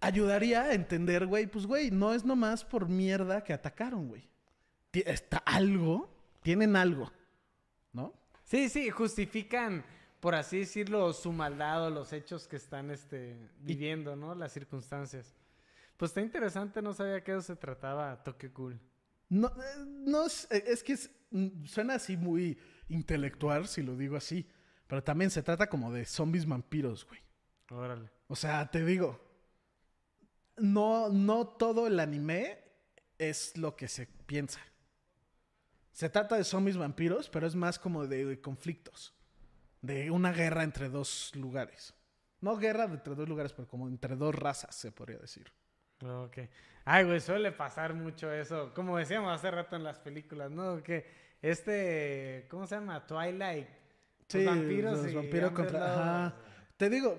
ayudaría 0.00 0.62
a 0.62 0.74
entender, 0.74 1.26
güey, 1.26 1.46
pues, 1.46 1.66
güey, 1.66 1.90
no 1.90 2.12
es 2.14 2.24
nomás 2.24 2.64
por 2.64 2.88
mierda 2.88 3.44
que 3.44 3.52
atacaron, 3.52 4.08
güey. 4.08 4.28
Está 4.92 5.38
algo, 5.38 6.08
tienen 6.42 6.76
algo, 6.76 7.12
¿no? 7.92 8.12
Sí, 8.44 8.68
sí, 8.68 8.90
justifican, 8.90 9.84
por 10.24 10.34
así 10.34 10.60
decirlo, 10.60 11.12
su 11.12 11.32
maldad 11.32 11.84
o 11.84 11.90
los 11.90 12.10
hechos 12.14 12.48
que 12.48 12.56
están 12.56 12.90
este, 12.90 13.36
viviendo, 13.60 14.16
¿no? 14.16 14.34
Las 14.34 14.54
circunstancias. 14.54 15.34
Pues 15.98 16.12
está 16.12 16.22
interesante, 16.22 16.80
no 16.80 16.94
sabía 16.94 17.22
que 17.22 17.32
eso 17.32 17.42
se 17.42 17.56
trataba 17.56 18.22
Tokyo 18.24 18.50
Ghoul. 18.54 18.80
No, 19.28 19.48
eh, 19.48 19.84
no 19.86 20.24
es, 20.24 20.50
eh, 20.50 20.64
es 20.66 20.82
que 20.82 20.94
es- 20.94 21.10
mm, 21.30 21.66
suena 21.66 21.96
así 21.96 22.16
muy 22.16 22.58
intelectual, 22.88 23.68
si 23.68 23.82
lo 23.82 23.98
digo 23.98 24.16
así. 24.16 24.48
Pero 24.86 25.04
también 25.04 25.30
se 25.30 25.42
trata 25.42 25.66
como 25.66 25.92
de 25.92 26.06
zombies 26.06 26.46
vampiros, 26.46 27.06
güey. 27.06 27.20
Órale. 27.68 28.10
O 28.26 28.34
sea, 28.34 28.70
te 28.70 28.82
digo, 28.82 29.20
no, 30.56 31.10
no 31.10 31.48
todo 31.48 31.86
el 31.86 32.00
anime 32.00 32.64
es 33.18 33.58
lo 33.58 33.76
que 33.76 33.88
se 33.88 34.06
piensa. 34.06 34.60
Se 35.92 36.08
trata 36.08 36.36
de 36.36 36.44
zombies 36.44 36.78
vampiros, 36.78 37.28
pero 37.28 37.46
es 37.46 37.54
más 37.54 37.78
como 37.78 38.06
de, 38.06 38.40
conflictos. 38.40 39.14
De 39.84 40.10
una 40.10 40.32
guerra 40.32 40.62
entre 40.64 40.88
dos 40.88 41.32
lugares. 41.36 41.92
No 42.40 42.56
guerra 42.56 42.84
entre 42.84 43.14
dos 43.14 43.28
lugares, 43.28 43.52
pero 43.52 43.68
como 43.68 43.86
entre 43.86 44.16
dos 44.16 44.34
razas, 44.34 44.74
se 44.74 44.92
podría 44.92 45.18
decir. 45.18 45.52
Ok. 46.02 46.38
Ay, 46.86 47.04
güey, 47.04 47.20
suele 47.20 47.52
pasar 47.52 47.92
mucho 47.94 48.32
eso. 48.32 48.72
Como 48.74 48.96
decíamos 48.96 49.34
hace 49.34 49.50
rato 49.50 49.76
en 49.76 49.84
las 49.84 49.98
películas, 49.98 50.50
¿no? 50.50 50.82
Que 50.82 51.06
este, 51.42 52.46
¿cómo 52.48 52.66
se 52.66 52.76
llama? 52.76 53.06
Twilight. 53.06 53.68
Sí, 54.28 54.42
los 54.42 54.56
vampiros 54.56 55.02
los 55.02 55.12
y 55.12 55.14
vampiros 55.14 55.52
contra... 55.52 55.92
Ajá. 55.92 56.36
Te 56.78 56.88
digo, 56.88 57.18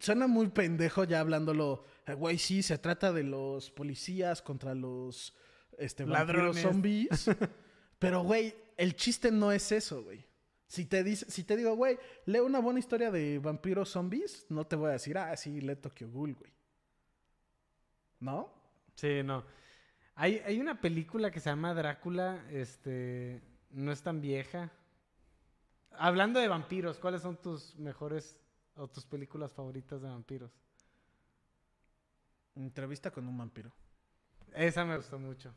suena 0.00 0.26
muy 0.26 0.48
pendejo 0.48 1.04
ya 1.04 1.20
hablándolo. 1.20 1.84
Eh, 2.06 2.14
Güey, 2.14 2.38
sí, 2.38 2.64
se 2.64 2.78
trata 2.78 3.12
de 3.12 3.22
los 3.22 3.70
policías 3.70 4.42
contra 4.42 4.74
los 4.74 5.36
este, 5.78 6.04
vampiros 6.04 6.56
Ladrones. 6.56 6.62
zombies. 6.62 7.30
Pero, 8.00 8.22
güey, 8.24 8.56
el 8.76 8.96
chiste 8.96 9.30
no 9.30 9.52
es 9.52 9.70
eso, 9.70 10.02
güey. 10.02 10.26
Si 10.72 10.86
te, 10.86 11.04
dice, 11.04 11.30
si 11.30 11.44
te 11.44 11.54
digo, 11.54 11.76
güey, 11.76 11.98
lee 12.24 12.38
una 12.38 12.58
buena 12.58 12.78
historia 12.78 13.10
de 13.10 13.38
vampiros 13.38 13.90
zombies, 13.90 14.46
no 14.48 14.66
te 14.66 14.74
voy 14.74 14.88
a 14.88 14.92
decir, 14.92 15.18
ah, 15.18 15.36
sí, 15.36 15.60
lee 15.60 15.76
Tokyo 15.76 16.08
Ghoul, 16.08 16.34
güey. 16.34 16.50
¿No? 18.20 18.50
Sí, 18.94 19.22
no. 19.22 19.44
Hay, 20.14 20.38
hay 20.38 20.58
una 20.62 20.80
película 20.80 21.30
que 21.30 21.40
se 21.40 21.50
llama 21.50 21.74
Drácula, 21.74 22.46
este, 22.50 23.42
no 23.68 23.92
es 23.92 24.02
tan 24.02 24.22
vieja. 24.22 24.72
Hablando 25.90 26.40
de 26.40 26.48
vampiros, 26.48 26.98
¿cuáles 26.98 27.20
son 27.20 27.36
tus 27.36 27.76
mejores 27.76 28.40
o 28.74 28.88
tus 28.88 29.04
películas 29.04 29.52
favoritas 29.52 30.00
de 30.00 30.08
vampiros? 30.08 30.58
Entrevista 32.54 33.10
con 33.10 33.28
un 33.28 33.36
vampiro. 33.36 33.70
Esa 34.54 34.86
me 34.86 34.96
gustó 34.96 35.18
mucho. 35.18 35.52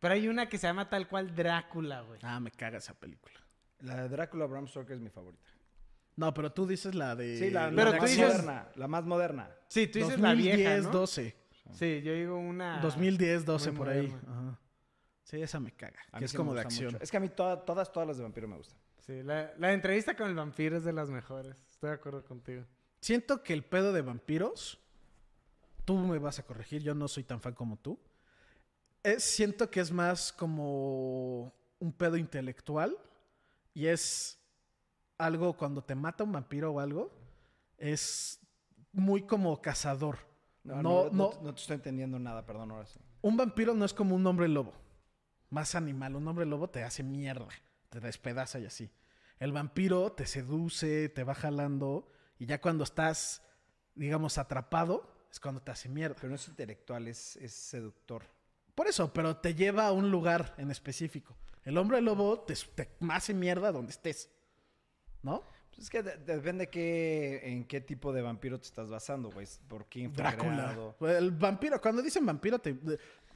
Pero 0.00 0.12
hay 0.12 0.28
una 0.28 0.50
que 0.50 0.58
se 0.58 0.66
llama 0.66 0.90
tal 0.90 1.08
cual 1.08 1.34
Drácula, 1.34 2.02
güey. 2.02 2.20
Ah, 2.22 2.40
me 2.40 2.50
caga 2.50 2.76
esa 2.76 2.92
película. 2.92 3.47
La 3.80 4.02
de 4.02 4.08
Drácula 4.08 4.46
Bram 4.46 4.66
Stoker 4.66 4.96
es 4.96 5.00
mi 5.00 5.10
favorita. 5.10 5.48
No, 6.16 6.34
pero 6.34 6.50
tú 6.52 6.66
dices 6.66 6.94
la 6.96 7.14
de... 7.14 7.38
Sí, 7.38 7.50
la, 7.50 7.70
la 7.70 7.76
Pero 7.76 7.92
tú 7.96 8.02
más 8.02 8.10
dices- 8.10 8.26
moderna. 8.28 8.68
La 8.74 8.88
más 8.88 9.04
moderna. 9.04 9.50
Sí, 9.68 9.86
tú 9.86 10.00
dices 10.00 10.18
la 10.18 10.34
vieja, 10.34 10.56
2010, 10.76 10.84
¿no? 10.84 10.90
12. 10.90 11.36
Sí, 11.72 12.02
yo 12.02 12.12
digo 12.12 12.36
una... 12.38 12.80
2010, 12.80 13.44
12 13.44 13.70
muy 13.70 13.78
por 13.78 13.88
ahí. 13.88 14.16
Ajá. 14.26 14.58
Sí, 15.22 15.40
esa 15.42 15.60
me 15.60 15.70
caga. 15.72 16.00
A 16.10 16.18
Que 16.18 16.20
mí 16.20 16.24
es 16.24 16.30
sí 16.32 16.36
me 16.36 16.38
como 16.38 16.54
de 16.54 16.60
acción. 16.62 16.92
mucho. 16.92 17.04
Es 17.04 17.10
que 17.10 17.16
a 17.18 17.20
mí 17.20 17.28
toda- 17.28 17.64
todas, 17.64 17.92
todas 17.92 18.08
las 18.08 18.16
de 18.16 18.22
vampiro 18.24 18.48
me 18.48 18.56
gustan. 18.56 18.78
Sí, 18.98 19.22
la, 19.22 19.52
la 19.58 19.72
entrevista 19.72 20.16
con 20.16 20.28
el 20.28 20.34
vampiro 20.34 20.76
es 20.78 20.84
de 20.84 20.92
las 20.92 21.08
mejores. 21.10 21.54
Estoy 21.70 21.90
de 21.90 21.94
acuerdo 21.94 22.24
contigo. 22.24 22.64
Siento 23.00 23.42
que 23.44 23.52
el 23.52 23.62
pedo 23.64 23.92
de 23.92 24.02
vampiros, 24.02 24.80
tú 25.84 25.96
me 25.98 26.18
vas 26.18 26.38
a 26.40 26.42
corregir, 26.42 26.82
yo 26.82 26.94
no 26.94 27.06
soy 27.06 27.22
tan 27.22 27.40
fan 27.40 27.54
como 27.54 27.76
tú. 27.78 27.98
Es, 29.04 29.22
siento 29.22 29.70
que 29.70 29.78
es 29.80 29.92
más 29.92 30.32
como 30.32 31.54
un 31.78 31.92
pedo 31.92 32.16
intelectual 32.16 32.96
y 33.78 33.86
es 33.86 34.40
algo 35.18 35.56
cuando 35.56 35.84
te 35.84 35.94
mata 35.94 36.24
un 36.24 36.32
vampiro 36.32 36.72
o 36.72 36.80
algo, 36.80 37.12
es 37.76 38.40
muy 38.90 39.22
como 39.22 39.62
cazador. 39.62 40.18
No, 40.64 40.82
No, 40.82 40.82
no, 40.82 41.04
no, 41.04 41.10
no, 41.12 41.42
no 41.42 41.54
te 41.54 41.60
estoy 41.60 41.76
entendiendo 41.76 42.18
nada, 42.18 42.44
perdón, 42.44 42.72
ahora 42.72 42.86
sí. 42.86 42.98
un 43.22 43.36
vampiro 43.36 43.74
no 43.74 43.84
es 43.84 43.94
como 43.94 44.16
un 44.16 44.26
hombre 44.26 44.48
lobo. 44.48 44.74
Más 45.50 45.76
animal. 45.76 46.16
Un 46.16 46.26
hombre 46.26 46.44
lobo 46.44 46.68
te 46.68 46.82
hace 46.82 47.04
mierda. 47.04 47.46
Te 47.88 48.00
despedaza 48.00 48.58
y 48.58 48.66
así. 48.66 48.90
El 49.38 49.52
vampiro 49.52 50.10
te 50.10 50.26
seduce, 50.26 51.08
te 51.10 51.22
va 51.22 51.36
jalando. 51.36 52.10
Y 52.36 52.46
ya 52.46 52.60
cuando 52.60 52.82
estás, 52.82 53.42
digamos, 53.94 54.38
atrapado, 54.38 55.08
es 55.30 55.38
cuando 55.38 55.62
te 55.62 55.70
hace 55.70 55.88
mierda. 55.88 56.16
Pero 56.16 56.30
no 56.30 56.34
es 56.34 56.48
intelectual, 56.48 57.06
es, 57.06 57.36
es 57.36 57.52
seductor. 57.52 58.24
Por 58.74 58.88
eso, 58.88 59.12
pero 59.12 59.36
te 59.36 59.54
lleva 59.54 59.86
a 59.86 59.92
un 59.92 60.10
lugar 60.10 60.56
en 60.58 60.72
específico. 60.72 61.36
El 61.64 61.76
hombre 61.78 62.00
lobo 62.00 62.40
te, 62.40 62.54
te 62.74 62.88
hace 63.10 63.34
mierda 63.34 63.72
donde 63.72 63.90
estés. 63.92 64.30
¿No? 65.22 65.42
Pues 65.70 65.80
es 65.80 65.90
que 65.90 66.02
de- 66.02 66.16
depende 66.16 66.68
qué, 66.68 67.40
en 67.44 67.64
qué 67.64 67.80
tipo 67.80 68.12
de 68.12 68.22
vampiro 68.22 68.58
te 68.58 68.66
estás 68.66 68.88
basando, 68.88 69.30
güey. 69.30 69.46
¿Por 69.68 69.86
quién 69.86 70.12
fue 70.12 70.22
Drácula. 70.22 70.50
creado? 70.96 70.96
El 71.18 71.30
vampiro, 71.32 71.80
cuando 71.80 72.02
dicen 72.02 72.24
vampiro, 72.26 72.58
te- 72.58 72.76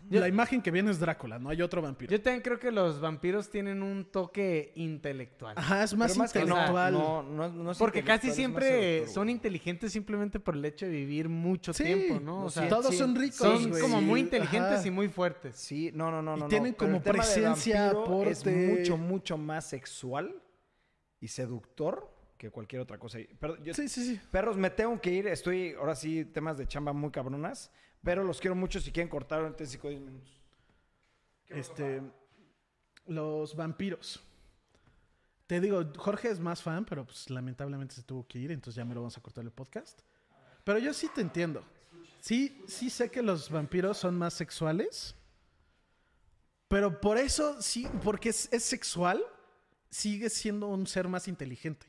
de- 0.09 0.20
la 0.20 0.29
imagen 0.29 0.61
que 0.61 0.70
viene 0.70 0.91
es 0.91 0.99
Drácula, 0.99 1.39
no 1.39 1.49
hay 1.49 1.62
otro 1.62 1.81
vampiro. 1.81 2.11
Yo 2.11 2.20
también 2.20 2.43
creo 2.43 2.59
que 2.59 2.70
los 2.70 3.01
vampiros 3.01 3.51
tienen 3.51 3.83
un 3.83 4.05
toque 4.05 4.73
intelectual. 4.74 5.55
Ajá, 5.57 5.85
es 5.85 5.95
más 5.95 6.16
intelectual. 6.16 6.93
no, 6.93 7.23
no, 7.23 7.49
no 7.49 7.70
es 7.73 7.79
Porque 7.79 8.03
casi 8.03 8.29
intelectual, 8.29 8.35
siempre 8.62 9.07
son 9.09 9.31
inteligentes 9.31 9.93
simplemente 9.93 10.41
por 10.41 10.55
el 10.57 10.65
hecho 10.65 10.87
de 10.87 10.93
vivir 10.93 11.29
mucho 11.29 11.73
Sí, 11.73 11.85
tiempo, 11.85 12.20
¿no? 12.20 12.45
O 12.45 12.51
sea, 12.51 12.69
Todos 12.69 12.89
sí, 12.89 12.97
son 12.99 13.15
ricos, 13.15 13.37
son 13.37 13.70
güey. 13.70 13.81
como 13.83 14.01
muy 14.01 14.20
inteligentes 14.20 14.79
ajá. 14.81 14.87
y 14.89 14.91
muy 14.91 15.09
fuertes. 15.09 15.57
Sí, 15.57 15.91
no, 15.95 16.11
no, 16.11 16.20
no, 16.23 16.37
Y 16.37 16.41
no. 16.41 16.49
tienen 16.49 16.74
como 16.74 16.97
el 16.97 17.03
tema 17.03 17.24
de 17.24 17.33
presencia, 17.33 17.93
vampiro 17.93 18.31
Es 18.31 18.45
mucho, 18.47 18.97
mucho 18.97 19.37
más 19.39 19.69
sexual 19.69 20.35
y 21.20 21.29
seductor 21.29 22.11
que 22.37 22.51
cualquier 22.51 22.83
otra 22.83 22.99
cosa. 22.99 23.19
Pero 23.39 23.62
yo, 23.62 23.73
Sí, 23.73 23.89
sí, 23.89 24.05
sí. 24.05 24.20
Perros, 24.33 24.57
me 24.57 24.69
tengo 24.70 25.01
que 25.01 25.12
ir. 25.12 25.29
Estoy, 25.29 25.74
ahora 25.79 25.95
sí, 25.95 26.24
temas 26.24 26.59
de 26.59 26.66
chamba 26.66 26.93
muy 26.93 27.11
cabronas. 27.12 27.70
Pero 28.03 28.24
los 28.24 28.41
quiero 28.41 28.55
mucho 28.55 28.81
si 28.81 28.91
quieren 28.91 29.09
cortar 29.09 29.43
en 29.45 29.66
5 29.66 29.87
o 29.87 29.91
10 29.91 30.03
minutos. 30.03 30.41
Este, 31.49 32.03
los 33.07 33.55
vampiros. 33.55 34.20
Te 35.47 35.61
digo, 35.61 35.85
Jorge 35.97 36.31
es 36.31 36.41
más 36.41 36.62
fan, 36.62 36.85
pero 36.85 37.05
pues 37.05 37.29
lamentablemente 37.31 37.95
se 37.95 38.03
tuvo 38.03 38.27
que 38.27 38.39
ir, 38.39 38.51
entonces 38.51 38.77
ya 38.77 38.85
me 38.85 38.95
lo 38.95 39.03
vamos 39.03 39.16
a 39.16 39.20
cortar 39.20 39.45
el 39.45 39.51
podcast. 39.51 40.01
Pero 40.65 40.79
yo 40.79 40.95
sí 40.95 41.09
te 41.15 41.20
entiendo. 41.20 41.65
Sí, 42.20 42.62
sí 42.66 42.89
sé 42.89 43.11
que 43.11 43.23
los 43.23 43.51
vampiros 43.51 43.99
son 43.99 44.16
más 44.16 44.35
sexuales. 44.35 45.15
Pero 46.69 47.01
por 47.01 47.19
eso, 47.19 47.61
sí, 47.61 47.87
porque 48.03 48.31
es, 48.31 48.49
es 48.53 48.65
sexual, 48.65 49.23
sigue 49.91 50.31
siendo 50.31 50.69
un 50.69 50.87
ser 50.87 51.07
más 51.07 51.29
inteligente. 51.29 51.87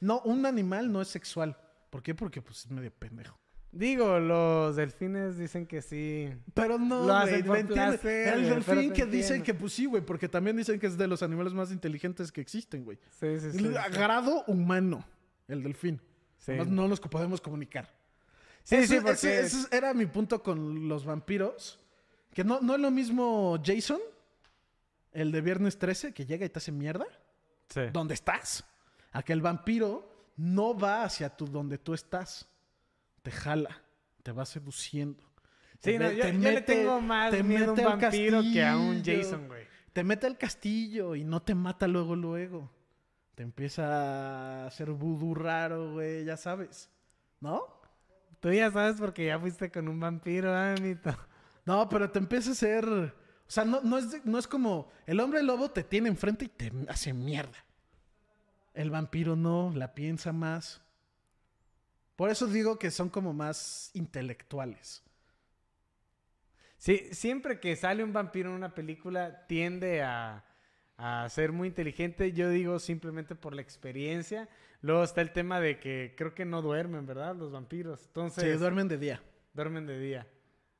No, 0.00 0.20
un 0.20 0.46
animal 0.46 0.92
no 0.92 1.02
es 1.02 1.08
sexual. 1.08 1.56
¿Por 1.90 2.02
qué? 2.02 2.14
Porque 2.14 2.40
pues 2.42 2.58
es 2.58 2.70
medio 2.70 2.92
pendejo. 2.92 3.38
Digo, 3.78 4.18
los 4.18 4.74
delfines 4.76 5.36
dicen 5.36 5.66
que 5.66 5.82
sí. 5.82 6.32
Pero 6.54 6.78
no, 6.78 7.06
Lo 7.06 7.14
hacen 7.14 7.44
El 7.46 8.48
delfín 8.48 8.92
que 8.92 9.04
dicen 9.06 9.42
que 9.42 9.52
pues 9.52 9.74
sí, 9.74 9.84
güey, 9.84 10.02
porque 10.02 10.28
también 10.28 10.56
dicen 10.56 10.80
que 10.80 10.86
es 10.86 10.96
de 10.96 11.06
los 11.06 11.22
animales 11.22 11.52
más 11.52 11.70
inteligentes 11.70 12.32
que 12.32 12.40
existen, 12.40 12.84
güey. 12.84 12.98
Sí, 13.20 13.38
sí, 13.38 13.52
sí. 13.52 13.74
A 13.76 13.88
grado 13.88 14.44
humano, 14.46 15.04
el 15.46 15.62
delfín. 15.62 16.00
Sí. 16.38 16.52
Además, 16.52 16.68
no 16.68 16.88
nos 16.88 17.00
podemos 17.00 17.40
comunicar. 17.40 17.92
Sí, 18.62 18.76
Ese- 18.76 18.86
sí, 18.96 19.00
porque... 19.00 19.12
ese- 19.12 19.40
ese 19.42 19.76
era 19.76 19.92
mi 19.94 20.06
punto 20.06 20.42
con 20.42 20.88
los 20.88 21.04
vampiros. 21.04 21.78
Que 22.32 22.44
no, 22.44 22.60
no 22.60 22.74
es 22.74 22.80
lo 22.80 22.90
mismo 22.90 23.58
Jason, 23.64 24.00
el 25.12 25.32
de 25.32 25.40
Viernes 25.40 25.78
13, 25.78 26.12
que 26.12 26.24
llega 26.26 26.46
y 26.46 26.48
te 26.48 26.58
hace 26.58 26.72
mierda. 26.72 27.06
Sí. 27.68 27.82
¿Dónde 27.92 28.14
estás? 28.14 28.64
A 29.12 29.22
que 29.22 29.32
el 29.32 29.40
vampiro 29.40 30.10
no 30.36 30.76
va 30.78 31.04
hacia 31.04 31.28
tu, 31.30 31.46
donde 31.46 31.78
tú 31.78 31.94
estás. 31.94 32.48
Te 33.26 33.32
jala, 33.32 33.82
te 34.22 34.30
va 34.30 34.46
seduciendo. 34.46 35.20
Sí, 35.80 35.90
Te 35.90 35.98
no, 35.98 36.12
yo, 36.12 36.22
te 36.22 36.32
yo 36.32 36.38
le 36.38 36.52
mete- 36.54 36.62
tengo 36.76 37.00
más 37.00 37.32
te 37.32 37.42
miedo 37.42 37.64
a 37.64 37.70
un 37.70 37.74
mete 37.74 37.84
vampiro 37.84 38.40
que 38.52 38.64
a 38.64 38.76
un 38.76 38.94
castillo. 38.98 39.18
Jason, 39.24 39.48
güey. 39.48 39.64
Te 39.92 40.04
mete 40.04 40.26
al 40.28 40.38
castillo 40.38 41.16
y 41.16 41.24
no 41.24 41.42
te 41.42 41.56
mata 41.56 41.88
luego, 41.88 42.14
luego. 42.14 42.70
Te 43.34 43.42
empieza 43.42 44.62
a 44.62 44.66
hacer 44.68 44.92
vudú 44.92 45.34
raro, 45.34 45.94
güey, 45.94 46.24
ya 46.24 46.36
sabes. 46.36 46.88
¿No? 47.40 47.64
Tú 48.38 48.52
ya 48.52 48.70
sabes 48.70 48.94
porque 49.00 49.26
ya 49.26 49.40
fuiste 49.40 49.72
con 49.72 49.88
un 49.88 49.98
vampiro, 49.98 50.54
ah, 50.54 50.76
Mito. 50.80 51.10
No, 51.64 51.88
pero 51.88 52.08
te 52.08 52.20
empieza 52.20 52.50
a 52.50 52.52
hacer. 52.52 52.84
O 52.86 53.12
sea, 53.48 53.64
no, 53.64 53.80
no, 53.80 53.98
es, 53.98 54.24
no 54.24 54.38
es 54.38 54.46
como. 54.46 54.88
El 55.04 55.18
hombre 55.18 55.42
lobo 55.42 55.68
te 55.72 55.82
tiene 55.82 56.08
enfrente 56.08 56.44
y 56.44 56.48
te 56.48 56.70
hace 56.88 57.12
mierda. 57.12 57.58
El 58.72 58.90
vampiro 58.92 59.34
no, 59.34 59.72
la 59.74 59.94
piensa 59.94 60.32
más. 60.32 60.80
Por 62.16 62.30
eso 62.30 62.46
digo 62.46 62.78
que 62.78 62.90
son 62.90 63.10
como 63.10 63.32
más 63.32 63.90
intelectuales. 63.94 65.02
Sí, 66.78 67.08
siempre 67.12 67.58
que 67.60 67.74
sale 67.76 68.04
un 68.04 68.12
vampiro 68.12 68.50
en 68.50 68.56
una 68.56 68.74
película 68.74 69.46
tiende 69.46 70.02
a, 70.02 70.44
a 70.96 71.28
ser 71.28 71.52
muy 71.52 71.68
inteligente. 71.68 72.32
Yo 72.32 72.48
digo 72.50 72.78
simplemente 72.78 73.34
por 73.34 73.54
la 73.54 73.62
experiencia. 73.62 74.48
Luego 74.82 75.02
está 75.04 75.20
el 75.22 75.32
tema 75.32 75.58
de 75.60 75.80
que 75.80 76.14
creo 76.16 76.34
que 76.34 76.44
no 76.44 76.62
duermen, 76.62 77.06
¿verdad? 77.06 77.34
Los 77.34 77.50
vampiros. 77.52 78.04
Entonces, 78.06 78.44
Sí, 78.44 78.50
duermen 78.58 78.88
de 78.88 78.98
día. 78.98 79.22
duermen 79.54 79.86
de 79.86 79.98
día. 79.98 80.26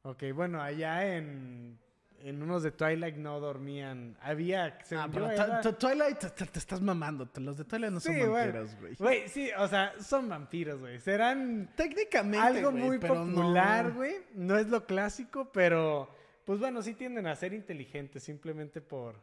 Ok, 0.03 0.25
bueno, 0.35 0.63
allá 0.63 1.17
en, 1.17 1.79
en 2.29 2.43
unos 2.43 2.63
de 2.63 2.73
Twilight 2.73 3.17
no 3.17 3.39
dormían. 3.41 4.17
Había... 4.21 4.79
Ah, 4.97 5.09
pero 5.13 5.31
era- 5.31 5.61
Twilight 5.63 6.19
te, 6.19 6.59
estás 6.59 6.81
mamando. 6.81 7.29
Los 7.37 7.57
de 7.57 7.65
Twilight 7.65 7.93
no 7.93 8.01
son 8.01 8.15
Sí, 8.15 8.21
vampiros, 8.21 8.77
güey. 8.81 8.95
Güey, 8.97 9.29
sí, 9.29 9.51
o 9.59 9.69
sea, 9.69 9.93
son 10.01 10.29
vampiros, 10.29 10.81
güey. 10.81 10.99
Serán 10.99 11.71
Técnicamente. 11.77 12.39
algo 12.47 12.73
muy 12.73 12.99
popular, 12.99 13.93
güey. 13.93 14.17
No. 14.35 14.57
es 14.59 14.67
lo 14.69 14.85
clásico, 14.87 15.51
pero 15.53 16.09
pues 16.45 16.59
bueno, 16.59 16.83
sí 16.83 16.95
tienden 16.95 17.27
a 17.27 17.35
ser 17.37 17.53
inteligentes 17.53 18.23
simplemente 18.23 18.81
por, 18.81 19.17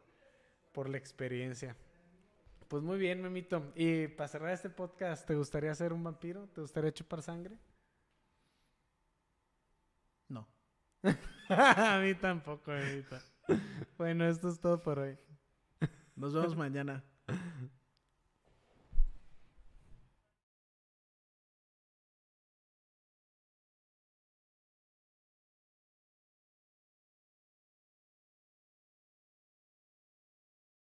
por 0.72 0.90
la 0.90 0.98
experiencia. 0.98 1.76
Pues 2.68 2.82
muy 2.84 2.98
bien, 2.98 3.22
Memito. 3.22 3.72
Y 3.76 4.08
para 4.08 4.28
cerrar 4.28 4.52
este 4.52 4.70
podcast, 4.70 5.28
¿te 5.28 5.36
gustaría 5.36 5.76
ser 5.76 5.94
un 5.94 6.04
vampiro? 6.04 6.48
¿Te 6.56 6.62
gustaría 6.62 6.92
chupar 6.92 7.22
sangre? 7.22 7.58
a 11.50 12.00
mí 12.02 12.14
tampoco, 12.16 12.72
Evita. 12.72 13.22
Bueno, 13.98 14.26
esto 14.26 14.50
es 14.50 14.60
todo 14.60 14.82
por 14.82 15.00
hoy. 15.00 15.18
Nos 16.16 16.34
vemos 16.34 16.56
mañana. 16.56 17.04